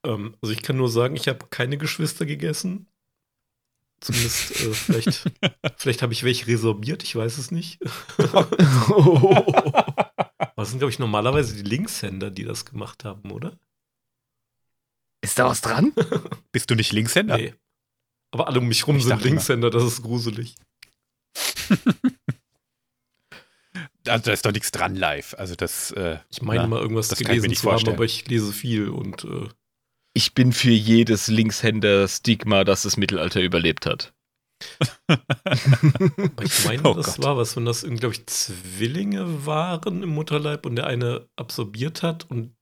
Ähm, 0.03 0.36
also 0.41 0.51
ich 0.51 0.61
kann 0.61 0.75
nur 0.75 0.89
sagen, 0.89 1.15
ich 1.15 1.29
habe 1.29 1.45
keine 1.49 1.77
Geschwister 1.77 2.25
gegessen. 2.25 2.88
Zumindest 4.01 4.51
äh, 4.59 4.73
vielleicht, 4.73 5.31
vielleicht 5.77 6.01
habe 6.01 6.11
ich 6.11 6.23
welche 6.25 6.47
resorbiert, 6.47 7.03
ich 7.03 7.15
weiß 7.15 7.38
es 7.38 7.51
nicht. 7.51 7.79
Aber 8.17 8.51
es 10.57 10.69
sind, 10.69 10.79
glaube 10.79 10.91
ich, 10.91 10.99
normalerweise 10.99 11.55
die 11.55 11.63
Linkshänder, 11.63 12.29
die 12.29 12.43
das 12.43 12.65
gemacht 12.65 13.05
haben, 13.05 13.31
oder? 13.31 13.57
Ist 15.21 15.39
da 15.39 15.45
was 15.45 15.61
dran? 15.61 15.93
bist 16.51 16.69
du 16.69 16.75
nicht 16.75 16.91
Linkshänder? 16.91 17.38
Nee. 17.38 17.53
Aber 18.32 18.47
alle 18.47 18.59
um 18.59 18.67
mich 18.67 18.86
rum 18.88 18.97
Ich 18.97 19.03
sind. 19.05 19.23
Linkshänder, 19.23 19.69
das 19.69 19.84
ist 19.84 20.01
gruselig. 20.03 20.55
Da, 24.03 24.17
da 24.19 24.32
ist 24.32 24.45
doch 24.45 24.51
nichts 24.51 24.71
dran 24.71 24.95
live. 24.95 25.36
Also 25.38 25.55
das, 25.55 25.91
äh, 25.91 26.19
Ich 26.30 26.41
meine 26.41 26.67
mal 26.67 26.80
irgendwas 26.82 27.07
das 27.09 27.19
kann 27.19 27.26
ich 27.26 27.28
mir 27.30 27.34
gelesen 27.36 27.49
nicht 27.49 27.61
zu 27.61 27.67
haben, 27.67 27.73
vorstellen. 27.73 27.95
aber 27.95 28.05
ich 28.05 28.28
lese 28.28 28.51
viel 28.53 28.89
und 28.89 29.23
äh, 29.26 29.47
Ich 30.13 30.34
bin 30.34 30.53
für 30.53 30.71
jedes 30.71 31.28
Linkshänder-Stigma, 31.28 32.63
das 32.63 32.84
das 32.84 32.97
Mittelalter 32.97 33.41
überlebt 33.41 33.86
hat. 33.86 34.13
aber 35.07 36.43
ich 36.43 36.65
meine, 36.65 36.84
Oh 36.84 36.93
das 36.93 37.15
Gott. 37.17 37.26
war 37.26 37.38
was, 37.38 37.55
wenn 37.55 37.65
das, 37.65 37.82
glaube 37.84 38.13
ich, 38.15 38.26
Zwillinge 38.28 39.45
waren 39.45 40.03
im 40.03 40.09
Mutterleib 40.09 40.65
und 40.65 40.76
der 40.78 40.88
eine 40.88 41.28
absorbiert 41.36 42.03
hat 42.03 42.30
und 42.30 42.55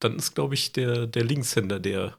dann 0.00 0.16
ist, 0.16 0.34
glaube 0.34 0.54
ich, 0.54 0.72
der, 0.72 1.06
der 1.06 1.24
Linkshänder 1.24 1.78
der 1.80 2.18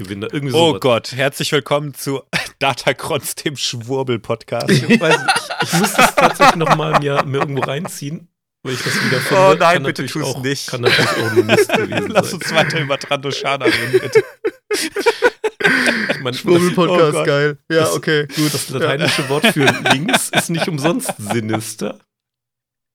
Gewinner. 0.00 0.28
Irgendwie 0.32 0.54
oh 0.54 0.68
sowas. 0.68 0.80
Gott, 0.80 1.12
herzlich 1.12 1.52
willkommen 1.52 1.92
zu 1.92 2.22
Datacrons, 2.58 3.34
dem 3.34 3.54
Schwurbel-Podcast. 3.56 4.70
Ich, 4.70 4.82
ich, 4.82 4.90
ich 4.90 5.72
muss 5.74 5.92
das 5.92 6.14
tatsächlich 6.14 6.56
noch 6.56 6.74
mal 6.74 6.98
mir, 7.00 7.22
mir 7.24 7.40
irgendwo 7.40 7.60
reinziehen, 7.62 8.28
weil 8.62 8.72
ich 8.74 8.82
das 8.82 8.94
wieder 9.04 9.20
finde. 9.20 9.42
Oh 9.42 9.54
nein, 9.58 9.74
Kann 9.74 9.82
bitte 9.82 10.06
tu's 10.06 10.24
auch, 10.24 10.42
nicht. 10.42 10.68
Kann 10.68 10.80
natürlich 10.80 11.10
auch 11.10 11.32
nur 11.34 11.44
Mist 11.44 11.68
gewesen 11.74 12.08
Lass 12.08 12.30
sein. 12.30 12.40
uns 12.40 12.54
weiter 12.54 12.80
über 12.80 12.98
Trandoshana 12.98 13.66
reden, 13.66 14.00
bitte. 14.00 14.24
Ich 14.72 16.38
Schwurbel-Podcast, 16.38 17.18
Oh 17.18 17.24
geil. 17.24 17.58
Ja, 17.70 17.92
okay, 17.92 18.26
gut. 18.34 18.54
Das 18.54 18.70
lateinische 18.70 19.28
Wort 19.28 19.46
für 19.48 19.66
links 19.92 20.30
ist 20.30 20.48
nicht 20.48 20.66
umsonst 20.66 21.12
sinister. 21.18 21.98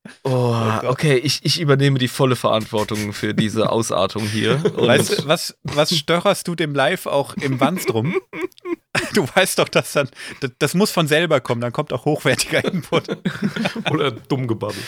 Oh, 0.24 0.54
Gott. 0.82 0.86
okay, 0.86 1.18
ich, 1.18 1.44
ich 1.44 1.60
übernehme 1.60 2.00
die 2.00 2.08
volle 2.08 2.36
Verantwortung 2.36 3.14
für 3.14 3.34
diese 3.34 3.70
Ausartung 3.72 4.24
hier. 4.24 4.62
Weißt 4.76 5.20
du, 5.20 5.28
was, 5.28 5.58
was 5.64 5.96
störerst 5.96 6.48
du 6.48 6.56
dem 6.56 6.74
Live 6.76 7.06
auch 7.06 7.36
im 7.36 7.60
Wanst 7.60 7.94
rum? 7.94 8.16
Du 9.14 9.28
weißt 9.28 9.60
doch, 9.60 9.68
dass 9.68 9.92
dann, 9.92 10.10
das, 10.40 10.52
das 10.58 10.74
muss 10.74 10.90
von 10.90 11.06
selber 11.08 11.42
kommen, 11.42 11.60
dann 11.60 11.74
kommt 11.74 11.92
auch 11.92 12.06
hochwertiger 12.06 12.64
Input. 12.64 13.10
Oder 13.92 14.12
dumm 14.12 14.48
gebabbelt. 14.48 14.86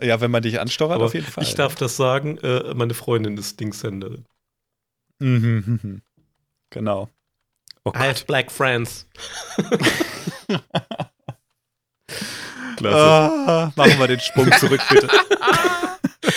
Ja, 0.00 0.20
wenn 0.20 0.30
man 0.30 0.42
dich 0.42 0.60
Aber 0.60 1.04
auf 1.04 1.14
jeden 1.14 1.26
Fall. 1.26 1.42
ich 1.42 1.54
darf 1.54 1.74
das 1.74 1.96
sagen, 1.96 2.38
äh, 2.38 2.72
meine 2.74 2.94
Freundin 2.94 3.36
ist 3.36 3.60
Linkshänderin. 3.60 4.26
Mhm, 5.18 5.64
mhm, 5.66 5.80
mhm. 5.82 6.02
Genau. 6.70 7.08
Oh 7.84 7.92
I 7.94 7.98
have 8.08 8.24
black 8.26 8.50
friends. 8.50 9.06
Klasse. 12.90 13.50
Ah, 13.50 13.72
machen 13.76 13.98
wir 13.98 14.08
den 14.08 14.20
Sprung 14.20 14.50
zurück, 14.52 14.80
bitte. 14.90 15.08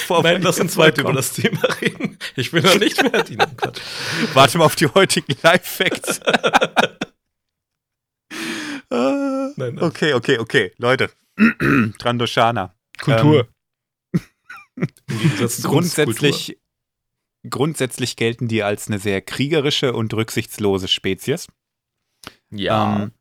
Wir 0.08 0.22
Nein, 0.22 0.42
lass 0.42 0.60
uns 0.60 0.78
weiter 0.78 1.02
über 1.02 1.14
das 1.14 1.34
Thema 1.34 1.62
reden. 1.82 2.18
Ich 2.36 2.52
bin 2.52 2.64
noch 2.64 2.80
nicht 2.80 2.98
fertig. 2.98 3.38
Nein, 3.38 3.56
Quatsch. 3.58 3.80
Warte 4.34 4.58
mal 4.58 4.66
auf 4.66 4.76
die 4.76 4.88
heutigen 4.88 5.36
Live-Facts. 5.42 6.20
Nein, 8.90 9.54
nein. 9.56 9.80
okay, 9.82 10.14
okay, 10.14 10.40
okay. 10.40 10.74
Leute. 10.78 11.10
Trandoshana. 12.00 12.74
Kultur. 13.00 13.48
Uns, 15.40 15.64
Grundsätzlich, 15.64 16.58
grundsätzlich 17.50 18.16
gelten 18.16 18.48
die 18.48 18.64
als 18.64 18.88
eine 18.88 19.00
sehr 19.00 19.22
kriegerische 19.22 19.94
und 19.94 20.14
rücksichtslose 20.14 20.88
Spezies. 20.88 21.48
ja. 22.52 23.04
Ähm, 23.04 23.12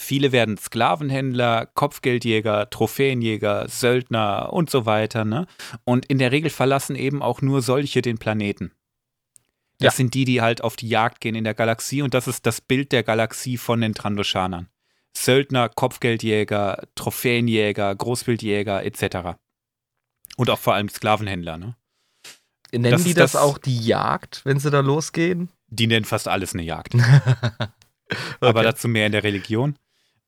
viele 0.00 0.32
werden 0.32 0.56
Sklavenhändler, 0.56 1.66
Kopfgeldjäger, 1.66 2.70
Trophäenjäger, 2.70 3.68
Söldner 3.68 4.52
und 4.52 4.70
so 4.70 4.86
weiter. 4.86 5.24
Ne? 5.24 5.46
Und 5.84 6.06
in 6.06 6.18
der 6.18 6.32
Regel 6.32 6.50
verlassen 6.50 6.96
eben 6.96 7.22
auch 7.22 7.42
nur 7.42 7.62
solche 7.62 8.02
den 8.02 8.18
Planeten. 8.18 8.72
Das 9.78 9.94
Ja. 9.94 9.96
sind 9.98 10.14
die, 10.14 10.24
die 10.24 10.40
halt 10.40 10.62
auf 10.62 10.76
die 10.76 10.88
Jagd 10.88 11.20
gehen 11.20 11.34
in 11.34 11.44
der 11.44 11.54
Galaxie 11.54 12.02
und 12.02 12.14
das 12.14 12.28
ist 12.28 12.44
das 12.46 12.60
Bild 12.60 12.92
der 12.92 13.02
Galaxie 13.02 13.56
von 13.56 13.80
den 13.80 13.94
Trandoshanern. 13.94 14.68
Söldner, 15.16 15.68
Kopfgeldjäger, 15.68 16.82
Trophäenjäger, 16.94 17.94
Großwildjäger 17.94 18.84
etc. 18.84 19.36
Und 20.36 20.50
auch 20.50 20.58
vor 20.58 20.74
allem 20.74 20.88
Sklavenhändler. 20.88 21.58
Ne? 21.58 21.76
Nennen 22.72 22.90
das 22.92 23.04
die 23.04 23.14
das, 23.14 23.32
das- 23.32 23.42
auch 23.42 23.58
die 23.58 23.84
Jagd, 23.84 24.42
wenn 24.44 24.58
sie 24.60 24.70
da 24.70 24.80
losgehen? 24.80 25.48
Die 25.68 25.86
nennen 25.86 26.04
fast 26.04 26.28
alles 26.28 26.52
eine 26.54 26.62
Jagd. 26.62 26.94
aber 28.40 28.62
dazu 28.62 28.88
mehr 28.88 29.06
in 29.06 29.12
der 29.12 29.24
Religion. 29.24 29.76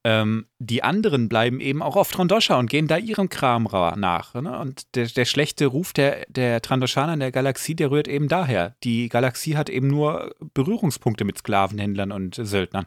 Ähm, 0.04 0.46
die 0.58 0.82
anderen 0.82 1.28
bleiben 1.28 1.60
eben 1.60 1.80
auch 1.80 1.94
auf 1.94 2.10
Trandosha 2.10 2.58
und 2.58 2.68
gehen 2.68 2.88
da 2.88 2.96
ihrem 2.96 3.28
Kram 3.28 3.66
ra- 3.66 3.94
nach. 3.94 4.34
Ne? 4.34 4.58
Und 4.58 4.96
der, 4.96 5.06
der 5.06 5.24
schlechte 5.24 5.66
Ruf 5.66 5.92
der, 5.92 6.26
der 6.28 6.60
Trandoshaner 6.60 7.14
in 7.14 7.20
der 7.20 7.30
Galaxie, 7.30 7.76
der 7.76 7.92
rührt 7.92 8.08
eben 8.08 8.26
daher. 8.26 8.74
Die 8.82 9.08
Galaxie 9.08 9.56
hat 9.56 9.68
eben 9.68 9.86
nur 9.86 10.34
Berührungspunkte 10.54 11.24
mit 11.24 11.38
Sklavenhändlern 11.38 12.10
und 12.10 12.34
Söldnern. 12.34 12.86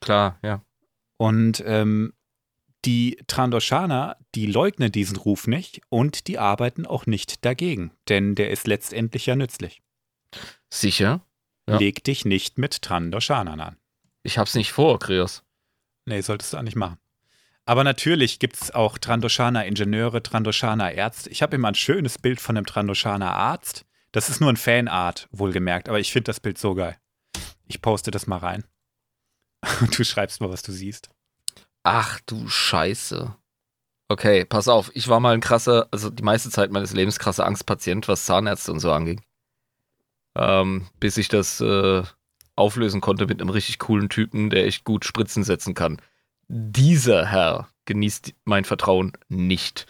Klar, 0.00 0.38
ja. 0.42 0.64
Und 1.16 1.62
ähm, 1.64 2.12
die 2.84 3.18
Trandoshaner, 3.28 4.16
die 4.34 4.46
leugnen 4.46 4.90
diesen 4.90 5.16
Ruf 5.16 5.46
nicht 5.46 5.80
und 5.88 6.26
die 6.26 6.40
arbeiten 6.40 6.84
auch 6.86 7.06
nicht 7.06 7.44
dagegen, 7.44 7.92
denn 8.08 8.34
der 8.34 8.50
ist 8.50 8.66
letztendlich 8.66 9.26
ja 9.26 9.36
nützlich. 9.36 9.80
Sicher? 10.68 11.24
Ja. 11.68 11.76
Leg 11.78 12.02
dich 12.02 12.24
nicht 12.24 12.58
mit 12.58 12.82
Trandoshanern 12.82 13.60
an. 13.60 13.76
Ich 14.24 14.38
hab's 14.38 14.56
nicht 14.56 14.72
vor, 14.72 14.98
Kreos. 14.98 15.44
Nee, 16.04 16.20
solltest 16.20 16.52
du 16.52 16.58
auch 16.58 16.62
nicht 16.62 16.76
machen. 16.76 16.98
Aber 17.64 17.84
natürlich 17.84 18.38
gibt 18.38 18.60
es 18.60 18.72
auch 18.72 18.98
Trandoshaner 18.98 19.66
Ingenieure, 19.66 20.22
Trandoshaner 20.22 20.92
Ärzte. 20.92 21.30
Ich 21.30 21.42
habe 21.42 21.56
immer 21.56 21.68
ein 21.68 21.76
schönes 21.76 22.18
Bild 22.18 22.40
von 22.40 22.56
einem 22.56 22.66
Trandoshaner 22.66 23.32
Arzt. 23.32 23.84
Das 24.10 24.28
ist 24.28 24.40
nur 24.40 24.50
ein 24.50 24.56
Fanart, 24.56 25.28
wohlgemerkt, 25.30 25.88
aber 25.88 26.00
ich 26.00 26.12
finde 26.12 26.24
das 26.24 26.40
Bild 26.40 26.58
so 26.58 26.74
geil. 26.74 26.96
Ich 27.66 27.80
poste 27.80 28.10
das 28.10 28.26
mal 28.26 28.38
rein. 28.38 28.64
Du 29.96 30.04
schreibst 30.04 30.40
mal, 30.40 30.50
was 30.50 30.62
du 30.62 30.72
siehst. 30.72 31.08
Ach 31.84 32.20
du 32.26 32.48
Scheiße. 32.48 33.36
Okay, 34.08 34.44
pass 34.44 34.68
auf. 34.68 34.90
Ich 34.94 35.08
war 35.08 35.20
mal 35.20 35.34
ein 35.34 35.40
krasser, 35.40 35.88
also 35.90 36.10
die 36.10 36.22
meiste 36.22 36.50
Zeit 36.50 36.70
meines 36.70 36.92
Lebens 36.92 37.18
krasser 37.18 37.46
Angstpatient, 37.46 38.08
was 38.08 38.26
Zahnärzte 38.26 38.72
und 38.72 38.80
so 38.80 38.92
anging. 38.92 39.22
Ähm, 40.34 40.88
bis 40.98 41.16
ich 41.16 41.28
das 41.28 41.60
äh, 41.60 42.02
auflösen 42.56 43.00
konnte 43.00 43.26
mit 43.26 43.40
einem 43.40 43.50
richtig 43.50 43.78
coolen 43.78 44.08
Typen, 44.08 44.50
der 44.50 44.66
echt 44.66 44.84
gut 44.84 45.04
Spritzen 45.04 45.44
setzen 45.44 45.74
kann. 45.74 46.00
Dieser 46.48 47.26
Herr 47.26 47.68
genießt 47.86 48.34
mein 48.44 48.64
Vertrauen 48.64 49.12
nicht. 49.28 49.86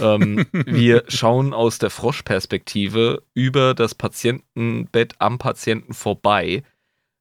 ähm, 0.00 0.46
wir 0.52 1.04
schauen 1.08 1.54
aus 1.54 1.78
der 1.78 1.90
Froschperspektive 1.90 3.22
über 3.34 3.74
das 3.74 3.94
Patientenbett 3.94 5.14
am 5.18 5.38
Patienten 5.38 5.94
vorbei, 5.94 6.62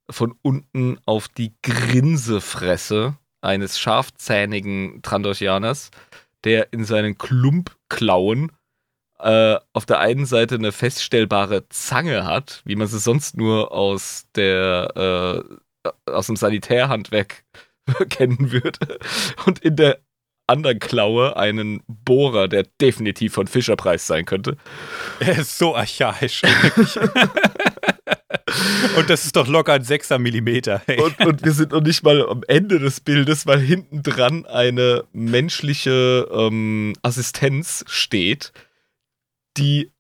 von 0.10 0.36
unten 0.42 0.98
auf 1.06 1.28
die 1.30 1.54
Grinsefresse 1.62 3.18
eines 3.42 3.80
scharfzähnigen 3.80 5.02
Trandoshaners, 5.02 5.92
der 6.44 6.74
in 6.74 6.86
seinen 6.86 7.18
Klumpklauen 7.18 8.52
äh, 9.22 9.60
auf 9.74 9.86
der 9.86 10.00
einen 10.00 10.26
Seite 10.26 10.56
eine 10.56 10.72
feststellbare 10.72 11.68
Zange 11.70 12.26
hat, 12.26 12.62
wie 12.66 12.76
man 12.76 12.88
sie 12.88 13.00
sonst 13.00 13.38
nur 13.38 13.72
aus 13.72 14.26
der 14.36 15.46
äh, 15.86 15.90
aus 16.10 16.28
dem 16.28 16.36
Sanitärhandwerk 16.36 17.44
kennen 18.10 18.52
würde, 18.52 19.00
und 19.46 19.60
in 19.60 19.76
der 19.76 20.00
anderen 20.48 20.80
Klaue 20.80 21.38
einen 21.38 21.82
Bohrer, 21.88 22.48
der 22.48 22.64
definitiv 22.80 23.34
von 23.34 23.48
Fischerpreis 23.48 24.06
sein 24.06 24.26
könnte. 24.26 24.58
Er 25.20 25.40
ist 25.40 25.58
so 25.58 25.76
archaisch. 25.76 26.42
und 28.98 29.10
das 29.10 29.26
ist 29.26 29.36
doch 29.36 29.48
locker 29.48 29.74
ein 29.74 29.84
6er 29.84 30.20
Millimeter. 30.20 30.82
Hey. 30.86 31.00
Und, 31.02 31.20
und, 31.26 31.46
wir 31.46 31.54
sind 31.54 31.72
noch 31.72 31.82
nicht 31.82 32.04
mal 32.04 32.28
am 32.28 32.44
Ende 32.48 32.80
des 32.80 33.00
Bildes, 33.00 33.48
weil 33.48 33.60
hinten 33.60 34.04
dran 34.04 34.46
eine 34.46 35.06
menschliche 35.14 36.28
ähm, 36.32 36.94
Assistenz 37.02 37.86
steht, 37.88 38.52
die 39.58 39.92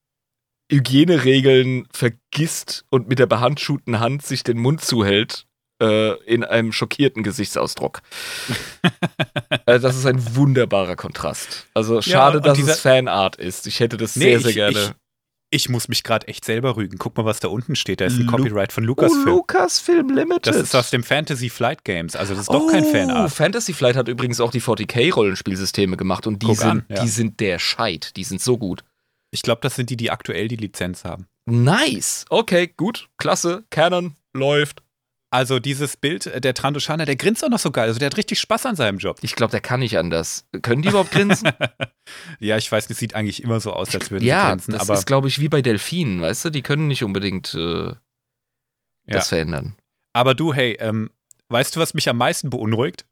Hygieneregeln 0.71 1.87
vergisst 1.91 2.85
und 2.89 3.09
mit 3.09 3.19
der 3.19 3.25
behandschuhten 3.25 3.99
Hand 3.99 4.25
sich 4.25 4.43
den 4.43 4.57
Mund 4.57 4.81
zuhält 4.81 5.45
äh, 5.81 6.13
in 6.23 6.43
einem 6.43 6.71
schockierten 6.71 7.23
Gesichtsausdruck. 7.23 8.01
also 9.65 9.87
das 9.87 9.97
ist 9.97 10.05
ein 10.05 10.35
wunderbarer 10.35 10.95
Kontrast. 10.95 11.67
Also 11.73 12.01
schade, 12.01 12.37
ja, 12.37 12.43
dass 12.43 12.59
es 12.59 12.79
Fanart 12.79 13.35
ist. 13.35 13.67
Ich 13.67 13.79
hätte 13.79 13.97
das 13.97 14.15
nee, 14.15 14.37
sehr, 14.37 14.39
sehr 14.39 14.49
ich, 14.49 14.55
gerne. 14.55 14.79
Ich, 14.79 14.91
ich 15.53 15.69
muss 15.69 15.89
mich 15.89 16.03
gerade 16.03 16.29
echt 16.29 16.45
selber 16.45 16.77
rügen. 16.77 16.97
Guck 16.97 17.17
mal, 17.17 17.25
was 17.25 17.41
da 17.41 17.49
unten 17.49 17.75
steht. 17.75 17.99
Da 17.99 18.05
ist 18.05 18.17
ein 18.17 18.25
Lu 18.25 18.31
Copyright 18.31 18.71
von 18.71 18.85
Lucasfilm. 18.85 19.27
Oh, 19.27 19.31
Lucasfilm 19.31 20.09
Limited. 20.09 20.47
Das 20.47 20.55
ist 20.55 20.73
aus 20.73 20.91
dem 20.91 21.03
Fantasy 21.03 21.49
Flight 21.49 21.83
Games. 21.83 22.15
Also 22.15 22.33
das 22.33 22.43
ist 22.43 22.49
doch 22.49 22.63
oh, 22.63 22.67
kein 22.67 22.85
Fanart. 22.85 23.31
Fantasy 23.33 23.73
Flight 23.73 23.97
hat 23.97 24.07
übrigens 24.07 24.39
auch 24.39 24.51
die 24.51 24.61
40k-Rollenspielsysteme 24.61 25.97
gemacht 25.97 26.25
und 26.25 26.41
die 26.41 26.55
sind, 26.55 26.69
an, 26.69 26.85
ja. 26.87 27.03
die 27.03 27.09
sind 27.09 27.41
der 27.41 27.59
Scheit. 27.59 28.15
Die 28.15 28.23
sind 28.23 28.41
so 28.41 28.57
gut. 28.57 28.85
Ich 29.31 29.41
glaube, 29.41 29.61
das 29.61 29.75
sind 29.75 29.89
die, 29.89 29.97
die 29.97 30.11
aktuell 30.11 30.47
die 30.47 30.57
Lizenz 30.57 31.05
haben. 31.05 31.27
Nice. 31.45 32.25
Okay, 32.29 32.67
gut. 32.67 33.09
Klasse. 33.17 33.63
Canon 33.69 34.15
läuft. 34.33 34.83
Also 35.33 35.59
dieses 35.59 35.95
Bild, 35.95 36.25
äh, 36.25 36.41
der 36.41 36.53
Trandoshana, 36.53 37.05
der 37.05 37.15
grinst 37.15 37.43
auch 37.43 37.49
noch 37.49 37.59
so 37.59 37.71
geil. 37.71 37.87
Also 37.87 37.99
der 37.99 38.07
hat 38.07 38.17
richtig 38.17 38.39
Spaß 38.39 38.65
an 38.65 38.75
seinem 38.75 38.97
Job. 38.97 39.17
Ich 39.21 39.35
glaube, 39.35 39.51
der 39.51 39.61
kann 39.61 39.79
nicht 39.79 39.97
anders. 39.97 40.45
Können 40.61 40.81
die 40.81 40.89
überhaupt 40.89 41.11
grinsen? 41.11 41.49
ja, 42.39 42.57
ich 42.57 42.69
weiß, 42.69 42.87
das 42.87 42.97
sieht 42.97 43.15
eigentlich 43.15 43.41
immer 43.41 43.61
so 43.61 43.71
aus, 43.71 43.95
als 43.95 44.11
würden 44.11 44.25
ja, 44.25 44.41
sie 44.41 44.49
grinsen. 44.49 44.73
Ja, 44.73 44.79
das 44.79 44.99
ist, 44.99 45.05
glaube 45.05 45.29
ich, 45.29 45.39
wie 45.39 45.47
bei 45.47 45.61
Delfinen, 45.61 46.21
weißt 46.21 46.45
du? 46.45 46.49
Die 46.49 46.61
können 46.61 46.87
nicht 46.89 47.05
unbedingt 47.05 47.53
äh, 47.53 47.93
das 49.05 49.15
ja. 49.15 49.21
verändern. 49.21 49.77
Aber 50.11 50.35
du, 50.35 50.53
hey, 50.53 50.75
ähm, 50.81 51.11
weißt 51.47 51.77
du, 51.77 51.79
was 51.79 51.93
mich 51.93 52.09
am 52.09 52.17
meisten 52.17 52.49
beunruhigt? 52.49 53.05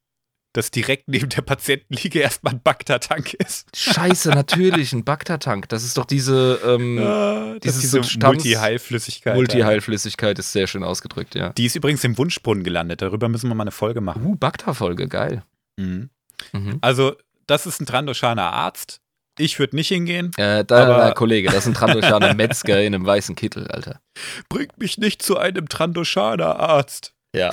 Dass 0.53 0.71
direkt 0.71 1.07
neben 1.07 1.30
der 1.30 1.41
Patientenliege 1.41 2.19
erstmal 2.19 2.53
ein 2.53 2.61
Bagdad-Tank 2.61 3.35
ist. 3.35 3.67
Scheiße, 3.76 4.30
natürlich, 4.30 4.93
ein 4.93 5.03
Bagdad-Tank. 5.03 5.69
Das 5.69 5.84
ist 5.84 5.97
doch 5.97 6.05
diese, 6.05 6.59
ähm, 6.65 6.97
ja, 6.97 7.59
diese, 7.59 8.01
diese 8.01 8.19
Multi-Heilflüssigkeit. 8.26 9.35
Multi-Heilflüssigkeit 9.35 10.39
ist 10.39 10.51
sehr 10.51 10.67
schön 10.67 10.84
ausgedrückt, 10.84 11.35
ja. 11.35 11.49
Die 11.49 11.65
ist 11.65 11.76
übrigens 11.76 12.03
im 12.03 12.17
Wunschbrunnen 12.17 12.63
gelandet. 12.63 13.01
Darüber 13.01 13.30
müssen 13.30 13.49
wir 13.49 13.55
mal 13.55 13.63
eine 13.63 13.71
Folge 13.71 14.01
machen. 14.01 14.26
Uh, 14.26 14.35
Bagdad-Folge, 14.35 15.07
geil. 15.07 15.43
Mhm. 15.77 16.09
Mhm. 16.51 16.80
Also, 16.81 17.15
das 17.45 17.67
ist 17.67 17.80
ein 17.80 17.85
Trandoshaner 17.85 18.51
Arzt. 18.51 19.01
Ich 19.38 19.57
würde 19.59 19.76
nicht 19.76 19.88
hingehen. 19.88 20.31
Äh, 20.38 20.65
da, 20.65 20.84
aber, 20.84 21.13
Kollege, 21.13 21.47
das 21.47 21.59
ist 21.59 21.67
ein 21.67 21.73
Trandoshaner 21.76 22.34
Metzger 22.34 22.81
in 22.81 22.93
einem 22.93 23.05
weißen 23.05 23.35
Kittel, 23.35 23.67
Alter. 23.67 24.01
Bringt 24.49 24.77
mich 24.80 24.97
nicht 24.97 25.21
zu 25.21 25.38
einem 25.38 25.69
Trandoshaner 25.69 26.59
Arzt. 26.59 27.13
Ja, 27.34 27.51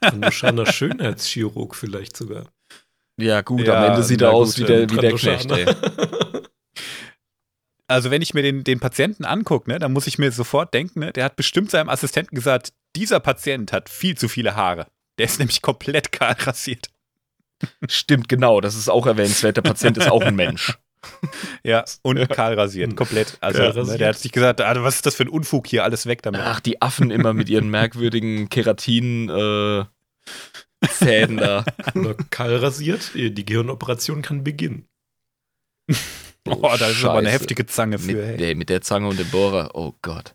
Trandoshaner 0.00 0.66
Schönheitschirurg 0.66 1.74
vielleicht 1.74 2.16
sogar. 2.16 2.46
Ja, 3.18 3.40
gut, 3.40 3.66
ja, 3.66 3.78
am 3.78 3.90
Ende 3.90 4.02
sieht 4.04 4.22
er 4.22 4.32
aus 4.32 4.58
wie 4.58 4.64
der, 4.64 4.88
wie 4.90 4.96
der 4.96 5.14
Knecht, 5.14 5.50
ey. 5.50 5.66
Also, 7.90 8.10
wenn 8.10 8.20
ich 8.20 8.34
mir 8.34 8.42
den, 8.42 8.64
den 8.64 8.80
Patienten 8.80 9.24
angucke, 9.24 9.70
ne, 9.70 9.78
dann 9.78 9.94
muss 9.94 10.06
ich 10.06 10.18
mir 10.18 10.30
sofort 10.30 10.74
denken, 10.74 11.00
ne, 11.00 11.12
der 11.12 11.24
hat 11.24 11.36
bestimmt 11.36 11.70
seinem 11.70 11.88
Assistenten 11.88 12.34
gesagt, 12.34 12.74
dieser 12.94 13.18
Patient 13.18 13.72
hat 13.72 13.88
viel 13.88 14.16
zu 14.16 14.28
viele 14.28 14.54
Haare. 14.54 14.88
Der 15.18 15.24
ist 15.24 15.38
nämlich 15.38 15.62
komplett 15.62 16.12
kahl 16.12 16.36
rasiert. 16.38 16.90
Stimmt, 17.88 18.28
genau. 18.28 18.60
Das 18.60 18.76
ist 18.76 18.88
auch 18.88 19.06
erwähnenswert. 19.06 19.56
Der 19.56 19.62
Patient 19.62 19.96
ist 19.96 20.10
auch 20.10 20.22
ein 20.22 20.36
Mensch. 20.36 20.78
Ja, 21.62 21.84
und 22.02 22.28
kahl 22.28 22.54
rasiert, 22.54 22.96
komplett. 22.96 23.38
Also, 23.40 23.62
ne, 23.82 23.98
der 23.98 24.08
hat 24.08 24.18
sich 24.18 24.32
gesagt, 24.32 24.60
ah, 24.60 24.82
was 24.82 24.96
ist 24.96 25.06
das 25.06 25.14
für 25.14 25.24
ein 25.24 25.28
Unfug 25.28 25.66
hier, 25.66 25.84
alles 25.84 26.06
weg 26.06 26.22
damit. 26.22 26.40
Ach, 26.42 26.60
die 26.60 26.82
Affen 26.82 27.10
immer 27.10 27.32
mit 27.32 27.48
ihren 27.48 27.68
merkwürdigen 27.70 28.48
Keratin 28.48 29.28
äh, 29.28 29.84
Fäden 30.84 31.38
da. 31.38 31.64
Oder 31.94 32.14
kahl 32.30 32.56
rasiert, 32.56 33.10
die 33.14 33.44
Gehirnoperation 33.44 34.22
kann 34.22 34.44
beginnen. 34.44 34.86
Oh, 35.90 35.94
oh 36.62 36.76
da 36.78 36.88
ist 36.88 37.04
aber 37.04 37.18
eine 37.18 37.30
heftige 37.30 37.66
Zange 37.66 37.98
für. 37.98 38.12
Mit, 38.12 38.40
hey. 38.40 38.54
mit 38.54 38.68
der 38.68 38.80
Zange 38.82 39.08
und 39.08 39.18
dem 39.18 39.28
Bohrer, 39.28 39.70
oh 39.74 39.94
Gott. 40.02 40.34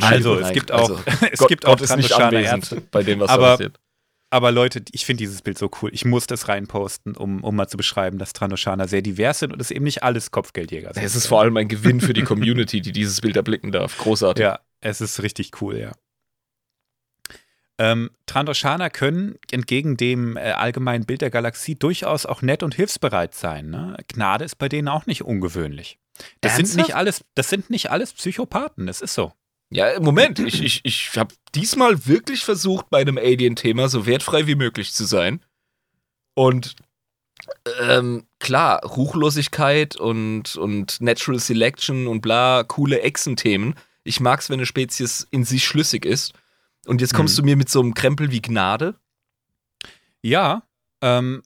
Also, 0.00 0.38
es 0.38 0.52
gibt 0.52 0.70
auch, 0.70 0.88
also, 0.88 1.02
es 1.32 1.38
Gott, 1.38 1.48
gibt 1.48 1.66
auch 1.66 1.72
Gott 1.72 1.80
ist 1.80 1.96
nicht 1.96 2.12
anwesend 2.12 2.90
bei 2.90 3.02
dem, 3.02 3.20
was 3.20 3.28
aber, 3.28 3.50
passiert. 3.52 3.80
Aber 4.30 4.52
Leute, 4.52 4.82
ich 4.92 5.06
finde 5.06 5.22
dieses 5.22 5.40
Bild 5.40 5.56
so 5.56 5.70
cool. 5.80 5.90
Ich 5.94 6.04
muss 6.04 6.26
das 6.26 6.48
reinposten, 6.48 7.16
um, 7.16 7.42
um 7.42 7.56
mal 7.56 7.66
zu 7.66 7.78
beschreiben, 7.78 8.18
dass 8.18 8.34
Tranoshana 8.34 8.86
sehr 8.86 9.00
divers 9.00 9.38
sind 9.38 9.52
und 9.52 9.60
es 9.60 9.70
eben 9.70 9.84
nicht 9.84 10.02
alles 10.02 10.30
Kopfgeldjäger 10.30 10.92
sind. 10.92 11.02
Es 11.02 11.16
ist 11.16 11.26
vor 11.26 11.40
allem 11.40 11.56
ein 11.56 11.68
Gewinn 11.68 12.00
für 12.00 12.12
die 12.12 12.24
Community, 12.24 12.82
die 12.82 12.92
dieses 12.92 13.22
Bild 13.22 13.36
erblicken 13.36 13.72
darf. 13.72 13.96
Großartig. 13.96 14.42
Ja, 14.42 14.60
es 14.80 15.00
ist 15.00 15.22
richtig 15.22 15.62
cool, 15.62 15.78
ja. 15.78 15.92
Ähm, 17.80 18.10
Trandoshana 18.26 18.90
können 18.90 19.36
entgegen 19.52 19.96
dem 19.96 20.36
äh, 20.36 20.40
allgemeinen 20.40 21.06
Bild 21.06 21.22
der 21.22 21.30
Galaxie 21.30 21.76
durchaus 21.76 22.26
auch 22.26 22.42
nett 22.42 22.64
und 22.64 22.74
hilfsbereit 22.74 23.34
sein. 23.34 23.70
Ne? 23.70 23.96
Gnade 24.08 24.44
ist 24.44 24.56
bei 24.56 24.68
denen 24.68 24.88
auch 24.88 25.06
nicht 25.06 25.22
ungewöhnlich. 25.22 25.98
Das 26.40 26.56
sind 26.56 26.74
nicht 26.74 26.96
alles, 26.96 27.24
das 27.36 27.48
sind 27.48 27.70
nicht 27.70 27.92
alles 27.92 28.12
Psychopathen, 28.12 28.86
das 28.86 29.00
ist 29.00 29.14
so. 29.14 29.32
Ja, 29.70 30.00
Moment, 30.00 30.38
ich, 30.38 30.62
ich, 30.62 30.80
ich 30.84 31.16
habe 31.16 31.34
diesmal 31.54 32.06
wirklich 32.06 32.42
versucht, 32.42 32.88
bei 32.88 33.00
einem 33.00 33.18
Alien-Thema 33.18 33.88
so 33.88 34.06
wertfrei 34.06 34.46
wie 34.46 34.54
möglich 34.54 34.92
zu 34.92 35.04
sein. 35.04 35.42
Und 36.34 36.76
ähm, 37.80 38.26
klar, 38.38 38.82
Ruchlosigkeit 38.84 39.96
und, 39.96 40.56
und 40.56 41.00
Natural 41.00 41.38
Selection 41.38 42.06
und 42.06 42.22
bla, 42.22 42.64
coole 42.64 43.02
Echsen-Themen. 43.02 43.74
Ich 44.04 44.20
mag's, 44.20 44.48
wenn 44.48 44.58
eine 44.58 44.66
Spezies 44.66 45.26
in 45.30 45.44
sich 45.44 45.66
schlüssig 45.66 46.06
ist. 46.06 46.32
Und 46.86 47.02
jetzt 47.02 47.12
kommst 47.12 47.36
mhm. 47.36 47.42
du 47.42 47.46
mir 47.46 47.56
mit 47.56 47.68
so 47.68 47.80
einem 47.80 47.92
Krempel 47.92 48.30
wie 48.30 48.40
Gnade? 48.40 48.94
Ja, 50.22 50.62
ähm, 51.02 51.42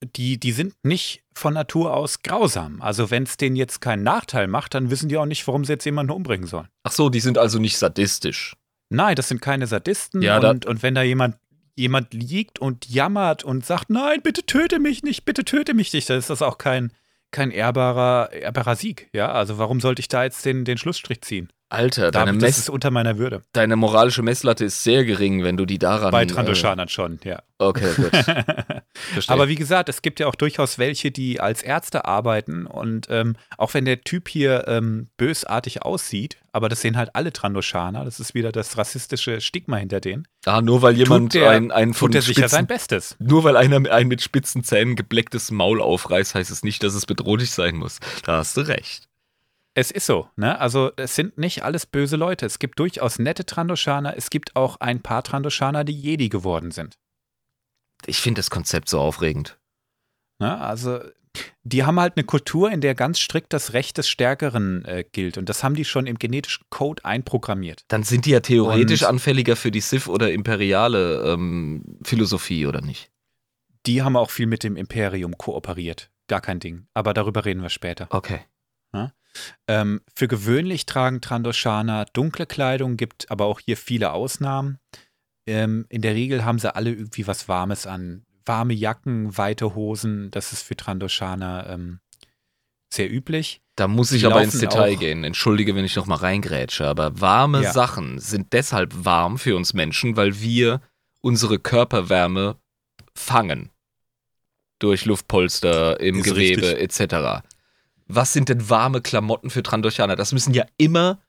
die, 0.00 0.38
die 0.38 0.52
sind 0.52 0.74
nicht 0.82 1.22
von 1.34 1.54
Natur 1.54 1.94
aus 1.94 2.22
grausam. 2.22 2.80
Also 2.82 3.10
wenn 3.10 3.22
es 3.24 3.36
denen 3.36 3.56
jetzt 3.56 3.80
keinen 3.80 4.02
Nachteil 4.02 4.46
macht, 4.46 4.74
dann 4.74 4.90
wissen 4.90 5.08
die 5.08 5.16
auch 5.16 5.26
nicht, 5.26 5.46
warum 5.46 5.64
sie 5.64 5.72
jetzt 5.72 5.84
jemanden 5.84 6.12
umbringen 6.12 6.46
sollen. 6.46 6.68
Ach 6.82 6.92
so, 6.92 7.08
die 7.08 7.20
sind 7.20 7.38
also 7.38 7.58
nicht 7.58 7.78
sadistisch. 7.78 8.56
Nein, 8.90 9.16
das 9.16 9.28
sind 9.28 9.40
keine 9.40 9.66
Sadisten. 9.66 10.22
Ja, 10.22 10.38
und, 10.38 10.66
und 10.66 10.82
wenn 10.82 10.94
da 10.94 11.02
jemand, 11.02 11.36
jemand 11.74 12.12
liegt 12.12 12.58
und 12.58 12.88
jammert 12.88 13.44
und 13.44 13.64
sagt, 13.64 13.90
nein, 13.90 14.20
bitte 14.22 14.44
töte 14.44 14.78
mich 14.78 15.02
nicht, 15.02 15.24
bitte 15.24 15.44
töte 15.44 15.74
mich 15.74 15.92
nicht, 15.92 16.10
dann 16.10 16.18
ist 16.18 16.30
das 16.30 16.42
auch 16.42 16.58
kein, 16.58 16.92
kein 17.30 17.50
ehrbarer, 17.50 18.32
ehrbarer 18.32 18.76
Sieg. 18.76 19.08
Ja, 19.12 19.32
also 19.32 19.58
warum 19.58 19.80
sollte 19.80 20.00
ich 20.00 20.08
da 20.08 20.24
jetzt 20.24 20.44
den, 20.44 20.64
den 20.64 20.76
Schlussstrich 20.76 21.22
ziehen? 21.22 21.48
Alter, 21.72 22.10
deine 22.10 22.26
Damit, 22.26 22.42
das 22.42 22.58
ist 22.58 22.70
unter 22.70 22.90
meiner 22.90 23.18
Würde. 23.18 23.42
Deine 23.52 23.76
moralische 23.76 24.22
Messlatte 24.22 24.64
ist 24.64 24.84
sehr 24.84 25.04
gering, 25.04 25.42
wenn 25.42 25.56
du 25.56 25.64
die 25.64 25.78
daran. 25.78 26.10
Bei 26.10 26.26
Trandoshanern 26.26 26.88
äh, 26.88 26.90
schon, 26.90 27.18
ja. 27.24 27.42
Okay, 27.58 27.88
gut. 27.96 28.10
Aber 29.28 29.48
wie 29.48 29.54
gesagt, 29.54 29.88
es 29.88 30.02
gibt 30.02 30.20
ja 30.20 30.26
auch 30.26 30.34
durchaus 30.34 30.78
welche, 30.78 31.10
die 31.10 31.40
als 31.40 31.62
Ärzte 31.62 32.04
arbeiten 32.04 32.66
und 32.66 33.06
ähm, 33.08 33.36
auch 33.56 33.72
wenn 33.72 33.84
der 33.84 34.02
Typ 34.02 34.28
hier 34.28 34.64
ähm, 34.68 35.08
bösartig 35.16 35.82
aussieht, 35.82 36.36
aber 36.52 36.68
das 36.68 36.82
sehen 36.82 36.96
halt 36.96 37.14
alle 37.14 37.32
Trandoshaner, 37.32 38.04
das 38.04 38.20
ist 38.20 38.34
wieder 38.34 38.52
das 38.52 38.76
rassistische 38.76 39.40
Stigma 39.40 39.76
hinter 39.76 40.00
denen. 40.00 40.28
Ah, 40.44 40.60
nur 40.60 40.82
weil 40.82 40.96
jemand 40.96 41.32
der, 41.32 41.50
ein, 41.50 41.70
ein 41.70 41.94
von 41.94 42.08
tut 42.08 42.14
der 42.14 42.22
sicher 42.22 42.48
sein 42.48 42.66
Bestes. 42.66 43.16
Nur 43.18 43.44
weil 43.44 43.56
einer 43.56 43.90
ein 43.90 44.08
mit 44.08 44.20
spitzen 44.20 44.62
Zähnen 44.62 44.94
geblecktes 44.94 45.50
Maul 45.50 45.80
aufreißt, 45.80 46.34
heißt 46.34 46.50
es 46.50 46.62
nicht, 46.62 46.82
dass 46.82 46.94
es 46.94 47.06
bedrohlich 47.06 47.52
sein 47.52 47.76
muss. 47.76 47.98
Da 48.24 48.38
hast 48.38 48.56
du 48.56 48.60
recht. 48.60 49.08
Es 49.74 49.90
ist 49.90 50.06
so, 50.06 50.28
ne? 50.36 50.58
Also 50.60 50.92
es 50.96 51.14
sind 51.14 51.38
nicht 51.38 51.64
alles 51.64 51.86
böse 51.86 52.16
Leute. 52.16 52.44
Es 52.44 52.58
gibt 52.58 52.78
durchaus 52.78 53.18
nette 53.18 53.46
Trandoshaner, 53.46 54.16
es 54.16 54.28
gibt 54.28 54.54
auch 54.54 54.76
ein 54.80 55.02
paar 55.02 55.22
Trandoshaner, 55.22 55.84
die 55.84 55.98
Jedi 55.98 56.28
geworden 56.28 56.70
sind. 56.70 56.98
Ich 58.06 58.18
finde 58.18 58.40
das 58.40 58.50
Konzept 58.50 58.88
so 58.88 59.00
aufregend. 59.00 59.58
Ne? 60.38 60.60
Also 60.60 61.00
die 61.62 61.84
haben 61.84 61.98
halt 61.98 62.16
eine 62.16 62.24
Kultur, 62.24 62.70
in 62.70 62.80
der 62.80 62.94
ganz 62.94 63.18
strikt 63.18 63.52
das 63.52 63.72
Recht 63.72 63.96
des 63.96 64.08
Stärkeren 64.08 64.84
äh, 64.84 65.04
gilt. 65.10 65.38
Und 65.38 65.48
das 65.48 65.62
haben 65.62 65.74
die 65.74 65.84
schon 65.84 66.06
im 66.06 66.18
genetischen 66.18 66.66
Code 66.68 67.04
einprogrammiert. 67.04 67.84
Dann 67.88 68.02
sind 68.02 68.26
die 68.26 68.30
ja 68.30 68.40
theoretisch 68.40 69.02
Und 69.02 69.08
anfälliger 69.08 69.56
für 69.56 69.70
die 69.70 69.80
Sith 69.80 70.08
oder 70.08 70.32
imperiale 70.32 71.32
ähm, 71.32 71.98
Philosophie, 72.02 72.66
oder 72.66 72.80
nicht? 72.80 73.10
Die 73.86 74.02
haben 74.02 74.16
auch 74.16 74.30
viel 74.30 74.46
mit 74.46 74.62
dem 74.64 74.76
Imperium 74.76 75.38
kooperiert. 75.38 76.10
Gar 76.28 76.40
kein 76.40 76.60
Ding. 76.60 76.86
Aber 76.92 77.14
darüber 77.14 77.44
reden 77.44 77.62
wir 77.62 77.70
später. 77.70 78.08
Okay. 78.10 78.40
Ja? 78.92 79.12
Ähm, 79.66 80.00
für 80.14 80.28
gewöhnlich 80.28 80.86
tragen 80.86 81.20
Trandoshana 81.20 82.04
dunkle 82.12 82.46
Kleidung, 82.46 82.96
gibt 82.96 83.30
aber 83.30 83.46
auch 83.46 83.60
hier 83.60 83.76
viele 83.76 84.12
Ausnahmen. 84.12 84.78
Ähm, 85.46 85.86
in 85.88 86.02
der 86.02 86.14
Regel 86.14 86.44
haben 86.44 86.58
sie 86.58 86.74
alle 86.74 86.90
irgendwie 86.90 87.26
was 87.26 87.48
Warmes 87.48 87.86
an. 87.86 88.24
Warme 88.44 88.74
Jacken, 88.74 89.36
weite 89.36 89.74
Hosen, 89.74 90.30
das 90.30 90.52
ist 90.52 90.62
für 90.62 90.76
Trandoshana 90.76 91.72
ähm, 91.72 92.00
sehr 92.92 93.10
üblich. 93.10 93.62
Da 93.76 93.88
muss 93.88 94.12
ich 94.12 94.26
aber 94.26 94.42
ins 94.42 94.58
Detail 94.58 94.96
gehen. 94.96 95.24
Entschuldige, 95.24 95.74
wenn 95.74 95.84
ich 95.84 95.96
noch 95.96 96.06
mal 96.06 96.16
reingrätsche, 96.16 96.86
aber 96.86 97.20
warme 97.20 97.62
ja. 97.62 97.72
Sachen 97.72 98.18
sind 98.18 98.52
deshalb 98.52 98.92
warm 99.04 99.38
für 99.38 99.56
uns 99.56 99.72
Menschen, 99.72 100.16
weil 100.16 100.40
wir 100.40 100.82
unsere 101.22 101.58
Körperwärme 101.58 102.56
fangen 103.14 103.70
durch 104.78 105.04
Luftpolster 105.04 106.00
im 106.00 106.18
Ist 106.18 106.24
Gewebe 106.24 106.78
etc. 106.78 107.44
Was 108.14 108.32
sind 108.32 108.48
denn 108.48 108.68
warme 108.68 109.00
Klamotten 109.00 109.48
für 109.50 109.62
Trandoshana? 109.62 110.16
Das 110.16 110.32
müssen 110.32 110.52
ja 110.52 110.66
immer 110.76 111.20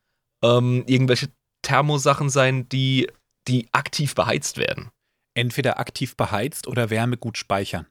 ähm, 0.42 0.84
irgendwelche 0.86 1.30
Thermosachen 1.62 2.30
sein, 2.30 2.68
die, 2.70 3.10
die 3.48 3.70
aktiv 3.72 4.16
beheizt 4.16 4.58
werden. 4.58 4.92
Entweder 5.34 5.80
aktiv 5.80 6.18
beheizt 6.18 6.68
oder 6.68 6.90
Wärme 6.90 7.18
gut 7.18 7.38
speichern. 7.38 7.88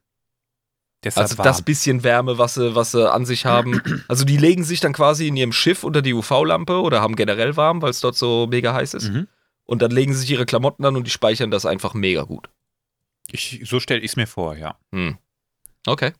Deshalb 1.04 1.24
Also 1.24 1.38
warm. 1.38 1.46
das 1.46 1.62
bisschen 1.62 2.04
Wärme, 2.04 2.38
was 2.38 2.54
sie, 2.54 2.74
was 2.74 2.92
sie 2.92 3.10
an 3.10 3.24
sich 3.24 3.46
haben. 3.46 3.80
Also 4.08 4.24
die 4.24 4.36
legen 4.36 4.62
sich 4.62 4.80
dann 4.80 4.92
quasi 4.92 5.26
in 5.26 5.36
ihrem 5.36 5.52
Schiff 5.52 5.84
unter 5.84 6.02
die 6.02 6.12
UV-Lampe 6.12 6.80
oder 6.80 7.00
haben 7.00 7.16
generell 7.16 7.56
warm, 7.56 7.82
weil 7.82 7.90
es 7.90 8.00
dort 8.00 8.14
so 8.14 8.46
mega 8.48 8.74
heiß 8.74 8.94
ist. 8.94 9.08
Mhm. 9.08 9.26
Und 9.64 9.80
dann 9.80 9.90
legen 9.90 10.12
sie 10.12 10.20
sich 10.20 10.30
ihre 10.30 10.46
Klamotten 10.46 10.84
an 10.84 10.96
und 10.96 11.06
die 11.06 11.10
speichern 11.10 11.50
das 11.50 11.66
einfach 11.66 11.94
mega 11.94 12.22
gut. 12.22 12.50
Ich, 13.30 13.62
so 13.64 13.80
stelle 13.80 14.00
ich 14.00 14.12
es 14.12 14.16
mir 14.16 14.26
vor, 14.26 14.54
ja. 14.56 14.76
Hm. 14.92 15.16
Okay. 15.86 16.12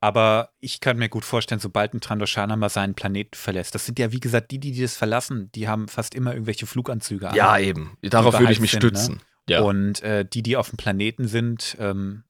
Aber 0.00 0.50
ich 0.60 0.80
kann 0.80 0.96
mir 0.96 1.08
gut 1.08 1.24
vorstellen, 1.24 1.60
sobald 1.60 1.92
ein 1.92 2.00
Trandoshana 2.00 2.56
mal 2.56 2.68
seinen 2.68 2.94
Planeten 2.94 3.36
verlässt, 3.36 3.74
das 3.74 3.84
sind 3.84 3.98
ja, 3.98 4.12
wie 4.12 4.20
gesagt, 4.20 4.52
die, 4.52 4.60
die 4.60 4.80
das 4.80 4.96
verlassen, 4.96 5.50
die 5.54 5.66
haben 5.66 5.88
fast 5.88 6.14
immer 6.14 6.32
irgendwelche 6.32 6.66
Fluganzüge 6.66 7.28
an. 7.30 7.34
Ja, 7.34 7.58
eben. 7.58 7.96
Darauf 8.02 8.38
würde 8.38 8.52
ich 8.52 8.60
mich 8.60 8.70
sind, 8.70 8.84
ne? 8.84 8.88
stützen. 8.90 9.22
Ja. 9.48 9.62
Und 9.62 10.02
äh, 10.02 10.24
die, 10.24 10.42
die 10.42 10.56
auf 10.56 10.68
dem 10.68 10.76
Planeten 10.76 11.26
sind, 11.26 11.76
ähm, 11.80 12.22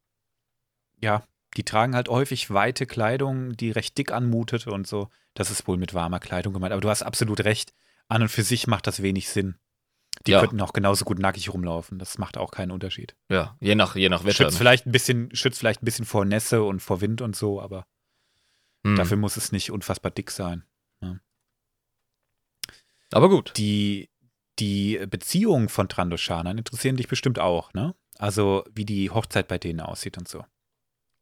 ja, 1.00 1.24
die 1.56 1.64
tragen 1.64 1.94
halt 1.94 2.08
häufig 2.08 2.50
weite 2.50 2.86
Kleidung, 2.86 3.56
die 3.56 3.70
recht 3.70 3.98
dick 3.98 4.12
anmutet 4.12 4.66
und 4.66 4.86
so. 4.86 5.08
Das 5.34 5.50
ist 5.50 5.66
wohl 5.66 5.76
mit 5.76 5.92
warmer 5.92 6.20
Kleidung 6.20 6.52
gemeint. 6.54 6.72
Aber 6.72 6.80
du 6.80 6.88
hast 6.88 7.02
absolut 7.02 7.44
recht. 7.44 7.74
An 8.08 8.22
und 8.22 8.28
für 8.28 8.42
sich 8.42 8.66
macht 8.66 8.86
das 8.86 9.02
wenig 9.02 9.28
Sinn. 9.28 9.56
Die 10.26 10.32
Ja. 10.32 10.40
könnten 10.40 10.60
auch 10.60 10.72
genauso 10.72 11.04
gut 11.04 11.18
nackig 11.18 11.52
rumlaufen. 11.52 11.98
Das 11.98 12.18
macht 12.18 12.36
auch 12.36 12.50
keinen 12.50 12.70
Unterschied. 12.70 13.14
ja, 13.30 13.56
je 13.60 13.74
nach, 13.74 13.94
je 13.96 14.08
nach 14.08 14.24
Wetter. 14.24 14.44
Schützt 14.44 14.58
vielleicht 14.58 14.86
ein 14.86 14.92
bisschen, 14.92 15.34
schützt 15.34 15.58
vielleicht 15.58 15.82
ein 15.82 15.84
bisschen 15.84 16.04
vor 16.04 16.24
Nässe 16.24 16.62
und 16.62 16.80
vor 16.80 17.00
Wind 17.00 17.20
und 17.22 17.36
so, 17.36 17.60
aber 17.60 17.86
Hm. 18.86 18.96
dafür 18.96 19.16
muss 19.16 19.36
es 19.36 19.52
nicht 19.52 19.70
unfassbar 19.70 20.10
dick 20.10 20.30
sein. 20.30 20.64
Aber 23.10 23.28
gut. 23.30 23.52
Die, 23.56 24.10
die 24.58 24.98
Beziehungen 25.08 25.68
von 25.68 25.88
Trandoshanern 25.88 26.58
interessieren 26.58 26.96
dich 26.96 27.08
bestimmt 27.08 27.38
auch, 27.38 27.72
ne? 27.72 27.94
Also, 28.18 28.64
wie 28.74 28.84
die 28.84 29.10
Hochzeit 29.10 29.48
bei 29.48 29.56
denen 29.58 29.80
aussieht 29.80 30.18
und 30.18 30.28
so. 30.28 30.44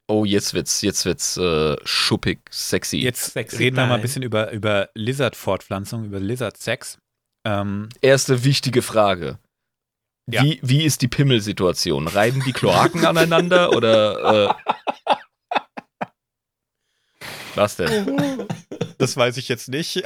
Oh, 0.09 0.24
jetzt 0.24 0.55
wird's, 0.55 0.82
jetzt 0.82 1.05
wird's 1.05 1.36
äh, 1.36 1.77
schuppig, 1.85 2.40
sexy. 2.51 2.98
Jetzt 2.98 3.32
Sexy 3.32 3.56
reden 3.56 3.77
wir 3.77 3.86
mal 3.86 3.97
ein 3.97 4.01
bisschen 4.02 4.23
über, 4.23 4.51
über 4.52 4.89
Lizard-Fortpflanzung, 4.94 6.05
über 6.05 6.20
Lizard-Sex. 6.20 6.98
Ähm, 7.47 7.89
Erste 8.01 8.43
wichtige 8.43 8.82
Frage. 8.82 9.39
Ja. 10.28 10.43
Wie, 10.43 10.59
wie 10.62 10.85
ist 10.85 11.02
die 11.02 11.09
Pimmelsituation? 11.09 12.09
Reiben 12.09 12.43
die 12.44 12.52
Kloaken 12.52 13.06
aneinander 13.06 13.70
oder 13.70 14.48
äh, 14.48 14.55
was 17.55 17.77
denn? 17.77 18.48
das 18.98 19.16
weiß 19.16 19.36
ich 19.36 19.48
jetzt 19.48 19.68
nicht. 19.68 20.02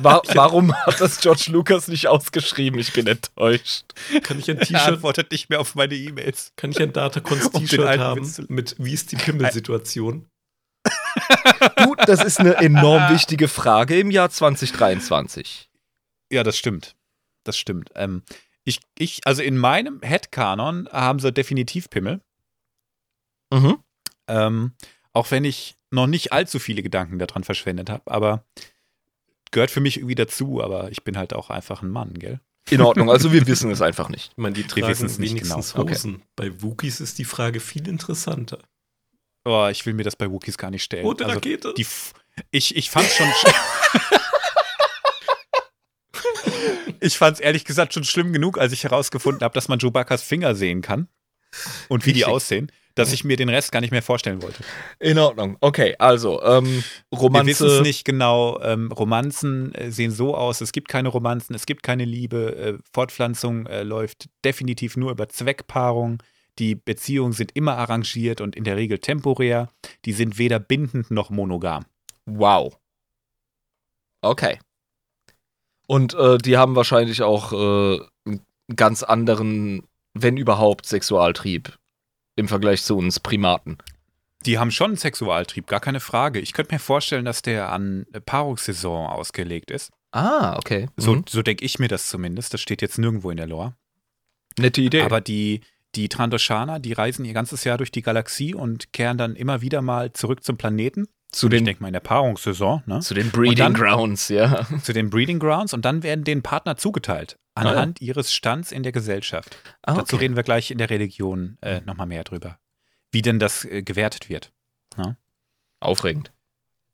Wa 0.00 0.20
warum 0.34 0.74
hat 0.74 1.00
das 1.00 1.20
George 1.20 1.46
Lucas 1.50 1.86
nicht 1.86 2.08
ausgeschrieben? 2.08 2.80
Ich 2.80 2.92
bin 2.92 3.06
enttäuscht. 3.06 3.84
Kann 4.24 4.40
ich 4.40 4.50
ein 4.50 4.58
Er 4.58 4.66
T-Shirt, 4.66 4.88
antwortet 4.88 5.30
nicht 5.30 5.48
mehr 5.48 5.60
auf 5.60 5.76
meine 5.76 5.94
E-Mails. 5.94 6.52
kann 6.56 6.72
ich 6.72 6.82
ein 6.82 6.92
Datacons 6.92 7.46
Um 7.46 7.60
T-Shirt 7.60 7.86
alten 7.86 8.02
haben 8.02 8.46
mit 8.48 8.74
Wie 8.78 8.92
ist 8.92 9.12
die 9.12 9.16
Pimmelsituation? 9.16 10.26
Gut, 11.84 12.00
das 12.06 12.24
ist 12.24 12.40
eine 12.40 12.56
enorm 12.56 13.12
wichtige 13.12 13.46
Frage 13.46 14.00
im 14.00 14.10
Jahr 14.10 14.30
2023. 14.30 15.70
Ja, 16.32 16.42
das 16.42 16.56
stimmt. 16.58 16.96
Das 17.44 17.56
stimmt. 17.56 17.90
Ähm, 17.94 18.22
ich, 18.64 18.80
ich, 18.98 19.20
also 19.26 19.42
in 19.42 19.56
meinem 19.56 20.00
Headcanon 20.02 20.88
haben 20.90 21.20
sie 21.20 21.32
definitiv 21.32 21.88
Pimmel. 21.90 22.20
Mhm. 23.52 23.78
Ähm, 24.28 24.72
auch 25.12 25.30
wenn 25.30 25.44
ich 25.44 25.76
noch 25.90 26.06
nicht 26.08 26.32
allzu 26.32 26.58
viele 26.58 26.82
Gedanken 26.82 27.18
daran 27.18 27.44
verschwendet 27.44 27.88
habe, 27.90 28.10
aber 28.10 28.44
gehört 29.52 29.70
für 29.70 29.80
mich 29.80 29.98
irgendwie 29.98 30.16
dazu, 30.16 30.62
aber 30.62 30.90
ich 30.90 31.04
bin 31.04 31.16
halt 31.16 31.32
auch 31.32 31.48
einfach 31.50 31.82
ein 31.82 31.90
Mann, 31.90 32.14
gell? 32.14 32.40
In 32.68 32.80
Ordnung, 32.80 33.08
also 33.08 33.32
wir 33.32 33.46
wissen 33.46 33.70
es 33.70 33.80
einfach 33.80 34.08
nicht. 34.08 34.32
Ich 34.32 34.36
meine, 34.38 34.54
die 34.54 34.62
Wir 34.62 34.68
tragen 34.68 34.88
wissen's 34.88 35.18
nicht 35.18 35.30
wenigstens 35.30 35.72
genau. 35.72 35.84
Okay. 35.84 35.94
Hosen. 35.94 36.22
Bei 36.34 36.60
Wookies 36.62 36.98
ist 37.00 37.18
die 37.20 37.24
Frage 37.24 37.60
viel 37.60 37.86
interessanter. 37.86 38.58
Oh, 39.44 39.68
ich 39.70 39.86
will 39.86 39.94
mir 39.94 40.02
das 40.02 40.16
bei 40.16 40.28
Wookies 40.28 40.58
gar 40.58 40.72
nicht 40.72 40.82
stellen. 40.82 41.06
Rote 41.06 41.24
Also, 41.24 41.36
Rakete. 41.36 41.74
die, 41.74 41.82
F- 41.82 42.12
ich, 42.50 42.74
ich 42.74 42.90
fand's 42.90 43.14
schon. 43.14 43.28
ich 47.00 47.18
fand's 47.18 47.40
ehrlich 47.40 47.64
gesagt 47.64 47.94
schon 47.94 48.04
schlimm 48.04 48.32
genug, 48.32 48.58
als 48.58 48.72
ich 48.72 48.84
herausgefunden 48.84 49.42
habe, 49.42 49.54
dass 49.54 49.68
man 49.68 49.78
Chewbacca's 49.78 50.22
Finger 50.22 50.54
sehen 50.54 50.82
kann 50.82 51.08
und 51.88 52.06
wie 52.06 52.12
die 52.12 52.24
aussehen, 52.24 52.70
dass 52.94 53.12
ich 53.12 53.24
mir 53.24 53.36
den 53.36 53.48
Rest 53.50 53.72
gar 53.72 53.80
nicht 53.80 53.90
mehr 53.90 54.02
vorstellen 54.02 54.42
wollte. 54.42 54.62
In 54.98 55.18
Ordnung. 55.18 55.56
Okay, 55.60 55.94
also 55.98 56.42
ähm, 56.42 56.82
Wir 57.10 57.18
Romanze. 57.18 57.46
wissen 57.50 57.66
es 57.68 57.80
nicht 57.82 58.04
genau. 58.04 58.58
Ähm, 58.62 58.90
Romanzen 58.90 59.74
äh, 59.74 59.90
sehen 59.90 60.10
so 60.10 60.34
aus, 60.34 60.60
es 60.62 60.72
gibt 60.72 60.88
keine 60.88 61.08
Romanzen, 61.08 61.54
es 61.54 61.66
gibt 61.66 61.82
keine 61.82 62.04
Liebe. 62.06 62.56
Äh, 62.56 62.78
Fortpflanzung 62.92 63.66
äh, 63.66 63.82
läuft 63.82 64.28
definitiv 64.44 64.96
nur 64.96 65.10
über 65.10 65.28
Zweckpaarung. 65.28 66.22
Die 66.58 66.74
Beziehungen 66.74 67.32
sind 67.32 67.52
immer 67.54 67.76
arrangiert 67.76 68.40
und 68.40 68.56
in 68.56 68.64
der 68.64 68.76
Regel 68.76 68.98
temporär. 68.98 69.68
Die 70.06 70.12
sind 70.12 70.38
weder 70.38 70.58
bindend 70.58 71.10
noch 71.10 71.28
monogam. 71.28 71.84
Wow. 72.24 72.78
Okay. 74.22 74.58
Und 75.86 76.14
äh, 76.14 76.38
die 76.38 76.56
haben 76.56 76.74
wahrscheinlich 76.76 77.22
auch 77.22 77.52
äh, 77.52 78.00
einen 78.26 78.40
ganz 78.74 79.02
anderen, 79.02 79.86
wenn 80.14 80.36
überhaupt, 80.36 80.86
Sexualtrieb 80.86 81.76
im 82.36 82.48
Vergleich 82.48 82.82
zu 82.82 82.96
uns 82.96 83.20
Primaten. 83.20 83.78
Die 84.44 84.58
haben 84.58 84.70
schon 84.70 84.90
einen 84.92 84.96
Sexualtrieb, 84.96 85.66
gar 85.66 85.80
keine 85.80 86.00
Frage. 86.00 86.38
Ich 86.40 86.52
könnte 86.52 86.74
mir 86.74 86.78
vorstellen, 86.78 87.24
dass 87.24 87.42
der 87.42 87.70
an 87.72 88.06
Paarungssaison 88.26 89.06
ausgelegt 89.06 89.70
ist. 89.70 89.90
Ah, 90.12 90.56
okay. 90.56 90.88
So, 90.96 91.14
Mhm. 91.16 91.24
so 91.28 91.42
denke 91.42 91.64
ich 91.64 91.78
mir 91.78 91.88
das 91.88 92.08
zumindest. 92.08 92.52
Das 92.54 92.60
steht 92.60 92.82
jetzt 92.82 92.98
nirgendwo 92.98 93.30
in 93.30 93.36
der 93.36 93.46
Lore. 93.46 93.74
Nette 94.58 94.80
Idee. 94.80 95.02
Aber 95.02 95.20
die, 95.20 95.60
die 95.94 96.08
Trandoshana, 96.08 96.78
die 96.78 96.92
reisen 96.92 97.24
ihr 97.24 97.32
ganzes 97.34 97.64
Jahr 97.64 97.78
durch 97.78 97.90
die 97.90 98.02
Galaxie 98.02 98.54
und 98.54 98.92
kehren 98.92 99.18
dann 99.18 99.36
immer 99.36 99.60
wieder 99.62 99.82
mal 99.82 100.12
zurück 100.12 100.44
zum 100.44 100.56
Planeten. 100.56 101.06
Zu 101.36 101.46
ich 101.46 101.50
den, 101.50 101.64
denke 101.64 101.82
mal 101.82 101.88
in 101.88 101.92
der 101.92 102.00
Paarungssaison, 102.00 102.82
ne? 102.86 103.00
zu 103.00 103.14
den 103.14 103.30
Breeding 103.30 103.56
dann- 103.56 103.74
Grounds, 103.74 104.28
ja. 104.28 104.66
zu 104.82 104.92
den 104.92 105.10
Breeding 105.10 105.38
Grounds 105.38 105.74
und 105.74 105.84
dann 105.84 106.02
werden 106.02 106.24
den 106.24 106.42
Partner 106.42 106.76
zugeteilt. 106.76 107.38
Anhand 107.54 108.02
ihres 108.02 108.34
Stands 108.34 108.70
in 108.70 108.82
der 108.82 108.92
Gesellschaft. 108.92 109.56
Ah, 109.82 109.94
Dazu 109.94 110.16
okay. 110.16 110.24
reden 110.24 110.36
wir 110.36 110.42
gleich 110.42 110.70
in 110.70 110.76
der 110.76 110.90
Religion 110.90 111.56
äh, 111.62 111.80
nochmal 111.82 112.06
mehr 112.06 112.22
drüber. 112.22 112.58
Wie 113.12 113.22
denn 113.22 113.38
das 113.38 113.64
äh, 113.64 113.82
gewertet 113.82 114.28
wird. 114.28 114.52
Aufregend. 115.80 116.32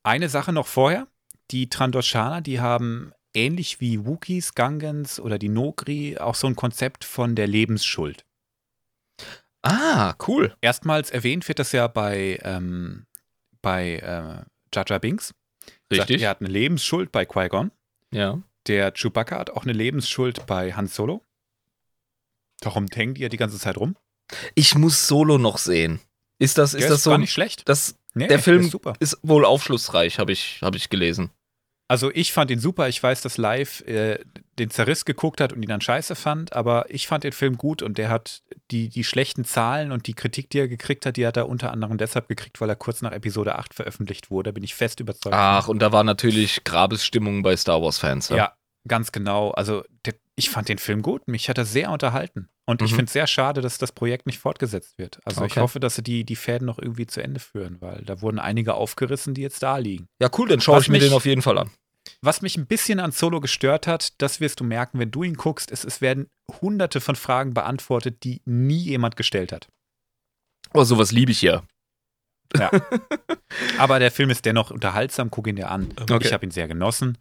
Eine 0.03 0.29
Sache 0.29 0.53
noch 0.53 0.67
vorher. 0.67 1.07
Die 1.51 1.69
Trandoshana, 1.69 2.41
die 2.41 2.59
haben 2.61 3.11
ähnlich 3.33 3.79
wie 3.81 4.05
Wookiees, 4.05 4.55
Gangans 4.55 5.19
oder 5.19 5.37
die 5.37 5.49
Nogri 5.49 6.17
auch 6.17 6.35
so 6.35 6.47
ein 6.47 6.55
Konzept 6.55 7.03
von 7.05 7.35
der 7.35 7.47
Lebensschuld. 7.47 8.25
Ah, 9.61 10.13
cool. 10.27 10.55
Erstmals 10.61 11.11
erwähnt 11.11 11.47
wird 11.47 11.59
das 11.59 11.71
ja 11.71 11.87
bei, 11.87 12.39
ähm, 12.43 13.05
bei 13.63 13.95
äh, 13.97 14.45
Jar 14.75 14.99
Binks. 14.99 15.33
Sagt, 15.89 16.09
Richtig. 16.09 16.21
Er 16.21 16.29
hat 16.29 16.41
eine 16.41 16.49
Lebensschuld 16.49 17.11
bei 17.11 17.25
Qui-Gon. 17.25 17.71
Ja. 18.11 18.39
Der 18.67 18.91
Chewbacca 18.93 19.39
hat 19.39 19.49
auch 19.49 19.63
eine 19.63 19.73
Lebensschuld 19.73 20.45
bei 20.45 20.73
Han 20.73 20.87
Solo. 20.87 21.23
Darum 22.61 22.85
hängen 22.93 23.15
die 23.15 23.21
ja 23.21 23.29
die 23.29 23.37
ganze 23.37 23.57
Zeit 23.57 23.77
rum. 23.77 23.95
Ich 24.53 24.75
muss 24.75 25.07
Solo 25.07 25.37
noch 25.37 25.57
sehen. 25.57 25.99
Ist 26.39 26.57
das, 26.57 26.73
ist 26.73 26.83
Der 26.83 26.89
das 26.91 27.03
so? 27.03 27.09
gar 27.09 27.17
nicht 27.17 27.31
schlecht. 27.33 27.67
Das 27.67 27.97
Nee, 28.15 28.27
der 28.27 28.39
Film 28.39 28.61
ist 28.61 28.71
super. 28.71 28.93
ist 28.99 29.17
wohl 29.23 29.43
aufschlussreich, 29.43 30.19
habe 30.19 30.31
ich, 30.31 30.59
hab 30.61 30.75
ich 30.75 30.89
gelesen. 30.89 31.31
Also 31.87 32.11
ich 32.13 32.31
fand 32.31 32.49
ihn 32.49 32.59
super. 32.59 32.87
Ich 32.87 33.01
weiß, 33.01 33.21
dass 33.21 33.37
Live 33.37 33.81
äh, 33.81 34.19
den 34.57 34.69
Zerriss 34.69 35.05
geguckt 35.05 35.41
hat 35.41 35.53
und 35.53 35.61
ihn 35.61 35.69
dann 35.69 35.81
scheiße 35.81 36.15
fand, 36.15 36.53
aber 36.53 36.85
ich 36.89 37.07
fand 37.07 37.23
den 37.23 37.33
Film 37.33 37.57
gut 37.57 37.81
und 37.81 37.97
der 37.97 38.09
hat 38.09 38.41
die, 38.71 38.89
die 38.89 39.03
schlechten 39.03 39.45
Zahlen 39.45 39.91
und 39.91 40.07
die 40.07 40.13
Kritik, 40.13 40.49
die 40.49 40.59
er 40.59 40.67
gekriegt 40.67 41.05
hat, 41.05 41.17
die 41.17 41.27
hat 41.27 41.37
er 41.37 41.49
unter 41.49 41.71
anderem 41.71 41.97
deshalb 41.97 42.27
gekriegt, 42.27 42.61
weil 42.61 42.69
er 42.69 42.75
kurz 42.75 43.01
nach 43.01 43.11
Episode 43.11 43.55
8 43.55 43.73
veröffentlicht 43.73 44.31
wurde. 44.31 44.49
Da 44.49 44.53
bin 44.53 44.63
ich 44.63 44.75
fest 44.75 44.99
überzeugt. 44.99 45.35
Ach, 45.35 45.67
und 45.67 45.79
da 45.79 45.91
war 45.91 46.03
natürlich 46.03 46.63
Grabesstimmung 46.63 47.43
bei 47.43 47.55
Star 47.57 47.81
Wars-Fans. 47.81 48.29
ja. 48.29 48.53
Ganz 48.87 49.11
genau. 49.11 49.51
Also 49.51 49.83
der, 50.05 50.15
ich 50.35 50.49
fand 50.49 50.69
den 50.69 50.77
Film 50.77 51.01
gut. 51.01 51.27
Mich 51.27 51.49
hat 51.49 51.57
er 51.57 51.65
sehr 51.65 51.89
unterhalten. 51.91 52.49
Und 52.65 52.81
ich 52.81 52.91
Mhm. 52.91 52.95
finde 52.95 53.05
es 53.09 53.13
sehr 53.13 53.27
schade, 53.27 53.61
dass 53.61 53.77
das 53.77 53.91
Projekt 53.91 54.25
nicht 54.25 54.39
fortgesetzt 54.39 54.97
wird. 54.97 55.19
Also 55.25 55.43
ich 55.45 55.51
Okay. 55.53 55.61
hoffe, 55.61 55.79
dass 55.79 55.95
sie 55.95 56.03
die, 56.03 56.23
die 56.23 56.35
Fäden 56.35 56.65
noch 56.65 56.79
irgendwie 56.79 57.05
zu 57.07 57.21
Ende 57.21 57.39
führen, 57.39 57.81
weil 57.81 58.03
da 58.05 58.21
wurden 58.21 58.39
einige 58.39 58.73
aufgerissen, 58.75 59.33
die 59.33 59.41
jetzt 59.41 59.61
da 59.63 59.77
liegen. 59.77 60.07
Ja, 60.21 60.29
cool, 60.37 60.47
dann 60.47 60.61
schaue 60.61 60.79
ich 60.79 60.87
mir 60.87 60.93
mich- 60.99 61.03
den 61.09 61.13
auf 61.13 61.25
jeden 61.25 61.41
Fall 61.41 61.57
an. 61.57 61.69
Was 62.21 62.41
mich 62.41 62.57
ein 62.57 62.65
bisschen 62.67 62.99
an 62.99 63.11
Solo 63.11 63.39
gestört 63.39 63.87
hat, 63.87 64.13
das 64.21 64.39
wirst 64.41 64.59
du 64.59 64.63
merken, 64.65 64.99
wenn 64.99 65.11
du 65.11 65.23
ihn 65.23 65.35
guckst, 65.35 65.71
ist, 65.71 65.85
es 65.85 66.01
werden 66.01 66.29
hunderte 66.61 66.99
von 66.99 67.15
Fragen 67.15 67.53
beantwortet, 67.53 68.23
die 68.23 68.41
nie 68.45 68.79
jemand 68.81 69.15
gestellt 69.15 69.51
hat. 69.53 69.67
Oh, 70.73 70.83
sowas 70.83 71.11
liebe 71.13 71.31
ich 71.31 71.41
ja. 71.41 71.63
Aber 73.77 73.99
der 73.99 74.11
Film 74.11 74.29
ist 74.29 74.45
dennoch 74.45 74.71
unterhaltsam, 74.71 75.31
guck 75.31 75.47
ihn 75.47 75.55
dir 75.55 75.69
an. 75.71 75.93
Okay. 75.99 76.19
Ich 76.27 76.33
habe 76.33 76.45
ihn 76.45 76.51
sehr 76.51 76.67
genossen. 76.67 77.17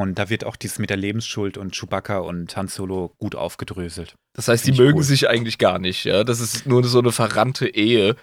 Und 0.00 0.16
da 0.16 0.30
wird 0.30 0.44
auch 0.44 0.54
dieses 0.54 0.78
mit 0.78 0.90
der 0.90 0.96
Lebensschuld 0.96 1.56
und 1.58 1.74
Chewbacca 1.74 2.18
und 2.18 2.56
Han 2.56 2.68
Solo 2.68 3.14
gut 3.18 3.34
aufgedröselt. 3.34 4.16
Das 4.34 4.46
heißt, 4.46 4.64
die 4.64 4.68
Find 4.68 4.74
ich 4.78 4.80
mögen 4.86 4.98
cool. 4.98 5.02
sich 5.04 5.28
eigentlich 5.28 5.58
gar 5.58 5.78
nicht, 5.80 6.04
ja. 6.04 6.22
Das 6.22 6.38
ist 6.40 6.66
nur 6.66 6.84
so 6.84 7.00
eine 7.00 7.10
verrannte 7.10 7.66
Ehe, 7.68 8.14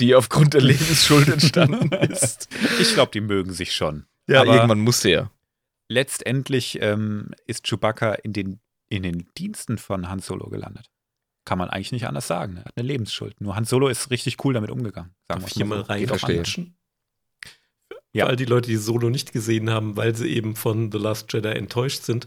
die 0.00 0.16
aufgrund 0.16 0.54
der 0.54 0.60
Lebensschuld 0.62 1.28
entstanden 1.28 1.92
ist. 2.10 2.48
Ich 2.80 2.94
glaube, 2.94 3.12
die 3.12 3.20
mögen 3.20 3.52
sich 3.52 3.74
schon. 3.74 4.06
Ja, 4.28 4.40
Aber- 4.40 4.54
irgendwann 4.56 4.80
musste 4.80 5.10
er. 5.10 5.30
Letztendlich 5.88 6.78
ähm, 6.82 7.30
ist 7.46 7.64
Chewbacca 7.68 8.14
in 8.14 8.32
den, 8.32 8.60
in 8.88 9.02
den 9.04 9.28
Diensten 9.38 9.78
von 9.78 10.08
Han 10.08 10.18
Solo 10.20 10.48
gelandet. 10.48 10.90
Kann 11.44 11.58
man 11.58 11.68
eigentlich 11.70 11.92
nicht 11.92 12.06
anders 12.06 12.26
sagen. 12.26 12.56
Er 12.56 12.64
hat 12.64 12.76
eine 12.76 12.86
Lebensschuld. 12.86 13.40
Nur 13.40 13.54
Han 13.56 13.64
Solo 13.64 13.88
ist 13.88 14.10
richtig 14.10 14.44
cool 14.44 14.54
damit 14.54 14.70
umgegangen. 14.70 15.14
Sagen 15.28 15.40
Darf 15.42 15.50
ich 15.50 15.56
hier 15.56 15.64
mal 15.66 15.78
so. 15.78 15.94
Geht 15.94 16.04
auch 16.06 16.18
verstehe. 16.18 16.36
reinquatschen? 16.38 16.76
Ja. 18.12 18.24
Für 18.24 18.30
all 18.30 18.36
die 18.36 18.44
Leute, 18.44 18.68
die 18.68 18.76
Solo 18.76 19.08
nicht 19.10 19.32
gesehen 19.32 19.70
haben, 19.70 19.96
weil 19.96 20.14
sie 20.16 20.28
eben 20.28 20.56
von 20.56 20.90
The 20.90 20.98
Last 20.98 21.32
Jedi 21.32 21.48
enttäuscht 21.50 22.02
sind. 22.02 22.26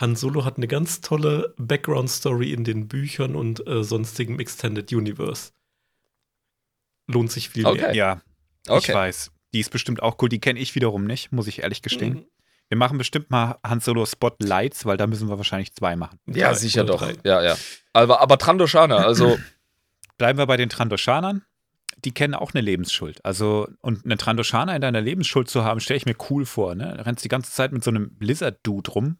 Han 0.00 0.14
Solo 0.16 0.44
hat 0.44 0.58
eine 0.58 0.68
ganz 0.68 1.00
tolle 1.00 1.54
Background-Story 1.56 2.52
in 2.52 2.62
den 2.64 2.88
Büchern 2.88 3.34
und 3.34 3.66
äh, 3.66 3.82
sonstigem 3.82 4.38
Extended 4.38 4.92
Universe. 4.92 5.50
Lohnt 7.06 7.32
sich 7.32 7.48
viel 7.48 7.66
Okay. 7.66 7.80
mehr. 7.80 7.94
Ja, 7.94 8.22
ich 8.66 8.70
Okay. 8.70 8.94
weiß. 8.94 9.32
Die 9.54 9.60
ist 9.60 9.70
bestimmt 9.70 10.02
auch 10.02 10.16
cool. 10.20 10.28
Die 10.28 10.40
kenne 10.40 10.60
ich 10.60 10.74
wiederum 10.74 11.04
nicht, 11.04 11.32
muss 11.32 11.46
ich 11.46 11.62
ehrlich 11.62 11.80
gestehen. 11.82 12.14
Mhm. 12.14 12.24
Wir 12.68 12.76
machen 12.76 12.98
bestimmt 12.98 13.30
mal 13.30 13.56
Han 13.66 13.80
Solo 13.80 14.04
Spotlights, 14.04 14.84
weil 14.84 14.98
da 14.98 15.06
müssen 15.06 15.28
wir 15.30 15.38
wahrscheinlich 15.38 15.72
zwei 15.74 15.96
machen. 15.96 16.18
Ja, 16.26 16.48
Drei 16.50 16.54
sicher 16.58 16.84
doch. 16.84 17.00
drei. 17.00 17.14
Ja, 17.24 17.42
ja. 17.42 17.56
Aber, 17.94 18.20
aber 18.20 18.36
Trandoshana, 18.38 18.98
also 18.98 19.38
Bleiben 20.18 20.36
wir 20.38 20.46
bei 20.46 20.56
den 20.58 20.68
Trandoshanern. 20.68 21.44
Die 22.04 22.12
kennen 22.12 22.34
auch 22.34 22.54
eine 22.54 22.60
Lebensschuld. 22.60 23.24
Also, 23.24 23.68
und 23.80 24.04
eine 24.04 24.16
Trandoshana 24.16 24.74
in 24.74 24.80
deiner 24.80 25.00
Lebensschuld 25.00 25.48
zu 25.50 25.64
haben, 25.64 25.80
stelle 25.80 25.98
ich 25.98 26.06
mir 26.06 26.16
cool 26.30 26.46
vor. 26.46 26.74
Ne? 26.74 26.94
Du 26.96 27.04
rennst 27.04 27.24
die 27.24 27.28
ganze 27.28 27.50
Zeit 27.50 27.72
mit 27.72 27.82
so 27.82 27.90
einem 27.90 28.14
Blizzard-Dude 28.16 28.90
rum 28.92 29.18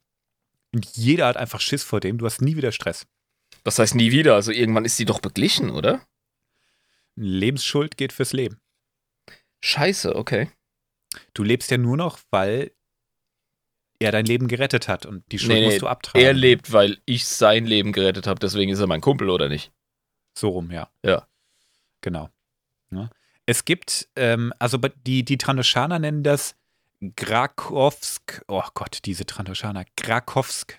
und 0.73 0.87
jeder 0.97 1.27
hat 1.27 1.37
einfach 1.37 1.61
Schiss 1.61 1.83
vor 1.83 2.01
dem. 2.01 2.19
Du 2.19 2.27
hast 2.27 2.41
nie 2.41 2.57
wieder 2.57 2.73
Stress. 2.73 3.07
das 3.65 3.79
heißt 3.79 3.95
nie 3.95 4.13
wieder. 4.13 4.35
Also 4.35 4.53
irgendwann 4.53 4.85
ist 4.85 4.99
die 4.99 5.05
doch 5.05 5.21
beglichen, 5.21 5.71
oder? 5.71 6.07
Lebensschuld 7.17 7.97
geht 7.97 8.13
fürs 8.13 8.33
Leben. 8.33 8.61
Scheiße, 9.61 10.15
okay. 10.15 10.51
Du 11.35 11.43
lebst 11.43 11.71
ja 11.71 11.79
nur 11.79 11.97
noch, 11.97 12.21
weil 12.31 12.71
er 13.99 14.13
dein 14.13 14.27
Leben 14.27 14.47
gerettet 14.47 14.87
hat 14.87 15.07
und 15.07 15.25
die 15.33 15.39
Schuld 15.39 15.55
nee, 15.55 15.65
musst 15.65 15.83
du 15.83 15.89
abtragen. 15.89 16.25
Er 16.25 16.33
lebt, 16.33 16.73
weil 16.73 16.99
ich 17.05 17.27
sein 17.27 17.67
Leben 17.67 17.93
gerettet 17.93 18.29
habe, 18.29 18.39
deswegen 18.39 18.71
ist 18.71 18.79
er 18.79 18.87
mein 18.87 19.01
Kumpel, 19.01 19.29
oder 19.31 19.49
nicht? 19.49 19.73
So 20.37 20.51
rum, 20.51 20.71
ja. 20.71 20.89
Ja. 21.05 21.27
Genau. 22.01 22.31
Ja. 22.91 23.11
Es 23.47 23.65
gibt, 23.65 24.09
ähm, 24.17 24.53
also 24.59 24.79
die, 25.07 25.25
die 25.25 25.39
Trandoshaner 25.39 25.99
nennen 25.99 26.23
das 26.23 26.55
Grakowsk. 27.17 28.45
Oh 28.49 28.63
Gott, 28.75 29.01
diese 29.05 29.25
Trandoshaner. 29.25 29.85
Grakowsk. 29.97 30.79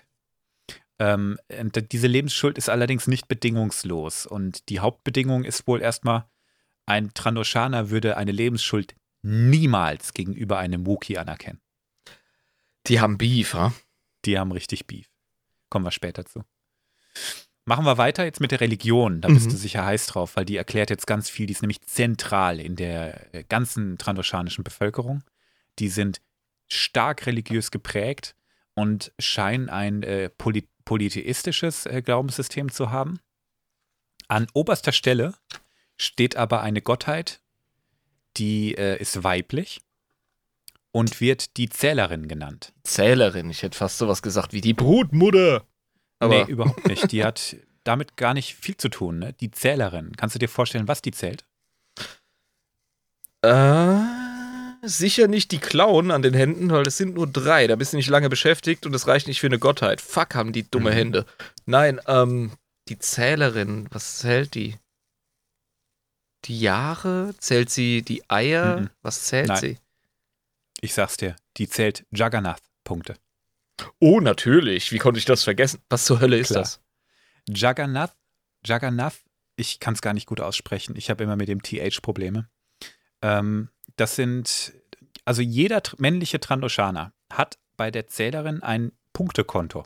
Ähm, 0.98 1.38
diese 1.48 2.06
Lebensschuld 2.06 2.58
ist 2.58 2.68
allerdings 2.68 3.06
nicht 3.06 3.26
bedingungslos. 3.26 4.26
Und 4.26 4.68
die 4.68 4.80
Hauptbedingung 4.80 5.44
ist 5.44 5.66
wohl 5.66 5.80
erstmal, 5.80 6.26
ein 6.86 7.14
Trandoshaner 7.14 7.90
würde 7.90 8.16
eine 8.16 8.32
Lebensschuld 8.32 8.94
niemals 9.22 10.12
gegenüber 10.12 10.58
einem 10.58 10.86
Wookie 10.86 11.18
anerkennen. 11.18 11.60
Die 12.86 13.00
haben 13.00 13.18
Beef, 13.18 13.54
ha? 13.54 13.72
Die 14.24 14.38
haben 14.38 14.52
richtig 14.52 14.86
Beef. 14.86 15.08
Kommen 15.70 15.84
wir 15.84 15.90
später 15.90 16.24
zu. 16.26 16.44
Machen 17.66 17.84
wir 17.84 17.98
weiter 17.98 18.24
jetzt 18.24 18.40
mit 18.40 18.50
der 18.50 18.60
Religion. 18.60 19.20
Da 19.20 19.28
bist 19.28 19.46
Mhm. 19.46 19.50
du 19.50 19.56
sicher 19.56 19.84
heiß 19.84 20.06
drauf, 20.06 20.34
weil 20.36 20.44
die 20.44 20.56
erklärt 20.56 20.90
jetzt 20.90 21.06
ganz 21.06 21.28
viel. 21.30 21.46
Die 21.46 21.52
ist 21.52 21.62
nämlich 21.62 21.82
zentral 21.82 22.58
in 22.58 22.74
der 22.76 23.34
äh, 23.34 23.44
ganzen 23.44 23.98
trandoschanischen 23.98 24.64
Bevölkerung. 24.64 25.22
Die 25.78 25.88
sind 25.88 26.20
stark 26.66 27.26
religiös 27.26 27.70
geprägt 27.70 28.34
und 28.74 29.12
scheinen 29.18 29.68
ein 29.68 30.02
äh, 30.02 30.30
poly 30.30 30.66
polytheistisches 30.84 31.86
äh, 31.86 32.02
Glaubenssystem 32.02 32.72
zu 32.72 32.90
haben. 32.90 33.20
An 34.26 34.48
oberster 34.54 34.92
Stelle 34.92 35.34
steht 35.96 36.34
aber 36.36 36.62
eine 36.62 36.82
Gottheit, 36.82 37.40
die 38.36 38.74
äh, 38.76 39.00
ist 39.00 39.22
weiblich 39.22 39.80
und 40.90 41.20
wird 41.20 41.56
die 41.58 41.68
Zählerin 41.68 42.26
genannt. 42.26 42.72
Zählerin. 42.82 43.50
Ich 43.50 43.62
hätte 43.62 43.78
fast 43.78 43.98
sowas 43.98 44.22
gesagt 44.22 44.52
wie 44.52 44.60
die 44.60 44.74
Brutmutter. 44.74 45.64
Aber 46.20 46.44
nee, 46.44 46.50
überhaupt 46.50 46.86
nicht. 46.86 47.10
Die 47.12 47.24
hat 47.24 47.56
damit 47.84 48.16
gar 48.16 48.34
nicht 48.34 48.54
viel 48.54 48.76
zu 48.76 48.88
tun. 48.88 49.18
Ne? 49.18 49.32
Die 49.40 49.50
Zählerin. 49.50 50.12
Kannst 50.16 50.34
du 50.34 50.38
dir 50.38 50.48
vorstellen, 50.48 50.86
was 50.88 51.02
die 51.02 51.10
zählt? 51.12 51.44
äh, 53.42 53.98
sicher 54.82 55.28
nicht 55.28 55.50
die 55.52 55.58
Klauen 55.58 56.10
an 56.10 56.22
den 56.22 56.34
Händen, 56.34 56.70
weil 56.70 56.86
es 56.86 56.96
sind 56.98 57.14
nur 57.14 57.26
drei. 57.26 57.66
Da 57.66 57.76
bist 57.76 57.92
du 57.92 57.96
nicht 57.96 58.08
lange 58.08 58.28
beschäftigt 58.28 58.86
und 58.86 58.92
das 58.92 59.06
reicht 59.06 59.26
nicht 59.28 59.40
für 59.40 59.46
eine 59.46 59.58
Gottheit. 59.58 60.00
Fuck, 60.00 60.34
haben 60.34 60.52
die 60.52 60.70
dumme 60.70 60.90
Mhm. 60.90 60.94
Hände. 60.94 61.26
Nein, 61.66 62.00
ähm, 62.06 62.52
die 62.88 62.98
Zählerin, 62.98 63.88
was 63.90 64.18
zählt 64.18 64.54
die? 64.54 64.76
Die 66.46 66.58
Jahre? 66.60 67.34
Zählt 67.38 67.70
sie 67.70 68.02
die 68.02 68.28
Eier? 68.30 68.80
Mhm. 68.80 68.90
Was 69.02 69.24
zählt 69.24 69.48
Nein. 69.48 69.60
sie? 69.60 69.78
Ich 70.82 70.94
sag's 70.94 71.16
dir. 71.18 71.36
Die 71.56 71.68
zählt 71.68 72.04
Jagannath-Punkte. 72.10 73.14
Oh, 73.98 74.20
natürlich. 74.20 74.92
Wie 74.92 74.98
konnte 74.98 75.18
ich 75.18 75.24
das 75.24 75.44
vergessen? 75.44 75.80
Was 75.88 76.04
zur 76.04 76.20
Hölle 76.20 76.38
ist 76.38 76.48
Klar. 76.48 76.62
das? 76.62 76.80
Jagannath, 77.48 78.14
Jagannath, 78.64 79.20
ich 79.56 79.80
kann 79.80 79.94
es 79.94 80.02
gar 80.02 80.14
nicht 80.14 80.26
gut 80.26 80.40
aussprechen. 80.40 80.94
Ich 80.96 81.10
habe 81.10 81.24
immer 81.24 81.36
mit 81.36 81.48
dem 81.48 81.62
TH 81.62 82.00
Probleme. 82.02 82.48
Ähm, 83.22 83.68
das 83.96 84.16
sind, 84.16 84.72
also 85.24 85.42
jeder 85.42 85.82
männliche 85.98 86.40
Trandoshana 86.40 87.12
hat 87.30 87.58
bei 87.76 87.90
der 87.90 88.06
Zählerin 88.06 88.62
ein 88.62 88.92
Punktekonto. 89.12 89.84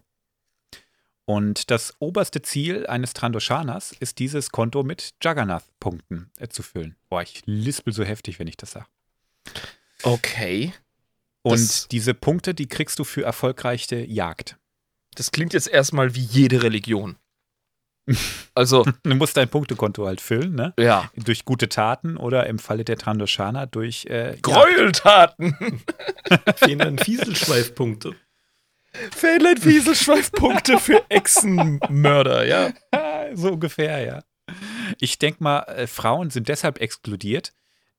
Und 1.26 1.70
das 1.70 1.94
oberste 2.00 2.42
Ziel 2.42 2.86
eines 2.86 3.14
Trandoshanas 3.14 3.92
ist, 3.92 4.18
dieses 4.18 4.50
Konto 4.50 4.82
mit 4.82 5.14
Jagannath-Punkten 5.22 6.30
äh, 6.38 6.48
zu 6.48 6.62
füllen. 6.62 6.96
Boah, 7.08 7.22
ich 7.22 7.42
lispel 7.46 7.94
so 7.94 8.04
heftig, 8.04 8.38
wenn 8.38 8.46
ich 8.46 8.58
das 8.58 8.72
sage. 8.72 8.86
Okay. 10.02 10.74
Und 11.44 11.52
Das- 11.60 11.88
diese 11.88 12.14
Punkte, 12.14 12.54
die 12.54 12.66
kriegst 12.66 12.98
du 12.98 13.04
für 13.04 13.22
erfolgreiche 13.22 13.96
Jagd. 14.04 14.56
Das 15.14 15.30
klingt 15.30 15.52
jetzt 15.52 15.68
erstmal 15.68 16.14
wie 16.14 16.24
jede 16.24 16.62
Religion. 16.62 17.16
Also, 18.56 18.84
Du 19.02 19.14
musst 19.16 19.36
dein 19.36 19.48
Punktekonto 19.48 20.06
halt 20.06 20.20
füllen, 20.20 20.54
ne? 20.54 20.74
ja. 20.78 21.10
Durch 21.16 21.44
gute 21.44 21.68
Taten 21.68 22.16
oder 22.16 22.46
im 22.46 22.60
Falle 22.60 22.84
der 22.84 22.96
Trandoshana 22.96 23.66
durch 23.66 24.04
äh. 24.06 24.36
Gräueltaten. 24.42 25.56
Fehlen 26.56 26.78
dann 26.78 26.98
Fieselschweifpunkte. 26.98 28.14
Fähnlein 29.10 29.56
Fieselschweifpunkte 29.56 30.78
für 30.78 31.02
Echsenmörder, 31.08 32.46
ja. 32.46 32.72
so 33.34 33.52
ungefähr, 33.52 34.04
ja. 34.04 34.22
Ich 35.00 35.18
denke 35.18 35.42
mal, 35.42 35.60
äh, 35.64 35.86
Frauen 35.88 36.30
sind 36.30 36.48
deshalb 36.48 36.80
exkludiert, 36.80 37.52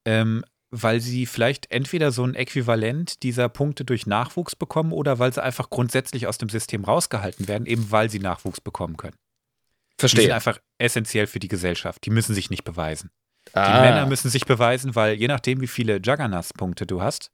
ähm, 0.06 0.46
weil 0.82 1.00
sie 1.00 1.26
vielleicht 1.26 1.72
entweder 1.72 2.12
so 2.12 2.24
ein 2.24 2.36
Äquivalent 2.36 3.24
dieser 3.24 3.50
Punkte 3.50 3.86
durch 3.86 4.06
Nachwuchs 4.06 4.56
bekommen 4.56 4.92
oder 4.92 5.20
weil 5.20 5.34
sie 5.34 5.42
einfach 5.42 5.70
grundsätzlich 5.70 6.28
aus 6.28 6.38
dem 6.38 6.50
System 6.50 6.84
rausgehalten 6.84 7.48
werden, 7.48 7.66
eben 7.66 7.92
weil 7.92 8.10
sie 8.10 8.20
Nachwuchs 8.20 8.62
bekommen 8.62 8.98
können. 8.98 9.16
Die 9.18 10.08
sind 10.08 10.10
Verstehe. 10.12 10.36
einfach 10.36 10.60
essentiell 10.78 11.28
für 11.28 11.40
die 11.40 11.48
Gesellschaft. 11.48 12.06
Die 12.06 12.10
müssen 12.10 12.36
sich 12.36 12.50
nicht 12.50 12.64
beweisen. 12.64 13.12
Die 13.50 13.58
Ah. 13.58 13.82
Männer 13.82 14.06
müssen 14.08 14.30
sich 14.30 14.46
beweisen, 14.46 14.96
weil 14.96 15.16
je 15.16 15.28
nachdem, 15.28 15.62
wie 15.62 15.68
viele 15.68 16.02
Jagannath-Punkte 16.04 16.86
du 16.86 17.02
hast, 17.02 17.32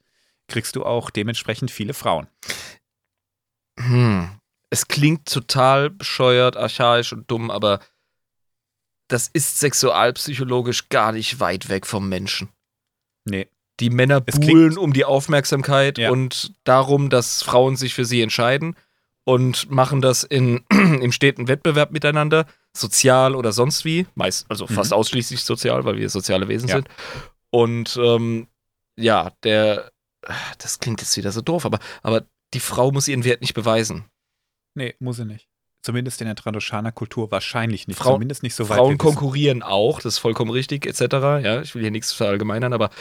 kriegst 0.48 0.76
du 0.76 0.86
auch 0.86 1.10
dementsprechend 1.10 1.72
viele 1.72 1.94
Frauen. 1.94 2.28
Hm. 3.80 4.30
Es 4.70 4.88
klingt 4.88 5.28
total 5.28 5.90
bescheuert, 5.90 6.56
archaisch 6.58 7.14
und 7.14 7.30
dumm, 7.32 7.50
aber 7.50 7.80
das 9.08 9.30
ist 9.34 9.60
sexualpsychologisch 9.60 10.90
gar 10.90 11.12
nicht 11.12 11.40
weit 11.40 11.68
weg 11.70 11.86
vom 11.88 12.08
Menschen. 12.08 12.50
Nee. 13.26 13.48
Die 13.80 13.90
Männer 13.90 14.22
Es 14.26 14.40
buhlen 14.40 14.78
um 14.78 14.94
die 14.94 15.06
Aufmerksamkeit 15.06 15.98
Ja. 15.98 16.12
und 16.12 16.54
darum, 16.64 17.10
dass 17.10 17.42
Frauen 17.42 17.76
sich 17.76 17.94
für 17.94 18.06
sie 18.06 18.22
entscheiden 18.22 18.76
und 19.24 19.70
machen 19.72 20.02
das 20.02 20.24
in, 20.24 20.64
im 20.70 21.12
steten 21.12 21.48
Wettbewerb 21.48 21.92
miteinander, 21.92 22.46
sozial 22.76 23.36
oder 23.36 23.52
sonst 23.52 23.86
wie. 23.86 24.06
Meist, 24.16 24.46
also 24.50 24.66
Mhm. 24.66 24.74
fast 24.76 24.94
ausschließlich 24.94 25.44
sozial, 25.44 25.84
weil 25.86 25.98
wir 25.98 26.10
soziale 26.10 26.48
Wesen 26.48 26.70
Ja. 26.70 26.76
sind. 26.76 26.88
Und 27.50 27.98
ähm, 28.02 28.48
ja, 28.98 29.32
der, 29.44 29.92
das 30.60 30.80
klingt 30.80 31.02
jetzt 31.02 31.18
wieder 31.18 31.32
so 31.32 31.42
doof, 31.42 31.66
aber, 31.66 31.80
aber 32.04 32.26
die 32.54 32.60
Frau 32.60 32.92
muss 32.92 33.08
ihren 33.08 33.24
Wert 33.24 33.42
nicht 33.42 33.54
beweisen. 33.54 34.06
Nee, 34.76 34.96
muss 35.00 35.18
sie 35.18 35.26
nicht. 35.26 35.48
Zumindest 35.84 36.22
in 36.22 36.28
der 36.28 36.36
Trandoshana-Kultur 36.36 37.32
wahrscheinlich 37.32 37.88
nicht. 37.88 37.98
Frau- 37.98 38.14
Zumindest 38.14 38.44
nicht 38.44 38.54
so 38.54 38.70
weit. 38.70 38.78
Frauen 38.78 38.98
konkurrieren 39.00 39.64
auch, 39.64 40.00
das 40.00 40.14
ist 40.16 40.20
vollkommen 40.20 40.52
richtig, 40.52 40.86
etc. 40.86 41.02
Ja, 41.44 41.62
ich 41.62 41.74
will 41.74 41.82
hier 41.82 41.90
nichts 41.92 42.14
verallgemeinern, 42.14 42.72
aber, 42.74 42.92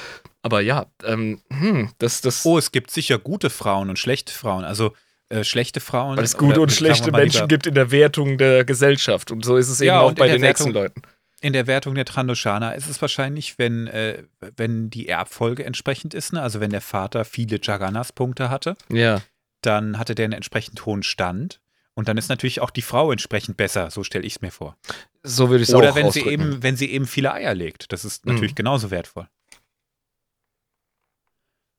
aber 0.42 0.62
ja, 0.62 0.86
ähm, 1.04 1.42
hm, 1.52 1.90
das, 1.98 2.22
das, 2.22 2.44
Oh, 2.46 2.56
es 2.56 2.72
gibt 2.72 2.90
sicher 2.90 3.18
gute 3.18 3.50
Frauen 3.50 3.90
und 3.90 3.98
schlechte 3.98 4.32
Frauen. 4.32 4.64
Also 4.64 4.94
äh, 5.28 5.44
schlechte 5.44 5.80
Frauen. 5.80 6.16
weil 6.16 6.24
es 6.24 6.36
gute 6.38 6.52
oder 6.54 6.62
und 6.62 6.72
schlechte 6.72 7.12
Menschen 7.12 7.36
lieber, 7.42 7.48
gibt 7.48 7.66
in 7.66 7.74
der 7.74 7.90
Wertung 7.90 8.38
der 8.38 8.64
Gesellschaft. 8.64 9.30
Und 9.30 9.44
so 9.44 9.56
ist 9.58 9.68
es 9.68 9.80
eben 9.82 9.88
Ja, 9.88 10.00
auch 10.00 10.12
bei 10.12 10.28
den 10.28 10.40
nächsten 10.40 10.70
Leuten. 10.72 11.02
In 11.42 11.52
der 11.52 11.66
Wertung 11.66 11.94
der 11.94 12.04
Trandoshana 12.04 12.72
ist 12.72 12.88
es 12.88 13.00
wahrscheinlich, 13.00 13.58
wenn, 13.58 13.86
äh, 13.88 14.24
wenn 14.56 14.90
die 14.90 15.06
Erbfolge 15.08 15.64
entsprechend 15.64 16.14
ist. 16.14 16.32
Ne? 16.32 16.40
Also 16.42 16.60
wenn 16.60 16.70
der 16.70 16.80
Vater 16.82 17.24
viele 17.24 17.58
Jaganas-Punkte 17.62 18.50
hatte, 18.50 18.76
Ja. 18.90 19.20
dann 19.62 19.98
hatte 19.98 20.14
der 20.14 20.24
einen 20.24 20.32
entsprechend 20.34 20.84
hohen 20.86 21.02
Stand. 21.02 21.60
Und 22.00 22.08
dann 22.08 22.16
ist 22.16 22.30
natürlich 22.30 22.62
auch 22.62 22.70
die 22.70 22.80
Frau 22.80 23.12
entsprechend 23.12 23.58
besser, 23.58 23.90
so 23.90 24.02
stelle 24.04 24.24
ich 24.24 24.36
es 24.36 24.40
mir 24.40 24.50
vor. 24.50 24.78
So 25.22 25.50
würde 25.50 25.62
ich 25.62 25.68
es 25.68 25.74
auch 25.74 25.80
Oder 25.80 25.94
wenn 25.94 26.10
sie, 26.10 26.22
eben, 26.22 26.62
wenn 26.62 26.74
sie 26.74 26.90
eben 26.90 27.06
viele 27.06 27.30
Eier 27.34 27.54
legt. 27.54 27.92
Das 27.92 28.06
ist 28.06 28.24
Mhm. 28.24 28.32
natürlich 28.32 28.54
genauso 28.54 28.90
wertvoll. 28.90 29.28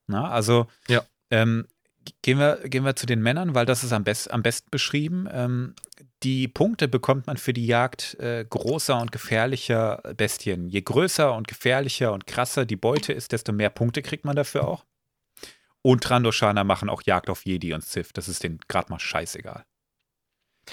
Na, 0.05 0.29
also 0.29 0.67
Ja. 0.87 1.03
ähm, 1.31 1.67
gehen, 2.21 2.37
wir, 2.37 2.57
gehen 2.69 2.85
wir 2.85 2.95
zu 2.95 3.07
den 3.07 3.19
Männern, 3.19 3.55
weil 3.55 3.65
das 3.65 3.83
ist 3.83 3.93
am, 3.93 4.03
best, 4.03 4.29
am 4.29 4.43
besten 4.43 4.69
beschrieben. 4.69 5.27
Ähm, 5.31 5.73
die 6.21 6.47
Punkte 6.47 6.87
bekommt 6.87 7.25
man 7.25 7.37
für 7.37 7.51
die 7.53 7.65
Jagd 7.65 8.13
äh, 8.19 8.45
großer 8.47 9.01
und 9.01 9.11
gefährlicher 9.11 10.03
Bestien. 10.15 10.69
Je 10.69 10.81
größer 10.81 11.33
und 11.33 11.47
gefährlicher 11.47 12.13
und 12.13 12.27
krasser 12.27 12.65
die 12.67 12.75
Beute 12.75 13.11
ist, 13.11 13.31
desto 13.31 13.53
mehr 13.53 13.71
Punkte 13.71 14.03
kriegt 14.03 14.23
man 14.23 14.35
dafür 14.35 14.67
auch. 14.67 14.85
Und 15.81 16.03
Trandoshaner 16.03 16.63
machen 16.63 16.89
auch 16.89 17.01
Jagd 17.07 17.27
auf 17.31 17.43
Jedi 17.43 17.73
und 17.73 17.83
Sith. 17.83 18.09
Das 18.13 18.27
ist 18.29 18.43
denen 18.43 18.59
gerade 18.67 18.91
mal 18.91 18.99
scheißegal. 18.99 19.65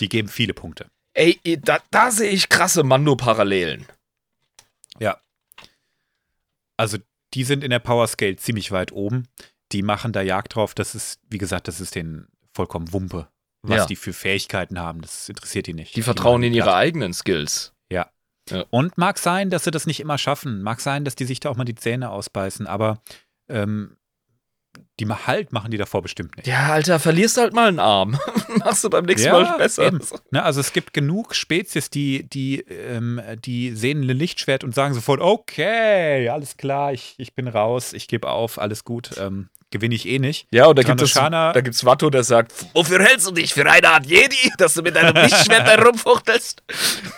Die 0.01 0.09
geben 0.09 0.29
viele 0.29 0.55
Punkte. 0.55 0.87
Ey, 1.15 1.41
da, 1.63 1.79
da 1.91 2.11
sehe 2.11 2.31
ich 2.31 2.49
krasse 2.49 2.83
Mando-Parallelen. 2.85 3.87
Ja. 4.99 5.19
Also 6.77 6.99
die 7.35 7.45
sind 7.45 7.65
in 7.65 7.71
der 7.71 7.79
Power 7.81 8.07
Scale 8.07 8.37
ziemlich 8.37 8.71
weit 8.71 8.93
oben. 8.93 9.27
Die 9.73 9.83
machen 9.83 10.13
da 10.13 10.23
Jagd 10.23 10.55
drauf. 10.55 10.75
Das 10.75 10.95
ist, 10.95 11.21
wie 11.29 11.39
gesagt, 11.39 11.69
das 11.69 11.81
ist 11.81 11.95
denen 11.95 12.29
vollkommen 12.55 12.93
Wumpe. 12.93 13.29
Was 13.63 13.77
Ja. 13.79 13.87
die 13.87 13.97
für 13.97 14.13
Fähigkeiten 14.13 14.79
haben, 14.79 15.01
das 15.03 15.29
interessiert 15.29 15.67
die 15.67 15.75
nicht. 15.75 15.97
Die 15.97 16.03
vertrauen 16.03 16.41
machen 16.41 16.45
in 16.45 16.55
ihre 16.55 16.67
platt. 16.67 16.77
eigenen 16.77 17.13
Skills. 17.13 17.73
Und 18.71 18.97
mag 18.97 19.19
sein, 19.19 19.51
dass 19.51 19.65
sie 19.65 19.71
das 19.71 19.85
nicht 19.85 20.01
immer 20.01 20.17
schaffen. 20.17 20.63
Mag 20.63 20.81
sein, 20.81 21.05
dass 21.05 21.15
die 21.15 21.27
sich 21.27 21.39
da 21.39 21.51
auch 21.51 21.57
mal 21.57 21.67
die 21.67 21.75
Zähne 21.75 22.09
ausbeißen. 22.09 22.67
Aber 22.67 23.03
ähm, 23.51 23.98
die 25.01 25.07
Halt 25.07 25.53
machen 25.53 25.71
die 25.71 25.79
davor 25.79 26.03
bestimmt 26.03 26.37
nicht. 26.37 26.47
Ja, 26.47 26.69
Alter, 26.69 26.99
verlierst 26.99 27.37
halt 27.37 27.55
mal 27.55 27.69
einen 27.69 27.79
Arm. 27.79 28.19
Machst 28.59 28.85
du 28.85 28.91
beim 28.91 29.05
nächsten 29.05 29.29
Ja, 29.29 29.41
Mal 29.41 29.59
besser. 29.59 29.91
Ne, 30.31 30.43
also 30.43 30.61
es 30.61 30.73
gibt 30.73 30.93
genug 30.93 31.35
Spezies, 31.35 31.91
die, 31.91 32.29
die, 32.29 32.61
ähm, 32.61 33.21
die 33.45 33.73
sehen 33.73 34.03
ein 34.03 34.17
Lichtschwert 34.17 34.65
und 34.65 34.75
sagen 34.75 34.95
sofort, 34.95 35.21
okay, 35.21 36.29
alles 36.29 36.57
klar, 36.57 36.93
ich, 36.93 37.15
ich 37.19 37.35
bin 37.35 37.49
raus, 37.49 37.93
ich 37.93 38.09
gebe 38.09 38.29
auf, 38.29 38.59
alles 38.59 38.85
gut, 38.85 39.13
ähm, 39.19 39.49
gewinne 39.71 39.95
ich 39.95 40.07
eh 40.07 40.19
nicht. 40.19 40.49
Ja, 40.51 40.67
und 40.67 40.79
da 40.79 40.83
gibt 40.83 41.01
es 41.01 41.13
da 41.13 41.61
gibt's 41.61 41.85
Watto, 41.85 42.11
der 42.11 42.25
sagt, 42.25 42.53
wofür 42.75 43.03
hältst 43.03 43.27
du 43.27 43.33
dich? 43.33 43.55
Für 43.55 43.71
eine 43.71 43.89
Art 43.89 44.07
Jedi, 44.07 44.51
dass 44.59 44.75
du 44.75 44.83
mit 44.83 44.97
deinem 44.97 45.15
Lichtschwert 45.15 45.67
da 45.67 45.83
rumfuchtelst? 45.83 46.63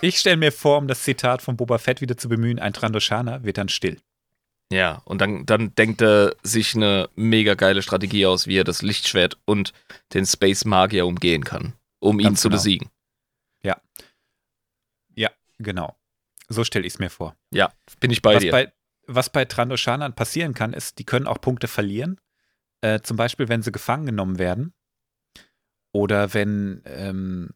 Ich 0.01 0.19
stelle 0.19 0.37
mir 0.37 0.53
vor, 0.53 0.79
um 0.79 0.89
das 0.89 1.03
Zitat 1.03 1.43
von 1.43 1.57
Boba 1.57 1.79
Fett 1.79 2.01
wieder 2.01 2.17
zu 2.17 2.29
bemühen, 2.29 2.59
ein 2.59 2.73
Trandoshaner 2.73 3.45
wird 3.45 3.59
dann 3.59 3.69
still. 3.69 3.99
Ja, 4.73 5.03
und 5.05 5.21
dann, 5.21 5.47
dann 5.47 5.75
denkt 5.75 6.01
er 6.01 6.37
sich 6.43 6.77
eine 6.77 7.09
mega 7.17 7.55
geile 7.55 7.83
Strategie 7.83 8.27
aus, 8.27 8.47
wie 8.47 8.57
er 8.57 8.65
das 8.65 8.83
Lichtschwert 8.83 9.37
und 9.45 9.73
den 10.15 10.27
Space 10.27 10.65
Magier 10.65 11.07
umgehen 11.07 11.45
kann, 11.45 11.73
um 11.99 12.21
ihn 12.21 12.27
Ganz 12.27 12.41
zu 12.41 12.49
genau. 12.49 12.59
besiegen. 12.59 12.91
Genau. 15.61 15.95
So 16.49 16.65
stelle 16.65 16.87
ich 16.87 16.95
es 16.95 16.99
mir 16.99 17.11
vor. 17.11 17.37
Ja, 17.53 17.73
bin 18.01 18.11
ich 18.11 18.23
bei 18.23 18.35
was, 18.35 18.43
dir. 18.43 18.51
bei, 18.51 18.73
was 19.07 19.31
bei 19.31 19.45
Trandoshanern 19.45 20.15
passieren 20.15 20.55
kann, 20.55 20.73
ist, 20.73 20.99
die 20.99 21.05
können 21.05 21.27
auch 21.27 21.41
Punkte 21.41 21.69
verlieren. 21.69 22.19
Äh, 22.81 23.01
zum 23.03 23.17
Beispiel, 23.17 23.49
wenn 23.49 23.63
sie 23.63 23.71
gefangen 23.71 24.07
genommen 24.07 24.39
werden. 24.39 24.73
Oder 25.93 26.35
wenn, 26.35 26.83
ähm, 26.87 27.51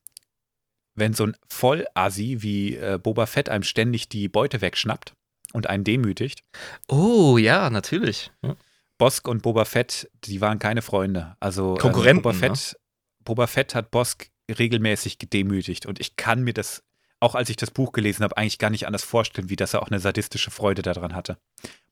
wenn 0.95 1.15
so 1.15 1.27
ein 1.27 1.37
Vollassi 1.49 2.43
wie 2.43 2.77
äh, 2.77 2.99
Boba 3.03 3.27
Fett 3.27 3.49
einem 3.49 3.65
ständig 3.65 4.09
die 4.09 4.29
Beute 4.29 4.61
wegschnappt 4.61 5.15
und 5.55 5.69
einen 5.69 5.85
demütigt. 5.85 6.43
oh, 6.89 7.39
ja, 7.39 7.71
natürlich. 7.71 8.31
Ja. 8.43 8.57
Bosk 8.99 9.27
und 9.27 9.43
Boba 9.43 9.65
Fett, 9.65 10.11
die 10.25 10.41
waren 10.41 10.59
keine 10.59 10.83
Freunde. 10.83 11.37
Also 11.41 11.75
Konkurrenten, 11.75 12.19
ähm, 12.19 12.23
Boba, 12.23 12.35
Fett, 12.35 12.77
Boba 13.25 13.47
Fett 13.47 13.75
hat 13.75 13.91
Bosk 13.91 14.31
regelmäßig 14.49 15.19
gedemütigt 15.19 15.87
und 15.87 16.01
ich 16.01 16.17
kann 16.17 16.43
mir 16.43 16.53
das, 16.53 16.85
auch 17.19 17.35
als 17.35 17.49
ich 17.49 17.57
das 17.57 17.71
Buch 17.71 17.93
gelesen 17.93 18.25
habe, 18.25 18.37
eigentlich 18.37 18.59
gar 18.59 18.71
nicht 18.71 18.87
anders 18.87 19.05
vorstellen, 19.05 19.49
wie 19.49 19.57
dass 19.57 19.75
er 19.75 19.83
auch 19.83 19.89
eine 19.89 20.01
sadistische 20.01 20.51
Freude 20.51 20.83
daran 20.83 21.15
hatte. 21.15 21.39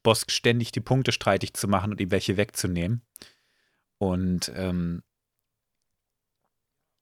Bosk 0.03 0.31
ständig 0.31 0.73
die 0.73 0.81
Punkte 0.81 1.13
streitig 1.13 1.55
zu 1.55 1.69
machen 1.69 1.93
und 1.93 2.01
ihm 2.01 2.11
welche 2.11 2.37
wegzunehmen. 2.37 3.03
Und 3.99 4.53
ähm, 4.55 5.03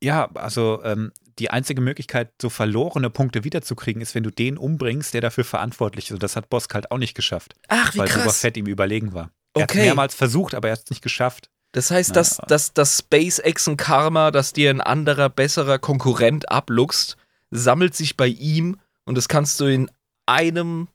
ja, 0.03 0.31
also 0.35 0.83
ähm, 0.85 1.13
die 1.41 1.51
einzige 1.51 1.81
Möglichkeit, 1.81 2.31
so 2.41 2.49
verlorene 2.51 3.11
Punkte 3.11 3.43
wiederzukriegen, 3.45 4.01
ist, 4.03 4.15
wenn 4.15 4.23
du 4.23 4.31
den 4.31 4.57
umbringst, 4.59 5.13
der 5.15 5.21
dafür 5.23 5.45
verantwortlich 5.45 6.07
ist. 6.07 6.13
Und 6.13 6.23
das 6.23 6.37
hat 6.37 6.49
Bosk 6.51 6.73
halt 6.75 6.91
auch 6.91 6.99
nicht 6.99 7.15
geschafft 7.15 7.55
Ach, 7.69 7.95
wie 7.95 7.99
weil 7.99 8.09
Boba 8.09 8.21
krass. 8.23 8.41
Fett 8.41 8.57
ihm 8.57 8.67
überlegen 8.67 9.13
war. 9.13 9.31
Er 9.55 9.63
hat 9.65 9.71
Okay. 9.73 9.81
mehrmals 9.83 10.15
versucht, 10.15 10.55
aber 10.55 10.69
er 10.69 10.73
hat 10.73 10.85
es 10.85 10.91
nicht 10.91 11.03
geschafft. 11.03 11.51
Das 11.73 11.91
heißt, 11.91 12.11
Na, 12.11 12.15
dass, 12.15 12.37
dass 12.49 12.73
das 12.75 12.99
SpaceX-Karma, 12.99 14.31
das 14.31 14.53
dir 14.53 14.71
ein 14.71 14.81
anderer, 14.81 15.29
besserer 15.29 15.79
Konkurrent 15.79 16.51
abluchst, 16.51 17.17
sammelt 17.51 17.95
sich 17.95 18.17
bei 18.17 18.27
ihm 18.29 18.77
und 19.05 19.17
das 19.17 19.29
kannst 19.29 19.59
du 19.61 19.65
in 19.67 19.91
einem, 20.27 20.89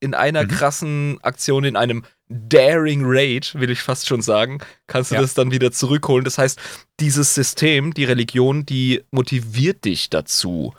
in 0.00 0.14
einer 0.14 0.44
Mhm. 0.44 0.48
krassen 0.48 1.18
Aktion, 1.22 1.64
in 1.64 1.76
einem 1.76 2.04
Daring 2.28 3.02
Raid, 3.04 3.54
will 3.54 3.70
ich 3.70 3.80
fast 3.80 4.06
schon 4.06 4.22
sagen, 4.22 4.60
kannst 4.86 5.10
du 5.10 5.16
Ja. 5.16 5.20
das 5.20 5.34
dann 5.34 5.50
wieder 5.50 5.70
zurückholen. 5.72 6.24
Das 6.24 6.38
heißt, 6.38 6.58
dieses 7.00 7.34
System, 7.34 7.92
die 7.92 8.04
Religion, 8.04 8.64
die 8.64 9.04
motiviert 9.10 9.84
dich 9.84 10.10
dazu, 10.10 10.74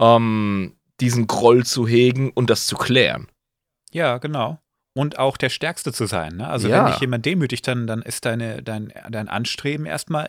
ähm, 0.00 0.74
diesen 1.00 1.26
Groll 1.28 1.64
zu 1.64 1.86
hegen 1.86 2.30
und 2.30 2.50
das 2.50 2.66
zu 2.66 2.76
klären. 2.76 3.28
Ja, 3.92 4.18
genau. 4.18 4.60
Und 4.94 5.18
auch 5.18 5.36
der 5.36 5.48
Stärkste 5.50 5.92
zu 5.92 6.06
sein. 6.06 6.36
Ne? 6.38 6.48
Also 6.48 6.68
Ja. 6.68 6.84
wenn 6.84 6.92
dich 6.92 7.00
jemand 7.00 7.24
demütigt, 7.24 7.66
dann, 7.68 7.86
dann 7.86 8.02
ist 8.02 8.24
deine, 8.24 8.62
dein, 8.62 8.92
dein 9.08 9.28
Anstreben 9.28 9.86
erstmal, 9.86 10.28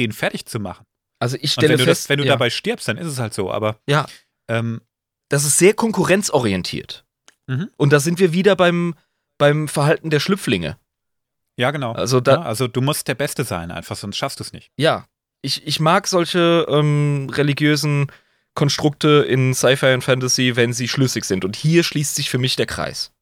den 0.00 0.10
fertig 0.12 0.46
zu 0.46 0.58
machen. 0.58 0.84
Also 1.20 1.36
ich 1.36 1.44
Und 1.44 1.50
stelle 1.50 1.70
wenn 1.74 1.78
du, 1.78 1.84
fest, 1.84 2.04
das, 2.04 2.08
wenn 2.08 2.18
du 2.18 2.24
ja, 2.24 2.32
dabei 2.32 2.50
stirbst, 2.50 2.88
dann 2.88 2.96
ist 2.98 3.06
es 3.06 3.18
halt 3.20 3.34
so. 3.34 3.50
Aber 3.52 3.78
Ja. 3.88 4.06
ähm, 4.48 4.80
das 5.28 5.44
ist 5.44 5.58
sehr 5.58 5.74
konkurrenzorientiert. 5.74 7.04
Mhm. 7.46 7.70
Und 7.76 7.92
da 7.92 8.00
sind 8.00 8.18
wir 8.18 8.32
wieder 8.32 8.56
beim, 8.56 8.94
beim 9.38 9.68
Verhalten 9.68 10.10
der 10.10 10.20
Schlüpflinge. 10.20 10.78
ja, 11.56 11.70
genau. 11.70 11.92
Also 11.92 12.20
da, 12.20 12.34
ja, 12.34 12.42
also 12.42 12.68
du 12.68 12.80
musst 12.80 13.08
der 13.08 13.14
Beste 13.14 13.44
sein, 13.44 13.70
einfach, 13.70 13.96
sonst 13.96 14.16
schaffst 14.16 14.40
du 14.40 14.44
es 14.44 14.52
nicht. 14.52 14.70
ja, 14.76 15.06
ich, 15.40 15.64
ich 15.68 15.78
mag 15.78 16.08
solche 16.08 16.66
ähm, 16.68 17.30
religiösen 17.32 18.10
Konstrukte 18.54 19.24
in 19.28 19.54
Sci-Fi 19.54 19.94
und 19.94 20.02
Fantasy, 20.02 20.56
wenn 20.56 20.72
sie 20.72 20.88
schlüssig 20.88 21.24
sind. 21.24 21.44
Und 21.44 21.54
hier 21.54 21.84
schließt 21.84 22.16
sich 22.16 22.28
für 22.28 22.38
mich 22.38 22.56
der 22.56 22.66
Kreis. 22.66 23.12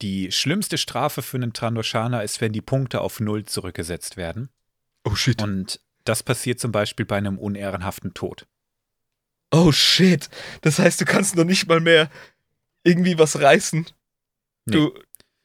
Die 0.00 0.30
schlimmste 0.30 0.78
Strafe 0.78 1.22
für 1.22 1.38
einen 1.38 1.52
Trandoshaner 1.52 2.22
ist, 2.22 2.40
wenn 2.40 2.52
die 2.52 2.60
Punkte 2.60 3.00
auf 3.00 3.18
Null 3.20 3.44
zurückgesetzt 3.44 4.16
werden. 4.16 4.48
Oh 5.04 5.14
shit. 5.14 5.42
Und 5.42 5.80
das 6.04 6.22
passiert 6.22 6.60
zum 6.60 6.70
Beispiel 6.70 7.04
bei 7.04 7.16
einem 7.16 7.38
unehrenhaften 7.38 8.14
Tod. 8.14 8.46
Oh 9.50 9.72
shit. 9.72 10.28
Das 10.60 10.78
heißt, 10.78 11.00
du 11.00 11.04
kannst 11.04 11.34
noch 11.36 11.44
nicht 11.44 11.66
mal 11.66 11.80
mehr 11.80 12.10
irgendwie 12.84 13.18
was 13.18 13.40
reißen. 13.40 13.86
Du. 14.70 14.92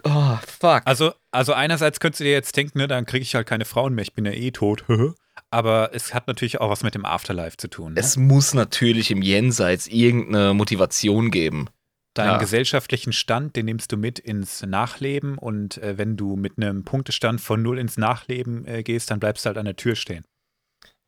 Oh, 0.04 0.38
fuck. 0.46 0.82
Also, 0.86 1.14
also 1.32 1.54
einerseits 1.54 2.00
könntest 2.00 2.20
du 2.20 2.26
dir 2.26 2.32
jetzt 2.32 2.56
denken, 2.58 2.78
ne, 2.78 2.88
dann 2.88 3.06
kriege 3.06 3.24
ich 3.24 3.36
halt 3.36 3.48
keine 3.48 3.66
Frauen 3.66 3.94
mehr, 3.96 4.04
ich 4.04 4.14
bin 4.14 4.26
ja 4.26 4.32
eh 4.32 4.52
tot. 4.52 4.84
Aber 5.50 5.92
es 5.94 6.14
hat 6.14 6.28
natürlich 6.28 6.60
auch 6.62 6.70
was 6.70 6.84
mit 6.84 6.96
dem 6.96 7.06
Afterlife 7.06 7.58
zu 7.58 7.70
tun. 7.70 7.94
Ne? 7.94 8.00
Es 8.00 8.18
muss 8.18 8.54
natürlich 8.54 9.12
im 9.12 9.22
Jenseits 9.22 9.88
irgendeine 9.88 10.54
Motivation 10.54 11.32
geben. 11.32 11.70
Deinen 12.14 12.34
ja. 12.34 12.38
gesellschaftlichen 12.38 13.14
Stand, 13.14 13.56
den 13.56 13.66
nimmst 13.66 13.92
du 13.92 13.98
mit 13.98 14.20
ins 14.20 14.64
Nachleben 14.64 15.38
und 15.38 15.80
äh, 15.80 15.98
wenn 15.98 16.16
du 16.16 16.36
mit 16.36 16.58
einem 16.58 16.84
Punktestand 16.84 17.42
von 17.42 17.64
null 17.64 17.80
ins 17.80 17.98
Nachleben 17.98 18.66
äh, 18.66 18.84
gehst, 18.84 19.10
dann 19.10 19.20
bleibst 19.20 19.46
du 19.46 19.48
halt 19.48 19.58
an 19.58 19.66
der 19.66 19.76
Tür 19.76 19.96
stehen. 19.96 20.24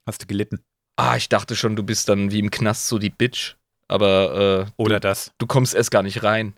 Hast 0.08 0.24
du 0.24 0.26
gelitten. 0.26 0.62
Ah, 0.98 1.16
ich 1.18 1.30
dachte 1.30 1.56
schon, 1.56 1.76
du 1.76 1.84
bist 1.84 2.10
dann 2.10 2.32
wie 2.32 2.40
im 2.40 2.50
Knast 2.50 2.88
so 2.88 2.98
die 2.98 3.10
Bitch. 3.10 3.56
Aber 3.88 4.68
äh, 4.68 4.72
Oder 4.78 5.00
das. 5.00 5.32
du 5.38 5.46
kommst 5.46 5.76
erst 5.76 5.92
gar 5.92 6.02
nicht 6.02 6.24
rein. 6.24 6.56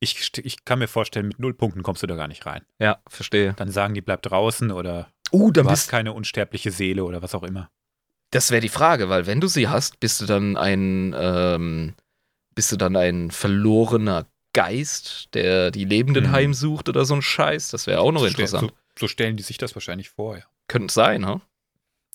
Ich, 0.00 0.30
ich 0.44 0.64
kann 0.64 0.78
mir 0.78 0.88
vorstellen, 0.88 1.28
mit 1.28 1.38
null 1.38 1.54
Punkten 1.54 1.82
kommst 1.82 2.02
du 2.02 2.06
da 2.06 2.16
gar 2.16 2.28
nicht 2.28 2.44
rein. 2.46 2.64
Ja, 2.78 3.00
verstehe. 3.08 3.54
Dann 3.54 3.70
sagen 3.70 3.94
die, 3.94 4.02
bleib 4.02 4.22
draußen 4.22 4.70
oder 4.70 5.08
Uh, 5.32 5.50
dann 5.50 5.64
du 5.64 5.70
hast 5.70 5.80
bist 5.84 5.90
keine 5.90 6.12
unsterbliche 6.12 6.70
Seele 6.70 7.04
oder 7.04 7.22
was 7.22 7.34
auch 7.34 7.42
immer. 7.42 7.70
Das 8.30 8.50
wäre 8.50 8.60
die 8.60 8.68
Frage, 8.68 9.08
weil 9.08 9.26
wenn 9.26 9.40
du 9.40 9.46
sie 9.48 9.68
hast, 9.68 9.98
bist 10.00 10.20
du 10.20 10.26
dann 10.26 10.56
ein 10.56 11.14
ähm, 11.18 11.94
bist 12.54 12.70
du 12.72 12.76
dann 12.76 12.94
ein 12.96 13.30
verlorener 13.30 14.26
Geist, 14.52 15.28
der 15.34 15.70
die 15.70 15.84
Lebenden 15.84 16.26
Mhm. 16.28 16.32
heimsucht 16.32 16.88
oder 16.88 17.04
so 17.04 17.14
ein 17.14 17.22
Scheiß? 17.22 17.70
Das 17.70 17.86
wäre 17.86 18.00
auch 18.00 18.12
noch 18.12 18.20
So 18.20 18.28
stell- 18.28 18.44
interessant. 18.44 18.70
So, 18.96 19.00
so 19.00 19.08
stellen 19.08 19.36
die 19.36 19.42
sich 19.42 19.58
das 19.58 19.74
wahrscheinlich 19.74 20.10
vor, 20.10 20.36
ja. 20.38 20.44
Könnte 20.68 20.92
sein, 20.92 21.26
ha? 21.26 21.40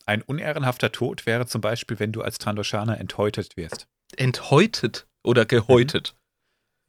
Ein 0.05 0.21
unehrenhafter 0.21 0.91
Tod 0.91 1.25
wäre 1.25 1.45
zum 1.45 1.61
Beispiel, 1.61 1.99
wenn 1.99 2.11
du 2.11 2.21
als 2.21 2.37
Trandoshaner 2.39 2.99
enthäutet 2.99 3.55
wirst. 3.57 3.87
Enthäutet 4.17 5.07
oder 5.23 5.45
gehäutet. 5.45 6.15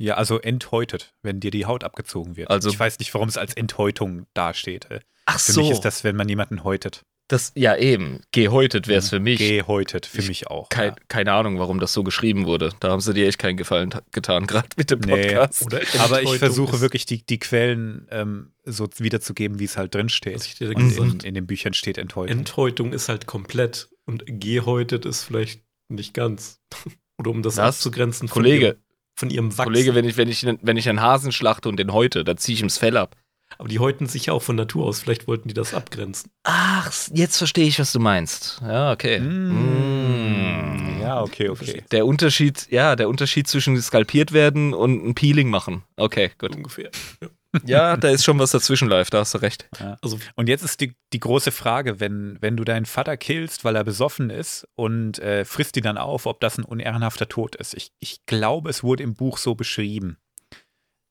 Ja, 0.03 0.15
also 0.17 0.41
enthäutet, 0.41 1.15
wenn 1.23 1.39
dir 1.41 1.51
die 1.53 1.65
Haut 1.67 1.85
abgezogen 1.85 2.37
wird. 2.37 2.51
Also- 2.51 2.71
ich 2.71 2.79
weiß 2.79 2.99
nicht, 2.99 3.15
warum 3.15 3.29
es 3.29 3.37
als 3.39 3.55
Enthäutung 3.55 4.27
dasteht. 4.35 4.91
Äh, 4.91 5.01
Ach 5.27 5.39
Für 5.39 5.53
so. 5.53 5.61
mich 5.61 5.71
ist 5.71 5.83
das, 5.83 6.03
wenn 6.03 6.17
man 6.17 6.29
jemanden 6.29 6.65
häutet. 6.65 7.03
Das, 7.29 7.53
ja, 7.55 7.77
eben. 7.77 8.21
Gehäutet 8.33 8.89
wäre 8.89 8.99
es 8.99 9.09
für 9.11 9.21
mich. 9.21 9.39
Gehäutet, 9.39 10.05
für 10.05 10.23
mich 10.23 10.49
auch. 10.49 10.69
Kein, 10.69 10.89
ja. 10.91 10.97
Keine 11.09 11.33
Ahnung, 11.33 11.59
warum 11.61 11.79
das 11.79 11.93
so 11.93 12.03
geschrieben 12.03 12.47
wurde. 12.47 12.71
Da 12.81 12.91
haben 12.91 13.01
sie 13.01 13.15
dir 13.15 13.27
echt 13.29 13.39
keinen 13.39 13.57
Gefallen 13.57 13.91
ta- 13.91 14.03
getan, 14.11 14.47
gerade 14.49 14.69
mit 14.77 14.91
dem 14.91 14.99
Nee. 15.01 15.23
Podcast. 15.29 15.65
Oder 15.65 15.81
Aber 16.01 16.21
ich 16.23 16.37
versuche 16.39 16.81
wirklich 16.81 17.07
die, 17.07 17.25
die 17.25 17.39
Quellen 17.39 18.07
ähm, 18.11 18.53
so 18.65 18.89
wiederzugeben, 18.99 19.61
wie 19.61 19.65
es 19.65 19.77
halt 19.77 19.95
drin 19.95 20.07
Was 20.07 20.13
steht. 20.15 20.45
ich 20.45 20.61
in, 20.61 21.21
in 21.21 21.35
den 21.35 21.47
Büchern 21.47 21.73
steht 21.75 21.97
Enthäutung. 21.97 22.37
Enthäutung 22.39 22.93
ist 22.93 23.09
halt 23.09 23.27
komplett 23.27 23.89
und 24.05 24.25
gehäutet 24.27 25.07
ist 25.07 25.23
vielleicht 25.23 25.63
nicht 25.89 26.13
ganz. 26.13 26.61
Oder 27.19 27.31
um 27.31 27.43
das 27.43 27.57
Was? 27.57 27.77
abzugrenzen 27.77 28.29
Kollege, 28.29 28.79
von 29.15 29.31
ihrem 29.31 29.57
Wachs. 29.57 29.65
Kollege, 29.65 29.95
wenn 29.95 30.05
ich, 30.05 30.17
wenn, 30.17 30.29
ich, 30.29 30.45
wenn 30.45 30.77
ich 30.77 30.89
einen 30.89 31.01
Hasen 31.01 31.33
schlachte 31.33 31.69
und 31.69 31.79
den 31.79 31.93
häute, 31.93 32.25
dann 32.25 32.39
ziehe 32.39 32.55
ich 32.55 32.61
ihm 32.63 32.69
das 32.69 32.79
Fell 32.79 32.97
ab. 32.97 33.17
Aber 33.59 33.69
die 33.69 33.79
häuten 33.79 34.07
sich 34.07 34.27
ja 34.27 34.33
auch 34.33 34.43
von 34.43 34.57
Natur 34.57 34.87
aus. 34.87 35.01
Vielleicht 35.01 35.27
wollten 35.27 35.49
die 35.49 35.55
das 35.55 35.75
abgrenzen. 35.75 36.31
Ach, 36.45 36.91
jetzt 37.13 37.37
verstehe 37.37 37.67
ich, 37.67 37.79
was 37.79 37.93
du 37.93 38.01
meinst. 38.01 38.61
Ja, 38.63 38.93
okay. 38.93 39.21
Mm. 39.21 40.97
Mm. 40.97 41.01
Ja, 41.03 41.21
okay, 41.21 41.49
okay. 41.49 41.83
Der 41.91 42.07
Unterschied, 42.07 42.69
ja, 42.71 42.97
der 42.97 43.09
Unterschied 43.09 43.49
zwischen 43.49 43.81
skalpiert 43.81 44.33
werden 44.33 44.73
und 44.73 45.05
ein 45.05 45.15
Peeling 45.15 45.51
machen. 45.51 45.83
Okay, 45.97 46.31
gut. 46.39 46.57
Ungefähr. 46.57 46.91
Ja, 47.21 47.29
da 47.65 48.09
ist 48.09 48.25
schon 48.25 48.39
was 48.39 48.51
dazwischen 48.53 48.89
live, 48.89 49.11
da 49.11 49.21
hast 49.21 49.35
du 49.35 49.39
recht. 49.39 49.69
Also 50.01 50.19
Und 50.37 50.49
jetzt 50.49 50.63
ist 50.63 50.81
die, 50.81 50.95
die 51.13 51.21
große 51.21 51.53
Frage, 51.53 52.01
wenn, 52.01 52.39
wenn 52.41 52.57
du 52.57 52.65
deinen 52.65 52.87
Vater 52.87 53.17
killst, 53.17 53.65
weil 53.65 53.77
er 53.77 53.85
besoffen 53.85 54.31
ist 54.31 54.67
und 54.75 55.19
äh, 55.19 55.45
frisst 55.45 55.77
ihn 55.77 55.83
dann 55.83 55.99
auf, 55.99 56.27
ob 56.27 56.41
das 56.41 56.59
ein 56.59 56.65
unehrenhafter 56.65 57.29
Tod 57.29 57.55
ist. 57.57 57.75
Ich, 57.75 57.91
ich 58.01 58.25
glaube, 58.27 58.71
es 58.71 58.83
wurde 58.83 59.03
im 59.03 59.15
Buch 59.15 59.39
so 59.39 59.55
beschrieben, 59.55 60.17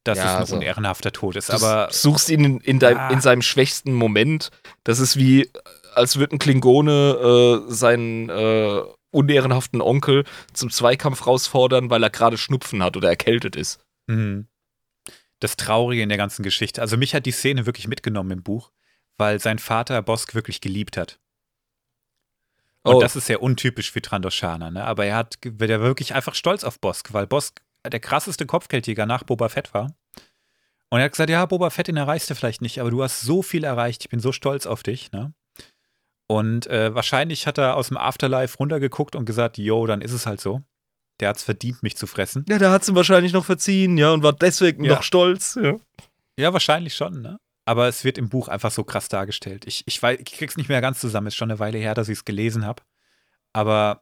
dass 0.04 0.18
Ja, 0.18 0.24
es 0.26 0.32
ein 0.32 0.38
also, 0.38 0.56
unehrenhafter 0.56 1.12
Tod 1.12 1.36
ist. 1.36 1.50
Du 1.50 1.54
Aber 1.54 1.90
suchst 1.92 2.30
ihn 2.30 2.44
in, 2.44 2.60
in, 2.60 2.80
dein, 2.80 2.98
Ah. 2.98 3.10
in 3.12 3.22
seinem 3.22 3.44
schwächsten 3.44 3.94
Moment. 3.94 4.50
Das 4.84 5.00
ist 5.00 5.18
wie, 5.18 5.52
als 5.94 6.18
würde 6.18 6.36
ein 6.36 6.40
Klingone 6.40 7.66
äh, 7.68 7.72
seinen 7.72 8.30
äh, 8.30 8.82
unehrenhaften 9.12 9.82
Onkel 9.82 10.24
zum 10.54 10.72
Zweikampf 10.72 11.28
rausfordern, 11.28 11.90
weil 11.92 12.02
er 12.02 12.10
gerade 12.10 12.38
Schnupfen 12.38 12.82
hat 12.82 12.98
oder 12.98 13.10
erkältet 13.10 13.56
ist. 13.56 13.80
Mhm. 14.08 14.48
Das 15.42 15.58
Traurige 15.58 16.02
in 16.02 16.10
der 16.10 16.18
ganzen 16.18 16.44
Geschichte. 16.44 16.82
Also 16.82 16.96
mich 16.98 17.14
hat 17.14 17.26
die 17.26 17.32
Szene 17.32 17.66
wirklich 17.66 17.88
mitgenommen 17.88 18.32
im 18.32 18.44
Buch, 18.44 18.72
weil 19.18 19.40
sein 19.40 19.60
Vater 19.60 20.02
Bosk 20.02 20.34
wirklich 20.34 20.62
geliebt 20.62 20.96
hat. 20.98 21.20
Und 22.84 22.96
Oh. 22.96 23.00
das 23.02 23.16
ist 23.16 23.26
sehr 23.28 23.42
untypisch 23.44 23.92
für 23.92 24.02
Trandoshaner, 24.02 24.72
ne? 24.72 24.84
Aber 24.86 25.06
er 25.06 25.16
hat, 25.18 25.38
der 25.44 25.80
war 25.82 25.88
wirklich 25.88 26.16
einfach 26.16 26.34
stolz 26.36 26.64
auf 26.64 26.80
Bosk, 26.80 27.14
weil 27.14 27.28
Bosk 27.28 27.62
der 27.86 28.00
krasseste 28.00 28.46
Kopfgeldjäger 28.46 29.06
nach 29.06 29.24
Boba 29.24 29.50
Fett 29.50 29.74
war. 29.74 29.94
Und 30.90 31.00
er 31.00 31.06
hat 31.06 31.12
gesagt, 31.12 31.30
ja, 31.30 31.46
Boba 31.46 31.70
Fett, 31.70 31.88
den 31.88 31.98
erreichst 31.98 32.30
du 32.30 32.36
vielleicht 32.36 32.62
nicht, 32.62 32.80
aber 32.80 32.92
du 32.92 33.02
hast 33.04 33.22
so 33.22 33.42
viel 33.42 33.64
erreicht, 33.64 34.04
ich 34.04 34.10
bin 34.10 34.20
so 34.20 34.32
stolz 34.32 34.66
auf 34.66 34.84
dich, 34.84 35.12
ne? 35.12 35.34
Und 36.28 36.68
äh, 36.68 36.94
wahrscheinlich 36.96 37.46
hat 37.46 37.58
er 37.58 37.76
aus 37.76 37.90
dem 37.90 37.98
Afterlife 37.98 38.58
runtergeguckt 38.58 39.16
und 39.16 39.26
gesagt, 39.26 39.58
yo, 39.58 39.86
dann 39.86 40.02
ist 40.02 40.14
es 40.14 40.26
halt 40.26 40.40
so. 40.42 40.62
Der 41.22 41.30
hat's 41.30 41.43
verdient, 41.43 41.81
mich 41.84 41.95
zu 41.95 42.07
fressen. 42.07 42.45
Ja, 42.49 42.57
der 42.57 42.72
hat 42.72 42.81
es 42.81 42.89
ihm 42.89 42.95
wahrscheinlich 42.95 43.31
noch 43.31 43.45
verziehen, 43.45 43.98
ja, 43.98 44.11
und 44.11 44.23
war 44.23 44.34
deswegen 44.34 44.84
Ja. 44.84 44.95
noch 44.95 45.03
stolz. 45.03 45.57
Ja. 45.61 45.76
Ja, 46.38 46.52
wahrscheinlich 46.53 46.95
schon, 46.95 47.22
ne? 47.22 47.38
Aber 47.65 47.88
es 47.88 48.03
wird 48.03 48.18
im 48.18 48.27
Buch 48.30 48.48
einfach 48.48 48.72
so 48.72 48.84
krass 48.84 49.07
dargestellt. 49.07 49.65
Ich, 49.68 49.84
ich, 49.85 50.02
weiß, 50.02 50.19
ich 50.19 50.26
krieg's 50.34 50.57
nicht 50.57 50.68
mehr 50.68 50.81
ganz 50.81 50.99
zusammen. 50.99 51.27
Ist 51.27 51.35
schon 51.35 51.52
eine 51.52 51.60
Weile 51.60 51.77
her, 51.77 51.93
dass 51.93 52.10
ich 52.10 52.18
es 52.18 52.26
gelesen 52.26 52.65
habe. 52.65 52.81
Aber 53.53 54.02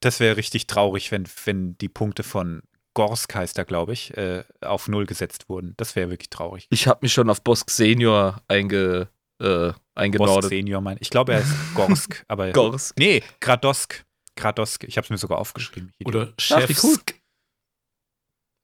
das 0.00 0.18
wäre 0.18 0.36
richtig 0.36 0.66
traurig, 0.66 1.12
wenn, 1.12 1.26
wenn 1.44 1.78
die 1.78 1.88
Punkte 1.88 2.22
von 2.24 2.62
Gorsk 2.94 3.34
heißt 3.34 3.56
er, 3.56 3.64
glaube 3.64 3.92
ich, 3.92 4.16
äh, 4.16 4.42
auf 4.60 4.88
Null 4.88 5.06
gesetzt 5.06 5.48
wurden. 5.48 5.74
Das 5.76 5.94
wäre 5.94 6.10
wirklich 6.10 6.30
traurig. 6.30 6.66
Ich 6.70 6.88
habe 6.88 6.98
mich 7.02 7.12
schon 7.12 7.30
auf 7.30 7.42
Bosk 7.42 7.70
Senior 7.70 8.42
einge, 8.48 9.08
äh, 9.40 9.44
Gorsk 9.46 9.78
eingenordet. 9.94 10.50
Senior, 10.50 10.80
mein. 10.80 10.96
Ich 11.00 11.08
glaube, 11.10 11.32
er 11.34 11.40
ist 11.40 11.54
Gorsk, 11.74 12.24
aber. 12.28 12.50
Gorsk. 12.52 12.94
Nee, 12.98 13.22
Gradosk. 13.40 14.04
Gradosk. 14.36 14.84
Ich 14.84 14.96
habe 14.96 15.04
es 15.04 15.10
mir 15.10 15.18
sogar 15.18 15.38
aufgeschrieben. 15.38 15.92
Oder. 16.04 16.32
Chefsk. 16.38 17.14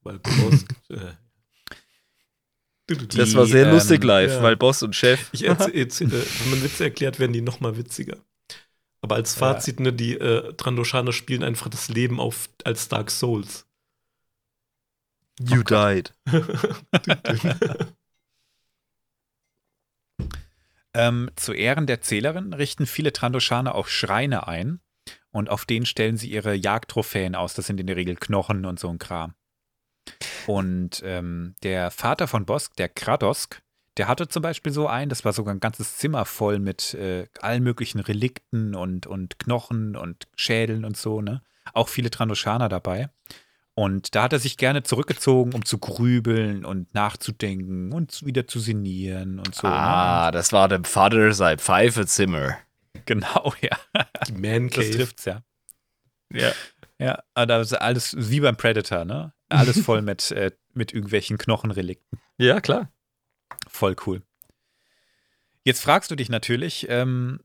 Weil 0.01 0.19
Bosk, 0.19 0.75
äh, 0.89 1.13
Das 2.87 3.35
war 3.35 3.45
sehr 3.45 3.65
ähm, 3.65 3.73
lustig 3.73 4.03
live, 4.03 4.31
ja. 4.31 4.41
weil 4.43 4.55
Boss 4.55 4.81
und 4.81 4.95
Chef. 4.95 5.29
Ich 5.33 5.43
erzähl, 5.43 5.75
erzähl, 5.77 6.07
äh, 6.07 6.25
wenn 6.41 6.51
man 6.51 6.63
Witze 6.63 6.85
erklärt, 6.85 7.19
werden 7.19 7.33
die 7.33 7.41
noch 7.41 7.59
mal 7.59 7.77
witziger. 7.77 8.17
Aber 9.01 9.15
als 9.15 9.35
Fazit, 9.35 9.79
ne, 9.79 9.93
die 9.93 10.13
äh, 10.13 10.53
Trandoshaner 10.53 11.13
spielen 11.13 11.43
einfach 11.43 11.69
das 11.69 11.89
Leben 11.89 12.19
auf 12.19 12.49
als 12.63 12.87
Dark 12.87 13.11
Souls. 13.11 13.65
You 15.39 15.63
died. 15.63 16.13
Ähm, 20.93 21.29
zu 21.35 21.53
Ehren 21.53 21.85
der 21.85 22.01
Zählerin 22.01 22.51
richten 22.51 22.87
viele 22.87 23.13
Trandoshaner 23.13 23.75
auch 23.75 23.87
Schreine 23.87 24.47
ein 24.47 24.81
und 25.31 25.49
auf 25.49 25.65
denen 25.65 25.85
stellen 25.85 26.17
sie 26.17 26.31
ihre 26.31 26.53
Jagdtrophäen 26.53 27.35
aus. 27.35 27.53
Das 27.53 27.67
sind 27.67 27.79
in 27.79 27.87
der 27.87 27.95
Regel 27.95 28.15
Knochen 28.15 28.65
und 28.65 28.79
so 28.79 28.89
ein 28.89 28.99
Kram. 28.99 29.33
Und 30.47 31.01
ähm, 31.05 31.55
der 31.63 31.91
Vater 31.91 32.27
von 32.27 32.45
Bosk, 32.45 32.75
der 32.77 32.89
Kradosk, 32.89 33.61
der 33.97 34.07
hatte 34.07 34.27
zum 34.27 34.41
Beispiel 34.41 34.71
so 34.71 34.87
einen, 34.87 35.09
das 35.09 35.25
war 35.25 35.33
sogar 35.33 35.53
ein 35.53 35.59
ganzes 35.59 35.97
Zimmer 35.97 36.25
voll 36.25 36.59
mit 36.59 36.93
äh, 36.93 37.27
allen 37.41 37.63
möglichen 37.63 37.99
Relikten 37.99 38.73
und, 38.73 39.07
und 39.07 39.39
Knochen 39.39 39.95
und 39.95 40.27
Schädeln 40.35 40.85
und 40.85 40.97
so, 40.97 41.21
ne? 41.21 41.41
Auch 41.73 41.89
viele 41.89 42.09
Trandoshaner 42.09 42.69
dabei. 42.69 43.09
Und 43.75 44.15
da 44.15 44.23
hat 44.23 44.33
er 44.33 44.39
sich 44.39 44.57
gerne 44.57 44.83
zurückgezogen, 44.83 45.53
um 45.53 45.63
zu 45.63 45.77
grübeln 45.77 46.65
und 46.65 46.93
nachzudenken 46.93 47.93
und 47.93 48.25
wieder 48.25 48.47
zu 48.47 48.59
sinnieren 48.59 49.39
und 49.39 49.55
so. 49.55 49.67
ne? 49.67 49.73
Ah, 49.73 50.31
das 50.31 50.51
war 50.51 50.67
dem 50.67 50.83
Vater 50.83 51.33
sein 51.33 51.59
Pfeifezimmer. 51.59 52.57
Genau, 53.09 53.53
ja. 53.61 53.75
Die 54.27 54.33
Man 54.33 54.69
Das 54.69 54.85
Cave. 54.85 54.91
trifft's 54.91 55.25
ja. 55.25 55.41
Ja. 56.31 56.51
Ja, 56.99 57.23
aber 57.33 57.47
das 57.47 57.71
ist 57.71 57.77
alles 57.77 58.15
wie 58.17 58.39
beim 58.39 58.55
Predator, 58.55 59.03
ne? 59.03 59.33
Alles 59.49 59.81
voll 59.85 60.03
mit, 60.03 60.29
äh, 60.31 60.51
mit 60.73 60.93
irgendwelchen 60.93 61.39
Knochenrelikten. 61.39 62.19
Ja, 62.37 62.61
klar. 62.61 62.91
Voll 63.67 63.95
cool. 64.05 64.21
Jetzt 65.63 65.81
fragst 65.81 66.11
du 66.11 66.15
dich 66.15 66.29
natürlich, 66.29 66.85
ähm, 66.87 67.39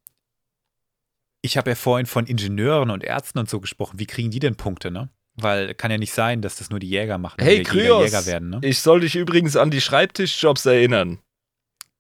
ich 1.41 1.57
habe 1.57 1.71
ja 1.71 1.77
vorhin 1.77 2.07
von 2.07 2.27
Ingenieuren 2.27 2.91
und 2.91 3.03
Ärzten 3.05 3.39
und 3.39 3.49
so 3.49 3.59
gesprochen. 3.61 3.99
Wie 3.99 4.07
kriegen 4.07 4.31
die 4.31 4.39
denn 4.39 4.57
Punkte, 4.57 4.91
ne? 4.91 5.09
Weil 5.37 5.75
kann 5.75 5.91
ja 5.91 5.99
nicht 5.99 6.13
sein, 6.13 6.43
dass 6.43 6.57
das 6.57 6.69
nur 6.69 6.79
die 6.79 6.89
Jäger 6.91 7.17
machen. 7.17 7.37
Hey, 7.41 7.63
Kryos. 7.63 8.05
Jäger 8.05 8.27
werden, 8.27 8.51
ne? 8.51 8.61
Ich 8.63 8.81
soll 8.81 9.01
dich 9.01 9.17
übrigens 9.17 9.57
an 9.57 9.71
die 9.71 9.81
Schreibtischjobs 9.81 10.67
erinnern. 10.67 11.21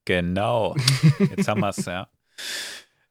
Genau. 0.05 0.77
Jetzt 1.19 1.49
haben 1.49 1.61
wir 1.61 1.71
es, 1.71 1.85
ja. 1.87 2.09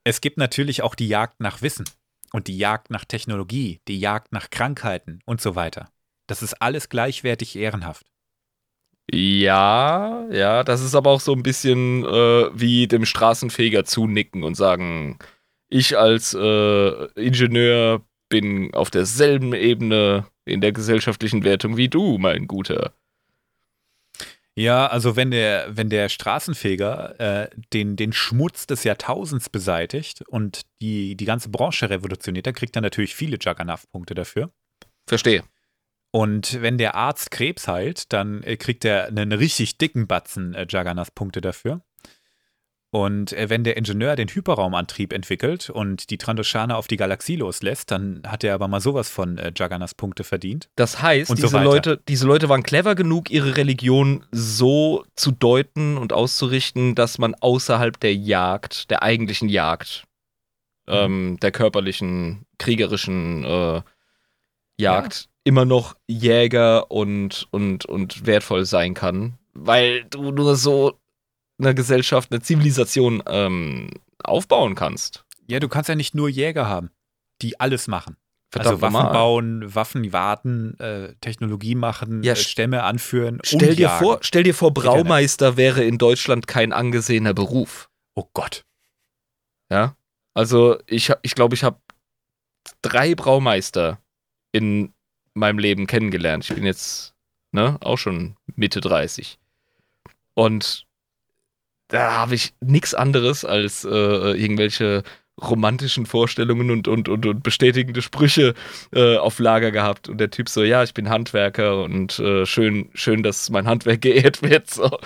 Es 0.03 0.21
gibt 0.21 0.37
natürlich 0.37 0.81
auch 0.81 0.95
die 0.95 1.07
Jagd 1.07 1.39
nach 1.39 1.61
Wissen 1.61 1.85
und 2.33 2.47
die 2.47 2.57
Jagd 2.57 2.89
nach 2.89 3.05
Technologie, 3.05 3.79
die 3.87 3.99
Jagd 3.99 4.33
nach 4.33 4.49
Krankheiten 4.49 5.19
und 5.25 5.39
so 5.41 5.55
weiter. 5.55 5.89
Das 6.27 6.41
ist 6.41 6.61
alles 6.61 6.89
gleichwertig 6.89 7.55
ehrenhaft. 7.55 8.05
Ja, 9.11 10.25
ja, 10.31 10.63
das 10.63 10.81
ist 10.81 10.95
aber 10.95 11.11
auch 11.11 11.19
so 11.19 11.33
ein 11.33 11.43
bisschen 11.43 12.05
äh, 12.05 12.49
wie 12.53 12.87
dem 12.87 13.05
Straßenfeger 13.05 13.83
zunicken 13.83 14.43
und 14.43 14.55
sagen, 14.55 15.19
ich 15.69 15.97
als 15.97 16.33
äh, 16.33 17.05
Ingenieur 17.19 18.01
bin 18.29 18.73
auf 18.73 18.89
derselben 18.89 19.53
Ebene 19.53 20.25
in 20.45 20.61
der 20.61 20.71
gesellschaftlichen 20.71 21.43
Wertung 21.43 21.77
wie 21.77 21.89
du, 21.89 22.17
mein 22.17 22.47
Guter. 22.47 22.93
Ja, 24.55 24.85
also 24.85 25.15
wenn 25.15 25.31
der, 25.31 25.75
wenn 25.75 25.89
der 25.89 26.09
Straßenfeger 26.09 27.19
äh, 27.19 27.49
den, 27.73 27.95
den 27.95 28.13
Schmutz 28.13 28.67
des 28.67 28.83
Jahrtausends 28.83 29.49
beseitigt 29.49 30.21
und 30.27 30.61
die, 30.79 31.15
die 31.15 31.25
ganze 31.25 31.49
Branche 31.49 31.89
revolutioniert, 31.89 32.45
dann 32.45 32.53
kriegt 32.53 32.75
er 32.75 32.83
natürlich 32.83 33.15
viele 33.15 33.37
Juggernaut-Punkte 33.39 34.13
dafür. 34.13 34.51
Verstehe. 35.07 35.43
Und 36.11 36.61
wenn 36.61 36.77
der 36.77 36.93
Arzt 36.93 37.31
Krebs 37.31 37.67
heilt, 37.67 38.13
dann 38.13 38.43
äh, 38.43 38.55
kriegt 38.55 38.85
er 38.85 39.07
einen 39.07 39.31
richtig 39.31 39.79
dicken 39.79 40.05
Batzen 40.05 40.53
äh, 40.53 40.67
Juggernaut-Punkte 40.69 41.41
dafür. 41.41 41.81
Und 42.93 43.33
äh, 43.33 43.49
wenn 43.49 43.63
der 43.63 43.75
Ingenieur 43.75 44.15
den 44.15 44.27
Hyperraumantrieb 44.27 45.13
entwickelt 45.13 45.71
und 45.71 46.11
die 46.11 46.19
Trandoshaner 46.19 46.77
auf 46.77 46.87
die 46.87 46.95
Galaxie 46.95 47.35
loslässt, 47.35 47.89
dann 47.89 48.21
hat 48.27 48.43
er 48.43 48.53
aber 48.53 48.67
mal 48.67 48.81
sowas 48.81 49.09
von 49.09 49.39
äh, 49.39 49.51
Juggernauts-Punkte 49.55 50.23
verdient. 50.23 50.69
Das 50.75 51.01
heißt, 51.01 51.31
Und 51.31 51.37
so 51.37 51.47
diese, 51.47 51.57
weiter. 51.57 51.65
Leute, 51.65 52.01
diese 52.07 52.27
Leute 52.27 52.49
waren 52.49 52.61
clever 52.61 52.93
genug, 52.93 53.31
ihre 53.31 53.57
Religion 53.57 54.23
so 54.31 55.05
zu 55.15 55.31
deuten 55.31 55.97
und 55.97 56.13
auszurichten, 56.13 56.93
dass 56.93 57.17
man 57.17 57.33
außerhalb 57.33 57.99
der 57.99 58.13
Jagd, 58.13 58.91
der 58.91 59.01
eigentlichen 59.01 59.49
Jagd, 59.49 60.03
Mhm. 60.85 60.93
ähm, 60.93 61.37
der 61.41 61.51
körperlichen, 61.51 62.45
kriegerischen 62.59 63.43
äh, 63.43 63.81
Jagd, 64.77 65.29
immer 65.43 65.65
noch 65.65 65.95
Jäger 66.07 66.91
und, 66.91 67.47
und, 67.49 67.85
und 67.85 68.27
wertvoll 68.27 68.65
sein 68.65 68.93
kann, 68.93 69.39
weil 69.53 70.03
du 70.03 70.31
nur 70.31 70.55
so 70.55 70.99
eine 71.59 71.75
Gesellschaft, 71.75 72.31
eine 72.31 72.41
Zivilisation 72.41 73.23
ähm, 73.27 73.89
aufbauen 74.23 74.75
kannst. 74.75 75.25
Ja, 75.47 75.59
du 75.59 75.67
kannst 75.69 75.89
ja 75.89 75.95
nicht 75.95 76.15
nur 76.15 76.29
Jäger 76.29 76.67
haben, 76.67 76.89
die 77.41 77.59
alles 77.59 77.87
machen. 77.87 78.17
Verdammt 78.51 78.73
also 78.75 78.81
Waffen 78.83 78.93
normal. 78.93 79.13
bauen, 79.13 79.75
Waffen 79.75 80.13
warten, 80.13 80.79
äh, 80.79 81.15
Technologie 81.21 81.73
machen, 81.75 82.21
Ja, 82.23 82.33
äh, 82.33 82.35
Stämme 82.35 82.83
anführen. 82.83 83.39
Stell 83.43 83.75
dir, 83.75 83.89
vor, 83.89 84.19
stell 84.21 84.43
dir 84.43 84.53
vor. 84.53 84.73
Braumeister 84.73 85.57
wäre 85.57 85.83
in 85.83 85.97
Deutschland 85.97 86.45
kein 86.47 86.71
angesehener 86.71 87.33
Beruf. 87.33 87.89
Oh 88.13 88.25
Gott. 88.33 88.63
Ja? 89.71 89.95
Also 90.35 90.77
ich, 90.85 91.09
hab- 91.09 91.19
ich 91.23 91.33
glaube, 91.33 91.55
ich 91.55 91.63
habe 91.63 91.79
drei 92.83 93.15
Braumeister 93.15 93.99
in 94.51 94.93
meinem 95.33 95.57
Leben 95.57 95.87
kennengelernt. 95.87 96.47
Ich 96.47 96.55
bin 96.55 96.63
jetzt 96.65 97.15
ne, 97.51 97.77
auch 97.81 97.97
schon 97.97 98.35
Mitte 98.55 98.81
30. 98.81 99.39
Und 100.35 100.85
da 101.93 102.13
habe 102.13 102.33
ich 102.33 102.53
nichts 102.59 102.95
anderes 102.95 103.45
als 103.45 103.85
äh, 103.85 103.89
irgendwelche 103.89 105.03
romantischen 105.39 106.05
Vorstellungen 106.07 106.71
und, 106.71 106.87
und, 106.87 107.07
und, 107.07 107.25
und 107.25 107.43
bestätigende 107.43 108.01
Sprüche 108.01 108.55
äh, 108.93 109.17
auf 109.17 109.37
Lager 109.39 109.71
gehabt. 109.71 110.09
Und 110.09 110.17
der 110.19 110.31
Typ 110.31 110.49
so, 110.49 110.63
ja, 110.63 110.83
ich 110.83 110.93
bin 110.93 111.09
Handwerker 111.09 111.83
und 111.83 112.17
äh, 112.19 112.45
schön, 112.45 112.89
schön, 112.95 113.21
dass 113.21 113.49
mein 113.51 113.67
Handwerk 113.67 114.01
geehrt 114.01 114.41
wird. 114.41 114.69
So. 114.71 114.97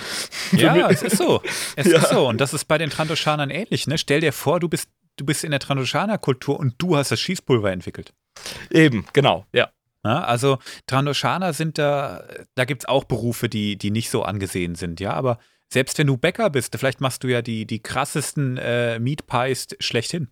Ja, 0.53 0.89
es 0.89 1.01
ist 1.03 1.17
so. 1.17 1.41
Es 1.75 1.87
Ja. 1.91 1.97
ist 1.97 2.09
so. 2.09 2.27
Und 2.27 2.39
das 2.39 2.53
ist 2.53 2.65
bei 2.65 2.77
den 2.77 2.89
Trandoshanern 2.89 3.49
ähnlich. 3.49 3.87
Ne? 3.87 3.97
Stell 3.97 4.21
dir 4.21 4.31
vor, 4.31 4.61
du 4.61 4.69
bist, 4.69 4.89
du 5.17 5.25
bist 5.25 5.43
in 5.43 5.51
der 5.51 5.59
Trandoshaner-Kultur 5.59 6.57
und 6.57 6.75
du 6.77 6.95
hast 6.95 7.11
das 7.11 7.19
Schießpulver 7.19 7.71
entwickelt. 7.71 8.13
Eben, 8.71 9.05
genau, 9.11 9.45
ja. 9.53 9.69
Ja, 10.05 10.23
also 10.23 10.59
Trandoshaner 10.85 11.51
sind 11.51 11.77
da, 11.77 12.23
da 12.55 12.63
gibt 12.63 12.83
es 12.83 12.87
auch 12.87 13.03
Berufe, 13.03 13.49
die, 13.49 13.77
die 13.77 13.91
nicht 13.91 14.09
so 14.09 14.23
angesehen 14.23 14.75
sind, 14.75 15.01
ja, 15.01 15.11
aber 15.11 15.37
selbst 15.71 15.97
wenn 15.97 16.07
du 16.07 16.17
Bäcker 16.17 16.49
bist, 16.49 16.75
vielleicht 16.77 17.01
machst 17.01 17.23
du 17.23 17.27
ja 17.27 17.41
die, 17.41 17.65
die 17.65 17.81
krassesten 17.81 18.57
äh, 18.57 18.99
Meat 18.99 19.27
Pies 19.27 19.67
schlechthin. 19.79 20.29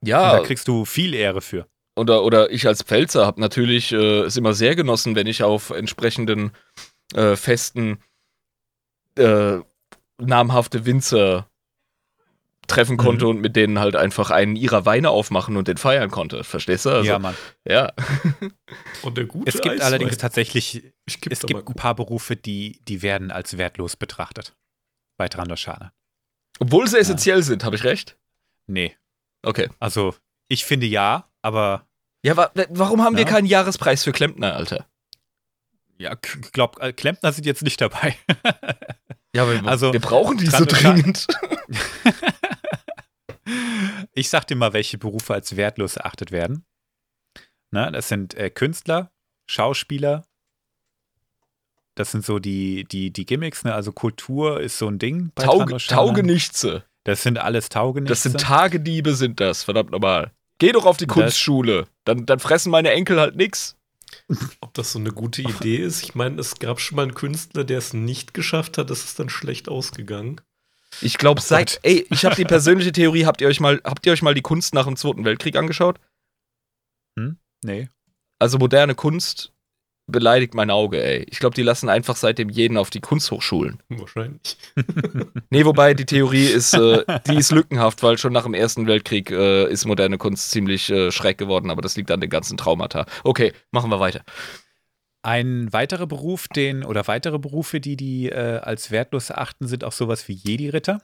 Und 0.00 0.08
Ja, 0.08 0.38
da 0.38 0.44
kriegst 0.44 0.68
du 0.68 0.84
viel 0.84 1.14
Ehre 1.14 1.40
für. 1.40 1.66
oder, 1.96 2.24
oder 2.24 2.50
ich 2.50 2.66
als 2.66 2.82
Pfälzer 2.82 3.26
habe 3.26 3.40
natürlich 3.40 3.92
äh, 3.92 4.20
es 4.22 4.36
immer 4.36 4.54
sehr 4.54 4.74
genossen, 4.76 5.14
wenn 5.14 5.26
ich 5.26 5.42
auf 5.42 5.70
entsprechenden 5.70 6.52
äh, 7.14 7.36
Festen 7.36 8.02
äh, 9.16 9.58
namhafte 10.18 10.84
Winzer 10.86 11.48
treffen 12.68 12.96
konnte 12.96 13.24
Mhm. 13.24 13.30
und 13.32 13.40
mit 13.40 13.56
denen 13.56 13.78
halt 13.80 13.96
einfach 13.96 14.30
einen 14.30 14.56
ihrer 14.56 14.86
Weine 14.86 15.10
aufmachen 15.10 15.56
und 15.56 15.68
den 15.68 15.76
feiern 15.76 16.10
konnte. 16.10 16.44
Verstehst 16.44 16.86
du? 16.86 16.90
Also, 16.90 17.08
ja, 17.10 17.18
Mann. 17.18 17.34
ja. 17.66 17.92
Und 19.02 19.16
der 19.18 19.24
gute 19.26 19.48
Es 19.48 19.54
gibt 19.56 19.66
Eiswein. 19.74 19.86
allerdings 19.86 20.16
tatsächlich, 20.18 20.82
es 21.06 21.40
gibt 21.40 21.68
ein 21.68 21.74
paar 21.74 21.94
Berufe, 21.94 22.36
die, 22.36 22.80
die 22.86 23.02
werden 23.02 23.30
als 23.30 23.58
wertlos 23.58 23.96
betrachtet. 23.96 24.54
Bei 25.18 25.28
Trandoshaner. 25.28 25.92
Obwohl 26.60 26.86
sie 26.86 26.98
essentiell 26.98 27.42
sind, 27.42 27.64
habe 27.64 27.76
ich 27.76 27.84
recht? 27.84 28.16
Nee. 28.66 28.96
Okay. 29.42 29.68
Also, 29.80 30.14
ich 30.48 30.64
finde 30.64 30.86
ja, 30.86 31.28
aber 31.42 31.86
Ja, 32.24 32.36
wa 32.36 32.50
warum 32.70 33.02
haben 33.02 33.16
wir 33.16 33.24
Ja. 33.24 33.28
keinen 33.28 33.46
Jahrespreis 33.46 34.04
für 34.04 34.12
Klempner, 34.12 34.54
Alter? 34.54 34.86
ja, 35.98 36.16
ich 36.24 36.52
glaube, 36.52 36.92
Klempner 36.94 37.32
sind 37.32 37.44
jetzt 37.44 37.62
nicht 37.62 37.80
dabei. 37.80 38.16
Ja, 39.34 39.42
aber 39.42 39.60
Also, 39.68 39.92
wir 39.92 40.00
brauchen 40.00 40.38
die 40.38 40.46
so 40.46 40.64
dringend. 40.64 41.26
Ich 44.12 44.28
sag 44.28 44.46
dir 44.46 44.56
mal, 44.56 44.72
welche 44.72 44.98
Berufe 44.98 45.34
als 45.34 45.56
wertlos 45.56 45.96
erachtet 45.96 46.32
werden. 46.32 46.64
Na, 47.70 47.90
das 47.90 48.08
sind 48.08 48.34
äh, 48.34 48.50
Künstler, 48.50 49.10
Schauspieler. 49.46 50.26
Das 51.94 52.10
sind 52.10 52.24
so 52.24 52.38
die, 52.38 52.84
die, 52.84 53.12
die 53.12 53.26
Gimmicks, 53.26 53.64
ne? 53.64 53.74
Also 53.74 53.92
Kultur 53.92 54.60
ist 54.60 54.78
so 54.78 54.88
ein 54.88 54.98
Ding 54.98 55.32
bei 55.34 55.44
Tauge, 55.44 55.58
Trandoshanern. 55.58 56.06
Taugenichtse. 56.06 56.84
Das 57.04 57.22
sind 57.22 57.38
alles 57.38 57.68
Taugenichtse. 57.68 58.12
Das 58.12 58.22
sind 58.22 58.40
Tagediebe, 58.40 59.14
sind 59.14 59.40
das, 59.40 59.64
verdammt 59.64 59.90
nochmal. 59.90 60.32
Geh 60.58 60.72
doch 60.72 60.86
auf 60.86 60.96
die 60.96 61.06
Kunstschule. 61.06 61.88
Dann, 62.04 62.24
dann 62.24 62.38
fressen 62.38 62.70
meine 62.70 62.90
Enkel 62.92 63.18
halt 63.18 63.36
nix. 63.36 63.76
Ob 64.60 64.72
das 64.74 64.92
so 64.92 64.98
eine 64.98 65.10
gute 65.10 65.42
Idee 65.42 65.76
ist? 65.76 66.02
Ich 66.02 66.14
meine, 66.14 66.40
es 66.40 66.56
gab 66.56 66.80
schon 66.80 66.96
mal 66.96 67.02
einen 67.02 67.14
Künstler, 67.14 67.64
der 67.64 67.78
es 67.78 67.92
nicht 67.92 68.34
geschafft 68.34 68.78
hat. 68.78 68.90
Das 68.90 69.04
ist 69.04 69.18
dann 69.18 69.28
schlecht 69.28 69.68
ausgegangen. 69.68 70.40
Ich 71.00 71.18
glaube, 71.18 71.40
Oh 71.40 71.44
seit. 71.46 71.80
Ey, 71.82 72.06
ich 72.10 72.24
habe 72.24 72.36
die 72.36 72.44
persönliche 72.44 72.92
Theorie, 72.92 73.24
habt 73.26 73.40
ihr 73.40 73.48
euch 73.48 73.60
mal, 73.60 73.80
habt 73.84 74.04
ihr 74.06 74.12
euch 74.12 74.22
mal 74.22 74.34
die 74.34 74.42
Kunst 74.42 74.74
nach 74.74 74.86
dem 74.86 74.96
Zweiten 74.96 75.24
Weltkrieg 75.24 75.56
angeschaut? 75.56 75.98
Nee. 77.64 77.88
Also 78.38 78.58
moderne 78.58 78.94
Kunst 78.94 79.52
beleidigt 80.08 80.54
mein 80.54 80.70
Auge, 80.70 81.02
ey. 81.02 81.24
Ich 81.30 81.38
glaube, 81.38 81.54
die 81.54 81.62
lassen 81.62 81.88
einfach 81.88 82.16
seitdem 82.16 82.48
jeden 82.48 82.76
auf 82.76 82.90
die 82.90 83.00
Kunsthochschulen. 83.00 83.82
Wahrscheinlich. 83.88 84.56
Nee, 85.50 85.66
wobei 85.66 85.92
die 85.92 86.06
Theorie 86.06 86.46
ist, 86.46 86.72
äh, 86.72 87.04
die 87.26 87.36
ist 87.36 87.52
lückenhaft, 87.52 88.02
weil 88.02 88.16
schon 88.16 88.32
nach 88.32 88.44
dem 88.44 88.54
Ersten 88.54 88.86
Weltkrieg 88.86 89.30
äh, 89.30 89.70
ist 89.70 89.84
moderne 89.84 90.16
Kunst 90.16 90.50
ziemlich 90.50 90.88
äh, 90.88 91.12
schräg 91.12 91.36
geworden, 91.36 91.70
aber 91.70 91.82
das 91.82 91.94
liegt 91.94 92.10
an 92.10 92.22
den 92.22 92.30
ganzen 92.30 92.56
Traumata. 92.56 93.04
Okay, 93.22 93.52
machen 93.70 93.90
wir 93.90 94.00
weiter. 94.00 94.22
Ein 95.22 95.72
weiterer 95.72 96.06
Beruf, 96.06 96.48
den, 96.48 96.84
oder 96.84 97.06
weitere 97.06 97.38
Berufe, 97.38 97.80
die 97.80 97.96
die 97.96 98.28
äh, 98.28 98.58
als 98.58 98.90
wertlos 98.90 99.30
erachten, 99.30 99.68
sind 99.68 99.84
auch 99.84 99.92
sowas 99.92 100.26
wie 100.28 100.32
Jedi-Ritter. 100.32 101.00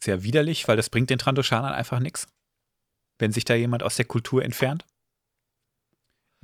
Sehr 0.00 0.22
widerlich, 0.22 0.68
weil 0.68 0.76
das 0.76 0.90
bringt 0.90 1.10
den 1.10 1.18
Trandoshanern 1.18 1.72
einfach 1.72 1.98
nichts, 1.98 2.28
wenn 3.18 3.32
sich 3.32 3.44
da 3.44 3.54
jemand 3.54 3.82
aus 3.82 3.96
der 3.96 4.04
Kultur 4.04 4.44
entfernt. 4.44 4.84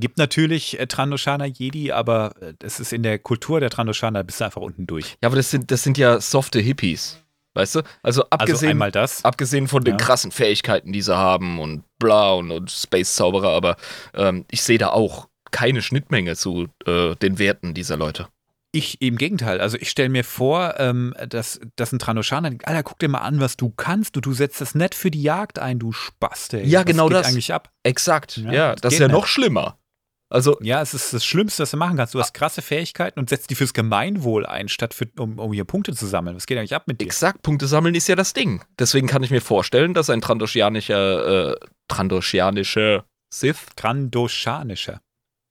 Gibt 0.00 0.18
natürlich 0.18 0.78
äh, 0.78 0.86
Trandoshaner 0.86 1.46
Jedi, 1.46 1.90
aber 1.90 2.34
äh, 2.40 2.54
das 2.58 2.78
ist 2.78 2.92
in 2.92 3.02
der 3.02 3.18
Kultur 3.18 3.58
der 3.60 3.70
Trandoshaner 3.70 4.22
bist 4.22 4.40
du 4.40 4.44
einfach 4.44 4.60
unten 4.62 4.86
durch. 4.86 5.16
Ja, 5.22 5.26
aber 5.28 5.36
das 5.36 5.50
sind, 5.50 5.70
das 5.72 5.82
sind 5.82 5.98
ja 5.98 6.20
softe 6.20 6.60
Hippies. 6.60 7.20
Weißt 7.54 7.74
du? 7.76 7.78
Also 7.80 8.22
Also 8.22 8.24
abgesehen, 8.30 8.78
das. 8.92 9.24
abgesehen 9.24 9.66
von 9.66 9.82
den 9.82 9.94
Ja. 9.94 9.96
krassen 9.98 10.30
Fähigkeiten, 10.30 10.92
die 10.92 11.02
sie 11.02 11.16
haben 11.16 11.58
und 11.58 11.82
bla 11.98 12.32
und, 12.34 12.52
und 12.52 12.70
Space-Zauberer, 12.70 13.48
aber 13.50 13.76
ähm, 14.14 14.44
ich 14.50 14.62
sehe 14.62 14.78
da 14.78 14.90
auch 14.90 15.28
keine 15.50 15.82
Schnittmenge 15.82 16.36
zu 16.36 16.68
äh, 16.86 17.14
den 17.16 17.38
Werten 17.38 17.74
dieser 17.74 17.96
Leute. 17.96 18.28
Ich 18.70 19.00
im 19.00 19.16
Gegenteil. 19.16 19.60
Also 19.62 19.78
ich 19.80 19.88
stelle 19.88 20.10
mir 20.10 20.24
vor, 20.24 20.74
ähm, 20.78 21.14
dass, 21.28 21.58
dass 21.76 21.90
ein 21.92 21.98
Trandoshaner 21.98 22.50
denkt, 22.50 22.68
Alter, 22.68 22.82
guck 22.82 22.98
dir 22.98 23.08
mal 23.08 23.20
an, 23.20 23.40
was 23.40 23.56
du 23.56 23.70
kannst. 23.70 24.14
Du, 24.14 24.20
du 24.20 24.34
setzt 24.34 24.60
das 24.60 24.74
nett 24.74 24.94
für 24.94 25.10
die 25.10 25.22
Jagd 25.22 25.58
ein, 25.58 25.78
du 25.78 25.90
Spast, 25.92 26.52
ey. 26.52 26.66
Ja, 26.66 26.80
Was 26.80 26.86
genau 26.86 27.08
geht 27.08 27.16
das. 27.16 27.26
eigentlich 27.28 27.52
ab? 27.54 27.70
Exakt. 27.82 28.36
Ja, 28.36 28.52
Ja, 28.52 28.72
das 28.72 28.80
das 28.82 28.92
ist 28.94 29.00
ja 29.00 29.08
noch 29.08 29.22
nicht. 29.22 29.28
schlimmer. 29.28 29.78
Also, 30.30 30.58
Ja, 30.60 30.82
es 30.82 30.92
ist 30.92 31.14
das 31.14 31.24
Schlimmste, 31.24 31.62
was 31.62 31.70
du 31.70 31.78
machen 31.78 31.96
kannst. 31.96 32.14
Du 32.14 32.20
hast 32.20 32.34
krasse 32.34 32.60
Fähigkeiten 32.60 33.18
und 33.18 33.30
setzt 33.30 33.48
die 33.48 33.54
fürs 33.54 33.72
Gemeinwohl 33.72 34.44
ein, 34.44 34.68
statt 34.68 34.92
für, 34.92 35.08
um, 35.18 35.38
um 35.38 35.54
hier 35.54 35.64
Punkte 35.64 35.94
zu 35.94 36.04
sammeln. 36.04 36.36
Was 36.36 36.44
geht 36.46 36.58
eigentlich 36.58 36.74
ab 36.74 36.82
mit 36.86 37.00
dir? 37.00 37.06
exakt, 37.06 37.40
Punkte 37.40 37.66
sammeln 37.66 37.94
ist 37.94 38.06
ja 38.08 38.16
das 38.16 38.34
Ding. 38.34 38.62
Deswegen 38.78 39.06
kann 39.06 39.22
ich 39.22 39.30
mir 39.30 39.40
vorstellen, 39.40 39.94
dass 39.94 40.10
ein 40.10 40.20
trandoschianischer, 40.20 41.52
äh, 41.52 41.56
trandoschianischer 41.88 43.06
Sith, 43.32 43.66
Grandoshanischer. 43.76 45.00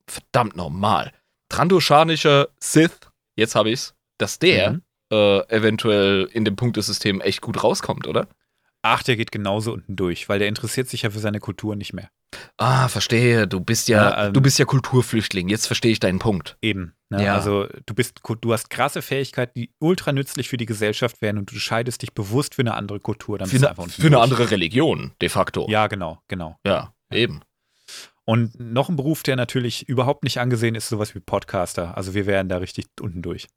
Verdammt 0.10 0.56
normal, 0.56 1.12
trandoschanischer 1.50 2.48
Sith, 2.60 2.98
jetzt 3.36 3.56
habe 3.56 3.72
ich's, 3.72 3.94
dass 4.18 4.40
der 4.40 4.72
Mhm. 4.72 4.82
äh, 5.12 5.40
eventuell 5.56 6.28
in 6.34 6.44
dem 6.46 6.56
Punktesystem 6.56 7.22
echt 7.22 7.42
gut 7.42 7.64
rauskommt, 7.64 8.08
oder? 8.08 8.28
Ach, 8.82 9.04
der 9.04 9.16
geht 9.16 9.32
genauso 9.32 9.74
unten 9.74 9.96
durch, 9.96 10.30
weil 10.30 10.40
der 10.40 10.48
interessiert 10.48 10.88
sich 10.88 11.02
ja 11.02 11.10
für 11.10 11.20
seine 11.20 11.40
Kultur 11.40 11.76
nicht 11.76 11.94
mehr. 11.94 12.10
Ah, 12.58 12.88
verstehe. 12.90 13.48
Du 13.48 13.60
bist 13.60 13.88
ja, 13.88 14.10
Ja, 14.10 14.28
ähm, 14.28 14.34
du 14.34 14.42
bist 14.42 14.60
ja 14.60 14.66
Kulturflüchtling. 14.66 15.50
Jetzt 15.50 15.66
verstehe 15.66 15.92
ich 15.92 16.00
deinen 16.00 16.20
Punkt. 16.20 16.58
Eben. 16.62 16.94
Ne? 17.10 17.24
Ja. 17.24 17.36
Also 17.36 17.68
du 17.86 17.94
bist, 17.94 18.20
du 18.42 18.54
hast 18.54 18.70
krasse 18.70 19.02
Fähigkeiten, 19.02 19.54
die 19.56 19.72
ultra 19.80 20.12
nützlich 20.12 20.50
für 20.50 20.58
die 20.58 20.66
Gesellschaft 20.66 21.22
wären 21.22 21.38
und 21.38 21.52
du 21.52 21.56
scheidest 21.58 22.02
dich 22.02 22.14
bewusst 22.14 22.56
für 22.56 22.62
eine 22.62 22.76
andere 22.76 23.00
Kultur. 23.00 23.38
Dann 23.38 23.48
Für 23.48 23.54
bist 23.54 23.64
du 23.64 23.68
eine, 23.70 23.80
einfach 23.80 23.94
für 23.94 24.08
eine 24.08 24.20
andere 24.20 24.52
Religion, 24.52 25.14
de 25.22 25.30
facto. 25.30 25.68
Ja, 25.70 25.88
genau, 25.88 26.20
genau. 26.28 26.58
ja 26.66 26.94
eben. 27.12 27.42
Und 28.30 28.60
noch 28.60 28.90
ein 28.90 28.98
Beruf, 28.98 29.24
der 29.24 29.38
natürlich 29.38 29.88
überhaupt 29.88 30.24
nicht 30.24 30.42
angesehen 30.42 30.76
ist, 30.76 30.90
sowas 30.90 31.16
wie 31.16 31.22
Podcaster. 31.22 31.96
Also 31.96 32.14
wir 32.14 32.26
wären 32.26 32.50
da 32.50 32.58
richtig 32.58 32.88
unten 33.00 33.22
durch. 33.22 33.48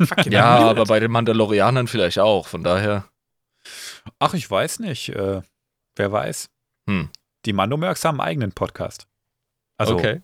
Fucking 0.00 0.32
Ja, 0.32 0.46
aber 0.70 0.86
bei 0.86 0.98
den 0.98 1.10
Mandalorianern 1.10 1.86
vielleicht 1.88 2.18
auch. 2.18 2.46
Von 2.46 2.64
daher. 2.64 3.04
Ach, 4.18 4.32
ich 4.32 4.50
weiß 4.50 4.78
nicht. 4.78 5.10
Äh, 5.10 5.42
wer 5.94 6.10
weiß. 6.10 6.48
Hm. 6.88 7.10
Die 7.44 7.52
Mandomerks 7.52 8.02
haben 8.06 8.18
einen 8.18 8.28
eigenen 8.28 8.52
Podcast. 8.52 9.08
Also 9.76 9.96
okay. 9.96 10.22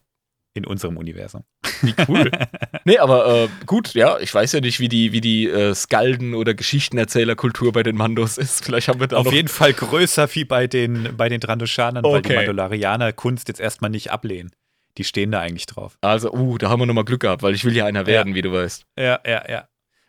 In 0.59 0.67
unserem 0.67 0.97
Universum. 0.97 1.45
Wie 1.83 1.95
cool. 2.09 2.31
nee, 2.85 2.99
aber 2.99 3.45
äh, 3.45 3.49
gut, 3.67 3.95
ja, 3.95 4.19
ich 4.19 4.35
weiß 4.35 4.53
ja 4.53 4.61
nicht, 4.61 4.81
wie 4.81 4.89
die, 4.89 5.13
wie 5.13 5.21
die 5.21 5.49
äh, 5.49 5.75
Skalden- 5.75 6.35
oder 6.35 6.55
Geschichtenerzählerkultur 6.55 7.73
bei 7.73 7.83
den 7.83 7.97
Mandos 7.97 8.37
ist. 8.39 8.65
Vielleicht 8.65 8.89
haben 8.89 9.01
wir 9.01 9.07
da 9.07 9.17
Auf 9.17 9.33
jeden 9.33 9.49
Fall 9.49 9.73
größer 9.73 10.29
wie 10.35 10.45
bei 10.45 10.67
den, 10.67 11.17
bei 11.17 11.29
den 11.29 11.41
Trandoshanern, 11.41 12.05
weil 12.05 12.23
die 12.23 12.29
Okay. 12.29 12.37
Mandalorianer 12.37 13.13
Kunst 13.13 13.49
jetzt 13.49 13.61
erstmal 13.61 13.91
nicht 13.91 14.11
ablehnen. 14.11 14.51
Die 14.99 15.05
stehen 15.05 15.31
da 15.31 15.41
eigentlich 15.41 15.67
drauf. 15.67 15.97
Also, 16.01 16.33
uh, 16.33 16.59
da 16.59 16.69
haben 16.69 16.81
wir 16.81 16.87
nochmal 16.87 17.05
Glück 17.05 17.21
gehabt, 17.21 17.43
weil 17.43 17.55
ich 17.55 17.65
will 17.65 17.77
ja 17.77 17.87
einer 17.87 18.07
werden, 18.07 18.35
wie 18.35 18.43
du 18.43 18.53
weißt. 18.53 18.85
Ja, 18.99 19.21
ja, 19.25 19.49
ja. 19.49 19.69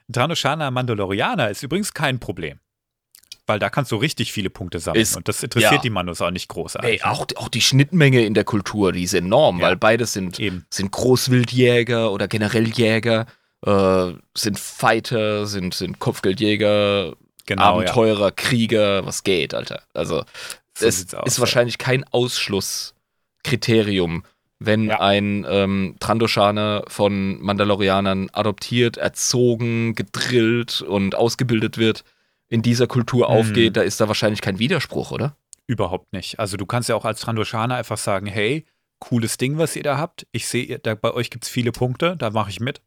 Ein 0.10 0.14
Trandoshaner 0.14 0.72
Mandalorianer 0.72 1.50
ist 1.50 1.62
übrigens 1.62 1.94
kein 1.94 2.20
Problem. 2.20 2.60
Weil 3.50 3.60
da 3.60 3.70
kannst 3.70 3.92
du 3.92 3.98
richtig 3.98 4.32
viele 4.32 4.50
Punkte 4.50 4.80
sammeln. 4.80 5.02
Ist- 5.02 5.18
und 5.18 5.28
das 5.28 5.44
interessiert 5.44 5.74
ja. 5.74 5.80
die 5.82 5.90
Mandos 5.90 6.22
auch 6.22 6.32
nicht 6.32 6.48
großartig. 6.48 7.02
Ey, 7.02 7.02
auch, 7.02 7.26
auch 7.36 7.50
die 7.50 7.60
Schnittmenge 7.62 8.24
in 8.24 8.36
der 8.36 8.44
Kultur, 8.46 8.92
die 8.94 9.04
ist 9.04 9.14
enorm, 9.16 9.60
Ja. 9.60 9.68
weil 9.68 9.76
beides 9.76 10.14
sind, 10.14 10.40
Eben. 10.40 10.66
sind 10.70 10.92
Großwildjäger 10.92 12.12
oder 12.12 12.28
generell 12.28 12.68
Jäger, 12.70 13.26
äh, 13.66 14.12
sind 14.36 14.60
Fighter, 14.60 15.48
sind, 15.48 15.74
sind 15.74 15.98
Kopfgeldjäger, 16.00 17.16
Genau, 17.48 17.64
ja. 17.64 17.70
Abenteurer, 17.90 18.32
Krieger, 18.32 19.04
was 19.08 19.24
geht, 19.24 19.56
Alter. 19.56 19.82
Also, 19.96 20.24
So 20.78 20.86
es 20.86 21.12
aus, 21.16 21.26
ist 21.26 21.38
ja. 21.38 21.42
wahrscheinlich 21.42 21.80
kein 21.80 22.04
Ausschlusskriterium, 22.12 24.24
wenn 24.60 24.90
Ja. 24.90 25.00
ein 25.00 25.48
ähm, 25.50 25.96
Trandoshaner 26.00 26.84
von 26.88 27.42
Mandalorianern 27.42 28.30
adoptiert, 28.34 28.98
erzogen, 28.98 29.96
gedrillt 29.96 30.82
und 30.82 31.16
ausgebildet 31.16 31.80
wird, 31.80 32.04
in 32.50 32.62
dieser 32.62 32.88
Kultur 32.88 33.30
Mhm. 33.30 33.36
aufgeht, 33.36 33.78
da 33.78 33.82
ist 33.82 34.02
da 34.02 34.08
wahrscheinlich 34.08 34.42
kein 34.42 34.60
Widerspruch, 34.60 35.12
oder? 35.12 35.36
Überhaupt 35.68 36.12
nicht. 36.14 36.40
Also 36.40 36.58
du 36.58 36.66
kannst 36.66 36.90
ja 36.90 36.96
auch 36.96 37.06
als 37.06 37.20
Trandoshaner 37.22 37.76
einfach 37.76 37.98
sagen, 37.98 38.26
hey, 38.26 38.66
cooles 39.00 39.38
Ding, 39.38 39.58
was 39.58 39.76
ihr 39.76 39.84
da 39.84 39.98
habt. 39.98 40.26
Ich 40.32 40.48
sehe, 40.48 40.80
da, 40.80 40.96
bei 40.96 41.14
euch 41.14 41.30
gibt 41.30 41.46
es 41.46 41.50
viele 41.50 41.72
Punkte, 41.72 42.16
da 42.18 42.32
mache 42.32 42.50
ich 42.50 42.60
mit. 42.60 42.82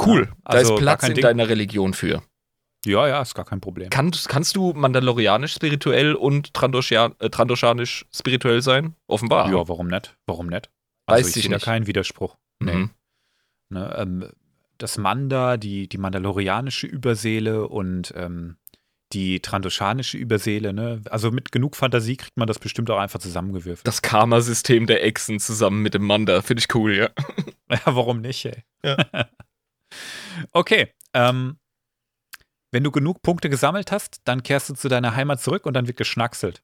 Cool. 0.00 0.26
Ja, 0.28 0.34
da 0.44 0.58
also 0.58 0.74
ist 0.74 0.84
gar 0.84 0.96
Platz 0.96 1.08
in 1.08 1.14
Ding. 1.14 1.22
deiner 1.22 1.48
Religion 1.48 1.94
für. 1.94 2.22
Ja, 2.84 3.08
ja, 3.08 3.22
ist 3.22 3.34
gar 3.34 3.44
kein 3.44 3.60
Problem. 3.60 3.90
Kannst, 3.90 4.28
kannst 4.28 4.54
du 4.54 4.72
mandalorianisch 4.74 5.54
spirituell 5.54 6.14
und 6.14 6.54
Trandoshan, 6.54 7.14
äh, 7.18 7.30
trandoshanisch 7.30 8.04
spirituell 8.14 8.62
sein? 8.62 8.94
Offenbar. 9.08 9.50
Ja, 9.50 9.66
warum 9.68 9.88
nicht? 9.88 10.16
Warum 10.26 10.46
nicht? 10.46 10.70
Weiß 11.06 11.18
Also 11.18 11.30
ich 11.30 11.36
ich 11.36 11.42
sehe 11.44 11.50
da 11.50 11.58
keinen 11.58 11.86
Widerspruch. 11.86 12.36
Nee. 12.60 12.74
Mhm. 12.74 12.90
Ne, 13.70 13.94
ähm, 13.98 14.30
das 14.78 14.98
Manda, 14.98 15.56
die, 15.56 15.88
die 15.88 15.98
mandalorianische 15.98 16.86
Überseele 16.86 17.68
und 17.68 18.12
ähm, 18.16 18.56
die 19.12 19.40
trandoshanische 19.40 20.18
Überseele, 20.18 20.72
ne? 20.72 21.00
Also 21.10 21.30
mit 21.30 21.52
genug 21.52 21.76
Fantasie 21.76 22.16
kriegt 22.16 22.36
man 22.36 22.48
das 22.48 22.58
bestimmt 22.58 22.90
auch 22.90 22.98
einfach 22.98 23.20
zusammengewürfelt. 23.20 23.86
Das 23.86 24.02
Karma-System 24.02 24.86
der 24.86 25.04
Echsen 25.04 25.38
zusammen 25.38 25.82
mit 25.82 25.94
dem 25.94 26.04
Manda. 26.04 26.42
Finde 26.42 26.60
ich 26.60 26.74
cool, 26.74 26.94
ja. 26.94 27.10
Ja, 27.68 27.96
warum 27.96 28.20
nicht, 28.20 28.44
ey? 28.44 28.62
Ja. 28.84 28.96
okay. 30.52 30.92
Ähm, 31.14 31.58
wenn 32.70 32.84
du 32.84 32.92
genug 32.92 33.22
Punkte 33.22 33.48
gesammelt 33.48 33.90
hast, 33.90 34.20
dann 34.24 34.42
kehrst 34.42 34.68
du 34.68 34.74
zu 34.74 34.88
deiner 34.88 35.16
Heimat 35.16 35.40
zurück 35.40 35.66
und 35.66 35.74
dann 35.74 35.88
wird 35.88 35.96
geschnackselt. 35.96 36.62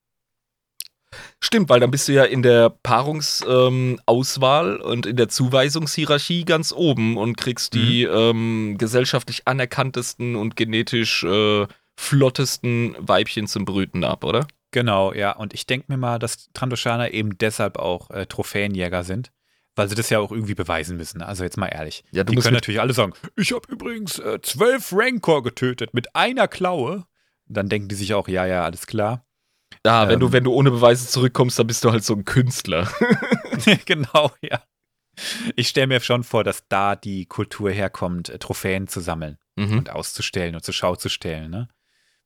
Stimmt, 1.40 1.68
weil 1.68 1.80
dann 1.80 1.90
bist 1.90 2.08
du 2.08 2.12
ja 2.12 2.24
in 2.24 2.42
der 2.42 2.70
Paarungsauswahl 2.70 4.76
ähm, 4.76 4.82
und 4.82 5.06
in 5.06 5.16
der 5.16 5.28
Zuweisungshierarchie 5.28 6.44
ganz 6.44 6.72
oben 6.72 7.16
und 7.16 7.36
kriegst 7.36 7.74
die 7.74 8.04
ähm, 8.04 8.76
gesellschaftlich 8.78 9.46
anerkanntesten 9.46 10.36
und 10.36 10.56
genetisch 10.56 11.24
äh, 11.24 11.66
flottesten 11.96 12.96
Weibchen 12.98 13.46
zum 13.46 13.64
Brüten 13.64 14.04
ab, 14.04 14.24
oder? 14.24 14.46
Genau, 14.72 15.12
ja. 15.12 15.32
Und 15.32 15.54
ich 15.54 15.66
denke 15.66 15.86
mir 15.88 15.98
mal, 15.98 16.18
dass 16.18 16.48
Trandoshaner 16.54 17.12
eben 17.12 17.36
deshalb 17.38 17.78
auch 17.78 18.10
äh, 18.10 18.26
Trophäenjäger 18.26 19.04
sind, 19.04 19.30
weil 19.76 19.88
sie 19.88 19.94
das 19.94 20.10
ja 20.10 20.18
auch 20.18 20.32
irgendwie 20.32 20.54
beweisen 20.54 20.96
müssen. 20.96 21.22
Also 21.22 21.44
jetzt 21.44 21.58
mal 21.58 21.68
ehrlich. 21.68 22.04
Ja, 22.10 22.24
du 22.24 22.30
Die 22.30 22.36
musst 22.36 22.46
können 22.46 22.54
natürlich 22.54 22.80
alle 22.80 22.94
sagen, 22.94 23.12
ich 23.36 23.52
habe 23.52 23.70
übrigens 23.70 24.18
äh, 24.18 24.40
zwölf 24.42 24.92
Rancor 24.92 25.42
getötet 25.42 25.94
mit 25.94 26.16
einer 26.16 26.48
Klaue. 26.48 27.04
Dann 27.46 27.68
denken 27.68 27.88
die 27.88 27.94
sich 27.94 28.14
auch, 28.14 28.28
ja, 28.28 28.46
ja, 28.46 28.64
alles 28.64 28.86
klar. 28.86 29.26
Ja, 29.84 30.08
wenn 30.08 30.20
du, 30.20 30.26
ähm, 30.26 30.32
wenn 30.32 30.44
du 30.44 30.52
ohne 30.52 30.70
Beweise 30.70 31.06
zurückkommst, 31.08 31.58
dann 31.58 31.66
bist 31.66 31.84
du 31.84 31.90
halt 31.92 32.04
so 32.04 32.14
ein 32.14 32.24
Künstler. 32.24 32.88
genau, 33.84 34.30
ja. 34.40 34.62
Ich 35.56 35.68
stelle 35.68 35.86
mir 35.88 36.00
schon 36.00 36.24
vor, 36.24 36.42
dass 36.44 36.66
da 36.68 36.96
die 36.96 37.26
Kultur 37.26 37.70
herkommt, 37.70 38.28
äh, 38.30 38.38
Trophäen 38.38 38.88
zu 38.88 39.00
sammeln 39.00 39.38
Mhm. 39.56 39.78
und 39.78 39.90
auszustellen 39.90 40.54
und 40.54 40.64
zur 40.64 40.72
Schau 40.72 40.96
zu 40.96 41.10
stellen, 41.10 41.50
ne? 41.50 41.68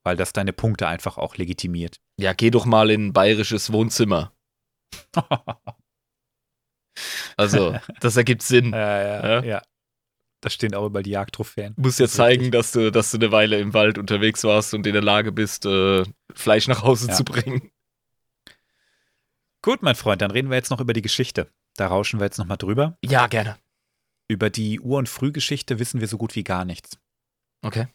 Weil 0.03 0.15
das 0.15 0.31
deine 0.31 0.53
Punkte 0.53 0.87
einfach 0.87 1.17
auch 1.17 1.35
legitimiert. 1.35 1.99
Ja, 2.17 2.31
geh 2.31 2.49
doch 2.51 2.65
mal 2.65 2.89
in 2.89 3.07
ein 3.07 3.13
bayerisches 3.13 3.73
Wohnzimmer. 3.73 4.31
Also, 7.35 7.77
das 7.99 8.17
ergibt 8.17 8.41
Sinn. 8.41 8.71
Ja, 8.71 9.01
ja, 9.01 9.27
Ja. 9.27 9.43
ja. 9.43 9.61
Da 10.41 10.49
stehen 10.51 10.75
auch 10.75 10.85
über 10.85 11.01
die 11.01 11.09
Jagdtrophäen. 11.11 11.73
Du 11.75 11.81
musst 11.81 11.99
ja 11.99 12.05
Das 12.05 12.13
zeigen, 12.13 12.51
dass 12.51 12.71
du, 12.71 12.91
dass 12.91 13.09
du 13.11 13.17
eine 13.17 13.31
Weile 13.31 13.59
im 13.59 13.73
Wald 13.73 13.97
unterwegs 13.97 14.43
warst 14.43 14.73
und 14.73 14.85
in 14.85 14.93
der 14.93 15.01
Lage 15.01 15.31
bist, 15.31 15.65
äh, 15.65 16.03
Fleisch 16.35 16.67
nach 16.67 16.83
Hause 16.83 17.07
Ja. 17.07 17.13
zu 17.15 17.23
bringen. 17.25 17.71
Gut, 19.61 19.81
mein 19.81 19.95
Freund, 19.95 20.21
dann 20.21 20.31
reden 20.31 20.49
wir 20.49 20.55
jetzt 20.55 20.69
noch 20.69 20.79
über 20.79 20.93
die 20.93 21.01
Geschichte. 21.01 21.51
Da 21.75 21.87
rauschen 21.87 22.19
wir 22.19 22.25
jetzt 22.25 22.37
nochmal 22.37 22.57
drüber. 22.57 22.97
Ja, 23.03 23.27
gerne. 23.27 23.57
Über 24.27 24.49
die 24.49 24.79
Ur- 24.79 24.97
und 24.99 25.09
Frühgeschichte 25.09 25.79
wissen 25.79 25.99
wir 26.01 26.07
so 26.07 26.17
gut 26.17 26.35
wie 26.35 26.43
gar 26.43 26.65
nichts. 26.65 26.97
Okay. 27.61 27.87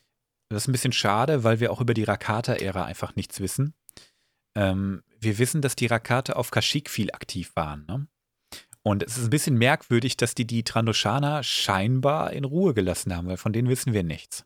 Das 0.49 0.65
ist 0.65 0.69
ein 0.69 0.73
bisschen 0.73 0.93
schade, 0.93 1.45
weil 1.45 1.61
wir 1.61 1.71
auch 1.73 1.81
über 1.81 1.95
die 1.95 2.05
Rakata-Ära 2.05 2.85
einfach 2.85 3.15
nichts 3.17 3.41
wissen. 3.41 3.75
Ähm, 4.55 5.03
wir 5.19 5.39
wissen, 5.39 5.63
dass 5.63 5.77
die 5.77 5.87
Rakata 5.87 6.35
auf 6.35 6.51
Kashyyyk 6.51 6.91
viel 6.91 7.11
aktiv 7.13 7.53
waren. 7.55 7.87
Ne? 7.87 8.07
Und 8.85 9.03
es 9.05 9.17
ist 9.17 9.25
ein 9.25 9.31
bisschen 9.31 9.57
merkwürdig, 9.59 10.17
dass 10.17 10.35
die 10.35 10.45
die 10.47 10.65
Trandoshaner 10.65 11.43
scheinbar 11.45 12.33
in 12.33 12.45
Ruhe 12.45 12.75
gelassen 12.75 13.15
haben, 13.17 13.29
weil 13.29 13.37
von 13.37 13.53
denen 13.53 13.69
wissen 13.69 13.93
wir 13.93 14.03
nichts. 14.03 14.45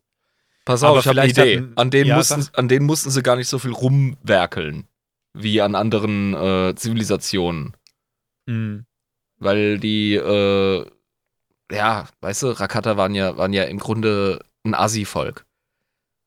Pass 0.65 0.83
Aber 0.83 0.93
auf, 0.99 0.99
ich 0.99 1.07
habe 1.07 1.21
eine 1.21 1.31
Idee. 1.31 1.57
hatten- 1.57 1.73
An 1.77 1.89
denen, 1.89 2.09
Ja, 2.09 2.17
mussten, 2.17 2.41
sag. 2.43 2.57
an 2.57 2.67
denen 2.67 2.85
mussten 2.85 3.09
sie 3.09 3.23
gar 3.23 3.35
nicht 3.35 3.47
so 3.47 3.57
viel 3.57 3.71
rumwerkeln, 3.71 4.87
wie 5.33 5.61
an 5.61 5.75
anderen 5.75 6.33
äh, 6.35 6.75
Zivilisationen. 6.75 7.75
Mhm. 8.45 8.85
Weil 9.39 9.79
die, 9.79 10.15
äh, 10.15 10.85
ja, 11.71 12.07
weißt 12.21 12.43
du, 12.43 12.47
Rakata 12.59 12.97
waren 12.97 13.15
ja, 13.15 13.37
waren 13.37 13.53
ja 13.53 13.63
im 13.63 13.79
Grunde 13.79 14.43
ein 14.63 14.73
Assi-Volk. 14.75 15.45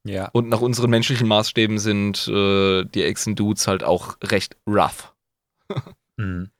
Ja. 0.04 0.30
Und 0.32 0.48
nach 0.48 0.60
unseren 0.62 0.90
menschlichen 0.90 1.28
Maßstäben 1.28 1.78
sind 1.78 2.26
äh, 2.28 2.84
die 2.84 3.02
Echsen-Dudes 3.04 3.66
halt 3.68 3.84
auch 3.84 4.16
recht 4.24 4.56
rough. 4.66 5.14
Mhm. 6.16 6.50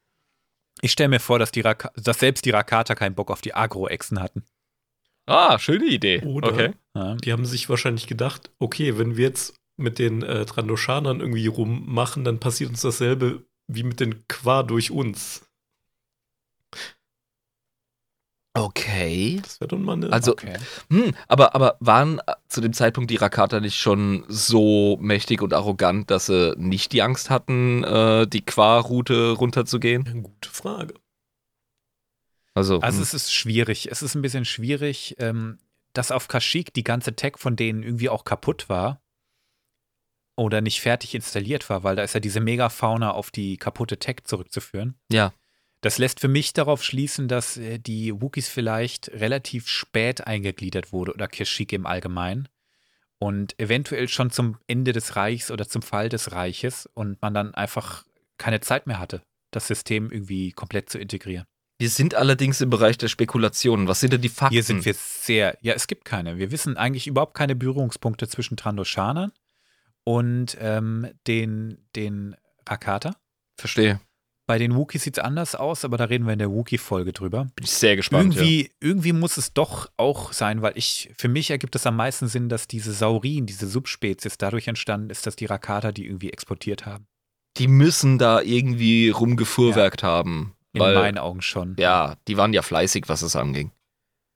Ich 0.83 0.93
stelle 0.93 1.09
mir 1.09 1.21
vor, 1.21 1.39
dass, 1.39 1.53
die 1.53 1.61
Raka 1.61 1.91
dass 1.97 2.21
selbst 2.21 2.45
die 2.45 2.51
Rakata 2.51 2.95
keinen 2.95 3.15
Bock 3.15 3.31
auf 3.31 3.41
die 3.41 3.55
Agro-Echsen 3.55 4.21
hatten. 4.21 4.45
Ah, 5.27 5.59
schöne 5.59 5.87
Idee. 5.87 6.23
Oder 6.23 6.49
Okay. 6.53 6.73
Die 7.25 7.33
haben 7.33 7.45
sich 7.45 7.69
wahrscheinlich 7.69 8.07
gedacht, 8.07 8.51
okay, 8.59 8.99
wenn 8.99 9.17
wir 9.17 9.27
jetzt 9.27 9.55
mit 9.77 9.99
den 9.99 10.23
äh, 10.23 10.45
Trandoshanern 10.45 11.21
irgendwie 11.21 11.47
rummachen, 11.47 12.25
dann 12.25 12.41
passiert 12.41 12.71
uns 12.71 12.81
dasselbe 12.81 13.45
wie 13.69 13.85
mit 13.85 14.01
den 14.01 14.27
Qua 14.27 14.63
durch 14.63 14.91
uns. 14.91 15.49
Okay. 18.53 19.41
Das 19.43 19.61
wäre 19.61 19.69
dann 19.69 19.83
mal 19.83 19.93
eine. 19.93 20.13
Also, 20.13 20.33
Okay. 20.33 20.57
hm, 20.91 21.15
aber, 21.29 21.55
aber 21.55 21.77
waren 21.81 22.19
äh, 22.27 22.35
zu 22.49 22.61
dem 22.61 22.73
Zeitpunkt 22.73 23.11
die 23.11 23.17
Rakata 23.17 23.61
nicht 23.61 23.77
schon 23.77 24.25
so 24.29 24.99
mächtig 25.01 25.41
und 25.41 25.55
arrogant, 25.55 26.11
dass 26.11 26.27
sie 26.27 26.55
nicht 26.57 26.93
die 26.93 27.03
Angst 27.03 27.31
hatten, 27.31 27.85
äh, 27.85 28.27
die 28.27 28.45
Qua-Route 28.45 29.33
runterzugehen? 29.33 30.07
eine 30.07 30.23
gute 30.23 30.51
Frage. 30.51 30.95
Also, 32.55 32.81
Also 32.81 32.97
hm. 32.97 33.03
es 33.03 33.15
ist 33.15 33.33
schwierig. 33.33 33.91
Es 33.91 34.03
ist 34.03 34.17
ein 34.17 34.23
bisschen 34.23 34.45
schwierig, 34.45 35.15
ähm, 35.19 35.59
dass 35.93 36.11
auf 36.11 36.27
Kashyyyk 36.27 36.75
die 36.75 36.85
ganze 36.85 37.15
Tech 37.15 37.35
von 37.37 37.55
denen 37.57 37.83
irgendwie 37.85 38.09
auch 38.09 38.25
kaputt 38.25 38.69
war 38.69 39.01
oder 40.37 40.61
nicht 40.61 40.81
fertig 40.81 41.15
installiert 41.15 41.69
war, 41.71 41.85
weil 41.85 41.97
da 41.97 42.03
ist 42.03 42.15
ja 42.15 42.21
diese 42.21 42.41
Megafauna 42.41 43.13
auf 43.13 43.31
die 43.31 43.57
kaputte 43.59 43.99
Tech 43.99 44.25
zurückzuführen. 44.25 44.99
Ja. 45.11 45.33
Das 45.81 45.99
lässt 45.99 46.21
für 46.21 46.29
mich 46.29 46.53
darauf 46.53 46.85
schließen, 46.85 47.29
dass 47.29 47.57
äh, 47.57 47.79
die 47.79 48.21
Wookies 48.21 48.49
vielleicht 48.49 49.09
relativ 49.09 49.69
spät 49.69 50.27
eingegliedert 50.27 50.93
wurde 50.93 51.15
oder 51.15 51.29
Kashyyyk 51.29 51.73
im 51.73 51.87
Allgemeinen 51.87 52.49
und 53.19 53.59
eventuell 53.59 54.09
schon 54.09 54.31
zum 54.31 54.59
Ende 54.67 54.93
des 54.93 55.17
Reichs 55.17 55.51
oder 55.51 55.69
zum 55.69 55.83
Fall 55.83 56.09
des 56.09 56.33
Reiches 56.33 56.89
und 56.95 57.21
man 57.23 57.35
dann 57.35 57.55
einfach 57.55 58.05
keine 58.39 58.61
Zeit 58.61 58.87
mehr 58.87 58.99
hatte, 58.99 59.23
das 59.51 59.67
System 59.67 60.11
irgendwie 60.11 60.53
komplett 60.53 60.91
zu 60.91 60.99
integrieren. 60.99 61.45
wir 61.79 61.91
sind 61.91 62.15
allerdings 62.15 62.61
im 62.61 62.71
Bereich 62.71 62.99
der 62.99 63.09
Spekulationen. 63.09 63.89
Was 63.89 64.01
sind 64.01 64.13
denn 64.13 64.21
die 64.23 64.29
Fakten? 64.29 64.55
Hier 64.55 64.63
sind 64.63 64.85
wir 64.85 64.95
sehr, 64.95 65.57
ja, 65.63 65.75
es 65.75 65.87
gibt 65.87 66.05
keine. 66.05 66.37
Wir 66.39 66.51
wissen 66.51 66.77
eigentlich 66.77 67.07
überhaupt 67.07 67.35
keine 67.35 67.57
Berührungspunkte 67.57 68.29
zwischen 68.29 68.57
Trandoshanern 68.57 69.33
und 70.05 70.57
ähm, 70.61 71.11
den, 71.27 71.87
den 71.95 72.37
Rakata. 72.67 73.17
Verstehe. 73.57 74.01
Bei 74.51 74.59
den 74.59 74.75
Wookiees 74.75 75.05
sieht 75.05 75.17
es 75.17 75.23
anders 75.23 75.55
aus, 75.55 75.85
aber 75.85 75.97
da 75.97 76.07
reden 76.07 76.27
wir 76.27 76.33
in 76.33 76.41
der 76.41 76.51
Wookie-Folge 76.51 77.13
drüber. 77.13 77.45
Bin 77.55 77.63
ich 77.63 77.71
sehr 77.71 77.95
gespannt. 77.95 78.35
Irgendwie, 78.35 78.73
irgendwie 78.81 79.13
muss 79.13 79.37
es 79.37 79.53
doch 79.55 79.89
auch 79.97 80.33
sein, 80.33 80.61
weil 80.61 80.73
ich, 80.75 81.09
für 81.17 81.29
mich 81.29 81.53
ergibt 81.53 81.77
es 81.77 81.87
am 81.87 81.95
meisten 81.95 82.27
Sinn, 82.27 82.49
dass 82.49 82.67
diese 82.67 82.93
Saurin, 82.93 83.47
diese 83.47 83.69
Subspezies 83.69 84.39
dadurch 84.39 84.67
entstanden 84.67 85.11
ist, 85.11 85.25
dass 85.25 85.37
die 85.37 85.47
Rakata 85.47 85.93
die 85.93 86.05
irgendwie 86.05 86.33
exportiert 86.33 86.85
haben. 86.85 87.07
ja. 87.07 87.59
Die 87.59 87.69
müssen 87.69 88.19
da 88.19 88.41
irgendwie 88.41 89.11
rumgefuhrwerkt 89.11 90.03
haben. 90.03 90.57
In 90.73 90.81
Weil, 90.81 90.97
meinen 90.97 91.19
Augen 91.19 91.43
schon. 91.43 91.77
ja, 91.79 92.17
die 92.27 92.37
waren 92.37 92.53
ja 92.53 92.63
fleißig, 92.63 93.05
was 93.07 93.23
es 93.23 93.37
anging. 93.37 93.71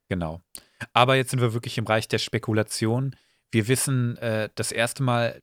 Genau. 0.09 0.43
Aber 0.93 1.17
jetzt 1.17 1.33
sind 1.33 1.41
wir 1.41 1.55
wirklich 1.55 1.77
im 1.77 1.87
Bereich 1.87 2.07
der 2.07 2.19
Spekulation. 2.19 3.17
Wir 3.51 3.67
wissen 3.67 4.17
äh, 4.19 4.49
das 4.55 4.71
erste 4.71 5.03
Mal 5.03 5.41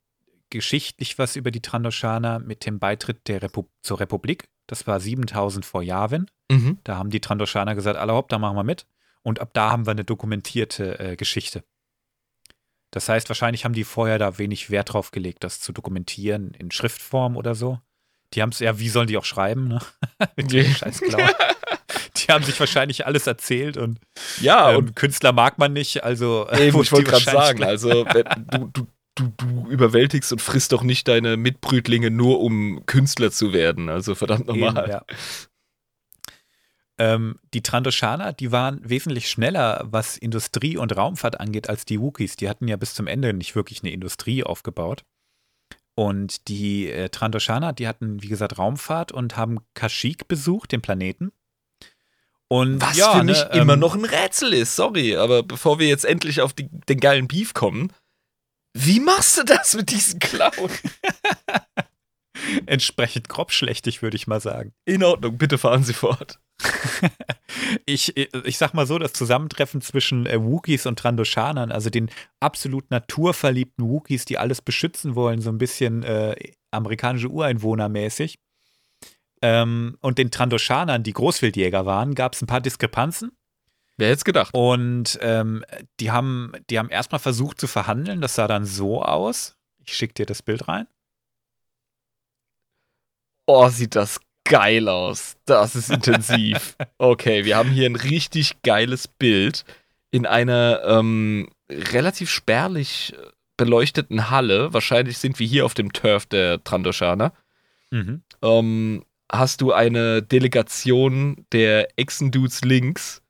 geschichtlich 0.51 1.17
was 1.17 1.35
über 1.35 1.49
die 1.49 1.61
Trandoshaner 1.61 2.39
mit 2.39 2.65
dem 2.65 2.77
Beitritt 2.77 3.27
Repu 3.27 3.63
zur 3.81 3.99
Republik. 3.99 4.47
Das 4.71 4.87
war 4.87 5.01
7000 5.01 5.65
vor 5.65 5.83
Yavin. 5.83 6.27
Mhm. 6.49 6.79
Da 6.85 6.95
haben 6.95 7.09
die 7.09 7.19
Trandoshaner 7.19 7.75
gesagt, 7.75 7.99
alle 7.99 8.13
hopp, 8.13 8.29
da 8.29 8.39
machen 8.39 8.55
wir 8.55 8.63
mit. 8.63 8.85
Und 9.21 9.41
ab 9.41 9.49
da 9.51 9.69
haben 9.69 9.85
wir 9.85 9.91
eine 9.91 10.05
dokumentierte 10.05 10.97
äh, 10.97 11.15
Geschichte. 11.17 11.65
Das 12.89 13.09
heißt, 13.09 13.27
wahrscheinlich 13.27 13.65
haben 13.65 13.73
die 13.73 13.83
vorher 13.83 14.17
da 14.17 14.37
wenig 14.37 14.69
Wert 14.69 14.93
drauf 14.93 15.11
gelegt, 15.11 15.43
das 15.43 15.59
zu 15.59 15.73
dokumentieren 15.73 16.53
in 16.57 16.71
Schriftform 16.71 17.35
oder 17.35 17.53
so. 17.53 17.79
Die 18.33 18.41
haben 18.41 18.51
es, 18.51 18.59
ja, 18.59 18.79
wie 18.79 18.87
sollen 18.87 19.07
die 19.07 19.17
auch 19.17 19.25
schreiben, 19.25 19.67
ne? 19.67 19.81
Mit 20.37 20.51
scheiß. 20.51 21.01
Die 22.15 22.31
haben 22.31 22.43
sich 22.45 22.57
wahrscheinlich 22.59 23.05
alles 23.05 23.27
erzählt 23.27 23.75
und 23.75 23.99
Ja, 24.39 24.71
ähm, 24.71 24.77
und 24.77 24.95
Künstler 24.95 25.33
mag 25.33 25.57
man 25.57 25.73
nicht, 25.73 26.03
also 26.03 26.47
Eben, 26.51 26.79
ich 26.81 26.91
wollte 26.93 27.09
gerade 27.09 27.23
sagen, 27.23 27.63
also 27.63 28.05
wenn, 28.13 28.25
du, 28.47 28.67
du, 28.71 28.87
du, 29.15 29.31
du 29.37 29.67
überwältigst 29.69 30.31
und 30.31 30.41
frisst 30.41 30.71
doch 30.71 30.83
nicht 30.83 31.07
deine 31.07 31.37
Mitbrütlinge 31.37 32.11
nur, 32.11 32.39
um 32.41 32.85
Künstler 32.85 33.31
zu 33.31 33.53
werden. 33.53 33.89
Also 33.89 34.15
verdammt 34.15 34.47
nochmal. 34.47 34.89
ja. 34.89 35.05
Ähm, 36.97 37.39
die 37.53 37.63
Trandoshaner, 37.63 38.33
die 38.33 38.51
waren 38.51 38.79
wesentlich 38.87 39.27
schneller, 39.29 39.83
was 39.85 40.17
Industrie 40.17 40.77
und 40.77 40.95
Raumfahrt 40.95 41.39
angeht, 41.39 41.67
als 41.67 41.85
die 41.85 41.99
Wookiees. 41.99 42.35
Die 42.35 42.47
hatten 42.47 42.67
ja 42.67 42.77
bis 42.77 42.93
zum 42.93 43.07
Ende 43.07 43.33
nicht 43.33 43.55
wirklich 43.55 43.81
eine 43.81 43.91
Industrie 43.91 44.43
aufgebaut. 44.43 45.03
Und 45.95 46.47
die 46.47 46.89
äh, 46.89 47.09
Trandoshaner, 47.09 47.73
die 47.73 47.87
hatten, 47.87 48.21
wie 48.21 48.27
gesagt, 48.27 48.57
Raumfahrt 48.57 49.11
und 49.11 49.35
haben 49.35 49.59
Kashyyyk 49.73 50.27
besucht, 50.27 50.71
den 50.71 50.81
Planeten. 50.81 51.31
Und 52.47 52.81
Was 52.81 52.97
ja, 52.97 53.13
für 53.13 53.23
mich 53.23 53.37
ne, 53.45 53.49
immer 53.53 53.73
ähm, 53.73 53.79
noch 53.79 53.95
ein 53.95 54.05
Rätsel 54.05 54.53
ist, 54.53 54.75
sorry, 54.75 55.15
aber 55.15 55.41
bevor 55.41 55.79
wir 55.79 55.87
jetzt 55.87 56.05
endlich 56.05 56.41
auf 56.41 56.53
die, 56.53 56.69
den 56.87 56.99
geilen 56.99 57.27
Beef 57.27 57.53
kommen, 57.53 57.93
wie 58.73 58.99
machst 58.99 59.37
du 59.37 59.43
das 59.43 59.75
mit 59.75 59.91
diesen 59.91 60.19
Clown? 60.19 60.69
entsprechend 62.65 63.29
grobschlächtig, 63.29 64.01
würde 64.01 64.15
ich 64.15 64.27
mal 64.27 64.41
sagen. 64.41 64.73
In 64.85 65.03
Ordnung, 65.03 65.37
bitte 65.37 65.57
fahren 65.57 65.83
Sie 65.83 65.93
fort. 65.93 66.39
Ich, 67.85 68.15
ich 68.15 68.57
sag 68.57 68.73
mal 68.73 68.85
so, 68.85 68.97
das 68.97 69.13
Zusammentreffen 69.13 69.81
zwischen 69.81 70.25
äh, 70.25 70.41
Wookiees 70.41 70.85
und 70.85 70.99
Trandoshanern, 70.99 71.71
also 71.71 71.89
den 71.89 72.09
absolut 72.39 72.89
naturverliebten 72.91 73.87
Wookiees, 73.87 74.25
die 74.25 74.37
alles 74.37 74.61
beschützen 74.61 75.15
wollen, 75.15 75.41
so 75.41 75.49
ein 75.49 75.57
bisschen 75.57 76.03
äh, 76.03 76.35
amerikanische 76.71 77.29
Ureinwohner 77.29 77.89
mäßig, 77.89 78.39
ähm, 79.41 79.97
und 80.01 80.17
den 80.17 80.31
Trandoshanern, 80.31 81.03
die 81.03 81.13
Großwildjäger 81.13 81.85
waren, 81.85 82.15
gab 82.15 82.33
es 82.33 82.41
ein 82.41 82.47
paar 82.47 82.61
Diskrepanzen. 82.61 83.31
Wer 84.01 84.07
hätte 84.07 84.17
es 84.17 84.25
gedacht? 84.25 84.51
Und 84.55 85.19
ähm, 85.21 85.63
die 85.99 86.09
haben, 86.09 86.53
die 86.71 86.79
haben 86.79 86.89
erstmal 86.89 87.19
versucht 87.19 87.59
zu 87.59 87.67
verhandeln. 87.67 88.19
Das 88.19 88.33
sah 88.33 88.47
dann 88.47 88.65
so 88.65 89.03
aus. 89.03 89.55
Ich 89.85 89.93
schicke 89.93 90.15
dir 90.15 90.25
das 90.25 90.41
Bild 90.41 90.67
rein. 90.67 90.87
Oh, 93.45 93.69
sieht 93.69 93.95
das 93.95 94.19
geil 94.43 94.89
aus. 94.89 95.37
Das 95.45 95.75
ist 95.75 95.91
intensiv. 95.91 96.75
okay, 96.97 97.45
wir 97.45 97.55
haben 97.55 97.69
hier 97.69 97.85
ein 97.85 97.95
richtig 97.95 98.63
geiles 98.63 99.07
Bild 99.07 99.65
in 100.09 100.25
einer 100.25 100.81
ähm, 100.83 101.51
relativ 101.69 102.31
spärlich 102.31 103.13
beleuchteten 103.55 104.31
Halle. 104.31 104.73
Wahrscheinlich 104.73 105.19
sind 105.19 105.37
wir 105.37 105.45
hier 105.45 105.63
auf 105.63 105.75
dem 105.75 105.93
Turf 105.93 106.25
der 106.25 106.63
Trandoshaner. 106.63 107.33
Mhm. 107.91 108.23
ähm, 108.41 109.05
hast 109.31 109.61
du 109.61 109.73
eine 109.73 110.23
Delegation 110.23 111.45
der 111.51 111.87
Echsendudes 111.99 112.61
links 112.61 113.20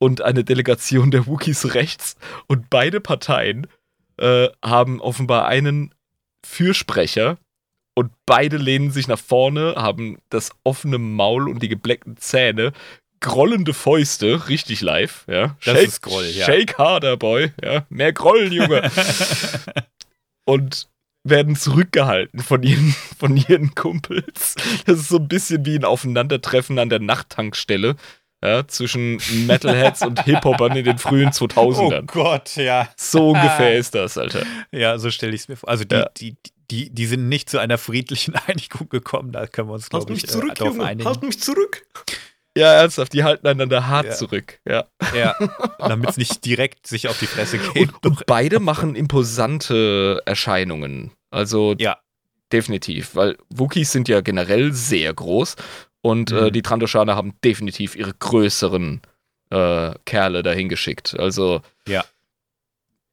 und 0.00 0.22
eine 0.22 0.42
Delegation 0.42 1.12
der 1.12 1.26
Wookiees 1.26 1.74
rechts. 1.74 2.16
Und 2.48 2.70
beide 2.70 3.00
Parteien 3.00 3.68
äh, 4.16 4.48
haben 4.64 5.00
offenbar 5.00 5.46
einen 5.46 5.94
Fürsprecher. 6.44 7.38
Und 7.94 8.10
beide 8.24 8.56
lehnen 8.56 8.90
sich 8.90 9.08
nach 9.08 9.18
vorne, 9.18 9.74
haben 9.76 10.18
das 10.30 10.50
offene 10.64 10.98
Maul 10.98 11.48
und 11.48 11.62
die 11.62 11.68
gebleckten 11.68 12.16
Zähne, 12.16 12.72
grollende 13.20 13.74
Fäuste, 13.74 14.48
richtig 14.48 14.80
live, 14.80 15.24
ja. 15.28 15.56
Das 15.64 15.82
ist 15.82 16.00
Groll, 16.00 16.24
ja. 16.24 16.46
Shake 16.46 16.78
harder, 16.78 17.18
Boy, 17.18 17.52
ja. 17.62 17.84
Mehr 17.90 18.14
Grollen, 18.14 18.52
Junge. 18.52 18.90
und 20.46 20.88
werden 21.24 21.56
zurückgehalten 21.56 22.40
von 22.40 22.62
ihren, 22.62 22.94
von 23.18 23.36
ihren 23.36 23.74
Kumpels. 23.74 24.54
Das 24.86 25.00
ist 25.00 25.08
so 25.08 25.18
ein 25.18 25.28
bisschen 25.28 25.66
wie 25.66 25.76
ein 25.76 25.84
Aufeinandertreffen 25.84 26.78
an 26.78 26.88
der 26.88 27.00
Nachttankstelle 27.00 27.96
ja, 28.42 28.66
zwischen 28.66 29.20
Metalheads 29.46 30.02
und 30.02 30.24
Hip-Hopern 30.24 30.76
in 30.76 30.84
den 30.84 30.98
frühen 30.98 31.28
Oh 31.28 31.44
2000ern. 31.44 32.06
Gott, 32.06 32.56
ja. 32.56 32.88
so 32.96 33.30
ungefähr 33.30 33.76
ist 33.76 33.94
das, 33.94 34.16
Alter. 34.18 34.44
Ja, 34.72 34.98
so 34.98 35.10
stelle 35.10 35.34
ich 35.34 35.42
es 35.42 35.48
mir 35.48 35.56
vor. 35.56 35.68
Also 35.68 35.84
die, 35.84 35.94
Ja. 35.94 36.08
die, 36.16 36.36
die, 36.70 36.90
die 36.90 37.06
sind 37.06 37.28
nicht 37.28 37.50
zu 37.50 37.58
einer 37.58 37.78
friedlichen 37.78 38.34
Einigung 38.46 38.88
gekommen. 38.88 39.32
Da 39.32 39.46
können 39.46 39.68
wir 39.68 39.74
uns, 39.74 39.84
Halt 39.84 39.90
glaube 39.90 40.12
ich, 40.14 40.22
mich 40.22 40.30
zurück, 40.30 40.60
äh, 40.60 40.64
Junge. 40.64 40.84
einigen. 40.84 41.08
Halt 41.08 41.22
mich 41.22 41.40
zurück. 41.40 41.82
Ja, 42.56 42.72
ernsthaft, 42.74 43.12
die 43.12 43.22
halten 43.22 43.46
einander 43.46 43.86
hart 43.86 44.06
Ja. 44.06 44.12
zurück. 44.12 44.58
Ja. 44.66 44.86
Ja, 45.14 45.36
damit 45.78 46.10
es 46.10 46.16
nicht 46.16 46.44
direkt 46.44 46.86
sich 46.86 47.08
auf 47.08 47.18
die 47.18 47.26
Fresse 47.26 47.58
geht. 47.58 47.92
Und, 47.94 48.06
und 48.06 48.26
beide 48.26 48.58
machen 48.58 48.96
imposante 48.96 50.22
Erscheinungen. 50.26 51.12
Also 51.30 51.74
Ja. 51.78 51.98
definitiv, 52.52 53.14
weil 53.14 53.36
Wookiees 53.50 53.92
sind 53.92 54.08
ja 54.08 54.20
generell 54.20 54.72
sehr 54.72 55.12
groß 55.14 55.56
und 56.02 56.30
äh, 56.32 56.46
Mhm. 56.46 56.52
die 56.52 56.62
Trandoshaner 56.62 57.16
haben 57.16 57.34
definitiv 57.44 57.94
ihre 57.96 58.14
größeren 58.14 59.00
äh, 59.50 59.94
Kerle 60.04 60.42
dahin 60.42 60.68
geschickt. 60.68 61.14
Also 61.18 61.62
Ja. 61.86 62.04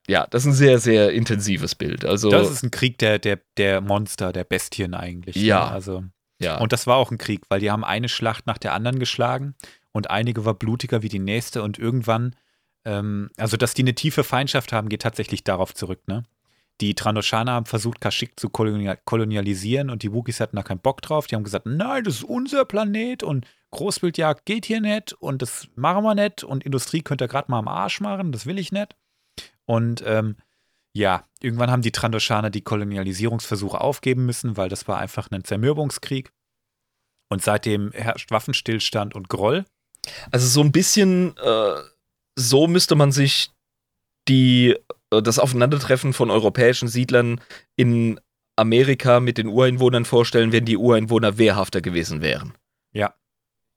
Ja, 0.10 0.26
das 0.30 0.44
ist 0.44 0.48
ein 0.48 0.54
sehr, 0.54 0.80
sehr 0.80 1.12
intensives 1.12 1.76
Bild. 1.76 2.06
Also 2.06 2.30
Das 2.30 2.50
ist 2.50 2.64
ein 2.64 2.72
Krieg 2.72 2.98
der, 3.00 3.20
der, 3.20 3.40
der 3.58 3.82
Monster, 3.82 4.32
der 4.32 4.46
Bestien 4.46 4.94
eigentlich. 4.94 5.36
ne? 5.36 5.42
Ja. 5.42 5.68
Also, 5.68 6.04
ja. 6.40 6.58
und 6.60 6.72
das 6.72 6.88
war 6.88 6.96
auch 6.96 7.12
ein 7.12 7.18
Krieg, 7.18 7.42
weil 7.50 7.60
die 7.60 7.72
haben 7.72 7.84
eine 7.84 8.08
Schlacht 8.08 8.48
nach 8.48 8.58
der 8.58 8.74
anderen 8.74 9.00
geschlagen 9.00 9.56
und 9.92 10.10
einige 10.10 10.46
war 10.46 10.54
blutiger 10.54 11.02
wie 11.02 11.10
die 11.10 11.20
nächste 11.20 11.62
und 11.62 11.78
irgendwann, 11.78 12.36
ähm, 12.86 13.30
also 13.36 13.58
dass 13.58 13.74
die 13.74 13.82
eine 13.82 13.96
tiefe 13.96 14.24
Feindschaft 14.24 14.72
haben, 14.72 14.88
geht 14.88 15.02
tatsächlich 15.02 15.44
darauf 15.44 15.74
zurück, 15.74 16.08
ne? 16.08 16.24
Die 16.82 16.94
Trandoshaner 16.94 17.54
haben 17.54 17.66
versucht, 17.66 18.02
Kashyyyk 18.02 18.40
zu 18.40 18.50
kolonial 18.50 19.00
kolonialisieren 19.04 19.90
und 19.90 20.04
die 20.04 20.14
Wookiees 20.14 20.40
hatten 20.40 20.56
da 20.56 20.64
keinen 20.64 20.80
Bock 20.80 21.02
drauf. 21.02 21.28
Die 21.28 21.36
haben 21.36 21.44
gesagt, 21.44 21.66
nein, 21.66 22.04
das 22.04 22.16
ist 22.16 22.24
unser 22.24 22.66
Planet 22.66 23.24
und 23.24 23.48
Großwildjagd 23.72 24.46
geht 24.46 24.66
hier 24.66 24.80
nicht 24.80 25.14
und 25.14 25.42
das 25.42 25.68
machen 25.76 26.04
wir 26.04 26.16
nicht 26.16 26.44
und 26.44 26.64
Industrie 26.64 27.02
könnt 27.02 27.22
ihr 27.22 27.28
gerade 27.28 27.50
mal 27.52 27.60
am 27.60 27.68
Arsch 27.68 28.00
machen, 28.00 28.32
das 28.32 28.46
will 28.46 28.60
ich 28.60 28.72
nicht. 28.72 28.96
Und 29.66 30.04
ähm, 30.06 30.38
ja, 30.94 31.26
irgendwann 31.42 31.72
haben 31.72 31.82
die 31.82 31.92
Trandoshaner 31.92 32.50
die 32.50 32.62
Kolonialisierungsversuche 32.62 33.82
aufgeben 33.82 34.26
müssen, 34.26 34.56
weil 34.56 34.70
das 34.70 34.88
war 34.88 35.00
einfach 35.00 35.30
ein 35.32 35.44
Zermürbungskrieg. 35.44 36.32
Und 37.30 37.44
seitdem 37.44 37.92
herrscht 37.92 38.32
Waffenstillstand 38.32 39.14
und 39.14 39.30
Groll. 39.30 39.66
Also 40.32 40.48
so 40.48 40.62
ein 40.62 40.72
bisschen 40.72 41.36
äh, 41.38 41.82
so 42.38 42.68
müsste 42.68 42.96
man 42.96 43.12
sich 43.12 43.52
die, 44.28 44.78
das 45.10 45.40
Aufeinandertreffen 45.40 46.14
von 46.14 46.32
europäischen 46.32 46.88
Siedlern 46.88 47.42
in 47.76 48.20
Amerika 48.56 49.20
mit 49.20 49.38
den 49.38 49.48
Ureinwohnern 49.48 50.06
vorstellen, 50.06 50.52
wenn 50.52 50.66
die 50.66 50.78
Ureinwohner 50.78 51.38
wehrhafter 51.38 51.82
gewesen 51.82 52.22
wären. 52.22 52.54
Ja. 52.92 53.14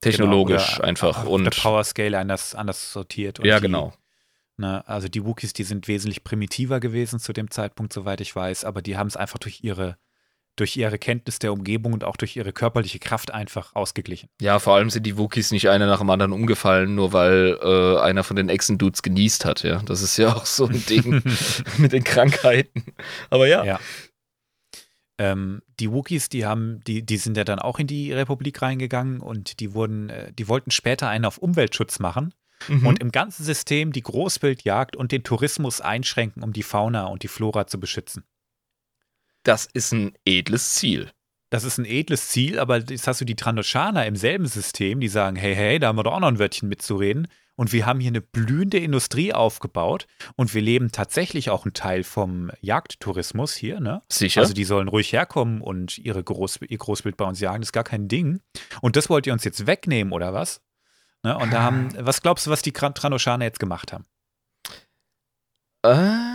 Technologisch 0.01 0.77
Genau, 0.77 0.89
einfach. 0.89 1.27
Und 1.27 1.45
der 1.45 1.51
Power 1.51 1.85
Scale 1.85 2.19
anders, 2.19 2.55
anders 2.55 2.93
sortiert. 2.93 3.39
Ja, 3.45 3.57
die, 3.57 3.67
genau. 3.67 3.93
Ne, 4.57 4.87
also 4.89 5.09
die 5.09 5.25
Wookiees, 5.25 5.53
die 5.53 5.65
sind 5.65 5.89
wesentlich 5.89 6.25
primitiver 6.25 6.81
gewesen 6.81 7.21
zu 7.21 7.33
dem 7.33 7.51
Zeitpunkt, 7.51 7.93
soweit 7.93 8.21
ich 8.21 8.35
weiß, 8.35 8.65
aber 8.65 8.83
die 8.83 8.97
haben 8.97 9.07
es 9.07 9.17
einfach 9.17 9.39
durch 9.39 9.63
ihre, 9.63 9.97
durch 10.61 10.77
ihre 10.77 10.99
Kenntnis 10.99 11.39
der 11.39 11.53
Umgebung 11.53 11.93
und 11.93 12.05
auch 12.05 12.17
durch 12.17 12.37
ihre 12.37 12.53
körperliche 12.53 12.99
Kraft 12.99 13.33
einfach 13.33 13.75
ausgeglichen. 13.75 14.29
Ja, 14.41 14.59
vor 14.59 14.75
allem 14.77 14.91
sind 14.91 15.05
die 15.07 15.17
Wookiees 15.17 15.51
nicht 15.51 15.69
einer 15.69 15.87
nach 15.87 15.99
dem 15.99 16.11
anderen 16.11 16.33
umgefallen, 16.33 16.95
nur 16.95 17.13
weil 17.13 17.59
äh, 17.63 17.99
einer 18.01 18.23
von 18.23 18.37
den 18.37 18.49
Echsen-Dudes 18.49 19.03
genießt 19.03 19.45
hat, 19.45 19.63
ja. 19.63 19.83
Das 19.85 20.03
ist 20.03 20.17
ja 20.17 20.35
auch 20.35 20.47
so 20.47 20.67
ein 20.67 20.85
Ding 20.87 21.23
mit 21.79 21.93
den 21.93 22.05
Krankheiten. 22.05 22.85
Aber 23.31 23.49
ja. 23.49 23.65
Ja. 23.65 23.81
Ähm, 25.19 25.63
die 25.81 25.91
Wookiees, 25.91 26.29
die 26.29 26.47
haben, 26.47 26.81
die, 26.87 27.05
die 27.05 27.17
sind 27.17 27.37
ja 27.37 27.45
dann 27.45 27.59
auch 27.59 27.79
in 27.79 27.87
die 27.87 28.13
Republik 28.13 28.63
reingegangen 28.63 29.21
und 29.21 29.61
die 29.61 29.75
wurden, 29.75 30.09
äh, 30.09 30.33
die 30.33 30.49
wollten 30.49 30.71
später 30.71 31.09
einen 31.09 31.25
auf 31.25 31.39
Umweltschutz 31.39 31.99
machen 31.99 32.33
Mhm. 32.69 32.87
und 32.87 33.01
im 33.01 33.11
ganzen 33.11 33.45
System 33.45 33.93
die 33.93 34.03
Großwildjagd 34.03 34.97
und 34.97 35.13
den 35.13 35.23
Tourismus 35.23 35.81
einschränken, 35.81 36.43
um 36.43 36.53
die 36.53 36.63
Fauna 36.63 37.07
und 37.07 37.23
die 37.23 37.29
Flora 37.29 37.67
zu 37.67 37.81
beschützen. 37.81 38.25
Das 39.51 39.67
ist 39.67 39.91
ein 39.93 40.13
edles 40.25 40.77
Ziel. 40.77 41.11
Das 41.51 41.65
ist 41.65 41.77
ein 41.77 41.85
edles 41.85 42.29
Ziel, 42.29 42.61
aber 42.61 42.79
jetzt 42.79 43.09
hast 43.09 43.21
du 43.21 43.25
die 43.25 43.35
Trandoshaner 43.35 44.07
im 44.07 44.15
selben 44.15 44.47
System, 44.47 45.01
die 45.01 45.09
sagen, 45.09 45.35
hey, 45.35 45.57
hey, 45.57 45.81
da 45.81 45.89
haben 45.89 45.99
wir 45.99 46.05
doch 46.05 46.13
auch 46.13 46.21
noch 46.21 46.29
ein 46.29 46.39
Wörtchen 46.39 46.69
mitzureden. 46.69 47.27
Und 47.57 47.73
wir 47.73 47.85
haben 47.85 47.99
hier 47.99 48.11
eine 48.11 48.21
blühende 48.21 48.79
Industrie 48.79 49.35
aufgebaut 49.35 50.07
und 50.37 50.55
wir 50.55 50.63
leben 50.63 50.93
tatsächlich 50.93 51.51
auch 51.51 51.65
einen 51.65 51.75
Teil 51.75 52.05
vom 52.05 52.53
Jagdtourismus 52.61 53.53
hier, 53.55 53.81
ne? 53.81 54.03
Sicher? 54.09 54.41
Also 54.41 54.55
die 54.55 54.65
sollen 54.65 54.87
ruhig 54.87 55.13
herkommen 55.13 55.61
und 55.61 55.99
ihre 55.99 56.23
Groß 56.23 56.61
ihr 56.69 56.79
Großbild 56.79 57.17
bei 57.17 57.25
uns 57.25 57.41
jagen, 57.41 57.61
das 57.61 57.71
ist 57.71 57.73
gar 57.73 57.83
kein 57.83 58.07
Ding. 58.07 58.41
Und 58.81 58.95
das 58.95 59.11
wollt 59.11 59.27
ihr 59.27 59.33
uns 59.33 59.43
jetzt 59.43 59.67
wegnehmen, 59.67 60.13
oder 60.13 60.33
was? 60.33 60.63
Ne? 61.25 61.37
Und 61.37 61.53
da 61.53 61.63
haben, 61.63 61.89
was 61.99 62.23
glaubst 62.23 62.47
du, 62.47 62.51
was 62.51 62.63
die 62.63 62.73
Trandoshaner 62.73 63.47
jetzt 63.47 63.59
gemacht 63.59 63.93
haben? 63.93 64.07
Äh, 65.83 66.30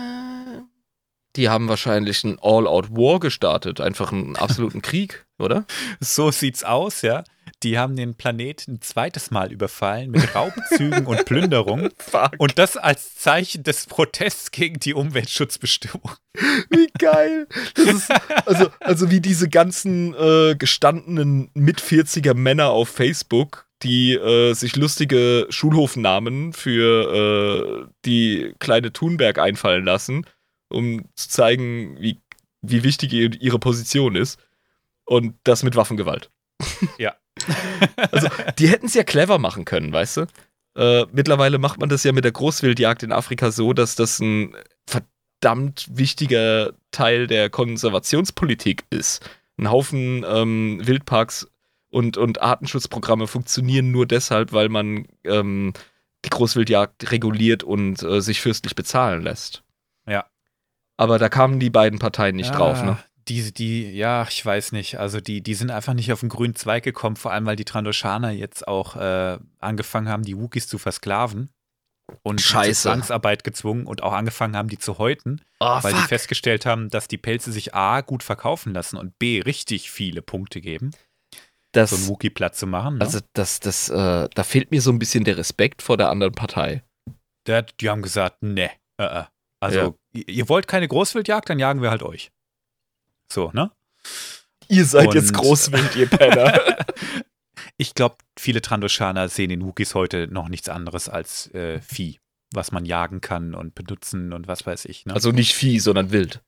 die 1.35 1.49
haben 1.49 1.67
wahrscheinlich 1.67 2.23
einen 2.23 2.39
All-Out-War 2.41 3.19
gestartet. 3.19 3.81
Einfach 3.81 4.11
einen 4.11 4.35
absoluten 4.35 4.81
Krieg, 4.83 5.25
oder? 5.37 5.65
So 5.99 6.31
sieht's 6.31 6.63
aus, 6.63 7.01
ja. 7.01 7.23
Die 7.63 7.77
haben 7.77 7.95
den 7.95 8.15
Planeten 8.15 8.73
ein 8.73 8.81
zweites 8.81 9.31
Mal 9.31 9.51
überfallen 9.51 10.11
mit 10.11 10.35
Raubzügen 10.35 11.05
und 11.05 11.25
Plünderung. 11.25 11.89
Fuck. 11.97 12.33
Und 12.37 12.59
das 12.59 12.77
als 12.77 13.15
Zeichen 13.15 13.63
des 13.63 13.85
Protests 13.87 14.51
gegen 14.51 14.79
die 14.79 14.93
Umweltschutzbestimmung. 14.93 16.11
Wie 16.69 16.87
geil. 16.97 17.47
Ist, 17.75 18.11
also, 18.45 18.67
also 18.79 19.09
wie 19.09 19.21
diese 19.21 19.49
ganzen 19.49 20.13
äh, 20.15 20.55
gestandenen 20.55 21.49
Mit-40er 21.53 22.33
Männer 22.33 22.69
auf 22.69 22.89
Facebook, 22.89 23.67
die 23.83 24.13
äh, 24.13 24.53
sich 24.53 24.75
lustige 24.75 25.47
Schulhofnamen 25.49 26.53
für 26.53 27.87
äh, 27.87 27.91
die 28.05 28.53
kleine 28.59 28.91
Thunberg 28.91 29.39
einfallen 29.39 29.85
lassen, 29.85 30.25
um 30.69 31.05
zu 31.15 31.29
zeigen, 31.29 31.97
wie, 31.99 32.19
wie 32.61 32.83
wichtig 32.83 33.13
ihr- 33.13 33.39
ihre 33.41 33.59
Position 33.59 34.15
ist. 34.15 34.39
Und 35.05 35.35
das 35.43 35.63
mit 35.63 35.75
Waffengewalt. 35.75 36.29
Ja. 36.97 37.15
Also, 38.11 38.29
die 38.57 38.67
hätten 38.69 38.85
es 38.85 38.93
ja 38.93 39.03
clever 39.03 39.37
machen 39.39 39.65
können, 39.65 39.91
weißt 39.91 40.17
du? 40.17 40.25
Äh, 40.77 41.05
mittlerweile 41.11 41.57
macht 41.57 41.79
man 41.79 41.89
das 41.89 42.03
ja 42.03 42.11
mit 42.13 42.23
der 42.23 42.31
Großwildjagd 42.31 43.03
in 43.03 43.11
Afrika 43.11 43.51
so, 43.51 43.73
dass 43.73 43.95
das 43.95 44.19
ein 44.19 44.55
verdammt 44.87 45.85
wichtiger 45.91 46.73
Teil 46.91 47.27
der 47.27 47.49
Konservationspolitik 47.49 48.85
ist. 48.89 49.29
Ein 49.57 49.69
Haufen 49.69 50.25
ähm, 50.27 50.79
Wildparks 50.83 51.47
und, 51.89 52.17
und 52.17 52.41
Artenschutzprogramme 52.41 53.27
funktionieren 53.27 53.91
nur 53.91 54.05
deshalb, 54.05 54.51
weil 54.53 54.69
man 54.69 55.07
ähm, 55.23 55.73
die 56.25 56.29
Großwildjagd 56.29 57.11
reguliert 57.11 57.63
und 57.63 58.01
äh, 58.03 58.21
sich 58.21 58.41
fürstlich 58.41 58.75
bezahlen 58.75 59.21
lässt. 59.21 59.63
Ja. 60.07 60.25
Aber 60.97 61.19
da 61.19 61.29
kamen 61.29 61.59
die 61.59 61.69
beiden 61.69 61.99
Parteien 61.99 62.35
nicht 62.35 62.51
Ja, 62.51 62.57
drauf, 62.57 62.83
ne? 62.83 62.97
Die, 63.27 63.51
die, 63.53 63.91
ja, 63.91 64.25
ich 64.29 64.45
weiß 64.45 64.71
nicht. 64.71 64.99
Also 64.99 65.19
die, 65.19 65.41
die 65.41 65.55
sind 65.55 65.71
einfach 65.71 65.93
nicht 65.95 66.13
auf 66.13 66.19
den 66.19 66.29
grünen 66.29 66.55
Zweig 66.55 66.83
gekommen, 66.83 67.15
vor 67.15 67.31
allem 67.31 67.45
weil 67.47 67.55
die 67.55 67.65
Trandoshaner 67.65 68.29
jetzt 68.31 68.67
auch 68.67 68.95
äh, 68.95 69.39
angefangen 69.59 70.09
haben, 70.09 70.23
die 70.23 70.37
Wookies 70.37 70.67
zu 70.67 70.77
versklaven 70.77 71.49
und 72.21 72.39
Scheiße. 72.39 72.83
zur 72.83 72.91
Zwangsarbeit 72.91 73.43
gezwungen 73.43 73.87
und 73.87 74.03
auch 74.03 74.13
angefangen 74.13 74.55
haben, 74.55 74.69
die 74.69 74.77
zu 74.77 74.99
häuten, 74.99 75.41
Oh, 75.59 75.79
weil 75.81 75.93
die 75.93 76.01
festgestellt 76.01 76.67
haben, 76.67 76.89
dass 76.91 77.07
die 77.07 77.17
Pelze 77.17 77.51
sich 77.51 77.73
A 77.73 78.01
gut 78.01 78.21
verkaufen 78.21 78.73
lassen 78.73 78.97
und 78.97 79.17
B 79.17 79.41
richtig 79.41 79.89
viele 79.89 80.21
Punkte 80.21 80.61
geben, 80.61 80.91
das, 81.71 81.89
so 81.89 81.95
einen 81.95 82.07
Wookie 82.07 82.29
platt 82.29 82.55
zu 82.55 82.67
machen. 82.67 82.99
Ne? 82.99 83.01
also 83.01 83.19
das, 83.33 83.59
das, 83.59 83.89
äh, 83.89 84.29
da 84.31 84.43
fehlt 84.43 84.69
mir 84.69 84.81
so 84.81 84.91
ein 84.91 84.99
bisschen 84.99 85.23
der 85.23 85.37
Respekt 85.37 85.81
vor 85.81 85.97
der 85.97 86.09
anderen 86.09 86.33
Partei. 86.33 86.83
Der, 87.47 87.63
die 87.63 87.89
haben 87.89 88.03
gesagt, 88.03 88.43
ne, 88.43 88.69
äh, 88.97 89.03
äh. 89.21 89.23
Also 89.65 89.97
Ja. 90.13 90.23
ihr, 90.27 90.49
wollt 90.49 90.67
keine 90.67 90.87
Großwildjagd, 90.87 91.49
dann 91.49 91.59
jagen 91.59 91.81
wir 91.81 91.89
halt 91.91 92.03
euch. 92.03 92.31
So, 93.31 93.51
ne? 93.53 93.71
Ihr 94.67 94.85
seid 94.85 95.07
Und- 95.09 95.15
jetzt 95.15 95.33
Großwild, 95.33 95.95
ihr 95.95 96.07
Penner. 96.07 96.77
Ich 97.77 97.93
glaube, 97.93 98.15
viele 98.39 98.61
Trandoshaner 98.61 99.27
sehen 99.27 99.49
in 99.49 99.65
Wookies 99.65 99.95
heute 99.95 100.27
noch 100.27 100.47
nichts 100.47 100.69
anderes 100.69 101.09
als 101.09 101.53
äh, 101.53 101.81
Vieh, 101.81 102.19
was 102.53 102.71
man 102.71 102.85
jagen 102.85 103.19
kann 103.19 103.53
und 103.53 103.75
benutzen 103.75 104.31
und 104.31 104.47
was 104.47 104.65
weiß 104.65 104.85
ich. 104.85 105.05
Ne? 105.05 105.13
also 105.13 105.31
nicht 105.33 105.53
Vieh, 105.55 105.79
sondern 105.79 106.11
Wild. 106.11 106.41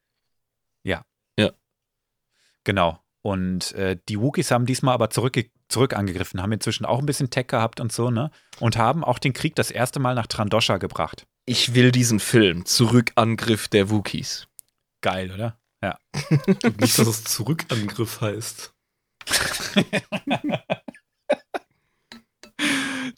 genau. 2.64 3.02
Und 3.22 3.72
äh, 3.74 3.98
die 4.08 4.20
Wookies 4.20 4.52
haben 4.52 4.66
diesmal 4.66 4.94
aber 4.94 5.10
zurück, 5.10 5.38
zurück 5.70 5.94
angegriffen, 5.94 6.42
haben 6.42 6.52
inzwischen 6.52 6.86
auch 6.86 7.00
ein 7.00 7.06
bisschen 7.06 7.30
Tech 7.30 7.48
gehabt 7.48 7.80
und 7.80 7.92
so, 7.92 8.10
ne? 8.10 8.32
Und 8.60 8.78
haben 8.78 9.04
auch 9.04 9.20
den 9.20 9.34
Krieg 9.34 9.56
das 9.56 9.72
erste 9.72 10.00
Mal 10.00 10.16
nach 10.16 10.28
Trandosha 10.28 10.78
gebracht. 10.78 11.26
Ich 11.50 11.74
will 11.74 11.94
diesen 11.94 12.20
Film. 12.20 12.66
Zurückangriff 12.66 13.70
der 13.70 13.90
Wookies. 13.90 14.48
Geil, 15.00 15.32
oder? 15.32 15.58
Ja. 15.82 15.98
Nicht, 16.78 17.00
dass 17.00 17.08
es 17.08 17.24
Zurückangriff 17.24 18.20
heißt. 18.20 18.74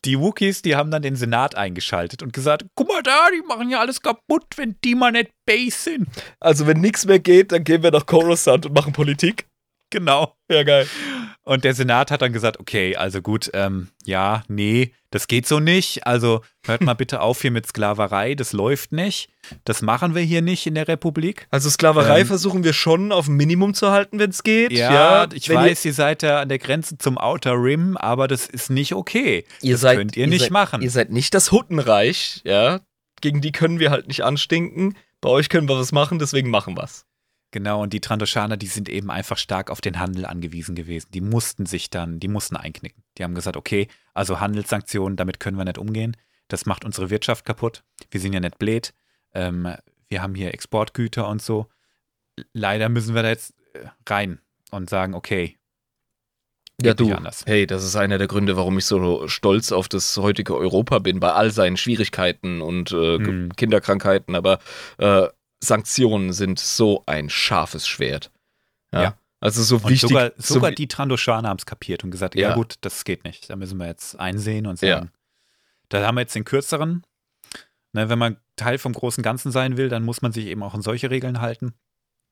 Die 0.05 0.19
Wookies, 0.19 0.61
die 0.61 0.75
haben 0.75 0.91
dann 0.91 1.01
den 1.01 1.15
Senat 1.15 1.55
eingeschaltet 1.55 2.21
und 2.21 2.31
gesagt, 2.31 2.65
guck 2.75 2.87
mal 2.87 3.01
da, 3.01 3.29
die 3.35 3.41
machen 3.47 3.71
ja 3.71 3.79
alles 3.79 3.99
kaputt, 3.99 4.45
wenn 4.57 4.75
die 4.83 4.93
mal 4.93 5.11
nicht 5.11 5.31
Base 5.47 5.77
sind. 5.77 6.07
Also, 6.39 6.67
wenn 6.67 6.81
nichts 6.81 7.05
mehr 7.05 7.19
geht, 7.19 7.51
dann 7.51 7.63
gehen 7.63 7.81
wir 7.81 7.89
nach 7.89 8.05
Coruscant 8.05 8.67
und 8.67 8.75
machen 8.75 8.93
Politik. 8.93 9.48
Genau. 9.89 10.35
Ja, 10.49 10.63
geil. 10.63 10.87
Und 11.43 11.63
der 11.63 11.73
Senat 11.73 12.11
hat 12.11 12.21
dann 12.21 12.31
gesagt, 12.31 12.59
okay, 12.59 12.95
also 12.95 13.23
gut, 13.23 13.49
ähm, 13.53 13.87
ja, 14.05 14.43
nee, 14.47 14.93
das 15.09 15.25
geht 15.27 15.47
so 15.47 15.59
nicht. 15.59 16.05
Also 16.05 16.41
hört 16.63 16.81
mal 16.81 16.93
bitte 16.93 17.21
auf 17.21 17.41
hier 17.41 17.49
mit 17.49 17.65
Sklaverei, 17.65 18.35
das 18.35 18.53
läuft 18.53 18.91
nicht. 18.91 19.31
Das 19.63 19.81
machen 19.81 20.13
wir 20.13 20.21
hier 20.21 20.43
nicht 20.43 20.67
in 20.67 20.75
der 20.75 20.87
Republik. 20.87 21.47
Also, 21.49 21.69
Sklaverei 21.71 22.19
Ähm, 22.19 22.27
versuchen 22.27 22.63
wir 22.63 22.73
schon 22.73 23.11
auf 23.11 23.27
ein 23.27 23.33
Minimum 23.33 23.73
zu 23.73 23.89
halten, 23.89 24.19
wenn 24.19 24.29
es 24.29 24.43
geht. 24.43 24.71
Ja, 24.71 25.27
ich 25.33 25.49
wenn 25.49 25.55
weiß, 25.55 25.83
ihr 25.85 25.93
seid 25.93 26.21
da 26.21 26.41
an 26.41 26.49
der 26.49 26.59
Grenze 26.59 26.99
zum 26.99 27.17
Outer 27.17 27.53
Rim, 27.53 27.97
aber 27.97 28.27
das 28.27 28.45
ist 28.45 28.69
nicht 28.69 28.93
okay. 28.93 29.45
Ihr, 29.61 29.69
ihr 29.69 29.73
das 29.73 29.81
seid, 29.81 29.97
könnt 29.97 30.17
ihr 30.17 30.27
nicht 30.27 30.41
seid, 30.41 30.51
machen. 30.51 30.81
Ihr 30.83 30.91
seid 30.91 31.09
nicht 31.09 31.33
das 31.33 31.51
Huttenreich, 31.51 32.41
ja. 32.43 32.81
Gegen 33.21 33.41
die 33.41 33.51
können 33.51 33.79
wir 33.79 33.89
halt 33.89 34.07
nicht 34.07 34.23
anstinken. 34.23 34.95
Bei 35.19 35.29
euch 35.29 35.49
können 35.49 35.67
wir 35.67 35.77
was 35.77 35.91
machen, 35.91 36.19
deswegen 36.19 36.51
machen 36.51 36.77
wir's. 36.77 37.05
Genau, 37.51 37.81
und 37.81 37.93
die 37.93 37.99
Trandoshaner, 37.99 38.57
die 38.57 38.67
sind 38.67 38.89
eben 38.89 39.09
einfach 39.09 39.37
stark 39.37 39.71
auf 39.71 39.81
den 39.81 39.99
Handel 39.99 40.25
angewiesen 40.25 40.75
gewesen. 40.75 41.09
Die 41.13 41.21
mussten 41.21 41.65
sich 41.65 41.89
dann, 41.89 42.19
die 42.19 42.27
mussten 42.27 42.55
einknicken. 42.55 43.03
Die 43.17 43.23
haben 43.23 43.33
gesagt, 43.33 43.57
okay, 43.57 43.87
also 44.13 44.39
Handelssanktionen, 44.39 45.17
damit 45.17 45.39
können 45.39 45.57
wir 45.57 45.65
nicht 45.65 45.79
umgehen. 45.79 46.15
Das 46.47 46.65
macht 46.67 46.85
unsere 46.85 47.09
Wirtschaft 47.09 47.45
kaputt. 47.45 47.83
Wir 48.11 48.19
sind 48.21 48.33
ja 48.33 48.39
nicht 48.39 48.59
blöd. 48.59 48.93
Ähm, 49.33 49.67
wir 50.07 50.21
haben 50.21 50.35
hier 50.35 50.53
Exportgüter 50.53 51.27
und 51.27 51.41
so. 51.41 51.67
Leider 52.53 52.87
müssen 52.89 53.15
wir 53.15 53.23
da 53.23 53.29
jetzt 53.29 53.53
äh, 53.73 53.87
rein 54.07 54.39
und 54.71 54.89
sagen, 54.89 55.13
okay, 55.15 55.57
Ja, 56.81 56.93
du. 56.93 57.11
anders. 57.13 57.43
Hey, 57.47 57.65
das 57.67 57.83
ist 57.83 57.95
einer 57.95 58.17
der 58.19 58.27
Gründe, 58.27 58.55
warum 58.57 58.77
ich 58.77 58.85
so 58.85 59.27
stolz 59.27 59.71
auf 59.71 59.89
das 59.89 60.15
heutige 60.17 60.55
Europa 60.55 60.99
bin, 60.99 61.19
bei 61.19 61.33
all 61.33 61.51
seinen 61.51 61.77
Schwierigkeiten 61.77 62.61
und 62.61 62.91
äh, 62.91 63.17
Hm. 63.17 63.55
Kinderkrankheiten. 63.55 64.35
Aber 64.35 64.59
äh, 64.99 65.27
Sanktionen 65.61 66.31
sind 66.33 66.59
so 66.59 67.03
ein 67.05 67.29
scharfes 67.29 67.87
Schwert. 67.87 68.31
Ja. 68.91 69.01
Ja. 69.03 69.17
Also 69.41 69.63
so 69.63 69.75
Und 69.77 69.85
wichtig. 69.89 70.09
sogar, 70.09 70.31
so 70.37 70.55
sogar 70.55 70.71
wi- 70.71 70.75
die 70.75 70.87
Trandoshaner 70.87 71.47
haben 71.49 71.57
es 71.57 71.65
kapiert 71.65 72.03
und 72.03 72.11
gesagt, 72.11 72.35
ja. 72.35 72.49
Ja. 72.49 72.55
gut, 72.55 72.75
das 72.81 73.03
geht 73.05 73.23
nicht. 73.23 73.49
Da 73.49 73.55
müssen 73.55 73.77
wir 73.77 73.87
jetzt 73.87 74.19
einsehen 74.19 74.67
und 74.67 74.81
Ja. 74.81 74.97
sagen. 74.97 75.11
Da 75.89 76.05
haben 76.05 76.15
wir 76.15 76.21
jetzt 76.21 76.35
den 76.35 76.45
kürzeren. 76.45 77.03
Ne, 77.93 78.07
wenn 78.09 78.19
man 78.19 78.37
Teil 78.55 78.77
vom 78.77 78.93
großen 78.93 79.23
Ganzen 79.23 79.51
sein 79.51 79.75
will, 79.77 79.89
dann 79.89 80.03
muss 80.05 80.21
man 80.21 80.31
sich 80.31 80.45
eben 80.45 80.61
auch 80.61 80.73
an 80.75 80.81
solche 80.81 81.09
Regeln 81.09 81.41
halten. 81.41 81.73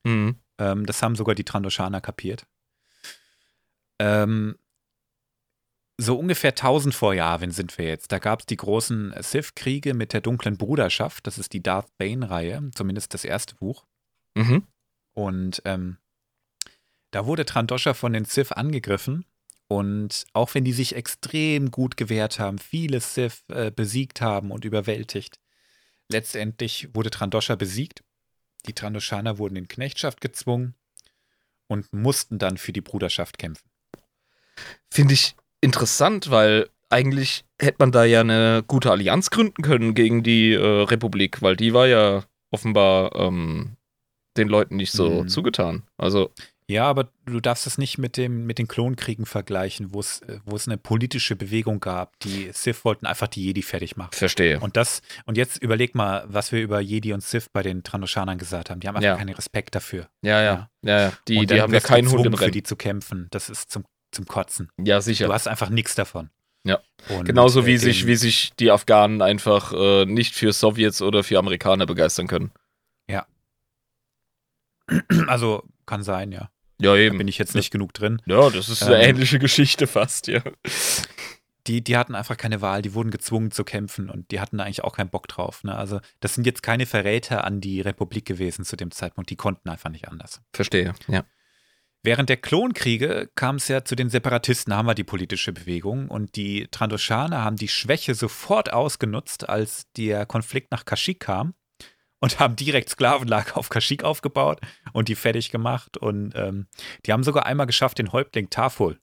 Mhm. 0.04 0.36
Ähm, 0.58 0.86
das 0.86 1.02
haben 1.02 1.16
sogar 1.16 1.34
die 1.34 1.44
Trandoshaner 1.44 2.00
kapiert. 2.00 2.46
Ähm, 3.98 4.56
so 6.00 6.16
ungefähr 6.16 6.50
1000 6.50 6.94
vor 6.94 7.12
Yavin 7.12 7.50
sind 7.50 7.76
wir 7.76 7.86
jetzt. 7.86 8.12
Da 8.12 8.20
gab 8.20 8.40
es 8.40 8.46
die 8.46 8.56
großen 8.56 9.14
Sith-Kriege 9.20 9.94
mit 9.94 10.12
der 10.12 10.20
dunklen 10.20 10.56
Bruderschaft. 10.56 11.26
Das 11.26 11.38
ist 11.38 11.52
die 11.52 11.62
Darth 11.62 11.88
Bane-Reihe, 11.98 12.70
zumindest 12.72 13.14
das 13.14 13.24
erste 13.24 13.56
Buch. 13.56 13.84
Mhm. 14.36 14.64
Und 15.12 15.60
ähm, 15.64 15.98
da 17.10 17.26
wurde 17.26 17.44
Trandosha 17.44 17.94
von 17.94 18.12
den 18.12 18.24
Sith 18.24 18.52
angegriffen. 18.52 19.26
Und 19.66 20.24
auch 20.32 20.54
wenn 20.54 20.64
die 20.64 20.72
sich 20.72 20.94
extrem 20.94 21.72
gut 21.72 21.96
gewehrt 21.96 22.38
haben, 22.38 22.58
viele 22.58 23.00
Sith 23.00 23.44
äh, 23.48 23.72
besiegt 23.72 24.20
haben 24.20 24.52
und 24.52 24.64
überwältigt, 24.64 25.40
letztendlich 26.08 26.94
wurde 26.94 27.10
Trandosha 27.10 27.56
besiegt. 27.56 28.04
Die 28.66 28.72
Trandoshaner 28.72 29.38
wurden 29.38 29.56
in 29.56 29.68
Knechtschaft 29.68 30.20
gezwungen 30.20 30.74
und 31.66 31.92
mussten 31.92 32.38
dann 32.38 32.56
für 32.56 32.72
die 32.72 32.80
Bruderschaft 32.80 33.36
kämpfen. 33.36 33.68
Finde 34.90 35.14
ich 35.14 35.34
interessant, 35.60 36.30
weil 36.30 36.68
eigentlich 36.90 37.44
hätte 37.60 37.76
man 37.80 37.92
da 37.92 38.04
ja 38.04 38.20
eine 38.20 38.64
gute 38.66 38.90
Allianz 38.90 39.30
gründen 39.30 39.62
können 39.62 39.94
gegen 39.94 40.22
die 40.22 40.52
äh, 40.54 40.58
Republik, 40.82 41.42
weil 41.42 41.56
die 41.56 41.74
war 41.74 41.86
ja 41.86 42.24
offenbar 42.50 43.14
ähm, 43.14 43.76
den 44.36 44.48
Leuten 44.48 44.76
nicht 44.76 44.92
so 44.92 45.22
Mhm. 45.24 45.28
zugetan. 45.28 45.82
Also, 45.98 46.30
Ja, 46.70 46.84
aber 46.84 47.08
du 47.24 47.40
darfst 47.40 47.66
es 47.66 47.78
nicht 47.78 47.96
mit, 47.96 48.18
dem, 48.18 48.44
mit 48.46 48.58
den 48.58 48.68
Klonkriegen 48.68 49.24
vergleichen, 49.24 49.92
wo 49.94 50.00
es 50.00 50.20
äh, 50.20 50.38
wo 50.44 50.54
es 50.54 50.66
eine 50.68 50.76
politische 50.76 51.34
Bewegung 51.34 51.80
gab. 51.80 52.18
Die 52.20 52.50
Sith 52.52 52.84
wollten 52.84 53.06
einfach 53.06 53.26
die 53.28 53.42
Jedi 53.44 53.62
fertig 53.62 53.96
machen. 53.96 54.10
verstehe. 54.12 54.60
Und 54.60 54.76
das, 54.76 55.00
und 55.24 55.36
jetzt 55.38 55.62
überleg 55.62 55.94
mal, 55.94 56.24
was 56.28 56.52
wir 56.52 56.60
über 56.62 56.80
Jedi 56.80 57.12
und 57.14 57.22
Sith 57.22 57.48
bei 57.52 57.62
den 57.62 57.82
Trandoshanern 57.84 58.36
gesagt 58.38 58.68
haben. 58.70 58.80
Die 58.80 58.88
haben 58.88 58.96
einfach 58.96 59.06
Ja. 59.08 59.16
keinen 59.16 59.34
Respekt 59.34 59.74
dafür. 59.74 60.08
Ja, 60.22 60.42
ja, 60.42 60.70
ja, 60.82 61.00
ja. 61.00 61.12
Die, 61.26 61.44
die 61.46 61.60
haben 61.60 61.72
ja 61.72 61.80
keinen 61.80 62.06
Hund 62.10 62.18
im 62.26 62.32
gezwungen, 62.32 62.36
für 62.36 62.42
Rennen. 62.44 62.52
die 62.52 62.62
zu 62.62 62.76
kämpfen. 62.76 63.28
Das 63.30 63.48
ist 63.48 63.70
zum, 63.70 63.84
zum 64.10 64.26
Kotzen. 64.26 64.70
Ja, 64.78 65.00
sicher. 65.00 65.26
Du 65.26 65.32
hast 65.32 65.48
einfach 65.48 65.70
nichts 65.70 65.94
davon. 65.94 66.30
Ja. 66.64 66.80
Und, 67.08 67.24
Genauso 67.24 67.66
wie 67.66 67.74
äh, 67.74 67.78
sich, 67.78 68.06
wie 68.06 68.16
sich 68.16 68.52
die 68.58 68.70
Afghanen 68.70 69.22
einfach 69.22 69.72
äh, 69.72 70.04
nicht 70.06 70.34
für 70.34 70.52
Sowjets 70.52 71.00
oder 71.02 71.22
für 71.24 71.38
Amerikaner 71.38 71.86
begeistern 71.86 72.26
können. 72.26 72.50
Also 75.26 75.64
kann 75.86 76.02
sein, 76.02 76.32
ja. 76.32 76.50
Ja, 76.80 76.92
Da 76.92 76.96
eben. 76.96 77.18
bin 77.18 77.28
ich 77.28 77.38
jetzt 77.38 77.54
nicht 77.54 77.70
genug 77.70 77.92
drin. 77.92 78.22
Ja, 78.26 78.50
das 78.50 78.68
ist 78.68 78.82
eine 78.82 79.02
Ähm, 79.02 79.10
ähnliche 79.10 79.38
Geschichte 79.38 79.86
fast, 79.86 80.28
ja. 80.28 80.40
Die, 81.66 81.82
die 81.84 81.96
hatten 81.98 82.14
einfach 82.14 82.38
keine 82.38 82.62
Wahl, 82.62 82.80
die 82.80 82.94
wurden 82.94 83.10
gezwungen 83.10 83.50
zu 83.50 83.64
kämpfen 83.64 84.08
und 84.08 84.30
die 84.30 84.40
hatten 84.40 84.56
da 84.58 84.64
eigentlich 84.64 84.84
auch 84.84 84.96
keinen 84.96 85.10
Bock 85.10 85.28
drauf. 85.28 85.62
Ne? 85.64 85.76
Also, 85.76 86.00
das 86.20 86.34
sind 86.34 86.46
jetzt 86.46 86.62
keine 86.62 86.86
Verräter 86.86 87.44
an 87.44 87.60
die 87.60 87.82
Republik 87.82 88.24
gewesen 88.24 88.64
zu 88.64 88.76
dem 88.76 88.90
Zeitpunkt. 88.90 89.28
Die 89.28 89.36
konnten 89.36 89.68
einfach 89.68 89.90
nicht 89.90 90.08
anders. 90.08 90.40
Verstehe. 90.54 90.94
Ja. 91.08 91.24
Während 92.02 92.28
der 92.28 92.36
Klonkriege 92.36 93.28
kam 93.34 93.56
es 93.56 93.68
ja 93.68 93.84
zu 93.84 93.96
den 93.96 94.08
Separatisten, 94.08 94.72
haben 94.74 94.86
wir 94.86 94.94
die 94.94 95.04
politische 95.04 95.52
Bewegung 95.52 96.08
und 96.08 96.36
die 96.36 96.68
Trandoshaner 96.70 97.42
haben 97.44 97.56
die 97.56 97.68
Schwäche 97.68 98.14
sofort 98.14 98.72
ausgenutzt, 98.72 99.48
als 99.48 99.90
der 99.96 100.24
Konflikt 100.24 100.70
nach 100.70 100.84
Kashyyyk 100.84 101.20
kam 101.20 101.54
und 102.20 102.38
haben 102.38 102.54
direkt 102.56 102.88
Sklavenlager 102.88 103.56
auf 103.56 103.68
Kashyyyk 103.68 104.04
aufgebaut 104.04 104.60
und 104.92 105.08
die 105.08 105.16
fertig 105.16 105.50
gemacht 105.50 105.96
und 105.96 106.32
ähm, 106.36 106.68
die 107.04 107.12
haben 107.12 107.24
sogar 107.24 107.46
einmal 107.46 107.66
geschafft, 107.66 107.98
den 107.98 108.12
Häuptling 108.12 108.48
Tafol, 108.48 108.98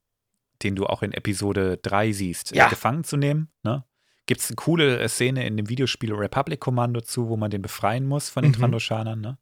den 0.63 0.76
du 0.76 0.85
auch 0.85 1.03
in 1.03 1.11
Episode 1.11 1.77
3 1.81 2.13
siehst, 2.13 2.55
Ja. 2.55 2.67
äh, 2.67 2.69
gefangen 2.69 3.03
zu 3.03 3.17
nehmen. 3.17 3.51
Ne? 3.63 3.84
Gibt 4.26 4.39
es 4.41 4.47
eine 4.49 4.55
coole 4.55 4.99
äh, 4.99 5.09
Szene 5.09 5.45
in 5.45 5.57
dem 5.57 5.67
Videospiel 5.69 6.13
Republic 6.13 6.61
Commando 6.61 7.01
zu, 7.01 7.27
wo 7.27 7.35
man 7.38 7.51
den 7.51 7.61
befreien 7.61 8.05
muss 8.07 8.30
von 8.30 8.43
den 8.43 8.51
Mhm. 8.53 8.55
Trandoshanern. 8.55 9.19
Ne? 9.22 9.38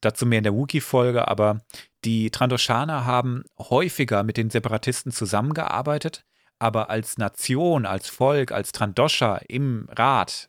Dazu 0.00 0.26
mehr 0.26 0.38
in 0.38 0.44
der 0.44 0.54
Wookiee-Folge, 0.54 1.28
aber 1.28 1.60
Die 2.04 2.30
Trandoshaner 2.30 3.04
haben 3.04 3.44
häufiger 3.58 4.22
mit 4.22 4.36
den 4.36 4.48
Separatisten 4.48 5.12
zusammengearbeitet, 5.12 6.24
aber 6.58 6.88
als 6.88 7.18
Nation, 7.18 7.84
als 7.84 8.08
Volk, 8.08 8.52
als 8.52 8.72
Trandosha 8.72 9.36
im 9.48 9.86
Rat 9.90 10.48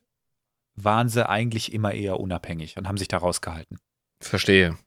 waren 0.75 1.09
sie 1.09 1.27
eigentlich 1.27 1.73
immer 1.73 1.93
eher 1.93 2.19
unabhängig 2.19 2.77
und 2.77 2.87
haben 2.87 2.97
sich 2.97 3.09
da 3.09 3.17
rausgehalten. 3.17 3.79
Verstehe. 4.21 4.77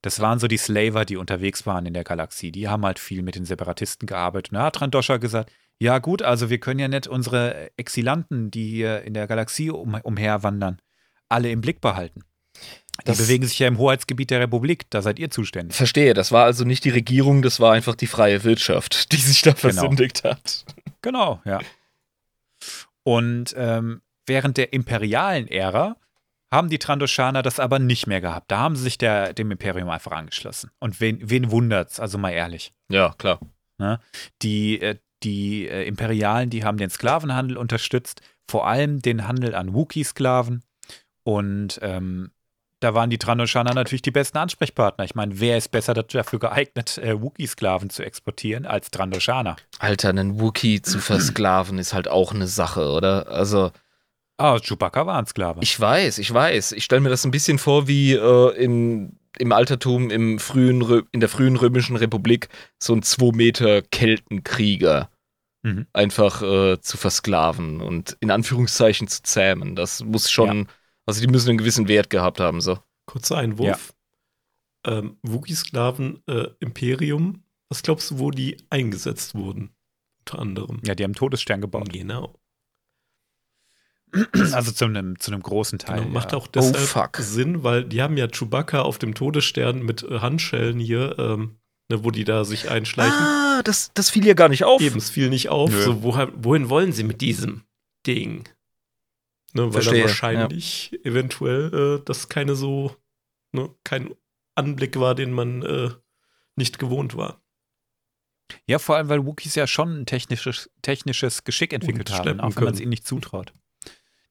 Das 0.00 0.20
waren 0.20 0.38
so 0.38 0.48
die 0.48 0.56
Slaver, 0.56 1.04
die 1.04 1.16
unterwegs 1.16 1.66
waren 1.66 1.86
in 1.86 1.94
der 1.94 2.04
Galaxie. 2.04 2.52
Die 2.52 2.68
haben 2.68 2.84
halt 2.84 2.98
viel 2.98 3.22
mit 3.22 3.34
den 3.34 3.44
Separatisten 3.44 4.06
gearbeitet. 4.06 4.52
Und 4.52 4.58
da 4.58 4.64
hat 4.66 4.76
Trandosha 4.76 5.18
gesagt, 5.18 5.52
ja 5.78 5.98
gut, 5.98 6.22
also 6.22 6.50
wir 6.50 6.58
können 6.58 6.80
ja 6.80 6.88
nicht 6.88 7.06
unsere 7.06 7.70
Exilanten, 7.76 8.50
die 8.50 8.68
hier 8.68 9.02
in 9.02 9.14
der 9.14 9.26
Galaxie 9.26 9.70
um, 9.70 9.94
umherwandern, 9.94 10.80
alle 11.28 11.50
im 11.50 11.60
Blick 11.60 11.80
behalten. 11.80 12.22
Die 13.00 13.04
Das- 13.06 13.18
bewegen 13.18 13.46
sich 13.46 13.58
ja 13.58 13.66
im 13.68 13.78
Hoheitsgebiet 13.78 14.30
der 14.30 14.40
Republik, 14.40 14.84
da 14.90 15.02
seid 15.02 15.18
ihr 15.18 15.30
zuständig. 15.30 15.76
Verstehe, 15.76 16.14
das 16.14 16.30
war 16.32 16.44
also 16.44 16.64
nicht 16.64 16.84
die 16.84 16.90
Regierung, 16.90 17.42
das 17.42 17.58
war 17.60 17.72
einfach 17.72 17.94
die 17.96 18.06
freie 18.06 18.44
Wirtschaft, 18.44 19.10
die 19.12 19.16
sich 19.16 19.42
da 19.42 19.54
versündigt 19.54 20.22
hat. 20.24 20.64
Genau, 21.02 21.40
ja. 21.44 21.60
Und 23.02 23.54
ähm, 23.56 24.00
während 24.26 24.56
der 24.56 24.72
imperialen 24.72 25.48
Ära 25.48 25.96
haben 26.50 26.68
die 26.70 26.78
Trandoshaner 26.78 27.42
das 27.42 27.58
aber 27.58 27.78
nicht 27.78 28.06
mehr 28.06 28.20
gehabt. 28.20 28.50
Da 28.50 28.58
haben 28.60 28.76
sie 28.76 28.84
sich 28.84 28.96
der, 28.96 29.32
dem 29.34 29.50
Imperium 29.50 29.88
einfach 29.90 30.12
angeschlossen. 30.12 30.70
Und 30.78 31.00
wen, 31.00 31.18
wen 31.22 31.50
wundert's, 31.50 31.98
also 31.98 32.16
mal 32.16 32.30
ehrlich. 32.30 32.72
Ja, 32.88 33.14
klar. 33.18 33.40
Die, 34.42 34.80
äh, 34.80 34.96
die 35.24 35.66
äh, 35.68 35.82
Imperialen, 35.86 36.48
die 36.50 36.64
haben 36.64 36.78
den 36.78 36.90
Sklavenhandel 36.90 37.56
unterstützt, 37.56 38.20
vor 38.48 38.66
allem 38.68 39.02
den 39.02 39.26
Handel 39.26 39.54
an 39.54 39.74
Wookie-Sklaven. 39.74 40.62
Und 41.24 41.80
ähm, 41.82 42.30
da 42.84 42.94
waren 42.94 43.10
die 43.10 43.18
Trandoshaner 43.18 43.74
natürlich 43.74 44.02
die 44.02 44.10
besten 44.10 44.38
Ansprechpartner. 44.38 45.04
Ich 45.04 45.14
meine, 45.14 45.40
wer 45.40 45.56
ist 45.58 45.70
besser 45.70 45.94
dafür 45.94 46.38
geeignet, 46.38 46.98
äh, 46.98 47.20
Wookie-Sklaven 47.20 47.90
zu 47.90 48.04
exportieren 48.04 48.66
als 48.66 48.90
Trandoshaner? 48.90 49.56
Alter, 49.78 50.10
einen 50.10 50.40
Wookie 50.40 50.82
zu 50.82 50.98
versklaven 51.00 51.78
ist 51.78 51.94
halt 51.94 52.08
auch 52.08 52.32
eine 52.32 52.46
Sache, 52.46 52.88
oder? 52.90 53.28
Also, 53.28 53.72
Ah, 54.36 54.58
Chewbacca 54.58 55.06
war 55.06 55.18
ein 55.18 55.26
Sklave. 55.26 55.60
ich 55.62 55.78
weiß, 55.78 56.18
ich 56.18 56.32
weiß. 56.34 56.72
Ich 56.72 56.84
stelle 56.84 57.00
mir 57.00 57.08
das 57.08 57.24
ein 57.24 57.30
bisschen 57.30 57.58
vor 57.58 57.86
wie 57.88 58.14
äh, 58.14 58.50
im, 58.56 59.16
im 59.38 59.52
Altertum, 59.52 60.10
im 60.10 60.38
frühen, 60.40 60.82
in 61.12 61.20
der 61.20 61.28
frühen 61.28 61.54
Römischen 61.56 61.96
Republik, 61.96 62.48
so 62.78 62.94
ein 62.94 63.02
2 63.02 63.30
Meter 63.34 63.80
Keltenkrieger 63.82 65.08
Mhm. 65.66 65.86
einfach 65.94 66.42
äh, 66.42 66.78
zu 66.82 66.98
versklaven 66.98 67.80
und 67.80 68.18
in 68.20 68.30
Anführungszeichen 68.30 69.08
zu 69.08 69.22
zähmen. 69.22 69.74
Das 69.76 70.04
muss 70.04 70.30
schon, 70.30 70.68
also 71.06 71.20
die 71.20 71.26
müssen 71.26 71.50
einen 71.50 71.58
gewissen 71.58 71.88
Wert 71.88 72.10
gehabt 72.10 72.40
haben, 72.40 72.60
so. 72.60 72.78
Kurzer 73.06 73.36
Einwurf. 73.36 73.94
Ähm, 74.86 75.16
Wookie-Sklaven, 75.22 76.22
äh, 76.26 76.48
Imperium, 76.60 77.42
was 77.68 77.82
glaubst 77.82 78.10
du, 78.10 78.18
wo 78.18 78.30
die 78.30 78.56
eingesetzt 78.70 79.34
wurden? 79.34 79.70
Unter 80.20 80.38
anderem. 80.38 80.80
Ja, 80.84 80.94
die 80.94 81.04
haben 81.04 81.14
Todesstern 81.14 81.60
gebaut. 81.60 81.92
Genau. 81.92 82.38
Also 84.52 84.70
zu 84.70 84.84
einem, 84.84 85.18
zu 85.18 85.32
einem 85.32 85.42
großen 85.42 85.78
Teil. 85.78 86.00
genau. 86.00 86.12
Macht 86.12 86.32
ja. 86.32 86.38
auch 86.38 86.46
deshalb 86.46 86.76
Oh, 86.76 86.86
fuck. 86.86 87.16
Sinn, 87.16 87.64
weil 87.64 87.84
die 87.84 88.00
haben 88.00 88.16
ja 88.16 88.28
Chewbacca 88.28 88.82
auf 88.82 88.98
dem 88.98 89.14
Todesstern 89.14 89.82
mit 89.82 90.02
äh, 90.04 90.20
Handschellen 90.20 90.78
hier, 90.78 91.18
ähm, 91.18 91.56
ne, 91.90 92.04
wo 92.04 92.10
die 92.10 92.24
da 92.24 92.44
sich 92.44 92.70
einschleichen. 92.70 93.12
Ah, 93.12 93.62
das, 93.64 93.90
das 93.94 94.10
fiel 94.10 94.24
ja 94.24 94.34
gar 94.34 94.48
nicht 94.48 94.64
auf. 94.64 94.80
Eben, 94.80 94.98
es 94.98 95.10
fiel 95.10 95.30
nicht 95.30 95.48
auf. 95.48 95.70
Nö. 95.70 95.82
So, 95.82 96.02
woher, 96.04 96.30
wohin 96.36 96.68
wollen 96.68 96.92
sie 96.92 97.02
mit 97.02 97.20
diesem 97.22 97.64
Ding? 98.06 98.48
Ne, 99.54 99.62
weil 99.66 99.70
Verstehe, 99.72 100.02
da 100.02 100.08
wahrscheinlich 100.08 100.98
eventuell 101.04 101.98
äh, 102.00 102.04
das 102.04 102.28
keine 102.28 102.56
so, 102.56 102.94
ne, 103.52 103.70
kein 103.84 104.14
Anblick 104.56 104.98
war, 104.98 105.14
den 105.14 105.32
man 105.32 105.62
äh, 105.62 105.90
nicht 106.56 106.78
gewohnt 106.78 107.16
war. 107.16 107.40
Ja, 108.66 108.78
vor 108.78 108.96
allem, 108.96 109.08
weil 109.08 109.24
Wookiees 109.24 109.54
ja 109.54 109.66
schon 109.66 110.00
ein 110.00 110.06
technisches, 110.06 110.70
technisches 110.82 111.44
Geschick 111.44 111.72
entwickelt 111.72 112.10
haben, 112.12 112.40
auch 112.40 112.54
wenn 112.56 112.64
man 112.64 112.74
es 112.74 112.80
ihnen 112.80 112.90
nicht 112.90 113.06
zutraut. 113.06 113.52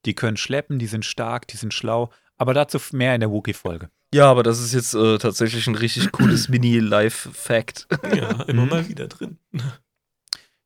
Die 0.04 0.14
können 0.14 0.36
schleppen, 0.36 0.78
die 0.78 0.86
sind 0.86 1.04
stark, 1.04 1.48
die 1.48 1.56
sind 1.56 1.72
schlau, 1.74 2.10
aber 2.36 2.52
dazu 2.54 2.78
mehr 2.92 3.14
in 3.14 3.20
der 3.20 3.30
Wookie-Folge. 3.30 3.90
Ja, 4.14 4.30
aber 4.30 4.42
das 4.42 4.60
ist 4.60 4.72
jetzt 4.72 4.94
äh, 4.94 5.18
tatsächlich 5.18 5.66
ein 5.66 5.74
richtig 5.74 6.12
cooles 6.12 6.48
Mini-Life-Fact. 6.50 7.88
Ja, 8.14 8.42
immer 8.46 8.64
Mhm. 8.64 8.68
mal 8.68 8.88
wieder 8.88 9.08
drin. 9.08 9.38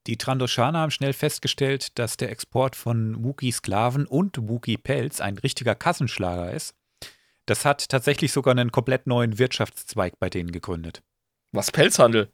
Die 0.08 0.16
Trandoshaner 0.16 0.80
haben 0.80 0.90
schnell 0.90 1.12
festgestellt, 1.12 1.98
dass 1.98 2.16
der 2.16 2.30
Export 2.30 2.74
von 2.74 3.22
Wookie-Sklaven 3.22 4.06
und 4.06 4.48
Wookie-Pelz 4.48 5.20
ein 5.20 5.38
richtiger 5.38 5.74
Kassenschlager 5.74 6.52
ist. 6.52 6.74
Das 7.46 7.64
hat 7.64 7.88
tatsächlich 7.88 8.32
sogar 8.32 8.52
einen 8.52 8.72
komplett 8.72 9.06
neuen 9.06 9.38
Wirtschaftszweig 9.38 10.18
bei 10.18 10.30
denen 10.30 10.50
gegründet. 10.50 11.02
Was 11.52 11.70
Pelzhandel? 11.70 12.32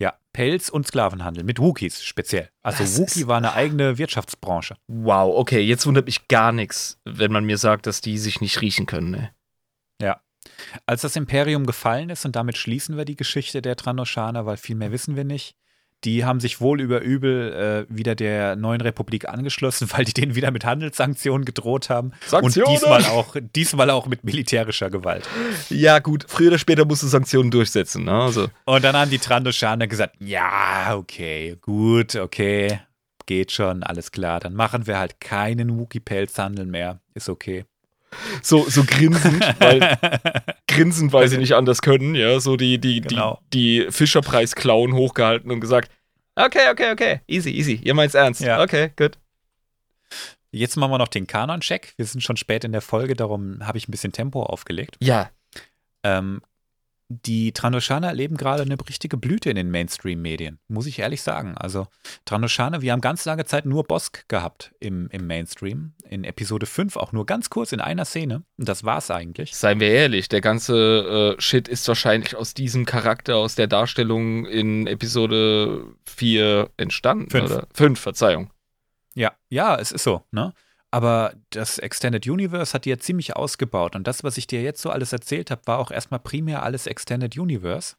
Ja, 0.00 0.16
Pelz- 0.32 0.70
und 0.70 0.86
Sklavenhandel 0.86 1.42
mit 1.42 1.58
Wookies 1.58 2.04
speziell. 2.04 2.50
Also 2.62 2.84
Das 2.84 2.98
Wookie 2.98 3.26
war 3.26 3.36
eine 3.36 3.52
eigene 3.52 3.98
Wirtschaftsbranche. 3.98 4.76
Wow, 4.86 5.36
okay, 5.36 5.60
jetzt 5.60 5.86
wundert 5.86 6.06
mich 6.06 6.28
gar 6.28 6.52
nichts, 6.52 7.00
wenn 7.04 7.32
man 7.32 7.44
mir 7.44 7.58
sagt, 7.58 7.86
dass 7.86 8.00
die 8.00 8.16
sich 8.16 8.40
nicht 8.40 8.60
riechen 8.60 8.86
können. 8.86 9.10
Ne? 9.10 9.30
Als 10.86 11.02
das 11.02 11.16
Imperium 11.16 11.66
gefallen 11.66 12.10
ist, 12.10 12.24
und 12.24 12.36
damit 12.36 12.56
schließen 12.56 12.96
wir 12.96 13.04
die 13.04 13.16
Geschichte 13.16 13.62
der 13.62 13.76
Trandoshaner, 13.76 14.46
weil 14.46 14.56
viel 14.56 14.76
mehr 14.76 14.92
wissen 14.92 15.16
wir 15.16 15.24
nicht, 15.24 15.56
die 16.04 16.24
haben 16.24 16.40
sich 16.40 16.60
wohl 16.60 16.80
über 16.80 17.00
übel 17.00 17.86
äh, 17.88 17.94
wieder 17.94 18.14
der 18.14 18.56
neuen 18.56 18.80
Republik 18.80 19.28
angeschlossen, 19.28 19.88
weil 19.96 20.04
die 20.04 20.14
denen 20.14 20.34
wieder 20.34 20.50
mit 20.50 20.64
Handelssanktionen 20.64 21.44
gedroht 21.44 21.90
haben. 21.90 22.12
Sanktionen? 22.26 22.68
Und 22.68 22.74
diesmal 22.74 23.04
auch, 23.06 23.36
diesmal 23.54 23.90
auch 23.90 24.06
mit 24.06 24.24
militärischer 24.24 24.90
Gewalt. 24.90 25.28
Ja, 25.70 25.98
gut, 25.98 26.24
früher 26.28 26.48
oder 26.48 26.58
später 26.58 26.84
musst 26.84 27.02
du 27.02 27.06
Sanktionen 27.06 27.50
durchsetzen. 27.50 28.04
Ne? 28.04 28.12
Also, 28.12 28.48
Und 28.64 28.84
dann 28.84 28.96
haben 28.96 29.10
die 29.10 29.18
Trandoshaner 29.18 29.86
gesagt, 29.86 30.16
ja, 30.20 30.94
okay, 30.96 31.56
gut, 31.60 32.16
okay, 32.16 32.80
geht 33.26 33.52
schon, 33.52 33.82
alles 33.82 34.12
klar. 34.12 34.40
Dann 34.40 34.54
machen 34.54 34.86
wir 34.86 34.98
halt 34.98 35.20
keinen 35.20 35.78
Wookie-Pelzhandel 35.78 36.66
mehr. 36.66 37.00
Ist 37.14 37.28
okay. 37.28 37.64
So, 38.42 38.68
so 38.68 38.84
grinsend, 38.84 39.42
weil 39.60 39.98
grinsend, 40.68 41.12
weil 41.12 41.28
sie 41.28 41.38
nicht 41.38 41.54
anders 41.54 41.82
können, 41.82 42.14
ja, 42.14 42.40
so 42.40 42.56
die, 42.56 42.78
die, 42.78 43.00
Genau. 43.00 43.40
die, 43.52 43.84
die 43.84 43.90
Fischerpreis-Klauen 43.92 44.94
hochgehalten 44.94 45.50
und 45.50 45.60
gesagt, 45.60 45.90
okay, 46.36 46.70
okay, 46.70 46.92
okay, 46.92 47.20
easy, 47.26 47.50
easy, 47.50 47.80
ihr 47.82 47.94
meint's 47.94 48.14
ernst. 48.14 48.40
Ja. 48.40 48.62
Okay, 48.62 48.92
gut. 48.96 49.18
Jetzt 50.50 50.76
machen 50.76 50.90
wir 50.92 50.98
noch 50.98 51.08
den 51.08 51.26
Kanon-Check. 51.26 51.92
Wir 51.96 52.06
sind 52.06 52.22
schon 52.22 52.36
spät 52.38 52.64
in 52.64 52.72
der 52.72 52.80
Folge, 52.80 53.14
darum 53.14 53.58
habe 53.66 53.76
ich 53.78 53.86
ein 53.88 53.90
bisschen 53.92 54.12
Tempo 54.12 54.42
aufgelegt. 54.42 54.96
Ja, 55.00 55.30
Ähm, 56.02 56.40
die 57.08 57.52
Trandoshaner 57.52 58.08
erleben 58.08 58.36
gerade 58.36 58.62
eine 58.62 58.76
richtige 58.86 59.16
Blüte 59.16 59.48
in 59.48 59.56
den 59.56 59.70
Mainstream-Medien, 59.70 60.58
muss 60.68 60.86
ich 60.86 60.98
ehrlich 60.98 61.22
sagen. 61.22 61.56
Also 61.56 61.86
Trandoshaner, 62.26 62.82
wir 62.82 62.92
haben 62.92 63.00
ganz 63.00 63.24
lange 63.24 63.46
Zeit 63.46 63.64
nur 63.64 63.84
Bosk 63.84 64.28
gehabt 64.28 64.74
im, 64.78 65.08
im 65.10 65.26
Mainstream. 65.26 65.94
In 66.08 66.24
Episode 66.24 66.66
5 66.66 66.96
auch 66.96 67.12
nur 67.12 67.24
ganz 67.24 67.48
kurz 67.48 67.72
in 67.72 67.80
einer 67.80 68.04
Szene. 68.04 68.42
Und 68.58 68.68
das 68.68 68.84
war's 68.84 69.10
eigentlich. 69.10 69.54
seien 69.54 69.80
wir 69.80 69.90
ehrlich, 69.90 70.28
der 70.28 70.42
ganze 70.42 71.34
äh, 71.38 71.40
Shit 71.40 71.66
ist 71.66 71.88
wahrscheinlich 71.88 72.36
aus 72.36 72.52
diesem 72.52 72.84
Charakter, 72.84 73.36
aus 73.36 73.54
der 73.54 73.68
Darstellung 73.68 74.44
in 74.44 74.86
Episode 74.86 75.86
4 76.06 76.70
entstanden, 76.76 77.30
Fünf. 77.30 77.50
oder? 77.50 77.66
5, 77.72 77.98
Verzeihung. 77.98 78.50
Ja, 79.14 79.32
ja, 79.48 79.76
es 79.76 79.92
ist 79.92 80.04
so, 80.04 80.22
ne? 80.30 80.52
Aber 80.90 81.34
das 81.50 81.78
Extended 81.78 82.26
Universe 82.26 82.72
hat 82.72 82.84
die 82.84 82.90
ja 82.90 82.98
ziemlich 82.98 83.36
ausgebaut. 83.36 83.94
Und 83.94 84.06
das, 84.06 84.24
was 84.24 84.38
ich 84.38 84.46
dir 84.46 84.62
jetzt 84.62 84.80
so 84.80 84.90
alles 84.90 85.12
erzählt 85.12 85.50
habe, 85.50 85.62
war 85.66 85.78
auch 85.78 85.90
erstmal 85.90 86.20
primär 86.20 86.62
alles 86.62 86.86
Extended 86.86 87.36
Universe. 87.36 87.96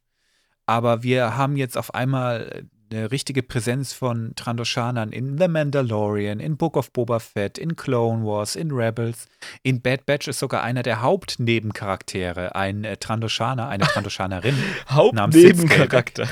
Aber 0.66 1.04
wir 1.04 1.38
haben 1.38 1.56
jetzt 1.56 1.78
auf 1.78 1.94
einmal 1.94 2.64
eine 2.92 3.12
richtige 3.12 3.44
Präsenz 3.44 3.94
von 3.94 4.34
Trandoshanern 4.36 5.12
in 5.12 5.38
The 5.38 5.48
Mandalorian, 5.48 6.40
in 6.40 6.58
Book 6.58 6.76
of 6.76 6.92
Boba 6.92 7.20
Fett, 7.20 7.58
in 7.58 7.76
Clone 7.76 8.26
Wars, 8.26 8.56
in 8.56 8.72
Rebels. 8.72 9.28
In 9.64 9.82
Bad 9.82 10.06
Batch 10.06 10.28
ist 10.28 10.40
sogar 10.40 10.64
einer 10.64 10.84
der 10.84 11.02
Hauptnebencharaktere 11.02 12.56
ein 12.56 12.84
äh, 12.84 12.98
Trandoshaner, 12.98 13.68
eine 13.68 13.86
Trandoshanerin. 13.86 14.56
Hauptnebencharakter. 14.90 16.28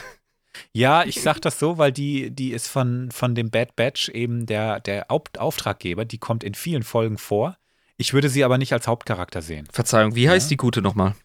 Ja, 0.73 1.03
ich 1.03 1.21
sag 1.21 1.39
das 1.41 1.59
so, 1.59 1.77
weil 1.77 1.91
die, 1.91 2.31
die 2.31 2.51
ist 2.51 2.67
von, 2.67 3.09
von 3.11 3.35
dem 3.35 3.49
Bad 3.49 3.75
Batch 3.75 4.09
eben 4.09 4.45
der, 4.45 4.79
der 4.79 5.05
Hauptauftraggeber. 5.09 6.05
Die 6.05 6.17
kommt 6.17 6.43
in 6.43 6.53
vielen 6.55 6.83
Folgen 6.83 7.17
vor. 7.17 7.57
Ich 7.97 8.13
würde 8.13 8.29
sie 8.29 8.43
aber 8.43 8.57
nicht 8.57 8.73
als 8.73 8.87
Hauptcharakter 8.87 9.41
sehen. 9.41 9.67
Verzeihung, 9.71 10.15
wie 10.15 10.29
heißt 10.29 10.47
Ja. 10.47 10.49
die 10.49 10.57
gute 10.57 10.81
nochmal? 10.81 11.15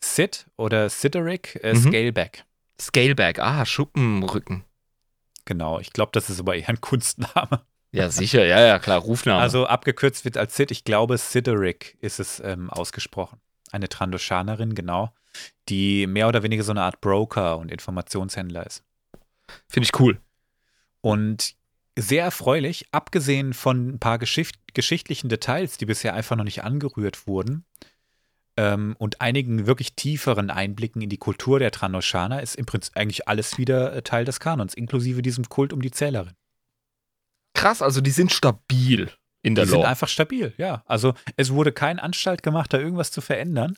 Sid 0.00 0.46
oder 0.56 0.88
Sideric 0.90 1.58
äh, 1.62 1.72
Mhm. 1.74 1.88
Scaleback. 1.88 2.44
Scaleback, 2.80 3.38
ah, 3.38 3.64
Schuppenrücken. 3.64 4.64
Genau, 5.44 5.78
ich 5.80 5.92
glaube, 5.92 6.10
das 6.12 6.28
ist 6.28 6.40
aber 6.40 6.56
eher 6.56 6.68
ein 6.68 6.80
Kunstname. 6.80 7.62
Ja, 7.92 8.10
sicher, 8.10 8.44
ja, 8.44 8.60
ja, 8.60 8.78
klar, 8.78 8.98
Rufname. 9.00 9.40
Also 9.40 9.66
abgekürzt 9.66 10.24
wird 10.24 10.36
als 10.36 10.56
Sid. 10.56 10.70
Ich 10.70 10.84
glaube, 10.84 11.16
Sideric 11.16 11.96
ist 12.00 12.18
es 12.20 12.40
ähm, 12.40 12.68
ausgesprochen. 12.68 13.40
Eine 13.72 13.88
Trandoshanerin, 13.88 14.74
genau, 14.74 15.12
die 15.68 16.06
mehr 16.06 16.28
oder 16.28 16.42
weniger 16.42 16.62
so 16.62 16.72
eine 16.72 16.82
Art 16.82 17.00
Broker 17.00 17.58
und 17.58 17.70
Informationshändler 17.70 18.66
ist. 18.66 18.82
Finde 19.68 19.88
ich 19.92 20.00
cool. 20.00 20.20
Und 21.00 21.54
sehr 21.98 22.24
erfreulich, 22.24 22.86
abgesehen 22.92 23.54
von 23.54 23.88
ein 23.88 23.98
paar 23.98 24.18
geschicht 24.18 24.74
geschichtlichen 24.74 25.28
Details, 25.28 25.78
die 25.78 25.86
bisher 25.86 26.12
einfach 26.14 26.36
noch 26.36 26.44
nicht 26.44 26.62
angerührt 26.62 27.26
wurden, 27.26 27.64
ähm, 28.56 28.96
und 28.98 29.20
einigen 29.20 29.66
wirklich 29.66 29.94
tieferen 29.94 30.50
Einblicken 30.50 31.02
in 31.02 31.10
die 31.10 31.18
Kultur 31.18 31.58
der 31.58 31.70
Tranoshana 31.70 32.40
ist 32.40 32.56
im 32.56 32.66
Prinzip 32.66 32.96
eigentlich 32.96 33.28
alles 33.28 33.58
wieder 33.58 33.92
äh, 33.92 34.02
Teil 34.02 34.24
des 34.24 34.40
Kanons, 34.40 34.74
inklusive 34.74 35.22
diesem 35.22 35.48
Kult 35.48 35.72
um 35.72 35.82
die 35.82 35.90
Zählerin. 35.90 36.32
Krass, 37.54 37.82
also 37.82 38.00
die 38.00 38.10
sind 38.10 38.32
stabil 38.32 39.10
in 39.42 39.54
der 39.54 39.64
die 39.64 39.70
Lore. 39.70 39.82
sind 39.82 39.90
einfach 39.90 40.08
stabil, 40.08 40.54
ja. 40.56 40.82
Also 40.86 41.14
es 41.36 41.52
wurde 41.52 41.72
kein 41.72 41.98
Anstalt 41.98 42.42
gemacht, 42.42 42.72
da 42.72 42.78
irgendwas 42.78 43.10
zu 43.10 43.20
verändern. 43.20 43.76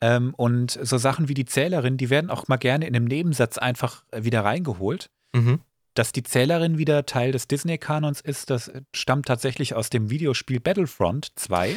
Ähm, 0.00 0.34
und 0.34 0.78
so 0.82 0.98
Sachen 0.98 1.28
wie 1.28 1.34
die 1.34 1.46
Zählerin, 1.46 1.96
die 1.96 2.10
werden 2.10 2.30
auch 2.30 2.48
mal 2.48 2.56
gerne 2.56 2.86
in 2.86 2.94
einem 2.94 3.06
Nebensatz 3.06 3.58
einfach 3.58 4.04
äh, 4.10 4.24
wieder 4.24 4.44
reingeholt. 4.44 5.10
Mhm. 5.34 5.60
Dass 5.94 6.12
die 6.12 6.22
Zählerin 6.22 6.76
wieder 6.76 7.06
Teil 7.06 7.32
des 7.32 7.48
Disney-Kanons 7.48 8.20
ist, 8.20 8.50
das 8.50 8.70
stammt 8.94 9.26
tatsächlich 9.26 9.74
aus 9.74 9.88
dem 9.88 10.10
Videospiel 10.10 10.60
Battlefront 10.60 11.32
2, 11.36 11.74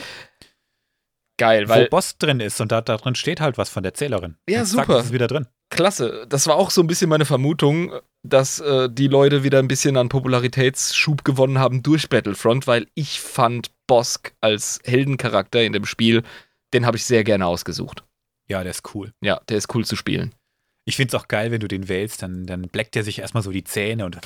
Geil, 1.40 1.70
wo 1.70 1.74
weil 1.74 1.88
Boss 1.88 2.18
drin 2.18 2.42
ist 2.42 2.60
und 2.60 2.72
da, 2.72 2.82
da 2.82 2.98
drin 2.98 3.16
steht 3.16 3.40
halt 3.40 3.58
was 3.58 3.70
von 3.70 3.82
der 3.82 3.94
Zählerin. 3.94 4.36
Ja, 4.50 4.60
Und 4.60 4.66
zack, 4.66 4.86
super. 4.88 5.00
Ist 5.00 5.06
es 5.06 5.14
wieder 5.14 5.28
drin. 5.28 5.48
klasse. 5.70 6.26
Das 6.28 6.48
war 6.48 6.58
auch 6.58 6.70
so 6.70 6.82
ein 6.82 6.88
bisschen 6.88 7.10
meine 7.10 7.24
Vermutung, 7.24 7.94
dass 8.24 8.60
äh, 8.60 8.90
die 8.92 9.08
Leute 9.08 9.42
wieder 9.42 9.60
ein 9.60 9.70
bisschen 9.70 9.96
an 9.96 10.10
Popularitätsschub 10.10 11.24
gewonnen 11.24 11.58
haben 11.58 11.82
durch 11.82 12.10
Battlefront, 12.10 12.68
weil 12.68 12.88
ich 12.94 13.22
fand 13.22 13.72
Bosk 13.88 14.34
als 14.42 14.82
Heldencharakter 14.84 15.64
in 15.64 15.72
dem 15.72 15.86
Spiel, 15.86 16.24
den 16.74 16.86
habe 16.86 16.98
ich 16.98 17.06
sehr 17.06 17.24
gerne 17.24 17.48
ausgesucht. 17.48 18.04
Ja, 18.50 18.64
der 18.64 18.72
ist 18.72 18.94
cool. 18.96 19.14
Ja, 19.22 19.40
der 19.48 19.58
ist 19.58 19.74
cool 19.76 19.86
zu 19.86 19.96
spielen. 19.96 20.34
Ich 20.86 20.96
finde 20.96 21.16
es 21.16 21.22
auch 21.22 21.28
geil, 21.28 21.52
wenn 21.52 21.60
du 21.60 21.68
den 21.68 21.88
wählst, 21.88 22.24
dann, 22.24 22.46
dann 22.48 22.64
bleckt 22.64 22.96
er 22.96 23.04
sich 23.04 23.20
erstmal 23.20 23.44
so 23.44 23.52
die 23.52 23.64
Zähne 23.64 24.06
und 24.06 24.20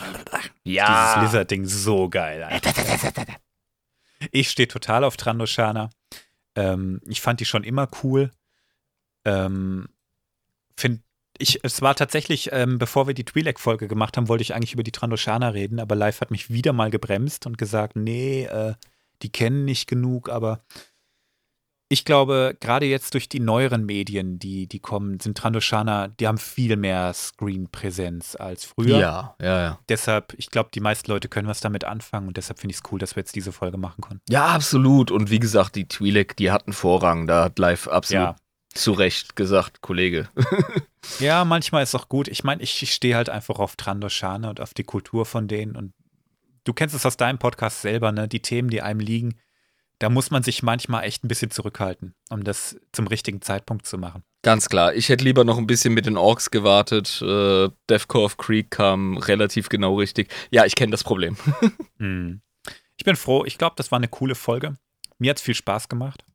Ja. 0.63 1.15
dieses 1.15 1.23
Lizard-Ding 1.23 1.65
so 1.65 2.09
geil. 2.09 2.43
Alter. 2.43 2.71
Ich 4.31 4.49
stehe 4.49 4.67
total 4.69 5.03
auf 5.03 5.17
Trandoshana. 5.17 5.89
Ähm, 6.55 7.01
ich 7.07 7.19
fand 7.19 7.41
die 7.41 7.45
schon 7.45 7.63
immer 7.65 7.89
cool. 8.03 8.31
Ähm, 9.25 9.89
find 10.77 11.01
ich, 11.37 11.59
es 11.63 11.81
war 11.81 11.95
tatsächlich, 11.95 12.49
ähm, 12.53 12.77
bevor 12.77 13.07
wir 13.07 13.13
die 13.15 13.25
Twi'lek-Folge 13.25 13.87
gemacht 13.87 14.15
haben, 14.15 14.29
wollte 14.29 14.43
ich 14.43 14.53
eigentlich 14.53 14.73
über 14.73 14.83
die 14.83 14.91
Trandoshana 14.91 15.49
reden, 15.49 15.79
aber 15.79 15.95
Live 15.95 16.21
hat 16.21 16.31
mich 16.31 16.49
wieder 16.51 16.71
mal 16.73 16.91
gebremst 16.91 17.45
und 17.47 17.57
gesagt, 17.57 17.95
nee, 17.95 18.45
äh, 18.45 18.75
die 19.23 19.31
kennen 19.31 19.65
nicht 19.65 19.87
genug, 19.87 20.29
aber 20.29 20.63
ich 21.93 22.05
glaube, 22.05 22.57
gerade 22.59 22.85
jetzt 22.87 23.13
durch 23.13 23.29
die 23.29 23.39
neueren 23.39 23.85
Medien, 23.85 24.39
die, 24.39 24.67
die 24.67 24.79
kommen, 24.79 25.19
sind 25.19 25.37
Trandoshana, 25.37 26.07
die 26.07 26.27
haben 26.27 26.39
viel 26.39 26.75
mehr 26.75 27.13
Screen-Präsenz 27.13 28.35
als 28.35 28.65
früher. 28.65 28.97
Ja, 28.99 29.35
ja, 29.39 29.61
ja. 29.61 29.79
Deshalb, 29.89 30.33
ich 30.37 30.49
glaube, 30.49 30.71
die 30.73 30.79
meisten 30.79 31.11
Leute 31.11 31.29
können 31.29 31.47
was 31.47 31.59
damit 31.61 31.83
anfangen 31.85 32.27
und 32.27 32.37
deshalb 32.37 32.59
finde 32.59 32.71
ich 32.71 32.77
es 32.83 32.91
cool, 32.91 32.99
dass 32.99 33.15
wir 33.15 33.21
jetzt 33.21 33.35
diese 33.35 33.51
Folge 33.51 33.77
machen 33.77 34.01
konnten. 34.01 34.23
Ja, 34.27 34.47
absolut. 34.47 35.11
Und 35.11 35.29
wie 35.29 35.39
gesagt, 35.39 35.75
die 35.75 35.85
Twi'lek, 35.85 36.35
die 36.35 36.51
hatten 36.51 36.73
Vorrang. 36.73 37.27
Da 37.27 37.45
hat 37.45 37.59
Live 37.59 37.87
absolut 37.87 38.29
Ja. 38.29 38.35
zu 38.73 38.91
Recht 38.93 39.35
gesagt, 39.35 39.81
Kollege. 39.81 40.29
Ja, 41.19 41.43
manchmal 41.43 41.83
ist 41.83 41.95
auch 41.95 42.07
gut. 42.07 42.29
Ich 42.29 42.45
meine, 42.45 42.63
ich, 42.63 42.81
ich 42.81 42.93
stehe 42.93 43.17
halt 43.17 43.27
einfach 43.29 43.59
auf 43.59 43.75
Trandoshana 43.75 44.49
und 44.49 44.61
auf 44.61 44.73
die 44.73 44.85
Kultur 44.85 45.25
von 45.25 45.49
denen 45.49 45.75
und 45.75 45.91
du 46.63 46.71
kennst 46.71 46.95
es 46.95 47.05
aus 47.05 47.17
deinem 47.17 47.39
Podcast 47.39 47.81
selber, 47.81 48.13
ne? 48.13 48.29
Die 48.29 48.41
Themen, 48.41 48.69
die 48.69 48.81
einem 48.81 49.01
liegen, 49.01 49.35
da 50.03 50.09
muss 50.09 50.31
man 50.31 50.43
sich 50.43 50.63
manchmal 50.63 51.05
echt 51.05 51.23
ein 51.23 51.29
bisschen 51.29 51.49
zurückhalten, 51.49 52.13
um 52.29 52.43
das 52.43 52.75
zum 52.91 53.07
richtigen 53.07 53.41
Zeitpunkt 53.41 53.85
zu 53.87 53.97
machen. 53.97 54.21
Ganz 54.41 54.67
klar. 54.67 54.93
Ich 54.93 55.07
hätte 55.07 55.23
lieber 55.23 55.45
noch 55.45 55.57
ein 55.57 55.65
bisschen 55.65 55.93
mit 55.93 56.05
den 56.05 56.17
Orks 56.17 56.51
gewartet. 56.51 57.21
Äh, 57.21 57.69
Death 57.89 58.09
Cove 58.09 58.35
Creek 58.35 58.69
kam 58.69 59.15
relativ 59.15 59.69
genau 59.69 59.95
richtig. 59.97 60.29
Ja, 60.51 60.65
ich 60.65 60.75
kenne 60.75 60.91
das 60.91 61.05
Problem. 61.05 61.37
Hm. 61.99 62.41
Ich 62.97 63.05
bin 63.05 63.15
froh. 63.15 63.45
Ich 63.45 63.57
glaube, 63.57 63.75
das 63.77 63.91
war 63.91 63.97
eine 63.97 64.09
coole 64.09 64.35
Folge. 64.35 64.75
Mir 65.19 65.29
hat 65.29 65.37
es 65.37 65.43
viel 65.43 65.55
Spaß 65.55 65.87
gemacht. 65.87 66.25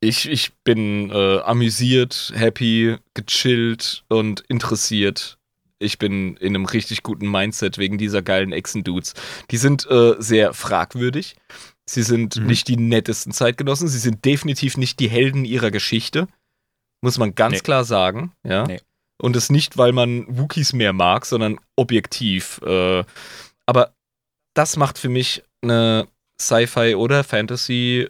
Ich, 0.00 0.26
ich 0.26 0.54
bin 0.64 1.10
äh, 1.10 1.40
amüsiert, 1.40 2.32
happy, 2.34 2.96
gechillt 3.12 4.04
und 4.08 4.40
interessiert. 4.48 5.36
Ich 5.78 5.98
bin 5.98 6.38
in 6.38 6.54
einem 6.54 6.64
richtig 6.64 7.02
guten 7.02 7.30
Mindset 7.30 7.76
wegen 7.76 7.98
dieser 7.98 8.22
geilen 8.22 8.52
Echsen-Dudes. 8.52 9.12
Die 9.50 9.58
sind 9.58 9.86
äh, 9.90 10.14
sehr 10.18 10.54
fragwürdig. 10.54 11.36
Sie 11.86 12.02
sind 12.02 12.36
Mhm. 12.36 12.46
nicht 12.46 12.68
die 12.68 12.76
nettesten 12.76 13.32
Zeitgenossen. 13.32 13.88
Sie 13.88 13.98
sind 13.98 14.24
definitiv 14.24 14.76
nicht 14.76 15.00
die 15.00 15.08
Helden 15.08 15.44
ihrer 15.44 15.70
Geschichte. 15.70 16.26
Muss 17.02 17.18
man 17.18 17.34
ganz 17.34 17.56
Nee. 17.56 17.60
klar 17.60 17.84
sagen. 17.84 18.32
Ja. 18.42 18.66
Nee. 18.66 18.80
Und 19.20 19.36
das 19.36 19.50
nicht, 19.50 19.76
weil 19.76 19.92
man 19.92 20.24
Wookies 20.38 20.72
mehr 20.72 20.92
mag, 20.92 21.26
sondern 21.26 21.60
objektiv. 21.76 22.60
Äh, 22.64 23.04
aber 23.66 23.94
das 24.54 24.76
macht 24.76 24.98
für 24.98 25.08
mich 25.08 25.42
eine 25.62 26.08
Sci-Fi 26.40 26.94
oder 26.94 27.22
Fantasy 27.24 28.08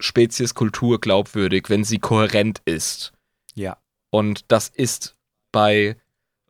Spezies 0.00 0.54
Kultur 0.54 1.00
glaubwürdig, 1.00 1.68
wenn 1.70 1.84
sie 1.84 1.98
kohärent 1.98 2.60
ist. 2.64 3.12
Ja. 3.54 3.78
Und 4.10 4.44
das 4.48 4.68
ist 4.68 5.16
bei 5.52 5.96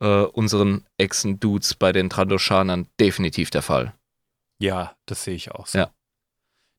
äh, 0.01 0.23
unseren 0.25 0.85
Echsen-Dudes, 0.99 1.75
bei 1.75 1.93
den 1.93 2.11
Trandoshanern 2.11 2.89
definitiv 2.99 3.51
der 3.51 3.63
Fall. 3.63 3.95
Ja, 4.59 4.97
das 5.07 5.23
sehe 5.25 5.35
ich 5.35 5.53
auch 5.53 5.67
so. 5.67 5.79
Ja. 5.79 5.91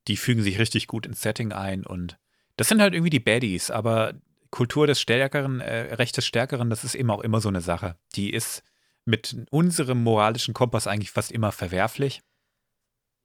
Die 0.07 0.17
fügen 0.17 0.43
sich 0.43 0.59
richtig 0.59 0.87
gut 0.87 1.05
ins 1.05 1.21
Setting 1.21 1.51
ein 1.51 1.85
und 1.85 2.17
das 2.57 2.67
sind 2.67 2.81
halt 2.81 2.93
irgendwie 2.93 3.09
die 3.09 3.19
Baddies, 3.19 3.71
aber 3.71 4.13
Kultur 4.51 4.85
des 4.85 5.01
Stärkeren, 5.01 5.61
äh, 5.61 5.95
Recht 5.95 6.15
des 6.15 6.25
Stärkeren, 6.27 6.69
das 6.69 6.83
ist 6.83 6.93
eben 6.95 7.09
auch 7.09 7.21
immer 7.21 7.41
so 7.41 7.49
eine 7.49 7.61
Sache. 7.61 7.95
Die 8.15 8.29
ist 8.31 8.63
mit 9.05 9.35
unserem 9.49 10.03
moralischen 10.03 10.53
Kompass 10.53 10.85
eigentlich 10.87 11.11
fast 11.11 11.31
immer 11.31 11.51
verwerflich. 11.51 12.21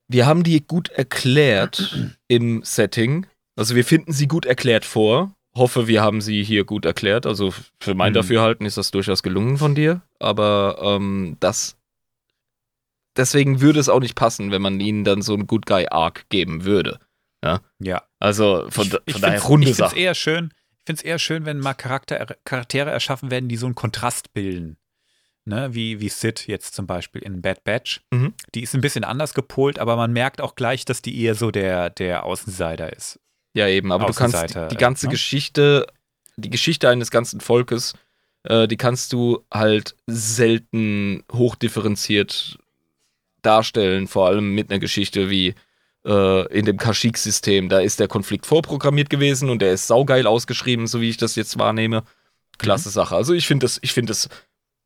Wir 0.09 0.27
haben 0.27 0.43
die 0.43 0.67
gut 0.67 0.89
erklärt 0.89 2.15
im 2.29 2.63
Setting. 2.65 3.27
Also 3.57 3.75
wir 3.75 3.85
finden 3.85 4.13
sie 4.13 4.27
gut 4.27 4.47
erklärt 4.47 4.85
vor. 4.85 5.35
Hoffe, 5.55 5.87
wir 5.87 6.03
haben 6.03 6.21
sie 6.21 6.43
hier 6.43 6.65
gut 6.65 6.85
erklärt. 6.87 7.27
Also 7.27 7.53
für 7.81 7.95
mein 7.95 8.13
Mhm. 8.13 8.15
Dafürhalten 8.15 8.65
ist 8.65 8.79
das 8.79 8.91
durchaus 8.91 9.23
gelungen 9.23 9.59
von 9.59 9.75
dir. 9.75 10.03
Aber 10.19 10.79
ähm, 10.83 11.37
das 11.41 11.77
deswegen 13.19 13.61
würde 13.61 13.81
es 13.81 13.89
auch 13.89 14.01
nicht 14.01 14.15
passen, 14.15 14.51
wenn 14.51 14.63
man 14.63 14.81
ihnen 14.81 15.05
dann 15.05 15.21
so 15.21 15.35
einen 15.35 15.47
Good 15.47 15.67
Guy 15.67 15.87
Arc 15.91 16.29
geben 16.31 16.65
würde. 16.65 16.99
Ja. 17.81 18.03
Also 18.19 18.67
von, 18.71 18.85
ich, 18.87 18.91
da- 18.91 18.99
ich 19.05 19.13
von 19.13 19.23
daher 19.23 19.43
runde 19.43 19.69
Ich 19.69 19.77
finde 19.77 19.91
es 19.91 19.97
eher 19.97 20.15
schön. 20.15 20.53
Ich 20.79 20.85
finde 20.87 21.01
es 21.01 21.05
eher 21.05 21.19
schön, 21.19 21.45
wenn 21.45 21.59
mal 21.59 21.75
Charakter, 21.75 22.27
Charaktere 22.45 22.91
erschaffen 22.91 23.31
werden, 23.31 23.49
die 23.49 23.57
so 23.57 23.67
einen 23.67 23.75
Kontrast 23.75 24.33
bilden. 24.33 24.79
Ne? 25.45 25.75
Wie, 25.75 26.01
wie 26.01 26.09
Sid 26.09 26.47
jetzt 26.47 26.75
zum 26.75 26.87
Beispiel 26.87 27.23
in 27.23 27.41
Bad 27.43 27.65
Batch. 27.65 28.01
Mhm. 28.11 28.35
Die 28.55 28.63
ist 28.63 28.75
ein 28.75 28.81
bisschen 28.81 29.05
anders 29.05 29.35
gepolt, 29.35 29.79
aber 29.79 29.97
man 29.97 30.13
merkt 30.13 30.41
auch 30.41 30.55
gleich, 30.57 30.85
dass 30.85 31.01
die 31.03 31.23
eher 31.23 31.35
so 31.35 31.51
der, 31.51 31.91
der 31.91 32.25
Außenseiter 32.25 32.93
ist. 32.93 33.21
Ja, 33.55 33.67
eben, 33.67 33.93
aber 33.93 34.07
du 34.07 34.13
kannst 34.13 34.55
die, 34.55 34.69
die 34.69 34.77
ganze 34.77 35.07
ne? 35.07 35.13
Geschichte, 35.13 35.87
die 36.37 36.51
Geschichte 36.51 36.89
eines 36.89 37.11
ganzen 37.11 37.41
Volkes, 37.41 37.95
äh, 38.45 38.69
die 38.69 38.77
kannst 38.77 39.13
du 39.13 39.45
halt 39.53 39.97
selten 40.07 41.25
hochdifferenziert 41.33 42.59
darstellen, 43.49 44.07
vor 44.07 44.27
allem 44.29 44.55
mit 44.55 44.71
einer 44.71 44.79
Geschichte 44.79 45.31
wie 45.31 45.55
äh, 46.07 46.53
in 46.57 46.65
dem 46.67 46.77
Kashyyyk-System. 46.77 47.69
Da 47.69 47.81
ist 47.81 47.99
der 47.99 48.09
Konflikt 48.09 48.47
vorprogrammiert 48.47 49.11
gewesen 49.11 49.51
und 49.51 49.61
der 49.61 49.73
ist 49.73 49.87
saugeil 49.87 50.27
ausgeschrieben, 50.27 50.87
so 50.87 51.01
wie 51.01 51.11
ich 51.11 51.17
das 51.17 51.35
jetzt 51.35 51.59
wahrnehme. 51.59 52.05
Klasse 52.59 52.91
Sache. 52.91 53.17
Also 53.17 53.35
ich 53.35 53.47
finde 53.47 53.65
das, 53.65 53.79
ich 53.83 53.93
finde 53.93 54.11
das 54.11 54.29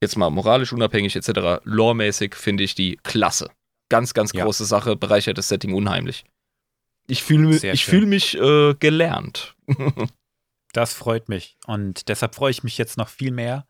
jetzt 0.01 0.17
mal 0.17 0.31
moralisch 0.31 0.73
unabhängig 0.73 1.17
etc., 1.17 1.61
loremäßig 1.65 2.35
finde 2.35 2.65
ich 2.65 2.75
die 2.75 2.99
klasse. 3.03 3.51
Ganz, 3.89 4.15
ganz 4.15 4.33
Ja. 4.33 4.45
große 4.45 4.65
Sache, 4.65 4.97
bereichert 4.97 5.39
das 5.39 5.49
Setting 5.49 5.75
unheimlich. 5.75 6.25
Ich 7.09 7.23
fühle 7.23 7.57
ich 7.73 7.85
fühl 7.85 8.07
mich 8.07 8.39
äh, 8.39 8.75
gelernt. 8.79 9.55
Das 10.75 10.95
freut 10.95 11.29
mich. 11.29 11.59
Und 11.67 12.09
deshalb 12.09 12.35
freue 12.35 12.51
ich 12.51 12.65
mich 12.65 12.79
jetzt 12.79 12.97
noch 12.97 13.11
viel 13.11 13.31
mehr, 13.31 13.67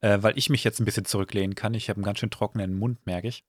äh, 0.00 0.18
weil 0.20 0.38
ich 0.38 0.48
mich 0.48 0.62
jetzt 0.62 0.78
ein 0.78 0.84
bisschen 0.84 1.04
zurücklehnen 1.04 1.56
kann. 1.56 1.74
Ich 1.74 1.88
habe 1.88 1.96
einen 1.96 2.04
ganz 2.04 2.20
schön 2.20 2.30
trockenen 2.30 2.78
Mund, 2.78 3.04
merke 3.04 3.26
ich. 3.26 3.42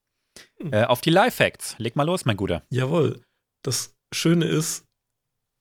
Äh, 0.70 0.84
auf 0.84 1.00
die 1.00 1.10
Live-Facts. 1.10 1.76
Leg 1.78 1.96
mal 1.96 2.04
los, 2.04 2.24
mein 2.24 2.36
Guter. 2.36 2.62
Jawohl. 2.70 3.22
Das 3.62 3.94
Schöne 4.14 4.44
ist, 4.46 4.84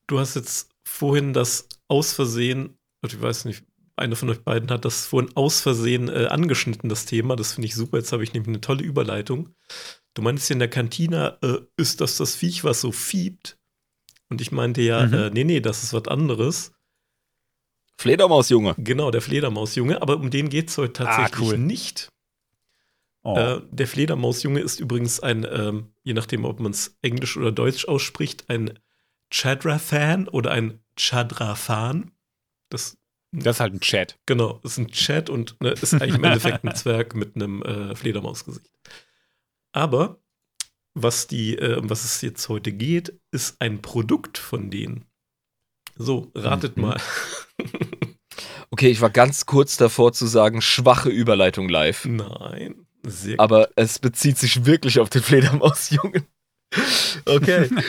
du 0.07 0.19
hast 0.19 0.35
jetzt 0.35 0.69
vorhin 0.87 1.33
das 1.33 1.67
aus 1.87 2.13
Versehen, 2.13 2.77
oder 3.03 3.13
ich 3.13 3.21
weiß 3.21 3.45
nicht, 3.45 3.63
einer 3.95 4.15
von 4.15 4.29
euch 4.29 4.43
beiden 4.43 4.69
hat 4.69 4.85
das 4.85 5.05
vorhin 5.07 5.35
aus 5.35 5.61
Versehen 5.61 6.07
äh, 6.09 6.27
angeschnitten, 6.27 6.87
das 6.89 7.05
Thema. 7.05 7.35
Das 7.35 7.53
finde 7.53 7.67
ich 7.67 7.75
super. 7.75 7.97
Jetzt 7.97 8.11
habe 8.11 8.23
ich 8.23 8.33
nämlich 8.33 8.49
eine 8.49 8.61
tolle 8.61 8.83
Überleitung. 8.83 9.49
Du 10.13 10.21
meintest 10.21 10.49
ja 10.49 10.53
in 10.53 10.59
der 10.59 10.69
Kantine, 10.69 11.37
äh, 11.41 11.57
ist 11.77 11.99
das 12.01 12.17
das 12.17 12.35
Viech, 12.35 12.63
was 12.63 12.81
so 12.81 12.91
fiebt? 12.91 13.57
Und 14.29 14.41
ich 14.41 14.51
meinte 14.51 14.81
ja, 14.81 15.05
Mhm. 15.05 15.13
äh, 15.13 15.29
nee, 15.31 15.43
nee, 15.43 15.59
das 15.61 15.83
ist 15.83 15.93
was 15.93 16.07
anderes. 16.07 16.73
Fledermaus, 17.99 18.49
Junge. 18.49 18.75
Genau, 18.77 19.09
der 19.09 19.21
Fledermausjunge. 19.21 20.01
Aber 20.01 20.17
um 20.17 20.29
den 20.29 20.49
geht 20.49 20.69
es 20.69 20.77
heute 20.77 20.93
tatsächlich 20.93 21.39
Ah, 21.49 21.51
cool. 21.53 21.57
nicht. 21.57 22.09
Oh. 23.29 23.37
Äh, 23.37 23.61
der 23.71 23.87
Fledermausjunge 23.87 24.61
ist 24.61 24.79
übrigens 24.79 25.19
ein, 25.19 25.45
ähm, 25.51 25.91
je 26.03 26.13
nachdem, 26.13 26.45
ob 26.45 26.61
man 26.61 26.71
es 26.71 26.97
Englisch 27.01 27.35
oder 27.35 27.51
Deutsch 27.51 27.85
ausspricht, 27.85 28.49
ein 28.49 28.79
Chadra-Fan 29.31 30.29
oder 30.29 30.51
ein 30.51 30.79
Chadra-Fan. 30.95 32.11
Das, 32.69 32.97
das 33.33 33.57
ist 33.57 33.59
halt 33.59 33.73
ein 33.73 33.81
Chat. 33.81 34.17
genau, 34.25 34.61
ist 34.63 34.77
ein 34.77 34.87
Chat 34.87 35.29
und 35.29 35.59
ne, 35.61 35.71
ist 35.71 35.93
eigentlich 35.95 36.15
im 36.15 36.23
Endeffekt 36.23 36.63
ein 36.63 36.73
Zwerg 36.77 37.15
mit 37.15 37.35
einem 37.35 37.61
äh, 37.63 37.95
Fledermausgesicht. 37.97 38.71
Aber 39.73 40.21
was, 40.93 41.27
die, 41.27 41.57
äh, 41.57 41.79
was 41.81 42.05
es 42.05 42.21
jetzt 42.21 42.47
heute 42.47 42.71
geht, 42.71 43.19
ist 43.31 43.57
ein 43.59 43.81
Produkt 43.81 44.37
von 44.37 44.71
denen. 44.71 45.03
So, 45.97 46.31
ratet 46.33 46.77
Mhm. 46.77 46.81
mal. 46.83 47.01
Okay, 48.69 48.89
ich 48.89 48.99
war 49.01 49.09
ganz 49.09 49.45
kurz 49.45 49.77
davor 49.77 50.11
zu 50.11 50.27
sagen, 50.27 50.61
schwache 50.61 51.09
Überleitung 51.09 51.69
live. 51.69 52.05
Nein. 52.05 52.86
Sehr 53.07 53.39
Aber 53.39 53.69
es 53.75 53.99
bezieht 53.99 54.37
sich 54.37 54.65
wirklich 54.65 54.99
auf 54.99 55.09
den 55.09 55.21
Fledermausjungen. 55.23 56.25
Okay. 57.25 57.69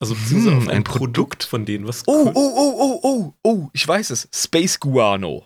Also 0.00 0.14
beziehungsweise 0.14 0.50
Hm, 0.54 0.58
auf 0.62 0.68
ein, 0.68 0.76
ein 0.76 0.84
Produkt 0.84 1.42
von 1.42 1.64
denen, 1.64 1.88
was 1.88 2.04
Oh, 2.06 2.26
cool- 2.26 2.32
oh, 2.36 2.52
oh, 2.56 2.74
oh, 2.78 3.00
oh, 3.02 3.34
oh, 3.42 3.68
ich 3.72 3.88
weiß 3.88 4.10
es. 4.10 4.28
Space 4.32 4.78
Guano. 4.78 5.44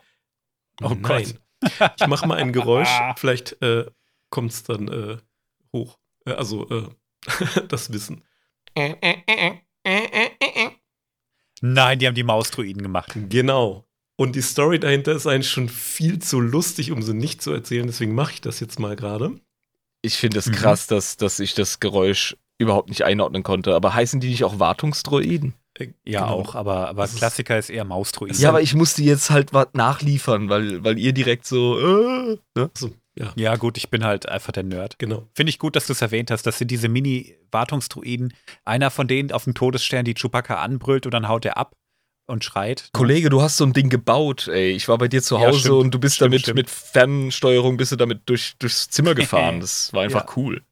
Oh 0.83 0.91
Nein. 0.91 1.39
Ich 1.99 2.07
mache 2.07 2.27
mal 2.27 2.37
ein 2.37 2.53
Geräusch, 2.53 2.91
vielleicht 3.17 3.63
äh, 3.63 3.87
kommt 4.29 4.51
es 4.53 4.63
dann 4.65 4.89
äh, 4.89 5.17
hoch. 5.73 5.99
Äh, 6.27 6.33
also 6.33 6.69
äh, 6.69 6.89
das 7.69 7.93
Wissen. 7.95 8.25
Nein, 11.63 11.99
die 11.99 12.07
haben 12.07 12.15
die 12.15 12.23
Mausdruiden 12.23 12.83
gemacht. 12.83 13.13
Genau. 13.31 13.87
Und 14.17 14.37
die 14.37 14.43
Story 14.43 14.79
dahinter 14.79 15.13
ist 15.13 15.27
eigentlich 15.27 15.51
schon 15.51 15.69
viel 15.69 16.19
zu 16.19 16.39
lustig, 16.41 16.93
um 16.93 17.03
sie 17.03 17.15
nicht 17.15 17.43
zu 17.43 17.51
erzählen. 17.53 17.87
Deswegen 17.87 18.15
mache 18.15 18.33
ich 18.35 18.41
das 18.41 18.61
jetzt 18.61 18.79
mal 18.79 18.95
gerade. 18.97 19.33
Ich 20.03 20.17
finde 20.17 20.39
es 20.39 20.47
Mhm. 20.47 20.53
krass, 20.53 20.87
dass, 20.87 21.17
dass 21.17 21.41
ich 21.41 21.55
das 21.55 21.81
Geräusch 21.81 22.37
überhaupt 22.59 22.89
nicht 22.91 23.05
einordnen 23.05 23.43
konnte. 23.43 23.75
Aber 23.75 23.95
heißen 23.95 24.21
die 24.21 24.29
nicht 24.29 24.45
auch 24.45 24.59
Wartungsdroiden? 24.59 25.55
Äh, 25.79 25.89
Ja, 26.05 26.21
genau. 26.27 26.33
auch, 26.35 26.55
aber, 26.55 26.89
aber 26.89 27.03
Das 27.03 27.13
ist- 27.15 27.19
Klassiker 27.19 27.59
ist 27.59 27.71
eher 27.71 27.85
Mausdruiden. 27.85 28.37
Ja, 28.39 28.51
aber 28.51 28.61
ich 28.61 28.75
musste 28.75 29.03
jetzt 29.03 29.31
halt 29.31 29.53
was 29.55 29.69
nachliefern, 29.73 30.49
weil, 30.51 30.85
weil 30.85 30.99
ihr 30.99 31.13
direkt 31.15 31.47
so. 31.47 31.79
Äh, 31.81 32.39
ne? 32.55 32.71
So, 32.77 32.93
ja, 33.19 33.33
Ja, 33.37 33.57
gut, 33.57 33.79
ich 33.79 33.89
bin 33.91 34.05
halt 34.05 34.29
einfach 34.29 34.53
der 34.53 34.63
Nerd. 34.65 34.99
genau. 34.99 35.27
Finde 35.35 35.51
ich 35.51 35.59
gut, 35.59 35.75
dass 35.75 35.87
du 35.87 35.93
es 35.95 36.03
erwähnt 36.03 36.31
hast. 36.31 36.43
Das 36.47 36.59
sind 36.59 36.71
diese 36.71 36.89
Mini-Wartungsdruiden. 36.89 38.35
Einer 38.65 38.91
von 38.91 39.09
denen 39.09 39.33
auf 39.33 39.45
dem 39.45 39.55
Todesstern, 39.55 40.05
die 40.05 40.15
Chewbacca 40.15 40.57
anbrüllt 40.63 41.07
und 41.07 41.13
dann 41.13 41.29
haut 41.29 41.45
er 41.45 41.57
ab 41.57 41.75
und 42.27 42.45
schreit. 42.45 42.91
Kollege, 42.93 43.29
du 43.31 43.43
hast 43.43 43.57
so 43.57 43.65
ein 43.65 43.73
Ding 43.73 43.89
gebaut, 43.89 44.49
ey. 44.49 44.71
Ich 44.73 44.89
war 44.89 44.99
bei 44.99 45.09
dir 45.09 45.23
zu 45.23 45.37
Ja, 45.37 45.49
Hause 45.49 45.59
stimmt. 45.61 45.77
und 45.77 45.91
du 45.95 45.99
bist 45.99 46.17
Stimmt, 46.17 46.33
damit 46.33 46.41
stimmt. 46.43 46.57
mit 46.57 46.71
Fernsteuerung 46.71 47.77
bist 47.77 47.93
du 47.93 47.97
damit 47.97 48.23
durch, 48.27 48.55
durchs 48.59 48.89
Zimmer 48.91 49.15
gefahren. 49.17 49.61
Das 49.61 49.93
war 49.93 50.03
einfach 50.03 50.27
Ja. 50.27 50.37
cool. 50.37 50.63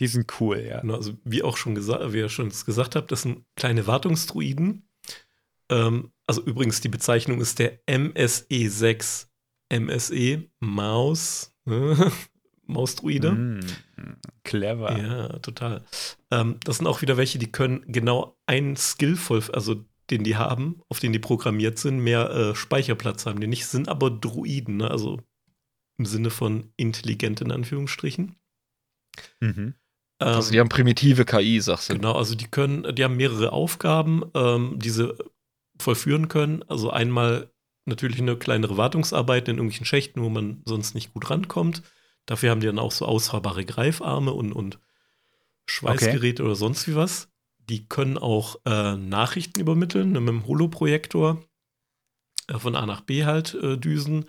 Die 0.00 0.06
sind 0.08 0.32
cool, 0.40 0.58
ja. 0.58 0.80
Genau, 0.80 0.94
also 0.96 1.12
wie 1.22 1.42
auch 1.42 1.56
schon 1.58 1.74
gesagt, 1.74 2.12
wie 2.14 2.18
ihr 2.18 2.30
schon 2.30 2.48
gesagt 2.48 2.96
habt, 2.96 3.12
das 3.12 3.22
sind 3.22 3.44
kleine 3.56 3.86
Wartungsdruiden. 3.86 4.88
Ähm, 5.68 6.12
also 6.26 6.42
übrigens, 6.42 6.80
die 6.80 6.88
Bezeichnung 6.88 7.40
ist 7.42 7.58
der 7.58 7.78
MSE6. 7.86 9.26
MSE, 9.68 10.44
Maus, 10.60 11.52
ne? 11.66 12.10
Mausdruide. 12.66 13.32
Mm, 13.32 13.60
clever. 14.44 14.98
Ja, 14.98 15.28
total. 15.38 15.84
Ähm, 16.30 16.58
das 16.64 16.78
sind 16.78 16.86
auch 16.86 17.02
wieder 17.02 17.16
welche, 17.16 17.38
die 17.38 17.50
können 17.50 17.84
genau 17.86 18.36
einen 18.46 18.76
Skill 18.76 19.16
voll, 19.16 19.42
also 19.52 19.84
den 20.10 20.24
die 20.24 20.36
haben, 20.36 20.82
auf 20.88 21.00
den 21.00 21.12
die 21.12 21.18
programmiert 21.18 21.78
sind, 21.78 22.00
mehr 22.00 22.30
äh, 22.30 22.54
Speicherplatz 22.54 23.26
haben 23.26 23.40
die 23.40 23.46
nicht, 23.46 23.66
sind 23.66 23.88
aber 23.88 24.10
Druiden, 24.10 24.78
ne? 24.78 24.90
also 24.90 25.20
im 25.98 26.06
Sinne 26.06 26.30
von 26.30 26.72
intelligent 26.76 27.40
in 27.40 27.52
Anführungsstrichen. 27.52 28.36
Mhm. 29.40 29.74
Also 30.18 30.48
Ähm, 30.48 30.52
die 30.52 30.60
haben 30.60 30.68
primitive 30.68 31.24
KI, 31.24 31.60
sagst 31.60 31.90
du. 31.90 31.94
Genau, 31.94 32.12
also 32.12 32.34
die 32.34 32.46
können, 32.46 32.94
die 32.94 33.04
haben 33.04 33.16
mehrere 33.16 33.52
Aufgaben, 33.52 34.24
ähm, 34.34 34.78
die 34.78 34.90
sie 34.90 35.14
vollführen 35.78 36.28
können. 36.28 36.62
Also 36.68 36.90
einmal 36.90 37.50
natürlich 37.84 38.20
eine 38.20 38.36
kleinere 38.36 38.76
Wartungsarbeit 38.76 39.48
in 39.48 39.56
irgendwelchen 39.56 39.86
Schächten, 39.86 40.22
wo 40.22 40.28
man 40.28 40.62
sonst 40.64 40.94
nicht 40.94 41.12
gut 41.12 41.30
rankommt. 41.30 41.82
Dafür 42.26 42.50
haben 42.50 42.60
die 42.60 42.66
dann 42.66 42.78
auch 42.78 42.92
so 42.92 43.06
ausfahrbare 43.06 43.64
Greifarme 43.64 44.32
und, 44.32 44.52
und 44.52 44.78
Schweißgeräte 45.66 46.42
oder 46.42 46.54
sonst 46.54 46.86
wie 46.88 46.94
was. 46.94 47.28
Die 47.58 47.88
können 47.88 48.18
auch 48.18 48.56
äh, 48.64 48.96
Nachrichten 48.96 49.60
übermitteln, 49.60 50.12
ne, 50.12 50.20
mit 50.20 50.28
dem 50.28 50.46
Holoprojektor 50.46 51.42
äh, 52.48 52.58
von 52.58 52.76
A 52.76 52.86
nach 52.86 53.02
B 53.02 53.24
halt 53.24 53.54
äh, 53.54 53.76
düsen. 53.76 54.28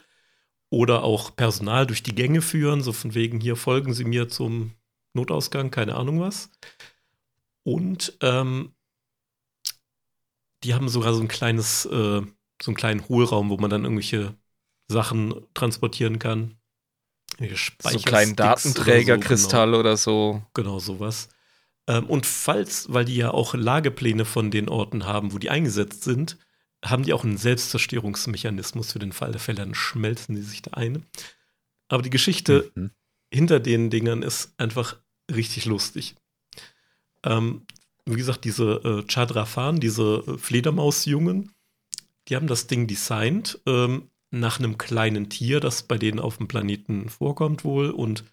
Oder 0.70 1.04
auch 1.04 1.36
Personal 1.36 1.86
durch 1.86 2.02
die 2.02 2.16
Gänge 2.16 2.42
führen, 2.42 2.82
so 2.82 2.94
von 2.94 3.14
wegen 3.14 3.40
hier 3.40 3.56
folgen 3.56 3.94
Sie 3.94 4.06
mir 4.06 4.28
zum 4.28 4.72
Notausgang, 5.14 5.70
keine 5.70 5.94
Ahnung 5.94 6.20
was. 6.20 6.50
Und 7.62 8.18
ähm, 8.22 8.74
die 10.64 10.74
haben 10.74 10.90
sogar 10.90 11.14
so 11.14 11.22
ein 11.22 11.28
kleines, 11.28 11.86
äh, 11.86 12.22
so 12.62 12.72
einen 12.72 12.76
kleinen 12.76 13.08
Hohlraum, 13.08 13.50
wo 13.50 13.58
man 13.58 13.70
dann 13.70 13.84
irgendwelche 13.84 14.36
Sachen 14.88 15.46
transportieren 15.54 16.18
kann. 16.18 16.58
So 17.40 18.00
kleinen 18.00 18.34
oder 18.34 18.58
so, 18.58 18.70
Datenträgerkristall 18.70 19.74
oder 19.74 19.98
so. 19.98 20.32
Genau, 20.34 20.48
genau 20.54 20.80
sowas. 20.80 21.30
Ähm, 21.88 22.06
und 22.06 22.26
falls, 22.26 22.92
weil 22.94 23.06
die 23.06 23.16
ja 23.16 23.32
auch 23.32 23.54
Lagepläne 23.54 24.26
von 24.26 24.52
den 24.52 24.70
Orten 24.70 25.06
haben, 25.06 25.34
wo 25.34 25.38
die 25.38 25.50
eingesetzt 25.50 26.04
sind, 26.04 26.38
haben 26.84 27.04
die 27.04 27.14
auch 27.14 27.24
einen 27.24 27.38
Selbstzerstörungsmechanismus 27.38 28.92
für 28.92 29.00
den 29.00 29.14
Fall 29.14 29.32
der 29.32 29.40
Fälle, 29.40 29.58
dann 29.58 29.74
schmelzen 29.76 30.36
die 30.36 30.42
sich 30.42 30.62
da 30.62 30.72
ein. 30.72 31.06
Aber 31.88 32.04
die 32.04 32.10
Geschichte 32.10 32.72
Mhm. 32.76 32.92
hinter 33.34 33.60
den 33.60 33.90
Dingern 33.90 34.22
ist 34.22 34.54
einfach 34.58 34.98
richtig 35.34 35.66
lustig. 35.66 36.16
Ähm, 37.24 37.66
wie 38.06 38.16
gesagt, 38.16 38.44
diese 38.44 38.74
äh, 38.84 39.04
Chadrafan, 39.08 39.80
diese 39.80 40.24
äh, 40.28 40.38
Fledermausjungen, 40.38 41.52
die 42.28 42.36
haben 42.36 42.48
das 42.48 42.68
Ding 42.68 42.88
designt 42.88 43.60
ähm, 43.66 44.10
nach 44.34 44.58
einem 44.60 44.78
kleinen 44.80 45.30
Tier, 45.30 45.60
das 45.60 45.84
bei 45.84 45.98
denen 45.98 46.20
auf 46.20 46.38
dem 46.38 46.48
Planeten 46.48 47.08
vorkommt 47.08 47.64
wohl 47.64 47.92
und 47.92 48.26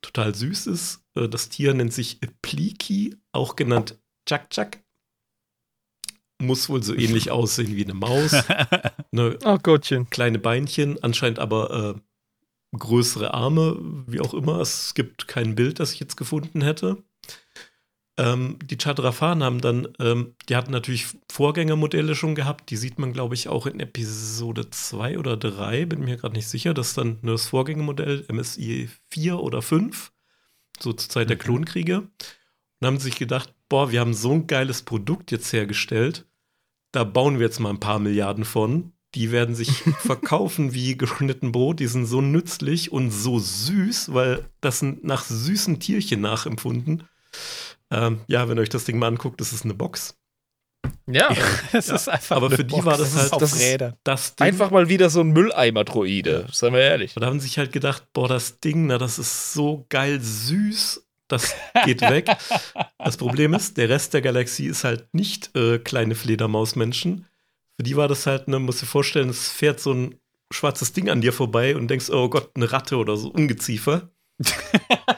total 0.00 0.34
süß 0.34 0.66
ist. 0.66 1.04
Äh, 1.14 1.28
das 1.28 1.50
Tier 1.50 1.74
nennt 1.74 1.92
sich 1.92 2.18
Pliki, 2.40 3.16
auch 3.32 3.54
genannt 3.54 3.98
Chak 4.26 4.50
Chak. 4.50 4.82
Muss 6.40 6.68
wohl 6.68 6.82
so 6.82 6.94
ähnlich 6.94 7.30
aussehen 7.30 7.76
wie 7.76 7.84
eine 7.84 7.94
Maus. 7.94 8.32
Ne, 9.14 9.38
Oh 9.44 9.58
Gottchen. 9.58 10.08
kleine 10.08 10.38
Beinchen, 10.38 11.02
anscheinend 11.02 11.38
aber 11.38 11.96
äh, 12.74 12.76
größere 12.78 13.34
Arme, 13.34 13.76
wie 14.06 14.20
auch 14.20 14.32
immer. 14.32 14.58
Es 14.58 14.94
gibt 14.94 15.28
kein 15.28 15.54
Bild, 15.54 15.80
das 15.80 15.92
ich 15.92 16.00
jetzt 16.00 16.16
gefunden 16.16 16.62
hätte. 16.62 17.04
Ähm, 18.18 18.58
die 18.62 18.76
Chadrafan 18.76 19.42
haben 19.42 19.60
dann, 19.60 19.88
ähm, 19.98 20.34
die 20.48 20.56
hatten 20.56 20.70
natürlich 20.70 21.06
Vorgängermodelle 21.30 22.14
schon 22.14 22.34
gehabt, 22.34 22.68
die 22.70 22.76
sieht 22.76 22.98
man, 22.98 23.12
glaube 23.14 23.34
ich, 23.34 23.48
auch 23.48 23.66
in 23.66 23.80
Episode 23.80 24.68
2 24.68 25.18
oder 25.18 25.36
3, 25.38 25.86
bin 25.86 26.00
mir 26.00 26.18
gerade 26.18 26.34
nicht 26.34 26.48
sicher. 26.48 26.74
Das 26.74 26.88
ist 26.88 26.98
dann 26.98 27.18
nur 27.22 27.34
das 27.34 27.46
Vorgängermodell, 27.46 28.26
MSI 28.30 28.90
4 29.10 29.38
oder 29.38 29.62
5, 29.62 30.12
so 30.78 30.92
zur 30.92 31.08
Zeit 31.08 31.30
der 31.30 31.36
Mhm. 31.36 31.40
Klonkriege. 31.40 31.98
Und 32.80 32.86
haben 32.86 32.98
sich 32.98 33.16
gedacht, 33.16 33.54
boah, 33.68 33.92
wir 33.92 34.00
haben 34.00 34.12
so 34.14 34.32
ein 34.32 34.46
geiles 34.46 34.82
Produkt 34.82 35.30
jetzt 35.30 35.52
hergestellt, 35.52 36.26
da 36.90 37.04
bauen 37.04 37.38
wir 37.38 37.46
jetzt 37.46 37.60
mal 37.60 37.70
ein 37.70 37.80
paar 37.80 37.98
Milliarden 37.98 38.44
von. 38.44 38.92
Die 39.14 39.30
werden 39.30 39.54
sich 39.54 39.70
verkaufen 40.00 40.74
wie 40.74 40.98
geschnitten 40.98 41.52
Brot. 41.52 41.80
Die 41.80 41.86
sind 41.86 42.04
so 42.04 42.20
nützlich 42.20 42.92
und 42.92 43.10
so 43.10 43.38
süß, 43.38 44.12
weil 44.12 44.44
das 44.60 44.80
sind 44.80 45.04
nach 45.04 45.24
süßen 45.24 45.80
Tierchen 45.80 46.20
nachempfunden. 46.20 47.04
Ähm, 47.92 48.20
ja, 48.26 48.48
wenn 48.48 48.56
ihr 48.58 48.62
euch 48.62 48.68
das 48.70 48.84
Ding 48.84 48.98
mal 48.98 49.08
anguckt, 49.08 49.40
das 49.40 49.52
ist 49.52 49.64
eine 49.64 49.74
Box. 49.74 50.16
Ja, 51.06 51.28
Es 51.72 51.88
Ja, 51.88 51.94
ist 51.96 52.08
einfach 52.08 52.36
aber 52.36 52.46
eine 52.46 52.56
für 52.56 52.64
die 52.64 52.74
Box. 52.74 52.84
war 52.86 52.96
das 52.96 53.16
halt- 53.16 53.32
auf 53.32 53.38
das 53.40 53.58
Rädern. 53.60 53.94
Das 54.04 54.34
Ding, 54.34 54.46
einfach 54.46 54.70
mal 54.70 54.88
wieder 54.88 55.10
so 55.10 55.20
ein 55.20 55.32
Mülleimer-Droide. 55.32 56.46
Seien 56.52 56.72
wir 56.72 56.80
ehrlich. 56.80 57.14
Und 57.16 57.20
da 57.22 57.26
haben 57.28 57.38
sie 57.40 57.46
sich 57.48 57.58
halt 57.58 57.72
gedacht, 57.72 58.04
boah, 58.12 58.28
das 58.28 58.60
Ding, 58.60 58.86
na, 58.86 58.98
das 58.98 59.18
ist 59.18 59.52
so 59.52 59.84
geil 59.90 60.20
süß, 60.20 61.04
das 61.28 61.54
geht 61.84 62.00
weg. 62.10 62.28
das 62.98 63.16
Problem 63.16 63.54
ist, 63.54 63.76
der 63.76 63.88
Rest 63.88 64.14
der 64.14 64.22
Galaxie 64.22 64.66
ist 64.66 64.84
halt 64.84 65.12
nicht 65.12 65.54
äh, 65.56 65.78
kleine 65.78 66.14
Fledermausmenschen. 66.14 67.26
Für 67.76 67.82
die 67.82 67.96
war 67.96 68.08
das 68.08 68.26
halt, 68.26 68.48
ne, 68.48 68.58
musst 68.58 68.82
dir 68.82 68.86
vorstellen, 68.86 69.28
es 69.28 69.48
fährt 69.50 69.80
so 69.80 69.92
ein 69.92 70.14
schwarzes 70.50 70.92
Ding 70.92 71.08
an 71.08 71.20
dir 71.20 71.32
vorbei 71.32 71.74
und 71.76 71.88
denkst, 71.88 72.10
oh 72.10 72.28
Gott, 72.28 72.50
eine 72.54 72.70
Ratte 72.72 72.96
oder 72.96 73.16
so, 73.16 73.28
Ungeziefer. 73.30 74.10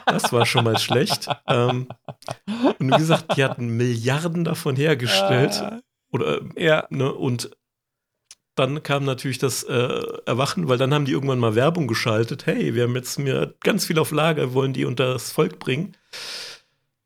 Das 0.05 0.31
war 0.31 0.45
schon 0.45 0.63
mal 0.63 0.77
schlecht. 0.79 1.27
Ähm, 1.47 1.87
und 2.79 2.91
wie 2.91 2.97
gesagt, 2.97 3.35
die 3.37 3.43
hatten 3.43 3.67
Milliarden 3.77 4.43
davon 4.43 4.75
hergestellt. 4.75 5.53
Ah, 5.61 5.81
Oder 6.11 6.41
ja. 6.55 6.85
Ne? 6.89 7.11
Und 7.13 7.51
dann 8.55 8.83
kam 8.83 9.03
natürlich 9.03 9.37
das 9.37 9.63
äh, 9.63 10.01
Erwachen, 10.25 10.69
weil 10.69 10.77
dann 10.77 10.93
haben 10.93 11.05
die 11.05 11.11
irgendwann 11.11 11.39
mal 11.39 11.55
Werbung 11.55 11.87
geschaltet. 11.87 12.45
Hey, 12.45 12.73
wir 12.73 12.83
haben 12.83 12.95
jetzt 12.95 13.19
mir 13.19 13.55
ganz 13.61 13.85
viel 13.85 13.99
auf 13.99 14.11
Lager, 14.11 14.53
wollen 14.53 14.71
die 14.73 14.85
unter 14.85 15.11
das 15.13 15.31
Volk 15.31 15.59
bringen. 15.59 15.97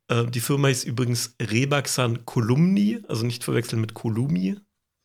Äh, 0.10 0.26
die 0.26 0.42
Firma 0.42 0.70
ist 0.70 0.84
übrigens 0.84 1.36
Rebaxan 1.42 2.26
Kolumni, 2.26 3.00
also 3.08 3.26
nicht 3.26 3.44
verwechseln 3.44 3.82
mit 3.82 3.94
Kolumi, 3.96 4.58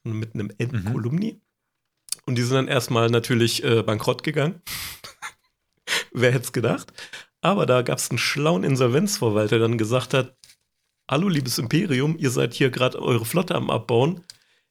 sondern 0.02 0.20
mit 0.20 0.34
einem 0.34 0.50
N 0.58 0.82
Mhm. 0.84 0.92
Kolumni. 0.92 1.40
Und 2.26 2.36
die 2.36 2.42
sind 2.42 2.54
dann 2.54 2.68
erstmal 2.68 3.10
natürlich 3.10 3.64
äh, 3.64 3.82
bankrott 3.82 4.22
gegangen. 4.22 4.62
Wer 6.14 6.32
hätte 6.32 6.44
es 6.44 6.52
gedacht? 6.52 6.92
Aber 7.40 7.66
da 7.66 7.82
gab 7.82 7.98
es 7.98 8.08
einen 8.08 8.18
schlauen 8.18 8.64
Insolvenzverwalter, 8.64 9.58
der 9.58 9.68
dann 9.68 9.78
gesagt 9.78 10.14
hat: 10.14 10.38
Hallo, 11.10 11.28
liebes 11.28 11.58
Imperium, 11.58 12.16
ihr 12.18 12.30
seid 12.30 12.54
hier 12.54 12.70
gerade 12.70 13.02
eure 13.02 13.26
Flotte 13.26 13.54
am 13.54 13.68
Abbauen. 13.68 14.22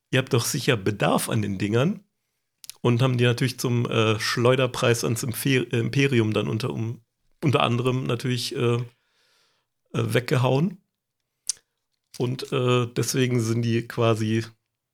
Ihr 0.09 0.19
habt 0.19 0.33
doch 0.33 0.45
sicher 0.45 0.77
Bedarf 0.77 1.29
an 1.29 1.41
den 1.41 1.57
Dingern. 1.57 2.03
Und 2.81 3.01
haben 3.01 3.17
die 3.17 3.23
natürlich 3.23 3.59
zum 3.59 3.85
äh, 3.85 4.19
Schleuderpreis 4.19 5.03
ans 5.03 5.23
äh, 5.23 5.57
Imperium 5.71 6.33
dann 6.33 6.47
unter, 6.47 6.71
um, 6.71 7.01
unter 7.41 7.61
anderem 7.61 8.05
natürlich 8.05 8.55
äh, 8.55 8.75
äh, 8.75 8.83
weggehauen. 9.93 10.81
Und 12.17 12.51
äh, 12.51 12.87
deswegen 12.87 13.39
sind 13.39 13.61
die 13.61 13.87
quasi 13.87 14.45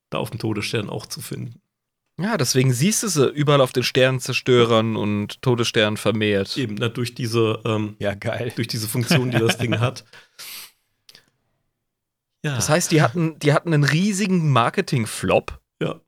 da 0.09 0.19
auf 0.19 0.29
dem 0.29 0.39
Todesstern 0.39 0.89
auch 0.89 1.05
zu 1.05 1.21
finden. 1.21 1.61
Ja, 2.21 2.37
deswegen 2.37 2.73
siehst 2.73 3.03
du 3.03 3.07
sie 3.07 3.29
überall 3.29 3.61
auf 3.61 3.71
den 3.71 3.83
Sternzerstörern 3.83 4.95
und 4.97 5.41
Todessternen 5.41 5.95
vermehrt. 5.97 6.57
Eben, 6.57 6.75
na, 6.75 6.89
durch 6.89 7.15
diese, 7.15 7.61
ähm, 7.65 7.95
Ja, 7.99 8.13
geil. 8.13 8.51
durch 8.55 8.67
diese 8.67 8.87
Funktion, 8.87 9.31
die 9.31 9.37
das 9.39 9.57
Ding 9.57 9.79
hat. 9.79 10.03
Ja. 12.43 12.55
Das 12.55 12.69
heißt, 12.69 12.91
die 12.91 13.01
hatten, 13.01 13.37
die 13.39 13.53
hatten 13.53 13.73
einen 13.73 13.83
riesigen 13.83 14.49
Marketing-Flop 14.51 15.59
ja, 15.81 15.99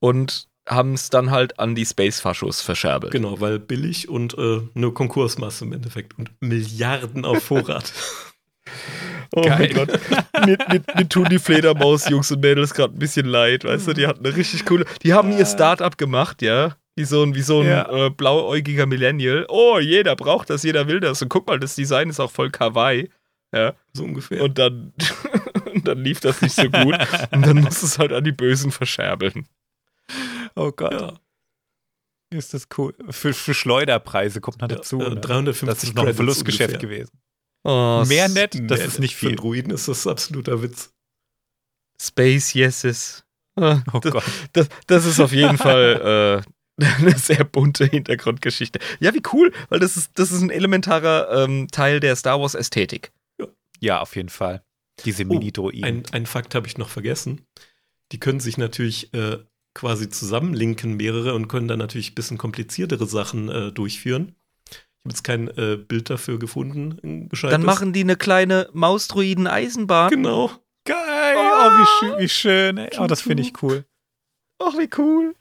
und 0.00 0.48
haben 0.68 0.94
es 0.94 1.10
dann 1.10 1.30
halt 1.30 1.58
an 1.58 1.74
die 1.74 1.84
Space-Faschos 1.84 2.60
verscherbelt. 2.62 3.12
genau, 3.12 3.40
weil 3.40 3.58
billig 3.58 4.08
und 4.08 4.36
äh, 4.38 4.62
nur 4.74 4.94
Konkursmasse 4.94 5.64
im 5.64 5.72
Endeffekt 5.72 6.16
und 6.18 6.30
Milliarden 6.40 7.24
auf 7.24 7.42
Vorrat. 7.44 7.92
Oh 9.36 9.42
Geil. 9.42 9.58
mein 9.58 9.74
Gott. 9.74 10.00
mir, 10.46 10.58
mir, 10.70 10.82
mir 10.94 11.08
tun 11.08 11.26
die 11.30 11.38
Fledermaus-Jungs 11.38 12.30
und 12.32 12.40
Mädels 12.40 12.72
gerade 12.74 12.94
ein 12.94 12.98
bisschen 12.98 13.26
leid, 13.26 13.64
weißt 13.64 13.88
du? 13.88 13.92
Die 13.92 14.06
hatten 14.06 14.24
eine 14.24 14.36
richtig 14.36 14.64
coole. 14.64 14.84
Die 15.02 15.12
haben 15.12 15.36
ihr 15.36 15.44
Start-up 15.46 15.98
gemacht, 15.98 16.40
ja. 16.42 16.76
Wie 16.96 17.04
so 17.04 17.22
ein, 17.24 17.34
wie 17.34 17.42
so 17.42 17.60
ein 17.60 17.66
Ja. 17.66 18.06
äh, 18.06 18.10
blauäugiger 18.10 18.86
Millennial. 18.86 19.46
Oh, 19.48 19.78
jeder 19.80 20.14
braucht 20.14 20.50
das, 20.50 20.62
jeder 20.62 20.86
will 20.86 21.00
das. 21.00 21.20
Und 21.22 21.28
guck 21.28 21.46
mal, 21.48 21.58
das 21.58 21.74
Design 21.74 22.08
ist 22.10 22.20
auch 22.20 22.30
voll 22.30 22.50
kawaii. 22.50 23.10
Ja. 23.52 23.74
so 23.92 24.04
ungefähr. 24.04 24.42
Und 24.42 24.58
dann, 24.58 24.92
und 25.74 25.86
dann 25.88 25.98
lief 26.04 26.20
das 26.20 26.40
nicht 26.42 26.54
so 26.54 26.68
gut. 26.70 26.96
Und 27.32 27.46
dann 27.46 27.58
musst 27.60 27.82
du 27.82 27.86
es 27.86 27.98
halt 27.98 28.12
an 28.12 28.22
die 28.24 28.32
Bösen 28.32 28.70
verscherbeln. 28.70 29.46
Oh 30.56 30.70
Gott. 30.70 30.92
ja, 30.92 31.12
Ist 32.30 32.54
das 32.54 32.68
cool. 32.78 32.94
Für, 33.10 33.32
für 33.32 33.54
Schleuderpreise 33.54 34.40
kommt 34.40 34.60
noch 34.60 34.68
dazu. 34.68 35.00
äh, 35.00 35.10
ne? 35.10 35.16
350 35.20 35.68
Das 35.68 35.82
ist 35.84 35.96
noch 35.96 36.06
ein 36.06 36.14
Verlustgeschäft 36.14 36.74
ungefähr. 36.74 36.88
gewesen. 36.98 37.12
Oh, 37.64 38.04
Mehr 38.06 38.28
nett, 38.28 38.58
das 38.70 38.80
ist 38.80 38.98
nicht 39.00 39.14
Für 39.14 39.20
viel. 39.20 39.28
einen 39.30 39.36
Druiden 39.36 39.72
ist 39.72 39.88
das 39.88 40.06
absoluter 40.06 40.62
Witz. 40.62 40.92
Space 42.00 42.54
Yeses. 42.54 43.24
Ah, 43.56 43.82
Oh 43.92 44.00
das, 44.00 44.12
Gott. 44.12 44.24
das, 44.52 44.68
das 44.86 45.06
ist 45.06 45.20
auf 45.20 45.32
jeden 45.32 45.56
Fall 45.66 46.42
äh, 46.78 46.84
eine 46.98 47.16
sehr 47.18 47.44
bunte 47.44 47.86
Hintergrundgeschichte. 47.86 48.80
Ja, 49.00 49.14
wie 49.14 49.22
cool, 49.32 49.52
weil 49.68 49.78
das 49.80 49.96
ist, 49.96 50.10
das 50.14 50.32
ist 50.32 50.42
ein 50.42 50.50
elementarer 50.50 51.44
ähm, 51.44 51.68
Teil 51.70 52.00
der 52.00 52.16
Star 52.16 52.40
Wars 52.40 52.54
Ästhetik. 52.54 53.12
Ja, 53.80 54.00
auf 54.00 54.16
jeden 54.16 54.28
Fall. 54.28 54.62
Diese 55.04 55.24
Oh, 55.24 55.26
Mini-Droiden. 55.26 55.84
Ein, 55.84 56.02
ein 56.12 56.26
Fakt 56.26 56.54
habe 56.54 56.66
ich 56.66 56.78
noch 56.78 56.88
vergessen. 56.88 57.46
Die 58.12 58.20
können 58.20 58.40
sich 58.40 58.58
natürlich 58.58 59.12
äh, 59.14 59.38
quasi 59.74 60.08
zusammenlinken, 60.08 60.94
mehrere, 60.94 61.34
und 61.34 61.48
können 61.48 61.68
dann 61.68 61.78
natürlich 61.78 62.12
ein 62.12 62.14
bisschen 62.14 62.38
kompliziertere 62.38 63.06
Sachen 63.06 63.48
äh, 63.48 63.72
durchführen. 63.72 64.34
Ich 65.04 65.10
habe 65.10 65.16
jetzt 65.16 65.24
kein 65.24 65.48
äh, 65.58 65.76
Bild 65.76 66.08
dafür 66.08 66.38
gefunden. 66.38 67.28
Dann 67.42 67.62
machen 67.62 67.92
die 67.92 68.00
eine 68.00 68.16
kleine 68.16 68.70
Mausdroiden-Eisenbahn. 68.72 70.08
Genau. 70.10 70.50
Geil. 70.84 71.36
Oh, 71.36 71.70
wie, 71.70 71.86
schön, 71.86 72.18
wie 72.18 72.28
schön. 72.28 72.78
Ey. 72.78 72.90
Oh, 72.98 73.06
das 73.06 73.20
finde 73.20 73.42
ich 73.42 73.62
cool. 73.62 73.84
Ach, 74.58 74.72
wie 74.78 74.88
cool. 74.96 75.34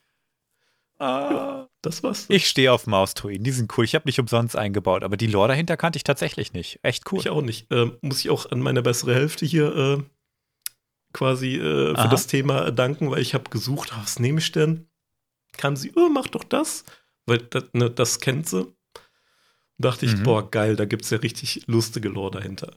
Ah. 1.00 1.68
Das 1.82 2.02
war's. 2.02 2.26
Ich 2.30 2.48
stehe 2.48 2.72
auf 2.72 2.88
Mausdroiden. 2.88 3.44
Die 3.44 3.52
sind 3.52 3.78
cool. 3.78 3.84
Ich 3.84 3.94
habe 3.94 4.08
nicht 4.08 4.20
umsonst 4.20 4.56
eingebaut, 4.56 5.04
aber 5.04 5.18
die 5.18 5.28
Lore 5.28 5.50
dahinter 5.50 5.76
kannte 5.76 5.98
ich 5.98 6.04
tatsächlich 6.04 6.54
nicht. 6.54 6.80
Echt 6.82 7.12
cool. 7.12 7.20
Ich 7.20 7.30
auch 7.30 7.42
nicht. 7.42 7.68
Ähm, 7.72 7.98
muss 8.02 8.20
ich 8.20 8.30
auch 8.30 8.50
an 8.52 8.62
meine 8.62 8.82
bessere 8.82 9.14
Hälfte 9.14 9.46
hier 9.46 9.76
äh, 9.76 10.04
quasi 11.12 11.56
äh, 11.56 11.94
für 11.94 11.98
Aha. 12.00 12.08
das 12.08 12.28
Thema 12.28 12.72
danken, 12.72 13.12
weil 13.12 13.22
ich 13.22 13.34
habe 13.34 13.50
gesucht, 13.50 13.92
was 13.98 14.20
nehme 14.20 14.40
ich 14.40 14.52
denn? 14.54 14.88
Kam 15.58 15.76
sie, 15.76 15.92
oh, 15.96 16.10
mach 16.10 16.28
doch 16.28 16.46
das, 16.46 16.86
weil 17.26 17.40
das, 17.40 17.66
ne, 17.74 17.90
das 17.90 18.20
kennt 18.20 18.48
sie. 18.48 18.74
Dachte 19.84 20.06
ich, 20.08 20.16
Mhm. 20.18 20.24
boah, 20.24 20.50
geil, 20.50 20.76
da 20.76 20.86
gibt 20.86 21.04
es 21.04 21.10
ja 21.12 21.18
richtig 21.20 21.62
lustige 21.68 22.10
Lore 22.10 22.32
dahinter. 22.32 22.72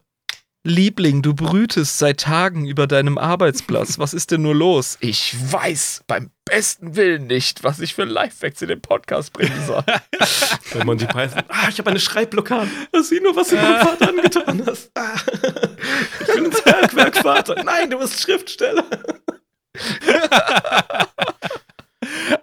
Liebling, 0.68 1.22
du 1.22 1.32
brütest 1.32 1.98
seit 2.00 2.18
Tagen 2.22 2.66
über 2.66 2.88
deinem 2.88 3.16
Arbeitsplatz. 3.18 3.98
Was 4.00 4.12
ist 4.12 4.32
denn 4.32 4.42
nur 4.42 4.54
los? 4.56 4.98
Ich 5.00 5.34
weiß 5.52 6.02
beim 6.08 6.30
besten 6.44 6.96
Willen 6.96 7.26
nicht, 7.28 7.62
was 7.64 7.78
ich 7.80 7.94
für 7.94 8.04
Lifehacks 8.04 8.62
in 8.62 8.68
den 8.68 8.80
Podcast 8.80 9.32
bringen 9.32 9.64
soll. 9.66 9.82
Bei 10.74 10.84
Monty 10.84 11.06
Python, 11.06 11.42
ah, 11.48 11.68
ich 11.68 11.78
habe 11.78 11.90
eine 11.90 11.98
Schreibblockade. 12.00 12.68
Sieh 13.02 13.20
nur, 13.20 13.34
was 13.36 13.48
du 13.48 13.56
meinem 13.56 13.80
Vater 13.86 14.08
angetan 14.08 14.62
hast. 14.66 14.90
Ah, 14.96 15.14
ich 16.20 16.34
bin 16.34 16.44
ins 16.46 16.62
Bergwerk, 16.62 17.16
Vater. 17.16 17.62
Nein, 17.64 17.90
du 17.90 17.98
bist 17.98 18.20
Schriftsteller. 18.20 18.84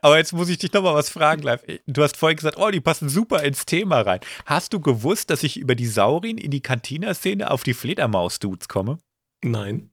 Aber 0.02 0.18
jetzt 0.18 0.34
muss 0.34 0.50
ich 0.50 0.58
dich 0.58 0.74
noch 0.74 0.84
mal 0.84 0.94
was 0.96 1.10
fragen, 1.10 1.42
live. 1.44 1.64
Du 1.88 2.04
hast 2.04 2.18
vorhin 2.18 2.38
gesagt, 2.38 2.58
oh, 2.58 2.70
die 2.72 2.82
passen 2.82 3.10
super 3.10 3.44
ins 3.44 3.66
Thema 3.66 4.02
rein. 4.02 4.20
Hast 4.46 4.74
du 4.74 4.80
gewusst, 4.80 5.30
dass 5.30 5.44
ich 5.44 5.58
über 5.58 5.76
die 5.76 5.88
Saurin 5.88 6.38
in 6.38 6.52
die 6.52 6.62
Cantina-Szene 6.62 7.50
auf 7.52 7.64
die 7.64 7.74
Fledermaus-Dudes 7.74 8.68
komme? 8.68 8.98
Nein. 9.44 9.92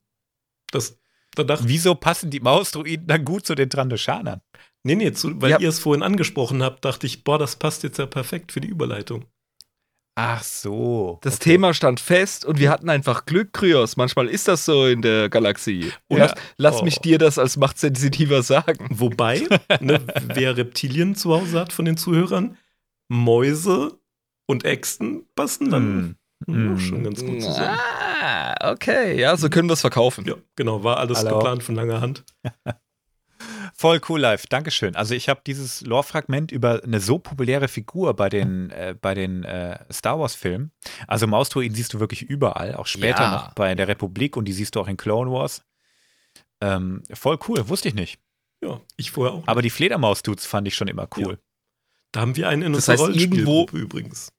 Das, 0.73 0.99
da 1.35 1.43
dachte 1.45 1.65
Wieso 1.69 1.95
passen 1.95 2.31
die 2.31 2.41
Mausdruiden 2.41 3.07
dann 3.07 3.25
gut 3.25 3.47
zu 3.47 3.55
den 3.55 3.71
Trandoschanern? 3.71 4.41
Nee, 4.83 4.95
nee, 4.95 5.13
zu, 5.13 5.41
weil 5.43 5.51
Ja. 5.51 5.59
ihr 5.61 5.69
es 5.69 5.79
vorhin 5.79 6.03
angesprochen 6.03 6.63
habt, 6.63 6.85
dachte 6.85 7.07
ich, 7.07 7.25
boah, 7.25 7.39
das 7.39 7.57
passt 7.57 7.83
jetzt 7.83 7.99
ja 7.99 8.07
perfekt 8.07 8.53
für 8.53 8.61
die 8.61 8.69
Überleitung. 8.69 9.27
Ach 10.23 10.43
so. 10.43 11.19
Das 11.23 11.37
okay. 11.37 11.53
Thema 11.53 11.73
stand 11.73 11.99
fest 11.99 12.45
und 12.45 12.59
wir 12.59 12.69
hatten 12.71 12.91
einfach 12.91 13.25
Glück, 13.25 13.55
Kryos. 13.55 13.97
Manchmal 13.97 14.29
ist 14.29 14.49
das 14.49 14.67
so 14.67 14.85
in 14.87 15.01
der 15.01 15.31
Galaxie. 15.31 15.93
Und 16.09 16.19
Ja. 16.19 16.35
lass, 16.59 16.81
Oh. 16.81 16.85
mich 16.85 16.99
dir 16.99 17.17
das 17.17 17.39
als 17.39 17.57
machtsensitiver 17.57 18.43
sagen. 18.43 18.87
Wobei, 18.91 19.47
ne, 19.81 20.01
wer 20.35 20.59
Reptilien 20.59 21.15
zu 21.15 21.33
Hause 21.33 21.59
hat 21.61 21.73
von 21.73 21.87
den 21.87 21.97
Zuhörern, 21.97 22.59
Mäuse 23.09 23.99
und 24.47 24.65
Echsen 24.67 25.27
passen 25.35 25.71
dann 25.71 26.17
Hm. 26.47 26.73
ja, 26.75 26.79
schon 26.79 27.03
ganz 27.05 27.25
gut 27.25 27.41
zusammen. 27.43 27.79
Ah, 28.23 28.71
okay. 28.73 29.19
Ja, 29.19 29.35
so 29.39 29.49
können 29.49 29.69
wir 29.71 29.75
es 29.75 29.81
verkaufen. 29.81 30.27
Ja, 30.27 30.35
genau, 30.57 30.85
war 30.85 30.99
alles 30.99 31.19
Hallo. 31.25 31.39
geplant 31.39 31.63
von 31.63 31.75
langer 31.77 32.01
Hand. 32.03 32.25
Voll 33.81 33.99
cool 34.11 34.21
live, 34.21 34.47
Dankeschön. 34.47 34.95
Also 34.95 35.15
ich 35.15 35.31
habe 35.31 35.41
dieses 35.47 35.81
Lore-Fragment 35.81 36.53
über 36.53 36.83
eine 36.85 37.01
so 37.01 37.19
populäre 37.19 37.67
Figur 37.67 38.13
bei 38.15 38.29
den, 38.29 38.69
äh, 38.69 38.95
bei 39.01 39.15
den 39.15 39.43
äh, 39.45 39.79
Star 39.91 40.21
Wars-Filmen. 40.21 40.71
Also 41.07 41.27
Mausdruiden 41.27 41.75
siehst 41.75 41.95
du 41.95 41.99
wirklich 41.99 42.21
überall, 42.21 42.75
auch 42.75 42.85
später 42.87 43.23
Ja. 43.23 43.31
noch 43.33 43.55
bei 43.55 43.75
der 43.75 43.89
Republik 43.89 44.37
und 44.37 44.45
die 44.45 44.53
siehst 44.53 44.77
du 44.77 44.81
auch 44.81 44.87
in 44.89 44.99
Clone 44.99 45.31
Wars. 45.33 45.63
Ähm, 46.61 47.03
voll 47.15 47.39
cool, 47.49 47.67
wusste 47.71 47.89
ich 47.89 47.95
nicht. 47.95 48.19
Ja, 48.63 48.83
ich 48.99 49.13
vorher 49.13 49.33
auch. 49.33 49.49
Aber 49.49 49.63
die 49.63 49.71
Fledermaus-Dudes 49.71 50.45
fand 50.45 50.69
ich 50.69 50.75
schon 50.75 50.89
immer 50.89 51.09
cool. 51.17 51.39
da 52.13 52.21
haben 52.21 52.37
wir 52.37 52.51
einen 52.51 52.61
in 52.61 52.75
Das 52.75 52.87
unserer 52.87 53.09
heißt, 53.09 53.17
irgendwo- 53.19 53.67
übrigens. 53.73 54.31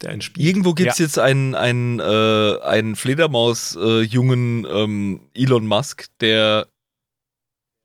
Der 0.00 0.10
einen 0.12 0.22
spielt. 0.22 0.46
Irgendwo 0.46 0.72
gibt 0.72 0.92
es 0.92 0.98
jetzt 0.98 1.18
einen, 1.18 1.54
einen, 1.54 2.00
äh, 2.00 2.58
einen 2.62 2.96
Fledermaus-jungen 2.96 4.64
ähm, 4.66 5.20
Elon 5.34 5.66
Musk, 5.66 6.06
der, 6.20 6.68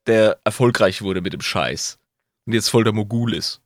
der 0.07 0.39
erfolgreich 0.43 1.01
wurde 1.01 1.21
mit 1.21 1.34
dem 1.34 1.41
Scheiß. 1.41 1.99
Und 2.45 2.53
jetzt 2.53 2.69
voll 2.69 2.84
der 2.84 2.93
Mogul 2.93 3.34
ist. 3.34 3.61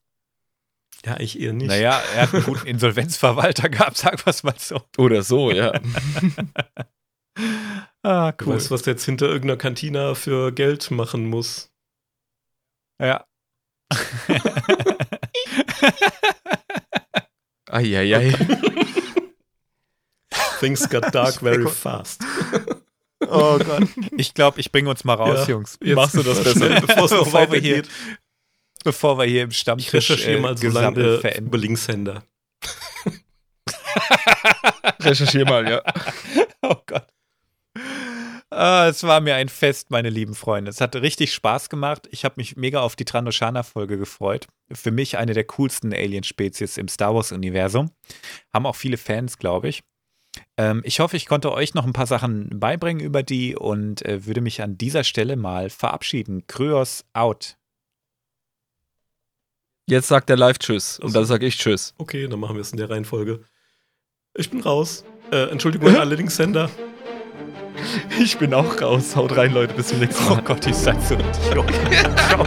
Ja, 1.05 1.19
ich 1.19 1.39
eher 1.39 1.53
nicht. 1.53 1.67
Naja, 1.67 2.01
er 2.15 2.23
hat 2.23 2.33
einen 2.33 2.43
guten 2.43 2.65
Insolvenzverwalter 2.67 3.69
gehabt, 3.69 3.97
sagen 3.97 4.17
wir 4.23 4.31
es 4.31 4.43
mal 4.43 4.55
so. 4.57 4.81
Oder 4.97 5.23
so, 5.23 5.51
ja. 5.51 5.71
Ah, 8.03 8.31
Du 8.31 8.45
cool. 8.45 8.55
weißt, 8.55 8.71
was 8.71 8.81
der 8.83 8.93
jetzt 8.93 9.05
hinter 9.05 9.25
irgendeiner 9.27 9.57
Kantina 9.57 10.15
für 10.15 10.51
Geld 10.51 10.89
machen 10.91 11.25
muss. 11.29 11.69
Ja. 12.99 13.25
Eieiei. 17.69 18.33
Things 20.59 20.87
got 20.89 21.13
dark 21.13 21.35
very 21.41 21.67
fast. 21.69 22.23
Oh 23.21 23.57
Gott. 23.57 23.83
Ich 24.17 24.33
glaube, 24.33 24.59
ich 24.59 24.71
bringe 24.71 24.89
uns 24.89 25.03
mal 25.03 25.15
raus, 25.15 25.39
Ja. 25.47 25.53
Jungs. 25.55 25.77
Jetzt 25.81 25.95
Machst 25.95 26.15
du 26.15 26.23
das 26.23 26.43
besser? 26.43 26.81
bevor 26.81 27.05
es 27.05 27.11
noch 27.11 27.23
Bevor 27.25 27.33
wir 27.33 27.49
weitergeht. 27.49 27.87
hier- 27.87 28.17
Bevor 28.83 29.17
wir 29.17 29.25
hier 29.25 29.43
im 29.43 29.49
Ich 29.49 29.57
Stammtisch 29.57 29.93
recherchiere 29.93 30.37
äh, 30.37 30.39
mal 30.41 30.55
so 30.57 30.61
Gesammel 30.67 31.03
lange 31.03 31.19
verenden. 31.19 31.47
über 31.47 31.57
Linkshänder. 31.57 32.23
Recherchier 35.01 35.45
mal, 35.45 35.67
ja. 35.69 35.81
Oh 36.61 36.75
Gott. 36.85 37.07
Ah, 38.49 38.87
es 38.87 39.03
war 39.03 39.19
mir 39.19 39.35
ein 39.35 39.49
Fest, 39.49 39.91
meine 39.91 40.09
lieben 40.09 40.33
Freunde. 40.33 40.69
Es 40.69 40.79
hat 40.79 40.95
richtig 40.95 41.33
Spaß 41.33 41.69
gemacht. 41.69 42.07
Ich 42.11 42.23
habe 42.23 42.35
mich 42.37 42.55
mega 42.55 42.79
auf 42.81 42.95
die 42.95 43.03
Trandoshana-Folge 43.05 43.97
gefreut. 43.97 44.47
Für 44.71 44.91
mich 44.91 45.17
eine 45.17 45.33
der 45.33 45.43
coolsten 45.43 45.93
Alien-Spezies 45.93 46.77
im 46.77 46.87
Star 46.87 47.13
Wars-Universum. 47.13 47.91
Haben 48.53 48.65
auch 48.65 48.75
viele 48.75 48.97
Fans, 48.97 49.37
glaube 49.37 49.67
ich. 49.69 49.83
Ähm, 50.57 50.81
ich 50.85 50.99
hoffe, 50.99 51.17
ich 51.17 51.25
konnte 51.25 51.51
euch 51.51 51.73
noch 51.73 51.85
ein 51.85 51.93
paar 51.93 52.07
Sachen 52.07 52.59
beibringen 52.59 53.03
über 53.05 53.23
die 53.23 53.55
und 53.55 54.03
äh, 54.05 54.25
würde 54.25 54.41
mich 54.41 54.61
an 54.61 54.77
dieser 54.77 55.03
Stelle 55.03 55.35
mal 55.35 55.69
verabschieden. 55.69 56.45
Kryos 56.47 57.05
out. 57.13 57.57
Jetzt 59.89 60.07
sagt 60.09 60.29
er 60.29 60.35
live 60.37 60.59
Tschüss. 60.59 60.99
Und 60.99 61.05
Also- 61.07 61.19
dann 61.19 61.25
sag 61.25 61.43
ich 61.43 61.57
Tschüss. 61.57 61.93
Okay, 61.97 62.27
dann 62.27 62.39
machen 62.39 62.55
wir 62.55 62.61
es 62.61 62.71
in 62.71 62.77
der 62.77 62.89
Reihenfolge. 62.89 63.41
Ich 64.35 64.49
bin 64.49 64.59
raus. 64.61 65.03
Äh, 65.31 65.49
Entschuldigung 65.49 65.89
an 65.89 65.95
alle 65.97 66.15
Linkshänder. 66.15 66.69
Ich 68.19 68.37
bin 68.37 68.53
auch 68.53 68.81
raus. 68.81 69.15
Haut 69.15 69.37
rein, 69.37 69.53
Leute. 69.53 69.73
Bis 69.75 69.87
zum 69.89 69.99
nächsten 69.99 70.25
Oh 70.25 70.35
Mal. 70.35 70.41
Gott, 70.43 70.65
ich 70.65 70.75
seid 70.75 71.01
so 71.03 71.13
Idiot. 71.49 71.71
Ciao. 72.29 72.45